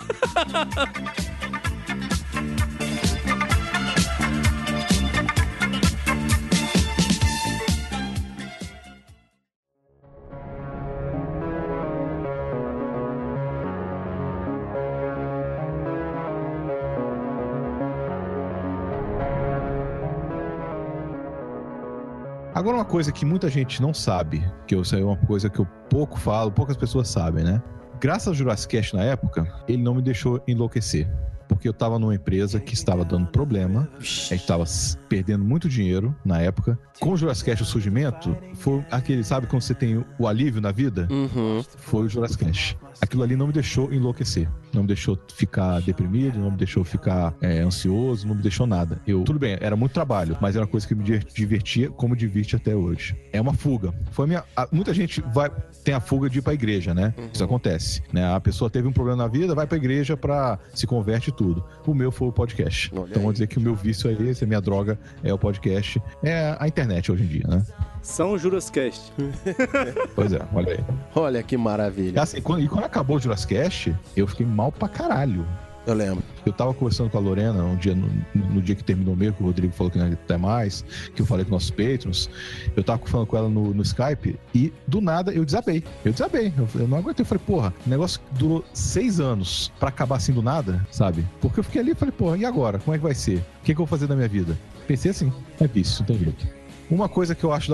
Coisa 22.93 23.11
que 23.11 23.25
muita 23.25 23.49
gente 23.49 23.81
não 23.81 23.95
sabe, 23.95 24.45
que 24.67 24.75
eu 24.75 24.85
sei 24.85 25.01
é 25.01 25.05
uma 25.05 25.17
coisa 25.17 25.49
que 25.49 25.59
eu 25.59 25.65
pouco 25.89 26.19
falo, 26.21 26.53
poucas 26.53 26.77
pessoas 26.77 27.09
sabem, 27.09 27.43
né? 27.43 27.63
Graças 27.99 28.29
ao 28.29 28.35
Jurassic 28.35 28.77
Cast 28.77 28.95
na 28.95 29.03
época, 29.03 29.51
ele 29.67 29.83
não 29.83 29.95
me 29.95 30.03
deixou 30.03 30.43
enlouquecer. 30.47 31.09
Porque 31.49 31.69
eu 31.69 31.73
tava 31.73 31.99
numa 31.99 32.15
empresa 32.15 32.59
que 32.61 32.73
estava 32.75 33.05
dando 33.05 33.27
problema, 33.29 33.89
a 33.99 34.03
gente 34.03 34.47
tava 34.47 34.63
s- 34.63 34.97
perdendo 35.09 35.45
muito 35.45 35.69
dinheiro 35.69 36.15
na 36.25 36.39
época. 36.41 36.79
Com 37.01 37.11
o 37.13 37.17
Jurassic 37.17 37.51
Cast, 37.51 37.63
o 37.63 37.67
surgimento, 37.67 38.37
foi 38.55 38.85
aquele, 38.91 39.23
sabe, 39.25 39.47
quando 39.47 39.63
você 39.63 39.75
tem 39.75 40.05
o 40.19 40.27
alívio 40.27 40.61
na 40.61 40.71
vida? 40.73 41.07
uhum. 41.11 41.63
Foi 41.79 42.05
o 42.05 42.09
Jurassic 42.09 42.45
Cast. 42.45 42.79
Aquilo 43.03 43.25
ali 43.25 43.35
não 43.35 43.49
me 43.49 43.53
deixou 43.53 43.93
enlouquecer. 43.93 44.49
Não 44.73 44.83
me 44.83 44.87
deixou 44.87 45.19
ficar 45.35 45.81
deprimido, 45.83 46.39
não 46.39 46.53
me 46.53 46.57
deixou 46.57 46.85
ficar 46.85 47.35
é, 47.43 47.59
ansioso, 47.59 48.27
não 48.29 48.35
me 48.37 48.41
deixou 48.43 48.65
nada. 48.67 49.01
Eu, 49.07 49.25
tudo 49.25 49.41
bem, 49.41 49.59
era 49.61 49.75
muito 49.75 49.93
trabalho, 49.93 50.39
mas 50.41 50.55
era 50.55 50.65
uma 50.65 50.71
coisa 50.71 50.87
que 50.87 50.95
me 50.95 51.03
di- 51.03 51.19
divertia, 51.35 51.91
como 51.91 52.15
diverte 52.17 52.55
até 52.55 52.75
hoje. 52.77 53.17
É 53.33 53.41
uma 53.41 53.53
fuga. 53.53 53.93
Foi 54.13 54.27
minha. 54.27 54.45
a- 54.57 54.69
muita 54.71 54.95
gente 54.95 55.21
vai 55.35 55.51
tem 55.85 55.93
a 55.95 56.01
fuga 56.01 56.31
de 56.31 56.39
ir 56.39 56.43
pra 56.43 56.55
igreja, 56.55 56.95
né? 56.95 57.13
Isso 57.35 57.43
acontece. 57.43 58.03
Né? 58.13 58.33
A 58.33 58.39
pessoa 58.41 58.71
teve 58.71 58.87
um 58.87 58.93
problema 58.93 59.25
na 59.25 59.29
vida, 59.29 59.53
vai 59.55 59.67
pra 59.67 59.77
igreja 59.77 60.17
pra 60.17 60.59
se 60.73 60.87
converte 60.87 61.31
e 61.31 61.33
tudo. 61.33 61.65
O 61.85 61.93
meu 61.93 62.13
foi 62.13 62.29
o 62.29 62.33
podcast. 62.33 62.89
Olha 62.95 63.11
então 63.11 63.23
vou 63.25 63.33
dizer 63.33 63.49
que 63.49 63.59
o 63.59 63.61
meu 63.61 63.75
vício 63.75 64.09
é 64.09 64.13
esse, 64.31 64.45
a 64.45 64.47
minha 64.47 64.61
droga 64.61 64.97
é 65.25 65.35
o 65.35 65.39
podcast. 65.39 66.01
É 66.23 66.57
a 66.59 66.69
internet 66.69 67.11
hoje 67.11 67.25
em 67.25 67.27
dia, 67.27 67.45
né? 67.49 67.65
São 68.03 68.37
Jurascast. 68.37 69.13
Pois 70.15 70.33
é, 70.33 70.41
olha 70.53 70.73
aí. 70.73 70.79
Olha 71.15 71.43
que 71.43 71.55
E 71.55 71.59
maravilha. 71.59 72.21
assim, 72.23 72.41
quando, 72.41 72.63
e 72.63 72.69
quando 72.69 72.85
acabou 72.85 73.17
o 73.17 73.21
Jurassic 73.21 73.55
Cast, 73.55 73.95
eu 74.17 74.27
fiquei 74.27 74.45
mal 74.45 74.71
pra 74.73 74.89
caralho. 74.89 75.47
Eu 75.85 75.95
lembro. 75.95 76.23
Eu 76.47 76.53
tava 76.53 76.73
conversando 76.73 77.11
com 77.11 77.19
a 77.19 77.21
Lorena 77.21 77.65
um 77.65 77.75
dia, 77.75 77.93
no, 77.93 78.09
no 78.35 78.63
dia 78.63 78.75
que 78.77 78.85
terminou 78.85 79.17
mesmo, 79.17 79.35
que 79.35 79.43
o 79.43 79.47
Rodrigo 79.47 79.73
falou 79.73 79.91
que 79.91 79.99
não 79.99 80.07
ia 80.07 80.13
até 80.15 80.37
mais, 80.37 80.85
que 81.15 81.21
eu 81.23 81.27
falei 81.27 81.45
com 81.45 81.51
nossos 81.51 81.71
patrons. 81.71 82.31
Eu 82.77 82.85
tava 82.85 83.05
falando 83.05 83.27
com 83.27 83.37
ela 83.37 83.49
no, 83.49 83.75
no 83.75 83.83
Skype 83.83 84.39
e 84.55 84.73
do 84.87 85.01
nada 85.01 85.33
eu 85.33 85.45
desabei. 85.45 85.83
Eu 86.05 86.13
desabei. 86.13 86.53
Eu, 86.57 86.69
eu 86.83 86.87
não 86.87 86.99
aguentei. 86.99 87.23
Eu 87.25 87.27
falei, 87.27 87.43
porra, 87.45 87.75
o 87.85 87.91
negócio 87.91 88.21
durou 88.33 88.65
seis 88.73 89.19
anos 89.19 89.73
pra 89.81 89.89
acabar 89.89 90.17
assim 90.17 90.33
do 90.33 90.43
nada, 90.43 90.87
sabe? 90.91 91.27
Porque 91.41 91.59
eu 91.59 91.65
fiquei 91.65 91.81
ali 91.81 91.91
e 91.93 91.95
falei, 91.97 92.13
porra, 92.13 92.37
e 92.39 92.45
agora? 92.45 92.79
Como 92.79 92.95
é 92.95 92.99
que 92.99 93.03
vai 93.05 93.15
ser? 93.15 93.39
O 93.39 93.65
que, 93.65 93.73
que 93.75 93.81
eu 93.81 93.85
vou 93.85 93.87
fazer 93.87 94.07
da 94.07 94.15
minha 94.15 94.29
vida? 94.29 94.57
Pensei 94.87 95.11
assim, 95.11 95.33
é 95.61 95.67
vício, 95.67 96.01
não 96.01 96.07
tem 96.07 96.19
jeito. 96.19 96.47
Uma 96.91 97.09
coisa 97.09 97.35
que 97.35 97.45
eu 97.45 97.53
acho 97.53 97.71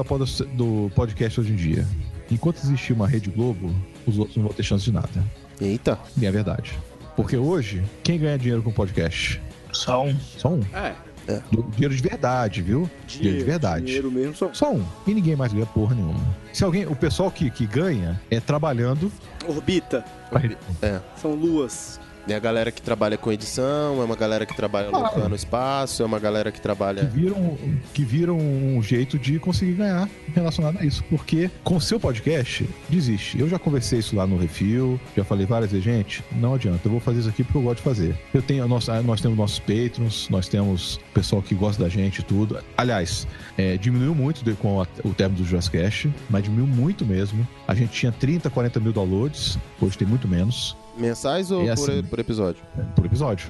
do 0.54 0.90
podcast 0.94 1.40
hoje 1.40 1.52
em 1.52 1.56
dia: 1.56 1.86
enquanto 2.30 2.58
existir 2.58 2.92
uma 2.92 3.06
Rede 3.08 3.30
Globo, 3.30 3.74
os 4.06 4.18
outros 4.18 4.36
não 4.36 4.44
vão 4.44 4.52
ter 4.52 4.62
chance 4.62 4.84
de 4.84 4.92
nada. 4.92 5.24
Eita. 5.60 5.98
E 6.16 6.24
é 6.26 6.30
verdade. 6.30 6.78
Porque 7.16 7.36
hoje, 7.36 7.82
quem 8.04 8.18
ganha 8.18 8.38
dinheiro 8.38 8.62
com 8.62 8.70
podcast? 8.70 9.42
Só 9.72 10.04
um. 10.04 10.16
Só 10.20 10.50
um. 10.50 10.60
É. 10.72 10.94
Do- 11.50 11.64
dinheiro 11.72 11.94
de 11.94 12.00
verdade, 12.02 12.62
viu? 12.62 12.88
Dinheiro, 13.06 13.38
de 13.38 13.44
verdade. 13.44 13.84
Dinheiro 13.84 14.10
mesmo 14.10 14.34
só. 14.34 14.50
Só 14.54 14.72
um. 14.72 14.82
E 15.06 15.12
ninguém 15.12 15.36
mais 15.36 15.52
ganha 15.52 15.66
porra 15.66 15.94
nenhuma. 15.94 16.20
Se 16.54 16.64
alguém, 16.64 16.86
o 16.86 16.96
pessoal 16.96 17.30
que, 17.30 17.50
que 17.50 17.66
ganha 17.66 18.18
é 18.30 18.40
trabalhando. 18.40 19.12
Orbita. 19.46 20.04
É. 20.80 21.00
São 21.20 21.34
luas. 21.34 22.00
É 22.28 22.34
a 22.34 22.38
galera 22.38 22.70
que 22.70 22.82
trabalha 22.82 23.16
com 23.16 23.32
edição, 23.32 24.00
é 24.02 24.04
uma 24.04 24.14
galera 24.16 24.44
que 24.44 24.54
trabalha 24.54 24.88
Ah. 24.92 24.98
locando 24.98 25.34
espaço, 25.34 26.02
é 26.02 26.06
uma 26.06 26.18
galera 26.18 26.52
que 26.52 26.58
que 26.58 26.62
trabalha. 26.62 27.04
viram, 27.04 27.56
que 27.94 28.04
viram 28.04 28.36
um 28.36 28.82
jeito 28.82 29.16
de 29.16 29.38
conseguir 29.38 29.74
ganhar 29.74 30.08
relacionado 30.34 30.78
a 30.80 30.84
isso. 30.84 31.04
Porque 31.08 31.48
com 31.62 31.76
o 31.76 31.80
seu 31.80 32.00
podcast, 32.00 32.68
desiste. 32.88 33.38
Eu 33.38 33.48
já 33.48 33.58
conversei 33.60 34.00
isso 34.00 34.16
lá 34.16 34.26
no 34.26 34.36
Refil, 34.36 35.00
já 35.16 35.22
falei 35.24 35.46
várias 35.46 35.70
vezes, 35.70 35.84
gente, 35.84 36.24
não 36.32 36.54
adianta, 36.54 36.80
eu 36.84 36.90
vou 36.90 37.00
fazer 37.00 37.20
isso 37.20 37.28
aqui 37.28 37.44
porque 37.44 37.58
eu 37.58 37.62
gosto 37.62 37.76
de 37.76 37.82
fazer. 37.84 38.18
Eu 38.34 38.42
tenho, 38.42 38.66
nós, 38.66 38.88
nós 39.04 39.20
temos 39.20 39.38
nossos 39.38 39.60
patrons, 39.60 40.28
nós 40.28 40.48
temos 40.48 40.98
pessoal 41.14 41.40
que 41.40 41.54
gosta 41.54 41.82
da 41.84 41.88
gente 41.88 42.18
e 42.18 42.22
tudo. 42.24 42.58
Aliás, 42.76 43.26
é, 43.56 43.76
diminuiu 43.76 44.14
muito 44.14 44.44
com 44.56 44.84
o 45.04 45.14
término 45.14 45.44
do 45.44 45.48
Jazzcast, 45.48 46.10
mas 46.28 46.42
diminuiu 46.42 46.66
muito 46.66 47.06
mesmo. 47.06 47.46
A 47.68 47.74
gente 47.74 47.92
tinha 47.92 48.10
30, 48.10 48.50
40 48.50 48.80
mil 48.80 48.92
downloads, 48.92 49.56
hoje 49.80 49.96
tem 49.96 50.08
muito 50.08 50.26
menos 50.26 50.76
Mensais 50.98 51.50
ou 51.50 51.62
É 51.68 51.74
por, 51.74 51.90
assim. 51.90 52.02
por 52.02 52.18
episódio? 52.18 52.62
por 52.94 53.04
episódio. 53.06 53.48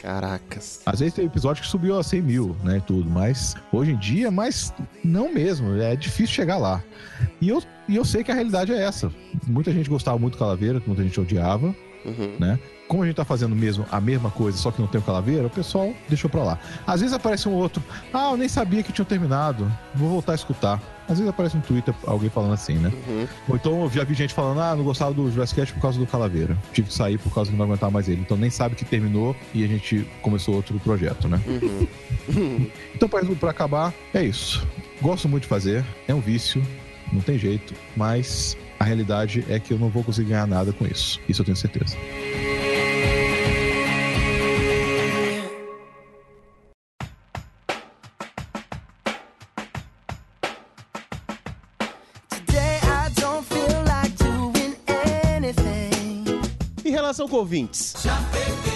Caracas. 0.00 0.80
Às 0.86 1.00
vezes 1.00 1.14
tem 1.14 1.26
episódio 1.26 1.62
que 1.62 1.68
subiu 1.68 1.98
a 1.98 2.02
100 2.02 2.22
mil, 2.22 2.56
né, 2.64 2.78
e 2.78 2.80
tudo, 2.80 3.08
mas 3.10 3.54
hoje 3.70 3.92
em 3.92 3.98
dia, 3.98 4.30
mas 4.30 4.72
não 5.04 5.32
mesmo, 5.32 5.76
é 5.80 5.94
difícil 5.94 6.34
chegar 6.34 6.56
lá. 6.56 6.82
E 7.40 7.50
eu, 7.50 7.62
e 7.86 7.96
eu 7.96 8.04
sei 8.04 8.24
que 8.24 8.30
a 8.30 8.34
realidade 8.34 8.72
é 8.72 8.82
essa. 8.82 9.12
Muita 9.46 9.70
gente 9.72 9.90
gostava 9.90 10.18
muito 10.18 10.34
do 10.34 10.38
Calaveira, 10.38 10.82
muita 10.86 11.02
gente 11.02 11.20
odiava, 11.20 11.74
Uhum. 12.04 12.36
né? 12.38 12.58
Como 12.90 13.04
a 13.04 13.06
gente 13.06 13.14
tá 13.14 13.24
fazendo 13.24 13.54
mesmo 13.54 13.86
a 13.88 14.00
mesma 14.00 14.32
coisa, 14.32 14.58
só 14.58 14.72
que 14.72 14.80
não 14.80 14.88
tem 14.88 15.00
o 15.00 15.04
Calaveira, 15.04 15.46
o 15.46 15.50
pessoal 15.50 15.94
deixou 16.08 16.28
pra 16.28 16.42
lá. 16.42 16.58
Às 16.84 17.00
vezes 17.00 17.14
aparece 17.14 17.48
um 17.48 17.52
outro, 17.52 17.80
ah, 18.12 18.32
eu 18.32 18.36
nem 18.36 18.48
sabia 18.48 18.82
que 18.82 18.92
tinham 18.92 19.06
terminado, 19.06 19.70
vou 19.94 20.08
voltar 20.08 20.32
a 20.32 20.34
escutar. 20.34 20.82
Às 21.04 21.18
vezes 21.18 21.28
aparece 21.28 21.56
um 21.56 21.60
Twitter, 21.60 21.94
alguém 22.04 22.28
falando 22.28 22.52
assim, 22.52 22.74
né? 22.74 22.92
Uhum. 23.06 23.28
Ou 23.48 23.54
então 23.54 23.82
eu 23.84 23.90
já 23.90 24.02
vi 24.02 24.14
gente 24.14 24.34
falando, 24.34 24.60
ah, 24.60 24.74
não 24.74 24.82
gostava 24.82 25.14
do 25.14 25.30
Jurassic 25.30 25.60
Cast 25.60 25.72
por 25.72 25.80
causa 25.80 26.00
do 26.00 26.06
Calaveira. 26.06 26.58
Tive 26.72 26.88
que 26.88 26.94
sair 26.94 27.16
por 27.16 27.32
causa 27.32 27.52
que 27.52 27.56
não 27.56 27.64
aguentava 27.64 27.92
mais 27.92 28.08
ele. 28.08 28.22
Então 28.22 28.36
nem 28.36 28.50
sabe 28.50 28.74
que 28.74 28.84
terminou 28.84 29.36
e 29.54 29.62
a 29.62 29.68
gente 29.68 30.04
começou 30.20 30.56
outro 30.56 30.76
projeto, 30.80 31.28
né? 31.28 31.40
Uhum. 31.46 32.66
Então, 32.92 33.08
pra, 33.08 33.24
pra 33.24 33.50
acabar, 33.50 33.94
é 34.12 34.24
isso. 34.24 34.66
Gosto 35.00 35.28
muito 35.28 35.44
de 35.44 35.48
fazer, 35.48 35.84
é 36.08 36.14
um 36.14 36.20
vício, 36.20 36.60
não 37.12 37.20
tem 37.20 37.38
jeito, 37.38 37.72
mas 37.96 38.56
a 38.80 38.84
realidade 38.84 39.44
é 39.48 39.60
que 39.60 39.72
eu 39.72 39.78
não 39.78 39.90
vou 39.90 40.02
conseguir 40.02 40.30
ganhar 40.30 40.46
nada 40.46 40.72
com 40.72 40.86
isso. 40.86 41.20
Isso 41.28 41.40
eu 41.40 41.44
tenho 41.44 41.56
certeza. 41.56 41.96
Relação 57.10 57.28
com 57.28 57.36
ouvintes, 57.36 57.94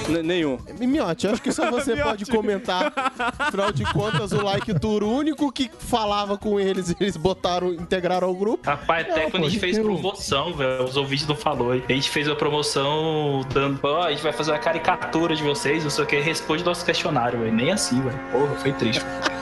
N- 0.08 0.22
nenhum. 0.22 0.58
Miote, 0.80 1.26
acho 1.28 1.40
que 1.40 1.52
só 1.52 1.70
você 1.70 1.94
pode 2.02 2.26
comentar. 2.26 2.92
Afinal 3.38 3.70
de 3.70 3.84
contas, 3.92 4.32
o 4.32 4.42
Like 4.42 4.78
Tour, 4.80 5.04
o 5.04 5.16
único 5.16 5.50
que 5.52 5.70
falava 5.78 6.36
com 6.36 6.58
eles, 6.58 6.94
eles 7.00 7.16
botaram, 7.16 7.72
integraram 7.72 8.26
ao 8.28 8.34
grupo. 8.34 8.68
Rapaz, 8.68 9.08
até 9.08 9.24
Não, 9.24 9.30
quando 9.30 9.42
pô, 9.42 9.46
a 9.46 9.50
gente 9.50 9.60
fez 9.60 9.78
promoção, 9.78 10.52
velho, 10.52 10.84
os 10.84 10.96
ouvintes 10.96 11.26
não 11.28 11.36
falou. 11.36 11.72
A 11.72 11.76
gente 11.92 12.10
fez 12.10 12.28
a 12.28 12.34
promoção 12.34 13.42
dando, 13.52 13.78
ó, 13.84 14.02
a 14.02 14.10
gente 14.10 14.22
vai 14.22 14.32
fazer 14.32 14.50
uma 14.50 14.58
caricatura 14.58 15.36
de 15.36 15.42
vocês, 15.42 15.84
não 15.84 15.90
sei 15.90 16.04
o 16.04 16.06
que, 16.06 16.18
responde 16.18 16.64
nosso 16.64 16.84
questionário, 16.84 17.38
velho. 17.38 17.52
Nem 17.52 17.70
assim, 17.72 18.00
velho. 18.00 18.18
Porra, 18.32 18.54
foi 18.56 18.72
triste. 18.72 19.04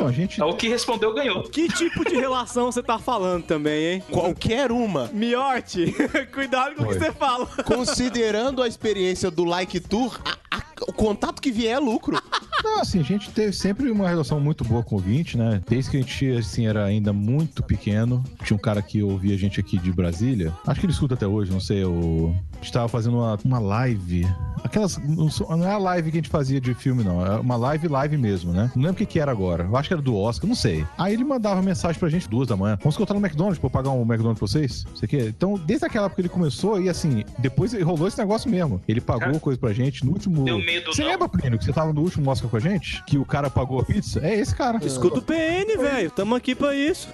Então, 0.00 0.08
a 0.08 0.12
gente. 0.12 0.40
É 0.40 0.44
o 0.44 0.54
que 0.54 0.68
respondeu 0.68 1.12
ganhou. 1.14 1.42
que 1.44 1.68
tipo 1.68 2.04
de 2.08 2.16
relação 2.16 2.70
você 2.72 2.82
tá 2.82 2.98
falando 2.98 3.44
também, 3.44 3.94
hein? 3.94 4.02
Qualquer 4.10 4.70
uma. 4.72 5.08
Miote, 5.12 5.94
cuidado 6.32 6.74
com 6.76 6.84
o 6.84 6.88
que 6.88 6.94
você 6.94 7.12
fala. 7.12 7.46
Considerando 7.64 8.62
a 8.62 8.68
experiência 8.68 9.30
do 9.30 9.44
Like 9.44 9.80
Tour, 9.80 10.20
a- 10.24 10.56
a- 10.56 10.62
o 10.88 10.92
contato 10.92 11.40
que 11.42 11.50
vier 11.50 11.76
é 11.76 11.78
lucro. 11.78 12.20
Não, 12.64 12.80
assim, 12.80 13.00
a 13.00 13.02
gente 13.02 13.30
teve 13.30 13.52
sempre 13.52 13.90
uma 13.90 14.08
relação 14.08 14.38
muito 14.40 14.64
boa 14.64 14.82
com 14.82 14.94
o 14.94 14.98
ouvinte, 14.98 15.36
né? 15.36 15.62
Desde 15.68 15.90
que 15.90 15.96
a 15.96 16.00
gente, 16.00 16.30
assim, 16.32 16.66
era 16.66 16.84
ainda 16.84 17.12
muito 17.12 17.62
pequeno. 17.62 18.22
Tinha 18.44 18.56
um 18.56 18.60
cara 18.60 18.82
que 18.82 19.02
ouvia 19.02 19.34
a 19.34 19.38
gente 19.38 19.58
aqui 19.60 19.78
de 19.78 19.90
Brasília. 19.92 20.52
Acho 20.66 20.80
que 20.80 20.86
ele 20.86 20.92
escuta 20.92 21.14
até 21.14 21.26
hoje, 21.26 21.50
não 21.50 21.60
sei. 21.60 21.84
O... 21.84 22.34
A 22.60 22.62
gente 22.62 22.72
tava 22.72 22.88
fazendo 22.88 23.16
uma, 23.16 23.38
uma 23.42 23.58
live. 23.58 24.26
Aquelas. 24.62 24.98
Não 24.98 25.64
é 25.66 25.72
a 25.72 25.78
live 25.78 26.10
que 26.10 26.18
a 26.18 26.20
gente 26.20 26.28
fazia 26.28 26.60
de 26.60 26.74
filme, 26.74 27.02
não. 27.02 27.24
É 27.24 27.40
uma 27.40 27.56
live, 27.56 27.88
live 27.88 28.18
mesmo, 28.18 28.52
né? 28.52 28.70
Não 28.76 28.82
lembro 28.82 28.96
o 28.96 28.98
que, 28.98 29.06
que 29.06 29.18
era 29.18 29.32
agora. 29.32 29.64
Eu 29.64 29.74
acho 29.76 29.88
que 29.88 29.94
era 29.94 30.02
do 30.02 30.14
Oscar, 30.14 30.46
não 30.46 30.54
sei. 30.54 30.84
Aí 30.98 31.14
ele 31.14 31.24
mandava 31.24 31.62
mensagem 31.62 31.98
pra 31.98 32.10
gente 32.10 32.28
duas 32.28 32.46
da 32.46 32.56
manhã. 32.56 32.76
Vamos 32.82 32.94
encontrar 32.96 33.18
no 33.18 33.24
McDonald's 33.24 33.58
pra 33.58 33.66
eu 33.66 33.70
pagar 33.70 33.90
um 33.90 34.02
McDonald's 34.02 34.38
pra 34.38 34.46
vocês? 34.46 34.84
Não 34.84 34.96
sei 34.96 35.06
o 35.06 35.08
quê. 35.08 35.24
Então, 35.28 35.54
desde 35.64 35.86
aquela 35.86 36.04
época 36.04 36.16
que 36.16 36.20
ele 36.22 36.28
começou, 36.28 36.78
e 36.80 36.90
assim, 36.90 37.24
depois 37.38 37.72
rolou 37.82 38.06
esse 38.06 38.18
negócio 38.18 38.50
mesmo. 38.50 38.82
Ele 38.86 39.00
pagou 39.00 39.40
coisa 39.40 39.58
pra 39.58 39.72
gente 39.72 40.04
no 40.04 40.12
último. 40.12 40.44
Deu 40.44 40.58
medo, 40.58 40.92
Você 40.94 41.02
não? 41.02 41.10
lembra, 41.10 41.28
Plínio, 41.30 41.58
que 41.58 41.64
você 41.64 41.72
tava 41.72 41.94
no 41.94 42.00
último 42.02 42.30
Oscar 42.30 42.50
com 42.50 42.56
a 42.58 42.60
gente? 42.60 43.02
Que 43.04 43.16
o 43.16 43.24
cara 43.24 43.48
pagou 43.48 43.80
a 43.80 43.84
pizza? 43.84 44.20
É 44.22 44.38
esse 44.38 44.54
cara. 44.54 44.78
Escuta 44.84 45.20
o 45.20 45.22
PN, 45.22 45.78
velho. 45.78 46.10
Tamo 46.10 46.34
aqui 46.34 46.54
pra 46.54 46.74
isso. 46.74 47.08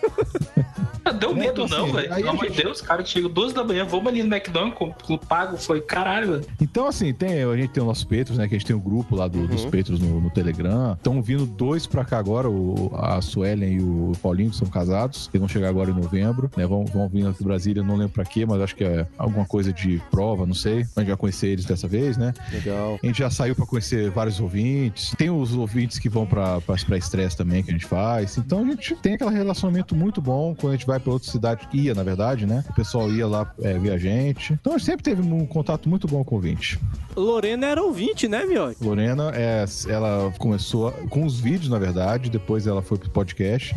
Deu 1.21 1.33
medo 1.35 1.65
então, 1.65 1.79
não, 1.79 1.85
assim, 1.85 1.95
velho. 1.95 2.15
Pelo 2.15 2.31
amor 2.31 2.51
de 2.51 2.63
Deus, 2.63 2.81
cara, 2.81 3.05
chega 3.05 3.29
duas 3.29 3.53
da 3.53 3.63
manhã, 3.63 3.85
vamos 3.85 4.09
ali 4.09 4.25
no 4.25 4.35
McDonald's, 4.35 4.77
com, 4.77 4.93
com 4.93 5.17
pago, 5.37 5.57
foi 5.59 5.81
caralho, 5.83 6.33
velho. 6.33 6.45
Então, 6.61 6.87
assim, 6.87 7.13
tem, 7.13 7.43
a 7.43 7.57
gente 7.57 7.69
tem 7.71 7.83
o 7.83 7.87
nosso 7.87 8.07
Petros, 8.07 8.39
né? 8.39 8.49
Que 8.49 8.55
a 8.55 8.59
gente 8.59 8.67
tem 8.67 8.75
um 8.77 8.81
grupo 8.81 9.15
lá 9.15 9.29
do- 9.29 9.47
dos 9.47 9.65
Petros 9.67 10.01
no, 10.01 10.21
no 10.21 10.31
Telegram. 10.31 10.93
Estão 10.95 11.21
vindo 11.21 11.45
dois 11.47 11.87
pra 11.87 12.05
cá 12.05 12.19
agora, 12.19 12.49
o, 12.49 12.91
a 12.95 13.21
Suelen 13.21 13.75
e 13.75 13.81
o 13.81 14.13
Paulinho, 14.23 14.51
que 14.51 14.57
são 14.57 14.67
casados. 14.69 15.29
Eles 15.33 15.41
vão 15.41 15.49
chegar 15.49 15.69
agora 15.69 15.91
em 15.91 15.95
novembro, 15.95 16.51
né? 16.57 16.67
Vão, 16.67 16.85
vão 16.87 17.09
vir 17.09 17.27
aqui 17.27 17.39
do 17.39 17.45
Brasília, 17.45 17.83
não 17.83 17.97
lembro 17.97 18.15
pra 18.15 18.25
quê, 18.25 18.47
mas 18.47 18.61
acho 18.63 18.75
que 18.75 18.85
é 18.85 19.07
alguma 19.19 19.45
coisa 19.45 19.73
de 19.73 20.01
prova, 20.11 20.47
não 20.47 20.55
sei. 20.55 20.87
A 20.97 21.01
gente 21.01 21.09
vai 21.09 21.17
conhecer 21.17 21.49
eles 21.49 21.65
dessa 21.67 21.87
vez, 21.87 22.17
né? 22.17 22.33
Legal. 22.53 22.99
A 23.03 23.07
gente 23.07 23.19
já 23.19 23.29
saiu 23.31 23.55
pra 23.55 23.67
conhecer 23.67 24.11
vários 24.11 24.41
ouvintes. 24.41 25.11
Tem 25.19 25.29
os 25.31 25.55
ouvintes 25.55 25.99
que 25.99 26.09
vão 26.09 26.25
pra 26.27 26.61
pra- 26.63 26.77
pra 26.87 26.97
estresse 26.97 27.37
também, 27.37 27.63
que 27.63 27.71
a 27.71 27.73
gente 27.73 27.87
faz. 27.87 28.39
Então 28.39 28.61
a 28.63 28.65
gente 28.65 28.95
tem 28.97 29.15
aquele 29.15 29.31
relacionamento 29.31 29.95
muito 29.95 30.21
bom 30.23 30.55
quando 30.55 30.73
a 30.73 30.77
gente 30.77 30.87
vai 30.87 30.99
pra 31.01 31.13
outra 31.13 31.31
cidade. 31.31 31.69
Ia, 31.73 31.95
na 31.95 32.03
verdade, 32.03 32.47
né? 32.47 32.65
O 32.71 32.75
pessoal 32.75 33.11
ia 33.11 33.27
lá 33.27 33.53
é, 33.61 33.79
ver 33.79 33.91
a 33.93 33.99
gente. 33.99 34.53
Então 34.55 34.75
a 34.75 34.79
gente 34.79 34.87
sempre 34.87 35.03
teve 35.03 35.23
um 35.35 35.47
contato 35.47 35.89
muito 35.89 36.07
bom 36.07 36.23
com 36.25 36.35
o 36.35 36.39
ouvinte. 36.39 36.79
Lorena 37.17 37.67
era 37.67 37.83
ouvinte, 37.83 38.29
né, 38.29 38.45
Miote? 38.45 38.83
Lorena, 38.83 39.33
é, 39.35 39.65
ela 39.89 40.33
começou 40.39 40.93
com 41.09 41.25
os 41.25 41.41
vídeos, 41.41 41.71
na 41.71 41.79
verdade, 41.79 42.29
depois 42.31 42.67
ela 42.67 42.83
foi 42.83 42.99
pro 42.99 43.11
podcast. 43.11 43.75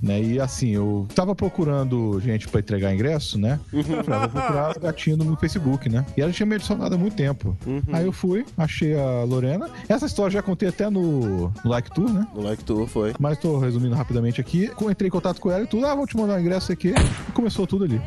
Né? 0.00 0.22
E 0.22 0.40
assim, 0.40 0.70
eu 0.70 1.06
tava 1.14 1.34
procurando 1.34 2.20
gente 2.20 2.46
pra 2.48 2.60
entregar 2.60 2.94
ingresso, 2.94 3.38
né? 3.38 3.58
Eu 3.72 3.82
falei, 3.82 4.00
ah, 4.10 4.26
vou 4.26 4.28
procurar 4.40 4.78
gatinho 4.78 5.16
no 5.16 5.36
Facebook, 5.36 5.88
né? 5.88 6.04
E 6.16 6.22
ela 6.22 6.30
tinha 6.32 6.46
me 6.46 6.54
adicionado 6.54 6.94
há 6.94 6.98
muito 6.98 7.16
tempo. 7.16 7.56
Aí 7.92 8.04
eu 8.06 8.12
fui, 8.12 8.44
achei 8.56 8.98
a 8.98 9.24
Lorena. 9.24 9.68
Essa 9.88 10.06
história 10.06 10.28
eu 10.28 10.34
já 10.34 10.42
contei 10.42 10.68
até 10.68 10.88
no, 10.88 11.48
no 11.48 11.70
Like 11.70 11.90
Tour, 11.92 12.12
né? 12.12 12.26
No 12.34 12.42
Like 12.42 12.62
Tour 12.64 12.86
foi. 12.86 13.12
Mas 13.18 13.38
tô 13.38 13.58
resumindo 13.58 13.94
rapidamente 13.94 14.40
aqui. 14.40 14.70
Entrei 14.88 15.08
em 15.08 15.10
contato 15.10 15.40
com 15.40 15.50
ela 15.50 15.64
e 15.64 15.66
tudo. 15.66 15.86
Ah, 15.86 15.94
vou 15.94 16.06
te 16.06 16.16
mandar 16.16 16.34
um 16.36 16.40
ingresso 16.40 16.72
aqui. 16.72 16.94
E 17.28 17.32
começou 17.32 17.66
tudo 17.66 17.84
ali. 17.84 18.00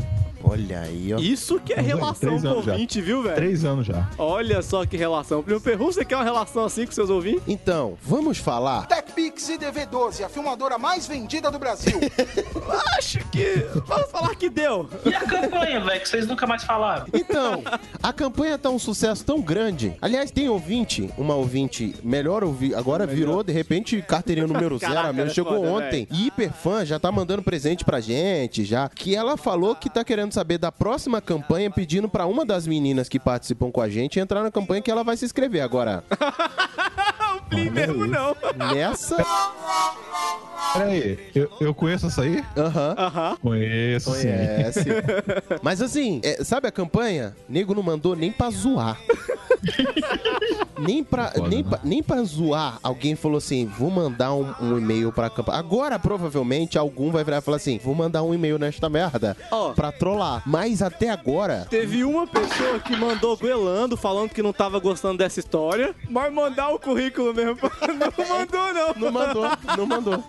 Olha 0.44 0.82
aí, 0.82 1.14
ó. 1.14 1.20
Isso 1.20 1.60
que 1.60 1.74
é 1.74 1.80
relação 1.82 2.32
com 2.32 2.40
já. 2.40 2.54
ouvinte, 2.54 3.00
viu, 3.00 3.22
velho? 3.22 3.36
Três 3.36 3.64
anos 3.64 3.86
já. 3.86 4.10
Olha 4.18 4.62
só 4.62 4.86
que 4.86 4.98
relação. 4.98 5.44
Meu 5.46 5.62
perru, 5.62 5.86
você 5.86 6.04
quer 6.04 6.16
uma 6.16 6.24
relação 6.24 6.66
assim 6.66 6.86
com 6.86 6.92
seus 6.92 7.10
ouvintes? 7.10 7.44
Então, 7.48 7.98
vamos 8.02 8.38
falar. 8.40 8.88
TechPix 8.88 9.50
e 9.50 9.58
DV12, 9.60 10.26
a 10.26 10.30
filmadora 10.30 10.78
mais 10.78 11.06
vendida 11.08 11.52
do 11.52 11.60
Brasil. 11.60 11.81
Acho 12.98 13.20
que. 13.30 13.66
Vamos 13.86 14.12
falar 14.12 14.36
que 14.36 14.50
deu. 14.50 14.90
E 15.06 15.14
a 15.14 15.22
campanha, 15.22 15.80
velho, 15.80 16.02
que 16.02 16.10
vocês 16.10 16.28
nunca 16.28 16.46
mais 16.46 16.64
falaram? 16.64 17.06
Então, 17.14 17.64
a 18.02 18.14
campanha 18.14 18.58
tá 18.58 18.70
um 18.70 18.80
sucesso 18.80 19.24
tão 19.26 19.42
grande. 19.42 19.96
Aliás, 20.02 20.32
tem 20.32 20.50
ouvinte, 20.50 21.10
uma 21.18 21.36
ouvinte 21.36 21.96
melhor 22.04 22.44
ouvir, 22.44 22.76
agora 22.76 23.06
virou, 23.06 23.44
de 23.44 23.52
repente, 23.52 24.02
carteirinha 24.02 24.48
número 24.48 24.78
zero. 24.78 24.94
Caraca, 24.94 25.14
minha 25.14 25.26
é 25.26 25.30
chegou 25.30 25.56
foda, 25.56 25.70
ontem. 25.70 26.08
E 26.12 26.28
hiperfã 26.28 26.86
já 26.86 27.00
tá 27.00 27.12
mandando 27.12 27.42
presente 27.42 27.84
pra 27.84 28.00
gente, 28.00 28.64
já. 28.64 28.88
Que 28.90 29.16
ela 29.16 29.38
falou 29.38 29.76
que 29.76 29.90
tá 29.90 30.04
querendo 30.04 30.34
saber 30.34 30.58
da 30.58 30.72
próxima 30.72 31.22
campanha, 31.22 31.70
pedindo 31.70 32.08
pra 32.08 32.26
uma 32.26 32.46
das 32.46 32.68
meninas 32.68 33.10
que 33.10 33.20
participam 33.20 33.72
com 33.72 33.82
a 33.82 33.90
gente 33.90 34.20
entrar 34.20 34.44
na 34.44 34.52
campanha 34.52 34.82
que 34.82 34.92
ela 34.92 35.04
vai 35.04 35.18
se 35.18 35.26
inscrever 35.26 35.62
agora. 35.62 36.04
o 37.52 37.56
Plin 37.56 37.70
mesmo 37.70 38.08
não. 38.08 38.36
Nessa. 38.74 39.18
Peraí, 40.74 41.20
eu, 41.36 41.52
eu 41.60 41.74
conheço 41.74 42.08
essa 42.08 42.22
aí? 42.22 42.44
Aham. 42.56 42.96
Aham. 42.98 43.38
Conheço, 43.42 44.12
sim. 44.14 44.22
Conhece. 44.30 44.86
Mas 45.62 45.82
assim, 45.82 46.22
é, 46.24 46.44
sabe 46.44 46.68
a 46.68 46.72
campanha? 46.72 47.36
Nego 47.50 47.76
não 47.76 47.84
mandou 47.84 48.16
nem 48.16 48.32
pra 48.32 48.50
zoar. 48.50 48.98
nem, 50.80 51.04
pra, 51.04 51.32
Foda, 51.32 51.48
nem, 51.48 51.64
né? 51.64 51.70
pra, 51.70 51.80
nem 51.84 52.04
pra 52.04 52.24
zoar, 52.24 52.80
alguém 52.82 53.16
falou 53.16 53.38
assim: 53.38 53.66
vou 53.66 53.90
mandar 53.90 54.34
um, 54.34 54.54
um 54.62 54.78
e-mail 54.78 55.12
pra 55.12 55.30
campanha. 55.30 55.60
Agora, 55.60 56.00
provavelmente, 56.00 56.78
algum 56.78 57.12
vai 57.12 57.24
virar 57.24 57.38
e 57.38 57.42
falar 57.42 57.58
assim: 57.58 57.80
vou 57.84 57.94
mandar 57.94 58.24
um 58.24 58.34
e-mail 58.34 58.58
nesta 58.58 58.90
merda 58.90 59.36
Ó. 59.52 59.74
pra 59.74 59.92
trollar. 59.92 60.44
Mas 60.46 60.82
até 60.82 61.10
agora. 61.10 61.68
Teve 61.70 62.04
uma 62.04 62.26
pessoa 62.28 62.80
que 62.80 62.96
mandou 62.96 63.38
goelando, 63.38 63.96
falando 63.96 64.30
que 64.32 64.42
não 64.42 64.54
tava 64.54 64.80
gostando 64.80 65.18
dessa 65.18 65.40
história, 65.40 65.96
mas 66.10 66.34
mandar 66.34 66.70
o 66.70 66.80
currículo 66.80 67.34
mesmo. 67.34 67.58
Não 67.82 68.28
mandou, 68.28 68.74
não. 68.74 68.92
Não 69.02 69.12
mandou, 69.12 69.50
não 69.78 69.86
mandou. 69.86 70.24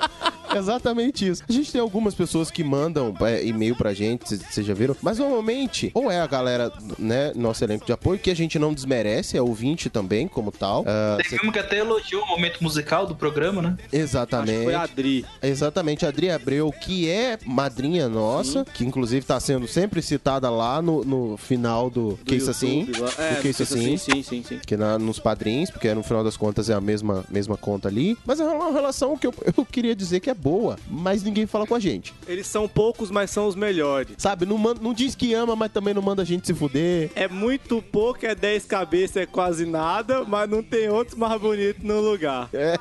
Exatamente 0.54 1.26
isso. 1.26 1.42
A 1.48 1.52
gente 1.52 1.72
tem 1.72 1.80
algumas 1.80 2.14
pessoas 2.14 2.50
que 2.50 2.62
mandam 2.62 3.14
é, 3.22 3.44
e-mail 3.44 3.74
pra 3.76 3.94
gente, 3.94 4.36
vocês 4.36 4.66
já 4.66 4.74
viram, 4.74 4.96
mas 5.00 5.18
normalmente, 5.18 5.90
ou 5.94 6.10
é 6.10 6.20
a 6.20 6.26
galera, 6.26 6.72
né, 6.98 7.32
nosso 7.34 7.64
elenco 7.64 7.86
de 7.86 7.92
apoio, 7.92 8.18
que 8.18 8.30
a 8.30 8.36
gente 8.36 8.58
não 8.58 8.74
desmerece, 8.74 9.21
é 9.36 9.42
ouvinte 9.42 9.88
também, 9.90 10.26
como 10.28 10.50
tal. 10.52 10.84
Ah, 10.86 11.16
Tem 11.18 11.30
cê- 11.30 11.36
filme 11.38 11.52
que 11.52 11.58
até 11.58 11.78
elogiou 11.78 12.22
o 12.22 12.26
momento 12.28 12.62
musical 12.62 13.06
do 13.06 13.14
programa, 13.14 13.62
né? 13.62 13.76
Exatamente. 13.92 14.64
Foi 14.64 14.74
a 14.74 14.82
Adri. 14.82 15.24
Exatamente, 15.42 16.04
a 16.04 16.08
Adri 16.08 16.30
Abreu, 16.30 16.72
que 16.72 17.08
é 17.08 17.38
madrinha 17.46 18.08
nossa, 18.08 18.64
que 18.64 18.84
inclusive 18.84 19.24
tá 19.26 19.38
sendo 19.40 19.66
sempre 19.68 20.02
citada 20.02 20.48
lá 20.50 20.80
no, 20.82 21.04
no 21.04 21.36
final 21.36 21.88
do, 21.90 22.18
Case 22.24 22.50
Assim. 22.50 22.88
É, 23.18 23.34
do 23.36 23.42
Case 23.42 23.62
Assim. 23.62 23.94
Assim, 23.94 23.96
sim, 23.96 24.22
sim, 24.22 24.42
sim. 24.46 24.60
Que 24.66 24.76
na, 24.76 24.98
nos 24.98 25.18
padrinhos, 25.18 25.70
porque 25.70 25.92
no 25.94 26.02
final 26.02 26.22
das 26.24 26.36
contas 26.36 26.68
é 26.70 26.74
a 26.74 26.80
mesma, 26.80 27.24
mesma 27.30 27.56
conta 27.56 27.88
ali. 27.88 28.16
Mas 28.24 28.40
é 28.40 28.44
uma 28.44 28.70
relação 28.72 29.16
que 29.16 29.26
eu, 29.26 29.34
eu 29.56 29.64
queria 29.64 29.94
dizer 29.94 30.20
que 30.20 30.30
é 30.30 30.34
boa, 30.34 30.78
mas 30.88 31.22
ninguém 31.22 31.46
fala 31.46 31.66
com 31.66 31.74
a 31.74 31.80
gente. 31.80 32.12
Eles 32.26 32.46
são 32.46 32.68
poucos, 32.68 33.10
mas 33.10 33.30
são 33.30 33.46
os 33.46 33.54
melhores. 33.54 34.14
Sabe, 34.18 34.46
não, 34.46 34.58
man- 34.58 34.74
não 34.80 34.92
diz 34.94 35.14
que 35.14 35.32
ama, 35.34 35.54
mas 35.56 35.70
também 35.72 35.94
não 35.94 36.02
manda 36.02 36.22
a 36.22 36.24
gente 36.24 36.46
se 36.46 36.54
fuder. 36.54 37.10
É 37.14 37.28
muito 37.28 37.80
pouco, 37.82 38.24
é 38.26 38.34
10 38.34 38.64
cabeças, 38.66 39.11
é 39.18 39.26
quase 39.26 39.66
nada, 39.66 40.24
mas 40.24 40.48
não 40.48 40.62
tem 40.62 40.88
outros 40.88 41.16
mais 41.16 41.40
bonitos 41.40 41.82
no 41.82 42.00
lugar. 42.00 42.48
É. 42.52 42.78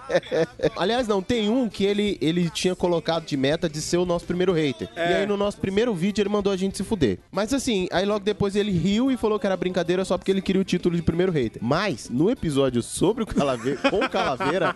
Aliás, 0.76 1.08
não, 1.08 1.22
tem 1.22 1.50
um 1.50 1.70
que 1.70 1.86
ele, 1.86 2.18
ele 2.22 2.50
tinha 2.50 2.76
colocado 2.76 3.26
de 3.26 3.38
meta 3.38 3.70
de 3.70 3.82
ser 3.82 3.98
o 3.98 4.06
nosso 4.06 4.26
primeiro 4.26 4.54
hater. 4.54 4.90
É. 4.96 5.12
E 5.12 5.14
aí 5.16 5.26
no 5.26 5.38
nosso 5.38 5.58
primeiro 5.58 5.94
vídeo 5.94 6.22
ele 6.22 6.30
mandou 6.30 6.52
a 6.52 6.58
gente 6.58 6.78
se 6.78 6.84
fuder. 6.84 7.20
Mas 7.32 7.54
assim, 7.54 7.88
aí 7.92 8.06
logo 8.06 8.24
depois 8.24 8.56
ele 8.56 8.72
riu 8.72 9.12
e 9.12 9.18
falou 9.18 9.40
que 9.40 9.46
era 9.46 9.58
brincadeira 9.58 10.04
só 10.06 10.18
porque 10.18 10.32
ele 10.32 10.42
queria 10.42 10.62
o 10.62 10.66
título 10.66 10.96
de 10.96 11.02
primeiro 11.02 11.32
hater. 11.32 11.62
Mas 11.64 12.10
no 12.10 12.30
episódio 12.30 12.82
sobre 12.82 13.24
o 13.24 13.28
Calaveira, 13.28 13.80
com 13.90 14.00
o 14.00 14.10
Calaveira, 14.10 14.76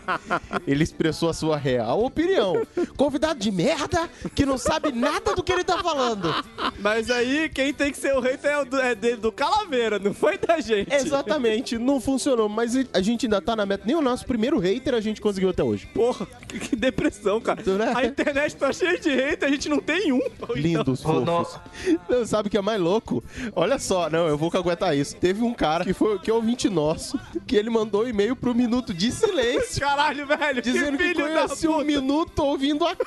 ele 0.66 0.84
expressou 0.84 1.30
a 1.30 1.34
sua 1.34 1.58
real 1.58 2.03
opinião. 2.03 2.66
Convidado 2.95 3.39
de 3.39 3.51
merda 3.51 4.10
que 4.34 4.45
não 4.45 4.58
sabe 4.58 4.91
nada 4.91 5.36
do 5.36 5.43
que 5.43 5.51
ele 5.51 5.64
tá 5.64 5.78
falando. 5.82 6.34
Mas 6.80 7.10
aí, 7.10 7.49
quem 7.49 7.74
tem 7.74 7.91
que 7.91 7.97
ser 7.97 8.16
o 8.16 8.20
hater 8.20 8.51
é, 8.51 8.62
o 8.62 8.66
do, 8.66 8.80
é 8.80 8.95
dele 8.95 9.18
do 9.18 9.32
Calaveira, 9.32 9.99
não 9.99 10.14
foi 10.14 10.38
da 10.38 10.60
gente. 10.60 10.93
Exatamente, 10.93 11.45
não 11.80 12.00
funcionou. 12.00 12.48
Mas 12.50 12.74
a 12.93 13.02
gente 13.02 13.26
ainda 13.26 13.41
tá 13.41 13.56
na 13.56 13.66
meta. 13.66 13.84
Nem 13.86 13.96
o 13.96 14.02
nosso 14.02 14.26
primeiro 14.26 14.60
hater 14.60 14.93
a 14.93 15.02
gente 15.02 15.22
conseguiu 15.22 15.50
até 15.50 15.64
hoje. 15.64 15.86
Porra, 15.93 16.26
que, 16.48 16.60
que 16.60 16.76
depressão, 16.76 17.39
cara. 17.41 17.62
A 17.96 18.06
internet 18.06 18.56
tá 18.56 18.72
cheia 18.72 19.00
de 19.00 19.10
hater, 19.10 19.48
a 19.48 19.52
gente 19.52 19.70
não 19.70 19.80
tem 19.80 20.12
um. 20.12 20.20
Lindos, 20.56 21.00
Então- 21.02 21.26
fofos. 21.46 21.60
Não, 22.10 22.26
sabe 22.26 22.48
o 22.48 22.52
que 22.52 22.58
é 22.58 22.62
mais 22.62 22.80
louco? 22.80 23.24
Olha 23.56 23.78
só, 23.80 24.10
não, 24.10 24.28
eu 24.28 24.38
vou 24.38 24.50
caguetar 24.52 24.96
isso. 24.96 25.16
Teve 25.16 25.43
um 25.43 25.54
cara 25.54 25.84
que 25.84 25.93
foi 25.93 26.20
que 26.20 26.30
é 26.30 26.34
ouvinte 26.34 26.70
nosso, 26.70 27.20
que 27.46 27.56
ele 27.56 27.70
mandou 27.70 28.04
um 28.04 28.08
e-mail 28.08 28.36
pro 28.36 28.54
Minuto 28.56 28.93
de 28.93 29.12
Silêncio. 29.12 29.80
Caralho, 29.86 30.26
velho, 30.26 30.62
Dizendo 30.62 30.98
que, 30.98 31.04
filho 31.04 31.28
da 31.28 31.46
conhecia 31.46 31.72
um 31.72 31.84
minuto 31.84 32.39
ouvindo 32.39 32.86
aqui. 32.86 33.04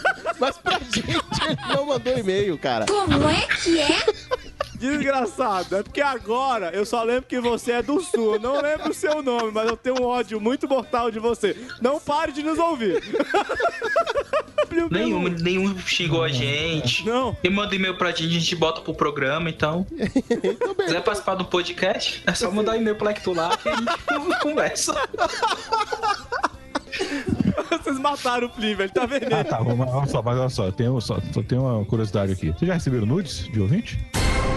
Mas 0.38 0.56
pra 0.58 0.78
gente 0.78 1.00
ele 1.08 1.74
não 1.74 1.86
mandou 1.86 2.16
e-mail, 2.18 2.58
cara. 2.58 2.86
Como 2.86 3.28
é 3.28 3.46
que 3.62 3.78
é? 3.80 4.45
Desgraçado, 4.78 5.76
é 5.76 5.82
porque 5.82 6.00
agora 6.00 6.70
eu 6.70 6.84
só 6.84 7.02
lembro 7.02 7.24
que 7.24 7.40
você 7.40 7.72
é 7.72 7.82
do 7.82 8.00
Sul. 8.00 8.34
Eu 8.34 8.40
não 8.40 8.60
lembro 8.60 8.90
o 8.90 8.94
seu 8.94 9.22
nome, 9.22 9.50
mas 9.52 9.68
eu 9.68 9.76
tenho 9.76 10.02
um 10.02 10.04
ódio 10.04 10.40
muito 10.40 10.68
mortal 10.68 11.10
de 11.10 11.18
você. 11.18 11.56
Não 11.80 11.98
pare 11.98 12.32
de 12.32 12.42
nos 12.42 12.58
ouvir. 12.58 13.02
Nenhum, 14.90 15.28
nenhum 15.28 15.78
xingou 15.78 16.22
a 16.22 16.28
gente. 16.28 17.04
Não. 17.06 17.36
E 17.42 17.48
manda 17.48 17.74
e-mail 17.74 17.96
pra 17.96 18.10
gente, 18.10 18.36
a 18.36 18.40
gente 18.40 18.56
bota 18.56 18.80
pro 18.80 18.94
programa, 18.94 19.48
então. 19.48 19.86
Se 19.96 20.74
quiser 20.84 21.02
participar 21.02 21.34
do 21.34 21.44
podcast, 21.44 22.22
é 22.26 22.34
só 22.34 22.50
mandar 22.50 22.76
e-mail 22.76 22.96
pro 22.96 23.06
Lecto 23.06 23.32
lá 23.32 23.56
que 23.56 23.68
a 23.68 23.76
gente 23.76 24.40
conversa. 24.42 24.94
Vocês 27.70 27.98
mataram 27.98 28.46
o 28.46 28.50
Plim, 28.50 28.74
velho. 28.74 28.90
Tá 28.90 29.06
vermelho. 29.06 29.36
Ah, 29.36 29.44
tá, 29.44 29.58
vamos, 29.58 29.86
olha 29.88 30.06
só, 30.06 30.22
mas 30.22 30.38
olha 30.38 30.48
só, 30.48 30.66
eu 30.66 30.72
tenho, 30.72 31.00
só, 31.00 31.18
só 31.32 31.42
tenho 31.42 31.62
uma 31.62 31.84
curiosidade 31.84 32.32
aqui. 32.32 32.50
Vocês 32.50 32.66
já 32.66 32.74
receberam 32.74 33.06
nudes 33.06 33.44
de 33.50 33.60
ouvinte? 33.60 33.98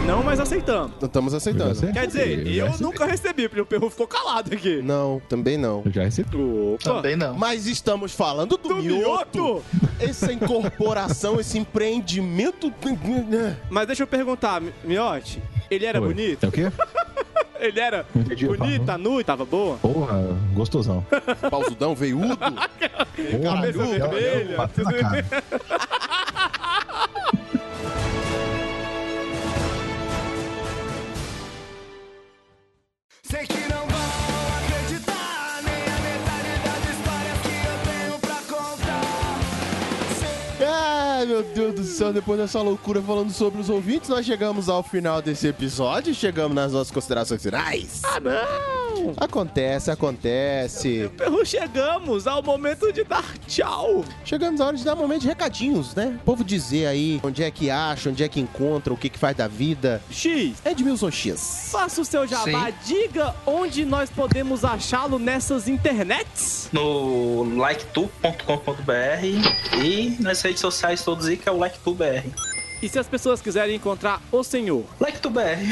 Não, 0.06 0.23
mas 0.23 0.39
aceitamos. 0.39 0.91
Estamos 1.01 1.34
aceitando. 1.35 1.76
Já 1.76 1.91
Quer 1.91 2.07
dizer, 2.07 2.39
Eu 2.39 2.45
já 2.45 2.51
eu 2.61 2.65
recebi. 2.68 2.84
nunca 2.84 3.06
recebi, 3.06 3.47
porque 3.47 3.61
o 3.61 3.65
perro 3.65 3.89
ficou 3.91 4.07
calado 4.07 4.51
aqui. 4.53 4.81
Não, 4.81 5.22
também 5.30 5.56
não. 5.56 5.84
Eu 5.85 5.91
já 5.91 6.03
recebi. 6.03 6.35
Opa. 6.35 6.84
Também 6.84 7.15
não. 7.15 7.35
Mas 7.35 7.68
estamos 7.68 8.11
falando 8.14 8.57
do, 8.57 8.76
mioto. 8.77 9.64
Essa 9.99 10.34
incorporação, 10.34 11.39
esse 11.39 11.60
empreendimento. 11.60 12.73
Mas 13.69 13.85
deixa 13.88 14.01
eu 14.03 14.07
perguntar, 14.07 14.60
Mi- 14.61 14.73
Miote, 14.84 15.41
ele 15.69 15.85
era 15.85 16.01
Oi. 16.01 16.07
bonito? 16.07 16.43
É 16.43 16.47
o 16.47 16.51
quê? 16.51 16.72
Ele 17.60 17.80
era 17.80 18.06
entendi 18.15 18.47
bonita, 18.47 18.97
nu, 18.97 19.22
tava 19.23 19.43
boa? 19.45 19.76
Porra, 19.77 20.23
gostosão. 20.53 21.06
Pausudão, 21.51 21.93
veiudo. 21.93 22.38
Porra, 22.38 23.56
Cabeça 23.57 23.85
vermelha. 23.85 25.26
Sei 33.30 33.45
que 33.45 33.60
não 33.72 33.85
vão 33.85 34.07
acreditar 34.57 35.61
nem 35.64 35.84
a 35.84 35.99
metade 36.01 36.51
das 36.65 36.81
histórias 36.89 37.38
que 37.43 37.53
eu 37.68 37.77
tenho 37.91 38.19
pra 38.19 38.38
contar. 38.57 39.06
Ai, 40.68 41.26
meu 41.27 41.43
Deus 41.43 41.76
do 41.76 41.84
céu, 41.84 42.11
depois 42.11 42.39
dessa 42.39 42.60
loucura 42.60 43.01
falando 43.03 43.31
sobre 43.31 43.61
os 43.61 43.69
ouvintes, 43.69 44.10
nós 44.10 44.26
chegamos 44.26 44.68
ao 44.68 44.81
final 44.81 45.22
desse 45.22 45.47
episódio, 45.47 46.11
chegamos 46.15 46.56
nas 46.56 46.73
nossas 46.73 46.89
considerações 46.91 47.43
finais. 47.43 48.01
Ah, 48.03 48.19
não! 48.19 48.89
Acontece, 49.18 49.92
acontece. 49.92 51.10
Perru, 51.18 51.46
chegamos 51.46 52.28
ao 52.28 52.42
momento 52.44 52.92
de 52.92 53.04
dar 53.04 53.26
tchau. 53.48 54.04
Chegamos 54.26 54.60
à 54.62 54.68
hora 54.68 54.78
de 54.78 54.84
dar 54.84 54.96
um 54.96 55.00
momento 55.00 55.22
de 55.22 55.28
recadinhos, 55.28 55.96
né? 55.96 56.18
O 56.22 56.26
povo 56.26 56.44
dizer 56.44 56.88
aí 56.88 57.20
onde 57.24 57.44
é 57.44 57.52
que 57.52 57.70
acha, 57.70 58.10
onde 58.10 58.24
é 58.24 58.28
que 58.28 58.40
encontra, 58.40 58.94
o 58.94 58.98
que 58.98 59.10
que 59.10 59.18
faz 59.18 59.36
da 59.36 59.48
vida. 59.48 60.02
X, 60.10 60.58
Edmilson 60.66 61.12
X. 61.12 61.70
faça 61.72 62.02
o 62.02 62.06
seu 62.06 62.28
jabá, 62.28 62.72
diga 62.86 63.36
onde 63.46 63.86
nós 63.86 64.10
podemos 64.10 64.66
achá-lo 64.66 65.20
nessas 65.20 65.68
internets. 65.68 66.70
No 66.72 67.44
liketube.com.br 67.44 69.84
e 69.84 70.16
nas 70.20 70.42
redes 70.42 70.62
sociais 70.62 71.04
todos 71.04 71.28
aí, 71.28 71.38
que 71.38 71.48
é 71.48 71.52
o 71.52 71.64
LikeTubeBR. 71.64 72.24
E 72.81 72.88
se 72.88 72.97
as 72.97 73.07
pessoas 73.07 73.41
quiserem 73.41 73.76
encontrar 73.76 74.22
o 74.31 74.43
senhor? 74.43 74.85
LikeTubeBR. 75.01 75.60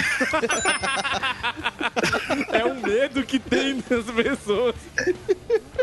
É 2.51 2.63
o 2.65 2.75
medo 2.75 3.23
que 3.23 3.39
tem 3.39 3.75
nas 3.89 4.05
pessoas. 4.05 4.75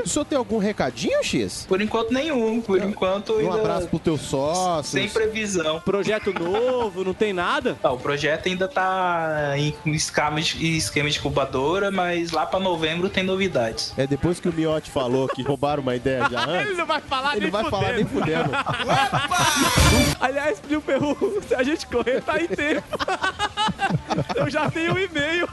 O 0.04 0.08
senhor 0.08 0.24
tem 0.24 0.36
algum 0.36 0.58
recadinho, 0.58 1.22
X? 1.24 1.64
Por 1.68 1.80
enquanto 1.80 2.12
nenhum. 2.12 2.60
Por 2.60 2.80
enquanto 2.82 3.32
Um 3.34 3.38
ainda 3.38 3.54
abraço 3.60 3.88
pro 3.88 3.98
teu 3.98 4.16
sócio. 4.16 4.92
sem 4.92 5.08
previsão. 5.08 5.80
Projeto 5.80 6.32
novo, 6.32 7.04
não 7.04 7.14
tem 7.14 7.32
nada? 7.32 7.76
Ah, 7.82 7.92
o 7.92 7.98
projeto 7.98 8.48
ainda 8.48 8.68
tá 8.68 9.54
em 9.56 9.74
esquema 9.86 10.40
de, 10.40 10.76
esquema 10.76 11.08
de 11.10 11.18
incubadora, 11.18 11.90
mas 11.90 12.30
lá 12.30 12.44
pra 12.46 12.60
novembro 12.60 13.08
tem 13.08 13.24
novidades. 13.24 13.92
É 13.96 14.06
depois 14.06 14.38
que 14.40 14.48
o 14.48 14.52
Miotti 14.52 14.90
falou 14.90 15.26
que 15.28 15.42
roubaram 15.42 15.82
uma 15.82 15.96
ideia 15.96 16.28
já 16.30 16.42
Ele 16.48 16.58
antes. 16.58 16.78
não 16.78 16.86
vai 16.86 17.00
falar 17.00 17.32
Ele 17.32 17.40
nem 17.42 17.50
vai 17.50 17.64
falar 17.70 17.92
nem 17.94 18.04
fudendo. 18.04 18.50
fudendo. 18.50 20.16
Aliás, 20.20 20.60
Plio 20.60 20.80
Perru, 20.80 21.13
se 21.46 21.54
a 21.54 21.62
gente 21.62 21.86
correr, 21.86 22.20
tá 22.22 22.40
em 22.40 22.46
tempo. 22.46 22.86
Eu 24.34 24.50
já 24.50 24.70
tenho 24.70 24.94
um 24.94 24.98
e-mail. 24.98 25.48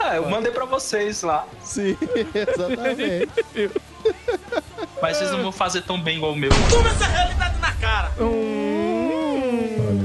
Ah, 0.00 0.16
eu 0.16 0.28
mandei 0.30 0.50
pra 0.50 0.64
vocês 0.64 1.22
lá. 1.22 1.46
Sim, 1.60 1.96
exatamente. 2.34 3.70
Mas 5.00 5.16
vocês 5.16 5.30
não 5.30 5.42
vão 5.42 5.52
fazer 5.52 5.82
tão 5.82 6.00
bem 6.00 6.16
igual 6.16 6.32
o 6.32 6.36
meu. 6.36 6.50
Toma 6.70 6.88
essa 6.88 7.04
realidade 7.04 7.58
na 7.58 7.72
cara. 7.74 8.10
Olha 8.18 8.30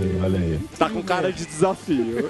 aí, 0.03 0.19
olha 0.22 0.40
aí. 0.40 0.60
Tá 0.77 0.90
com 0.90 1.02
cara 1.02 1.31
de 1.31 1.45
desafio. 1.45 2.27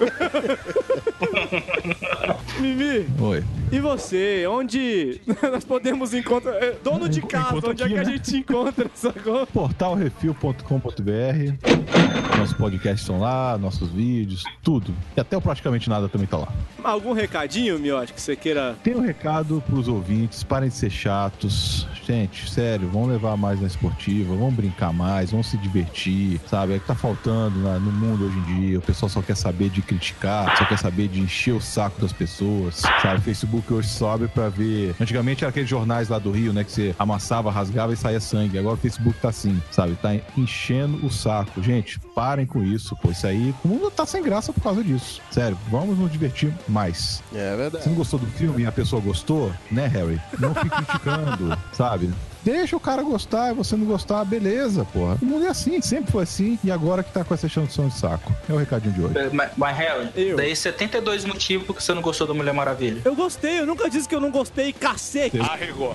Mimi, 2.60 3.06
Oi. 3.20 3.44
e 3.72 3.80
você? 3.80 4.46
Onde 4.48 5.22
nós 5.52 5.64
podemos 5.64 6.14
encontrar. 6.14 6.54
eh, 6.56 6.76
Dono 6.84 7.08
de 7.08 7.22
casa, 7.22 7.56
onde 7.70 7.84
é 7.84 7.86
aqui, 7.86 7.94
que 7.94 8.00
a 8.00 8.04
né? 8.04 8.12
gente 8.12 8.38
encontra, 8.38 8.90
sacou? 8.94 9.48
Portalrefil.com.br 9.48 12.38
Nossos 12.38 12.54
podcasts 12.56 13.02
estão 13.02 13.20
lá, 13.20 13.58
nossos 13.58 13.90
vídeos, 13.90 14.44
tudo. 14.62 14.94
E 15.16 15.22
até 15.22 15.38
o 15.38 15.42
praticamente 15.42 15.90
nada 15.90 16.10
também 16.10 16.28
tá 16.28 16.38
lá. 16.38 16.50
Algum 16.84 17.14
recadinho, 17.14 17.80
Miotti, 17.80 18.14
que 18.14 18.22
você 18.22 18.36
queira. 18.36 18.76
Tem 18.84 18.96
um 18.96 19.02
recado 19.02 19.64
pros 19.70 19.88
ouvintes, 19.88 20.44
parem 20.44 20.70
de 20.70 20.76
ser 20.76 20.90
chatos. 20.90 21.88
Gente, 22.06 22.50
sério, 22.50 22.90
vamos 22.92 23.10
levar 23.10 23.38
mais 23.38 23.62
na 23.62 23.68
esportiva, 23.68 24.36
vamos 24.36 24.56
brincar 24.56 24.92
mais, 24.92 25.32
vamos 25.32 25.48
se 25.48 25.58
divertir, 25.58 26.42
sabe? 26.48 26.74
É 26.74 26.78
o 26.78 26.80
que 26.80 26.88
tá 26.88 26.96
faltando 26.96 27.60
na- 27.60 27.80
no 27.80 27.92
mundo 27.92 28.26
hoje 28.26 28.38
em 28.40 28.60
dia. 28.62 28.80
O 28.80 28.82
pessoal 28.82 29.10
só 29.10 29.22
quer 29.22 29.36
saber 29.38 29.70
de 29.70 29.82
criticar, 29.82 30.58
só 30.58 30.66
quer 30.66 30.78
saber 30.80 31.08
de 31.08 31.20
encher 31.20 31.54
o 31.54 31.62
saco 31.62 32.02
das 32.02 32.12
pessoas, 32.12 32.49
sabe? 32.72 33.20
O 33.20 33.22
Facebook 33.22 33.74
hoje 33.74 33.90
sobe 33.90 34.28
pra 34.28 34.50
ver. 34.50 34.96
Antigamente 35.00 35.44
era 35.44 35.50
aqueles 35.50 35.70
jornais 35.70 36.10
lá 36.10 36.20
do 36.20 36.32
Rio, 36.32 36.54
né? 36.54 36.64
Que 36.64 36.72
você 36.72 36.96
amassava, 36.98 37.52
rasgava 37.52 37.94
e 37.94 37.98
saía 37.98 38.20
sangue. 38.20 38.58
Agora 38.58 38.76
o 38.76 38.78
Facebook 38.78 39.18
tá 39.20 39.30
assim, 39.30 39.62
sabe? 39.72 39.96
Tá 39.96 40.16
enchendo 40.38 41.06
o 41.06 41.10
saco. 41.12 41.62
Gente, 41.62 42.00
parem 42.16 42.46
com 42.46 42.64
isso, 42.64 42.96
pô. 42.98 43.12
Isso 43.12 43.28
aí, 43.28 43.54
o 43.64 43.68
mundo 43.68 43.92
tá 43.92 44.06
sem 44.06 44.22
graça 44.22 44.52
por 44.54 44.62
causa 44.62 44.84
disso. 44.84 45.22
Sério, 45.32 45.58
vamos 45.70 45.98
nos 45.98 46.12
divertir 46.12 46.54
mais. 46.68 47.24
É 47.34 47.56
verdade. 47.56 47.84
Você 47.84 47.90
não 47.90 47.98
gostou 47.98 48.20
do 48.20 48.28
filme 48.28 48.64
e 48.64 48.66
a 48.66 48.72
pessoa 48.72 49.02
gostou, 49.02 49.52
né, 49.72 49.88
Harry? 49.88 50.20
Não 50.40 50.54
fique 50.54 50.70
criticando, 50.70 51.58
sabe? 51.74 52.10
Deixa 52.44 52.76
o 52.76 52.80
cara 52.80 53.04
gostar 53.04 53.52
e 53.52 53.54
você 53.54 53.76
não 53.76 53.86
gostar, 53.86 54.24
beleza, 54.26 54.86
porra. 54.94 55.18
O 55.22 55.26
mundo 55.26 55.46
é 55.46 55.50
assim, 55.50 55.82
sempre 55.82 56.12
foi 56.12 56.24
assim. 56.24 56.58
E 56.64 56.72
agora 56.72 57.04
que 57.04 57.12
tá 57.12 57.24
com 57.24 57.34
essa 57.34 57.48
extensão 57.48 57.88
de 57.88 57.94
saco. 57.98 58.34
É 58.50 58.54
o 58.54 58.58
recadinho 58.58 58.94
de 58.94 59.02
hoje. 59.02 59.18
É, 59.18 59.30
Mas, 59.32 59.52
mas 59.58 59.78
Harry, 59.78 60.10
Eu. 60.16 60.38
daí 60.38 60.56
72 60.56 61.26
motivos 61.26 61.66
porque 61.68 61.82
você 61.82 61.94
não 61.94 62.02
gostou 62.02 62.26
da 62.28 62.34
Mulher 62.34 62.54
Maravilha. 62.54 63.02
Eu 63.04 63.16
gostei, 63.16 63.60
eu 63.60 63.66
nunca 63.66 63.90
disse 63.90 64.08
que 64.08 64.16
eu 64.16 64.22
não 64.22 64.32
gostei, 64.32 64.72
cacete. 64.74 65.38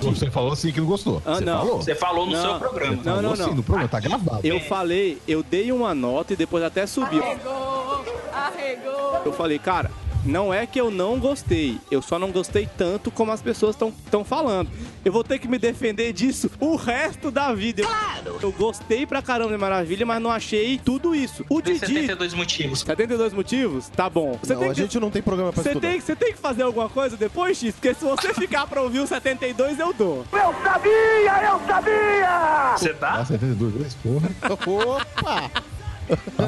Você 0.02 0.30
falou 0.30 0.52
assim 0.52 0.70
que 0.72 0.80
não 0.80 0.86
gostou. 0.86 1.22
Ah, 1.24 1.34
você 1.36 1.44
não. 1.44 1.58
falou. 1.58 1.76
Você 1.82 1.94
falou 1.94 2.26
no 2.26 2.32
Não. 2.32 2.40
seu 2.42 2.58
programa. 2.58 2.96
Não, 2.96 3.02
não, 3.02 3.14
Falou 3.22 3.36
não. 3.36 3.48
sim, 3.48 3.54
no 3.54 3.62
programa, 3.62 3.88
tá 3.88 4.00
gravado. 4.00 4.40
Eu 4.44 4.60
falei, 4.60 5.18
eu 5.26 5.42
dei 5.42 5.72
uma 5.72 5.94
nota 5.94 6.32
e 6.32 6.36
depois 6.36 6.62
até 6.62 6.86
subiu. 6.86 7.22
Arregou, 7.22 8.04
arregou. 8.32 9.22
Eu 9.24 9.32
falei, 9.32 9.58
cara, 9.58 9.90
não 10.24 10.52
é 10.52 10.66
que 10.66 10.80
eu 10.80 10.90
não 10.90 11.18
gostei, 11.18 11.78
eu 11.90 12.01
só 12.02 12.18
não 12.18 12.30
gostei 12.30 12.68
tanto 12.78 13.10
como 13.10 13.30
as 13.32 13.42
pessoas 13.42 13.76
estão 13.76 14.24
falando. 14.24 14.70
Eu 15.05 15.12
vou 15.12 15.22
ter 15.22 15.38
que 15.38 15.46
me 15.46 15.59
defender 15.59 16.12
disso 16.12 16.51
o 16.59 16.76
resto 16.76 17.30
da 17.30 17.52
vida. 17.52 17.82
Eu, 18.24 18.38
eu 18.42 18.52
gostei 18.52 19.06
pra 19.06 19.20
caramba 19.20 19.51
de 19.52 19.59
Maravilha, 19.59 20.06
mas 20.06 20.20
não 20.22 20.30
achei 20.30 20.78
tudo 20.78 21.14
isso. 21.14 21.44
O 21.48 21.60
Tem 21.60 21.74
Didi... 21.74 21.86
72 21.86 22.34
motivos. 22.34 22.80
72 22.80 23.32
motivos? 23.32 23.88
Tá 23.88 24.09
bom. 24.09 24.38
Você 24.42 24.55
Não, 24.55 24.60
tem 24.62 24.70
a 24.70 24.74
que... 24.74 24.80
gente 24.80 24.98
não 24.98 25.10
tem 25.10 25.22
programa 25.22 25.52
pra 25.52 25.62
Você 25.62 25.68
estudar. 25.70 25.88
tem, 25.90 26.01
você 26.01 26.16
tem 26.16 26.32
que 26.32 26.38
fazer 26.38 26.62
alguma 26.62 26.88
coisa 26.88 27.16
depois, 27.16 27.59
X? 27.59 27.74
Porque 27.74 27.92
se 27.94 28.05
você 28.05 28.32
ficar 28.34 28.66
pra 28.66 28.80
ouvir 28.82 29.01
o 29.01 29.06
72, 29.06 29.78
eu 29.78 29.92
dou. 29.92 30.24
Eu 30.32 30.55
sabia, 30.62 31.51
eu 31.51 31.60
sabia! 31.66 32.74
Você 32.78 32.92
dá? 32.94 33.12
Ah, 33.20 33.24
72 33.24 33.72
vezes, 33.74 33.94
porra. 33.94 34.30
Opa! 34.51 35.51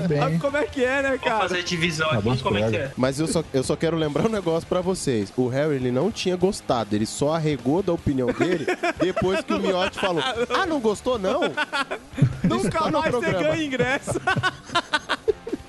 Bem. 0.09 0.19
Sabe 0.19 0.39
como 0.39 0.57
é 0.57 0.65
que 0.65 0.85
é, 0.85 1.03
né, 1.03 1.19
cara? 1.19 1.41
fazer 1.41 1.63
divisão 1.63 2.09
Tá 2.09 2.19
aqui, 2.19 2.43
como 2.43 2.59
é 2.59 2.71
que 2.71 2.77
é? 2.77 2.93
Mas 2.97 3.19
eu 3.19 3.27
só, 3.27 3.43
eu 3.53 3.63
só 3.63 3.75
quero 3.77 3.97
lembrar 3.97 4.27
um 4.27 4.31
negócio 4.31 4.69
pra 4.69 4.81
vocês. 4.81 5.33
O 5.37 5.49
Harry, 5.49 5.77
ele 5.77 5.91
não 5.91 6.11
tinha 6.11 6.37
gostado. 6.37 6.95
Ele 6.95 7.07
só 7.07 7.35
arregou 7.35 7.83
da 7.83 7.93
opinião 7.93 8.29
dele 8.29 8.67
depois 8.99 9.43
que 9.43 9.53
o 9.53 9.59
Miotti 9.59 9.99
falou. 9.99 10.23
Ah, 10.51 10.67
não 10.67 10.81
gostou, 10.81 11.19
não? 11.19 11.41
Nunca 12.45 12.79
tá 12.79 12.91
mais 12.91 13.15
você 13.15 13.33
ganha 13.33 13.65
ingresso. 13.65 14.21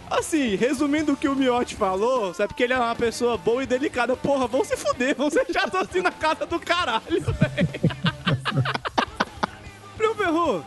Assim, 0.09 0.55
resumindo 0.55 1.13
o 1.13 1.17
que 1.17 1.27
o 1.27 1.35
Miotti 1.35 1.75
falou, 1.75 2.33
é 2.39 2.47
porque 2.47 2.63
ele 2.63 2.73
é 2.73 2.77
uma 2.77 2.95
pessoa 2.95 3.37
boa 3.37 3.61
e 3.61 3.65
delicada. 3.65 4.15
Porra, 4.15 4.47
vão 4.47 4.63
se 4.63 4.77
fuder, 4.77 5.15
vão 5.15 5.29
ser 5.29 5.45
chatos 5.51 5.79
assim 5.79 6.01
na 6.01 6.11
casa 6.11 6.45
do 6.45 6.59
caralho, 6.59 7.01
velho. 7.11 7.69
Meu 9.99 10.15
Ferru, 10.15 10.65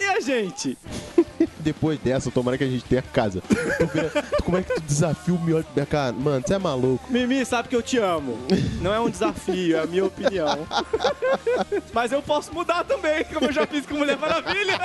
e 0.00 0.04
a 0.04 0.20
gente? 0.20 0.78
Depois 1.62 1.98
dessa, 2.00 2.30
tomara 2.30 2.58
que 2.58 2.64
a 2.64 2.68
gente 2.68 2.84
tenha 2.84 3.02
casa. 3.02 3.42
Como 4.44 4.56
é 4.56 4.62
que 4.62 4.74
tu 4.74 4.80
desafia 4.80 5.34
o 5.34 5.40
Miotti? 5.40 5.68
Cara, 5.88 6.12
mano, 6.12 6.42
você 6.46 6.54
é 6.54 6.58
maluco. 6.58 7.04
Mimi, 7.10 7.44
sabe 7.44 7.68
que 7.68 7.76
eu 7.76 7.82
te 7.82 7.98
amo. 7.98 8.36
Não 8.80 8.92
é 8.92 8.98
um 9.00 9.08
desafio, 9.08 9.76
é 9.76 9.80
a 9.80 9.86
minha 9.86 10.04
opinião. 10.04 10.66
Mas 11.92 12.12
eu 12.12 12.20
posso 12.22 12.52
mudar 12.52 12.84
também, 12.84 13.24
como 13.32 13.46
eu 13.46 13.52
já 13.52 13.66
fiz 13.66 13.86
com 13.86 13.94
Mulher 13.94 14.16
Maravilha. 14.18 14.78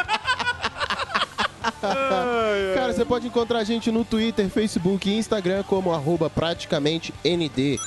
Cara, 2.75 2.93
você 2.93 3.03
pode 3.05 3.27
encontrar 3.27 3.59
a 3.59 3.63
gente 3.63 3.91
no 3.91 4.05
Twitter, 4.05 4.47
Facebook 4.49 5.09
e 5.09 5.17
Instagram 5.17 5.63
como 5.63 5.91
arroba 5.93 6.29
praticamente 6.29 7.13
ND. 7.25 7.77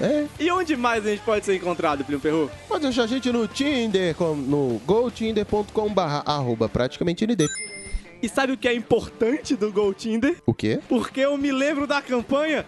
É, 0.00 0.24
E 0.38 0.50
onde 0.50 0.76
mais 0.76 1.04
a 1.04 1.10
gente 1.10 1.22
pode 1.22 1.44
ser 1.44 1.56
encontrado, 1.56 2.04
Primo 2.04 2.20
Ferru? 2.20 2.50
pode 2.68 2.86
achar 2.86 3.02
a 3.02 3.06
gente 3.06 3.30
no 3.32 3.46
Tinder, 3.46 4.14
no 4.46 4.80
gotinder.com 4.86 5.92
barra 5.92 6.22
arroba 6.24 6.68
praticamente 6.68 7.26
ND. 7.26 7.46
E 8.22 8.28
sabe 8.28 8.52
o 8.52 8.56
que 8.56 8.68
é 8.68 8.74
importante 8.74 9.56
do 9.56 9.72
Gol 9.72 9.94
Tinder? 9.94 10.36
O 10.44 10.52
quê? 10.52 10.80
Porque 10.88 11.20
eu 11.20 11.38
me 11.38 11.50
lembro 11.50 11.86
da 11.86 12.02
campanha 12.02 12.66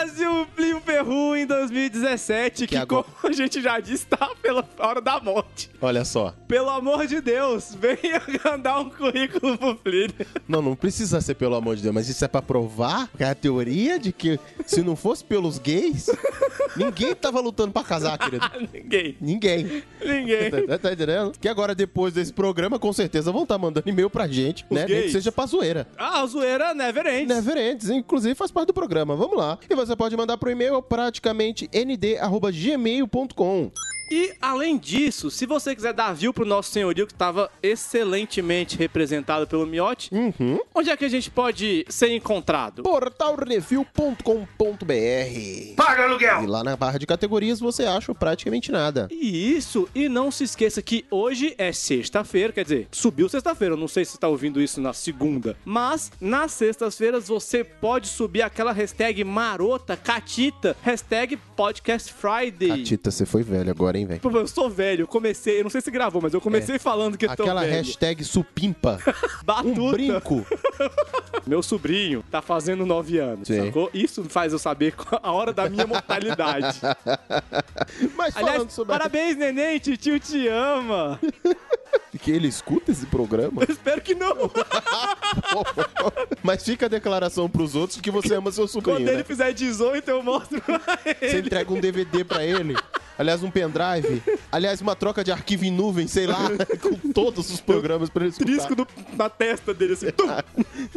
Cássio 0.00 0.46
Plio 0.56 0.80
Perru 0.80 1.36
em 1.36 1.44
2017, 1.46 2.62
que, 2.62 2.68
Que 2.68 2.76
agora- 2.76 3.04
como 3.20 3.32
a 3.34 3.36
gente 3.36 3.60
já 3.60 3.78
disse, 3.80 4.06
tá 4.06 4.30
pela 4.40 4.66
hora 4.78 4.98
da 5.00 5.20
morte. 5.20 5.70
Olha 5.80 6.04
só. 6.06 6.34
Pelo 6.48 6.70
amor 6.70 7.06
de 7.06 7.20
Deus, 7.20 7.74
venha 7.78 8.22
mandar 8.42 8.80
um 8.80 8.88
currículo 8.88 9.58
pro 9.58 9.74
Plínio. 9.76 10.14
Não, 10.48 10.62
não 10.62 10.74
precisa 10.74 11.20
ser 11.20 11.34
pelo 11.34 11.54
amor 11.54 11.76
de 11.76 11.82
Deus, 11.82 11.94
mas 11.94 12.08
isso 12.08 12.24
é 12.24 12.28
pra 12.28 12.40
provar 12.40 13.08
que 13.14 13.22
é 13.22 13.28
a 13.28 13.34
teoria 13.34 13.98
de 13.98 14.10
que 14.10 14.40
se 14.66 14.82
não 14.82 14.96
fosse 14.96 15.22
pelos 15.22 15.58
gays, 15.58 16.06
ninguém 16.76 17.14
tava 17.14 17.38
lutando 17.40 17.72
pra 17.72 17.84
casar, 17.84 18.16
querido. 18.18 18.40
Ninguém, 18.72 19.16
Ninguém. 19.20 19.82
ninguém. 20.04 20.50
Tá, 20.66 20.78
tá 20.78 20.92
entendendo? 20.92 21.32
Que 21.38 21.48
agora, 21.48 21.74
depois 21.74 22.12
desse 22.14 22.32
programa, 22.32 22.78
com 22.78 22.92
certeza 22.92 23.30
vão 23.30 23.42
estar 23.42 23.58
mandando 23.58 23.88
e-mail 23.88 24.08
pra 24.08 24.26
gente, 24.26 24.64
Os 24.68 24.74
né? 24.74 24.84
Nem 24.86 24.86
que 24.86 25.00
gays. 25.02 25.12
seja 25.12 25.30
pra 25.30 25.44
zoeira. 25.46 25.86
Ah, 25.98 26.22
a 26.22 26.26
zoeira 26.26 26.72
never 26.74 27.06
ends. 27.06 27.28
Never 27.28 27.56
ends, 27.56 27.90
inclusive 27.90 28.34
faz 28.34 28.50
parte 28.50 28.68
do 28.68 28.74
programa. 28.74 29.14
Vamos 29.14 29.36
lá. 29.36 29.58
E 29.68 29.74
você 29.74 29.89
pode 29.96 30.16
mandar 30.16 30.36
pro 30.38 30.50
e-mail 30.50 30.80
praticamente 30.82 31.68
nd.gmail.com. 31.74 33.70
E, 34.10 34.32
além 34.40 34.76
disso, 34.76 35.30
se 35.30 35.46
você 35.46 35.74
quiser 35.74 35.92
dar 35.92 36.12
view 36.12 36.32
pro 36.34 36.44
nosso 36.44 36.70
senhorio, 36.72 37.06
que 37.06 37.12
estava 37.12 37.50
excelentemente 37.62 38.76
representado 38.76 39.46
pelo 39.46 39.66
Miotti, 39.66 40.10
Uhum. 40.12 40.58
onde 40.74 40.90
é 40.90 40.96
que 40.96 41.04
a 41.04 41.08
gente 41.08 41.30
pode 41.30 41.84
ser 41.88 42.12
encontrado? 42.14 42.82
Portalreview.com.br 42.82 45.74
Paga 45.76 46.04
aluguel! 46.04 46.42
E 46.42 46.46
lá 46.46 46.64
na 46.64 46.76
barra 46.76 46.98
de 46.98 47.06
categorias 47.06 47.60
você 47.60 47.84
acha 47.84 48.14
praticamente 48.14 48.72
nada. 48.72 49.08
E 49.10 49.54
isso, 49.56 49.88
e 49.94 50.08
não 50.08 50.30
se 50.30 50.44
esqueça 50.44 50.82
que 50.82 51.04
hoje 51.10 51.54
é 51.58 51.72
sexta-feira, 51.72 52.52
quer 52.52 52.64
dizer, 52.64 52.88
subiu 52.90 53.28
sexta-feira, 53.28 53.74
eu 53.74 53.78
não 53.78 53.88
sei 53.88 54.04
se 54.04 54.12
você 54.12 54.16
está 54.16 54.28
ouvindo 54.28 54.60
isso 54.60 54.80
na 54.80 54.92
segunda, 54.92 55.56
mas 55.64 56.10
nas 56.20 56.52
sextas-feiras 56.52 57.28
você 57.28 57.62
pode 57.62 58.08
subir 58.08 58.42
aquela 58.42 58.72
hashtag 58.72 59.22
marota, 59.24 59.96
catita, 59.96 60.76
hashtag 60.82 61.36
podcast 61.56 62.12
Friday. 62.12 62.82
Tita, 62.82 63.10
você 63.10 63.24
foi 63.26 63.42
velho 63.42 63.70
agora, 63.70 63.98
hein, 63.98 63.99
velho? 64.06 64.20
Pô, 64.20 64.30
Eu 64.30 64.46
sou 64.46 64.68
velho, 64.70 65.02
eu 65.02 65.06
comecei, 65.06 65.60
eu 65.60 65.64
não 65.64 65.70
sei 65.70 65.80
se 65.80 65.90
gravou, 65.90 66.20
mas 66.22 66.32
eu 66.34 66.40
comecei 66.40 66.78
falando 66.78 67.16
que 67.18 67.26
eu 67.26 67.36
tô 67.36 67.42
Aquela 67.42 67.60
velho. 67.62 67.72
hashtag 67.72 68.24
supimpa. 68.24 68.98
Batuta. 69.44 69.80
Um 69.80 69.90
brinco. 69.92 70.46
Meu 71.46 71.62
sobrinho 71.62 72.22
tá 72.30 72.40
fazendo 72.42 72.84
nove 72.86 73.18
anos, 73.18 73.48
Sim. 73.48 73.66
sacou? 73.66 73.90
Isso 73.94 74.24
faz 74.24 74.52
eu 74.52 74.58
saber 74.58 74.94
a 75.22 75.32
hora 75.32 75.52
da 75.52 75.68
minha 75.68 75.86
mortalidade. 75.86 76.80
Mas 78.16 78.36
Aliás, 78.36 78.72
sobre 78.72 78.92
parabéns, 78.92 79.36
neném, 79.36 79.78
tio 79.78 80.18
te 80.20 80.46
ama. 80.48 81.18
que 82.20 82.30
ele 82.30 82.46
escuta 82.48 82.92
esse 82.92 83.06
programa, 83.06 83.62
Eu 83.66 83.72
espero 83.72 84.00
que 84.00 84.14
não. 84.14 84.50
mas 86.42 86.62
fica 86.64 86.86
a 86.86 86.88
declaração 86.88 87.48
pros 87.48 87.74
outros 87.74 88.00
que 88.00 88.10
você 88.10 88.34
ama 88.34 88.52
seu 88.52 88.66
sobrinho, 88.68 88.98
Quando 88.98 89.06
né? 89.06 89.12
ele 89.14 89.24
fizer 89.24 89.52
18, 89.52 90.08
eu 90.10 90.22
mostro 90.22 90.60
pra 90.60 90.78
Você 91.02 91.16
ele. 91.26 91.38
entrega 91.46 91.72
um 91.72 91.80
DVD 91.80 92.24
pra 92.24 92.44
ele. 92.44 92.76
Aliás, 93.18 93.42
um 93.42 93.50
pendrive. 93.50 93.89
Aliás, 94.52 94.80
uma 94.80 94.94
troca 94.96 95.22
de 95.24 95.30
arquivo 95.32 95.64
em 95.64 95.70
nuvem, 95.70 96.06
sei 96.06 96.26
lá, 96.26 96.48
com 96.82 97.12
todos 97.12 97.50
os 97.50 97.60
programas 97.60 98.08
pra 98.10 98.22
ele 98.24 98.30
escutar. 98.32 98.50
Trisco 98.52 98.74
do- 98.74 98.86
na 99.16 99.28
testa 99.28 99.72
dele, 99.74 99.92
assim. 99.94 100.10
tum. 100.10 100.28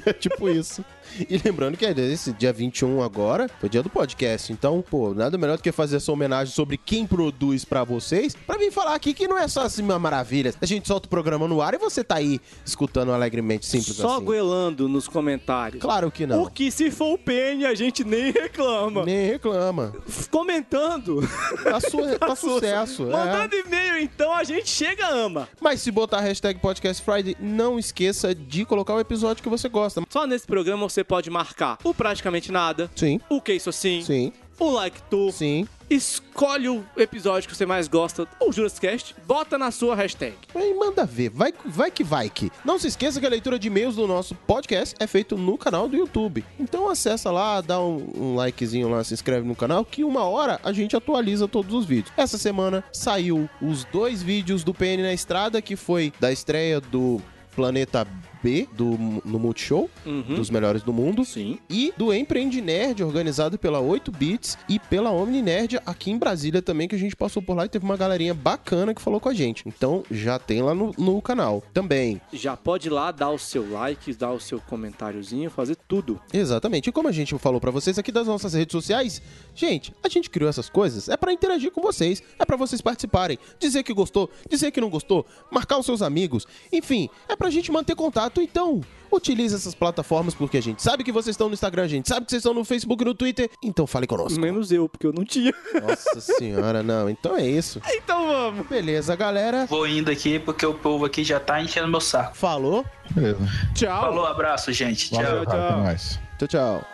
É 0.06 0.14
tipo 0.14 0.50
isso. 0.50 0.84
E 1.30 1.40
lembrando 1.44 1.78
que 1.78 1.86
esse 1.86 2.32
dia 2.34 2.52
21 2.52 3.02
agora 3.04 3.50
foi 3.60 3.70
dia 3.70 3.84
do 3.84 3.90
podcast. 3.90 4.52
Então, 4.52 4.84
pô, 4.90 5.14
nada 5.14 5.38
melhor 5.38 5.58
do 5.58 5.64
que 5.64 5.72
fazer 5.72 5.98
essa 5.98 6.12
homenagem 6.12 6.54
sobre 6.54 6.78
quem 6.78 7.06
produz 7.06 7.64
pra 7.64 7.84
vocês. 7.84 8.36
Pra 8.48 8.58
vir 8.58 8.72
falar 8.72 8.96
aqui 8.96 9.14
que 9.14 9.28
não 9.28 9.38
é 9.38 9.48
só 9.48 9.62
assim 9.62 9.84
uma 9.84 10.00
maravilha. 10.00 10.54
A 10.62 10.66
gente 10.66 10.88
solta 10.88 11.06
o 11.08 11.10
programa 11.10 11.48
no 11.48 11.62
ar 11.62 11.74
e 11.74 11.78
você 11.78 12.04
tá 12.04 12.16
aí 12.16 12.40
escutando 12.66 13.12
alegremente, 13.12 13.66
simples 13.66 13.96
Só 13.96 14.16
assim. 14.16 14.26
goelando 14.26 14.90
nos 14.90 15.08
comentários. 15.08 15.82
Claro 15.82 16.10
que 16.10 16.26
não. 16.26 16.44
O 16.44 16.50
que 16.50 16.72
se 16.72 16.90
for 16.90 17.14
o 17.14 17.18
Penny, 17.18 17.66
a 17.66 17.76
gente 17.76 18.04
nem 18.04 18.32
reclama. 18.32 19.04
Nem 19.06 19.28
reclama. 19.28 19.94
Comentando. 20.32 21.22
Tá, 21.64 21.80
su 21.80 21.98
tá 22.20 22.36
sucesso. 22.36 22.83
É. 22.84 23.12
Mandando 23.12 23.56
e-mail, 23.56 24.00
então 24.00 24.34
a 24.34 24.44
gente 24.44 24.70
chega, 24.70 25.08
ama. 25.08 25.48
Mas 25.62 25.82
se 25.82 25.92
botar 25.92 26.18
a 26.18 26.22
hashtag 26.22 26.60
Podcast 26.60 27.04
Friday, 27.04 27.36
não 27.40 27.80
esqueça 27.80 28.34
de 28.34 28.66
colocar 28.66 28.96
o 28.96 29.00
episódio 29.00 29.42
que 29.42 29.50
você 29.50 29.70
gosta. 29.70 30.02
Só 30.10 30.28
nesse 30.28 30.46
programa 30.46 30.88
você 30.88 31.04
pode 31.04 31.30
marcar 31.30 31.78
o 31.84 31.94
praticamente 31.94 32.52
nada, 32.52 32.90
Sim, 32.96 33.20
o 33.30 33.42
que 33.42 33.54
isso 33.54 33.70
assim, 33.70 34.02
sim, 34.02 34.34
o 34.60 34.72
like 34.72 35.02
tu, 35.10 35.32
sim. 35.32 35.68
escolhe 35.90 36.70
o 36.70 36.84
episódio 36.98 37.50
que 37.50 37.56
você 37.56 37.66
mais 37.66 37.88
gosta, 37.88 38.28
ou 38.40 38.52
Jurascast, 38.52 39.16
bota 39.26 39.58
na 39.58 39.72
sua 39.72 39.96
hashtag. 39.96 40.36
Aí 40.56 40.74
manda 40.74 41.06
ver, 41.06 41.30
vai, 41.30 41.54
vai 41.66 41.92
que 41.92 42.04
vai 42.04 42.30
que. 42.30 42.52
Não 42.64 42.80
se 42.80 42.88
esqueça 42.88 43.20
que 43.20 43.26
a 43.26 43.30
leitura 43.30 43.60
de 43.60 43.68
e-mails 43.68 43.96
do 43.96 44.08
nosso 44.08 44.36
podcast 44.36 44.96
é 45.00 45.08
feito 45.08 45.38
no 45.38 45.58
canal 45.58 45.88
do 45.88 45.96
YouTube. 45.96 46.46
Então 46.60 46.90
acessa 46.90 47.32
lá, 47.32 47.62
dá 47.62 47.80
um, 47.80 48.12
um 48.16 48.36
likezinho 48.36 48.90
lá, 48.90 49.04
se 49.04 49.14
inscreve 49.14 49.48
no 49.48 49.56
canal, 49.56 49.84
que 49.84 50.04
uma 50.04 50.24
hora 50.24 50.60
a 50.64 50.72
gente 50.72 50.96
atualiza 50.96 51.48
todos 51.48 51.74
os 51.74 51.86
vídeos. 51.86 52.14
Essa 52.18 52.38
semana 52.38 52.84
saiu 52.92 53.50
os 53.62 53.84
dois 53.86 54.24
vídeos 54.24 54.64
do 54.64 54.74
PN 54.74 55.02
na 55.02 55.14
Estrada, 55.14 55.62
que 55.62 55.76
foi 55.76 56.14
da 56.20 56.32
estreia 56.32 56.80
do 56.80 57.22
Planeta 57.56 58.08
B 58.44 58.68
do, 58.74 58.92
no 59.24 59.40
Multishow, 59.40 59.90
Uhum. 60.06 60.36
dos 60.36 60.50
melhores 60.50 60.84
do 60.84 60.92
mundo. 60.92 61.24
Sim. 61.24 61.58
E 61.70 61.94
do 61.98 62.14
Empreende 62.14 62.62
Nerd, 62.62 63.02
organizado 63.04 63.58
pela 63.58 63.80
8 63.80 64.12
Bits 64.12 64.58
e 64.68 64.78
pela 64.80 65.12
Omni 65.12 65.42
Nerd 65.42 65.80
aqui 65.86 66.12
em 66.12 66.18
Brasília 66.18 66.62
também, 66.62 66.88
que 66.88 66.96
a 66.96 67.00
gente 67.00 67.16
passou 67.16 67.42
por 67.42 67.56
lá 67.56 67.66
e 67.66 67.70
teve 67.70 67.86
uma 67.86 67.96
galerinha 67.98 68.34
bacana 68.34 68.94
que 68.94 69.02
falou 69.02 69.20
com 69.20 69.30
a 69.30 69.34
gente. 69.34 69.64
Então 69.68 70.04
já 70.12 70.38
tem 70.38 70.62
lá 70.62 70.76
no, 70.76 70.92
no 70.98 71.22
canal. 71.22 71.64
Também. 71.74 72.20
Já 72.34 72.58
pode 72.58 72.88
ir 72.90 72.92
lá, 72.92 73.12
dar 73.12 73.30
o 73.30 73.40
seu 73.40 73.70
like, 73.72 74.14
dar 74.14 74.32
o 74.32 74.40
seu 74.40 74.60
comentáriozinho, 74.60 75.50
fazer 75.50 75.78
tudo. 75.88 76.20
Exatamente. 76.34 76.90
E 76.90 76.92
como 76.92 77.08
a 77.08 77.12
gente 77.12 77.38
falou 77.38 77.62
pra 77.62 77.72
vocês 77.72 77.98
aqui 77.98 78.12
das 78.12 78.28
nossas 78.28 78.54
redes 78.54 78.72
sociais, 78.74 79.22
gente, 79.56 79.94
a 80.04 80.10
gente 80.10 80.30
criou 80.30 80.50
essas 80.50 80.70
coisas 80.70 81.08
é 81.08 81.16
pra 81.16 81.32
interagir 81.32 81.72
com 81.72 81.82
vocês, 81.82 82.22
é 82.38 82.46
pra 82.46 82.58
vocês 82.58 82.82
participarem, 82.82 83.38
dizer 83.60 83.84
que 83.84 83.94
gostou, 83.94 84.30
dizer 84.50 84.72
que 84.72 84.82
não 84.82 84.90
gostou, 84.90 85.26
marcar 85.52 85.78
os 85.78 85.86
seus 85.86 86.02
amigos, 86.02 86.46
enfim, 86.72 87.10
é 87.30 87.36
pra 87.36 87.50
gente 87.50 87.72
manter 87.72 87.96
contato. 87.96 88.33
Então, 88.42 88.82
utilize 89.12 89.56
essas 89.56 89.76
plataformas 89.76 90.34
porque 90.34 90.58
a 90.58 90.62
gente 90.62 90.82
sabe 90.82 91.04
que 91.04 91.12
vocês 91.12 91.34
estão 91.34 91.48
no 91.48 91.54
Instagram, 91.54 91.84
a 91.84 91.88
gente 91.88 92.10
sabe 92.10 92.26
que 92.26 92.32
vocês 92.32 92.40
estão 92.42 92.54
no 92.54 92.66
Facebook 92.66 93.04
e 93.04 93.06
no 93.06 93.14
Twitter, 93.14 93.50
então 93.62 93.86
fale 93.86 94.08
conosco. 94.08 94.40
Menos 94.40 94.72
eu, 94.72 94.90
porque 94.90 95.06
eu 95.08 95.14
não 95.14 95.24
tinha. 95.24 95.54
Nossa 95.82 96.20
senhora, 96.22 96.82
não. 96.84 97.10
Então 97.10 97.36
é 97.36 97.46
isso. 97.46 97.82
Então 97.88 98.28
vamos. 98.28 98.68
Beleza, 98.68 99.16
galera. 99.16 99.66
Vou 99.66 99.88
indo 99.88 100.10
aqui 100.12 100.40
porque 100.40 100.66
o 100.66 100.74
povo 100.74 101.06
aqui 101.06 101.24
já 101.24 101.40
tá 101.40 101.62
enchendo 101.62 101.88
meu 101.88 102.02
saco. 102.02 102.36
Falou. 102.36 102.86
Beleza. 103.12 103.40
Tchau. 103.76 104.02
Falou, 104.02 104.26
abraço, 104.26 104.72
gente. 104.74 105.12
Valeu, 105.12 105.46
Tchau. 105.46 105.78
mais. 105.80 106.20
Tchau, 106.40 106.48
tchau. 106.48 106.94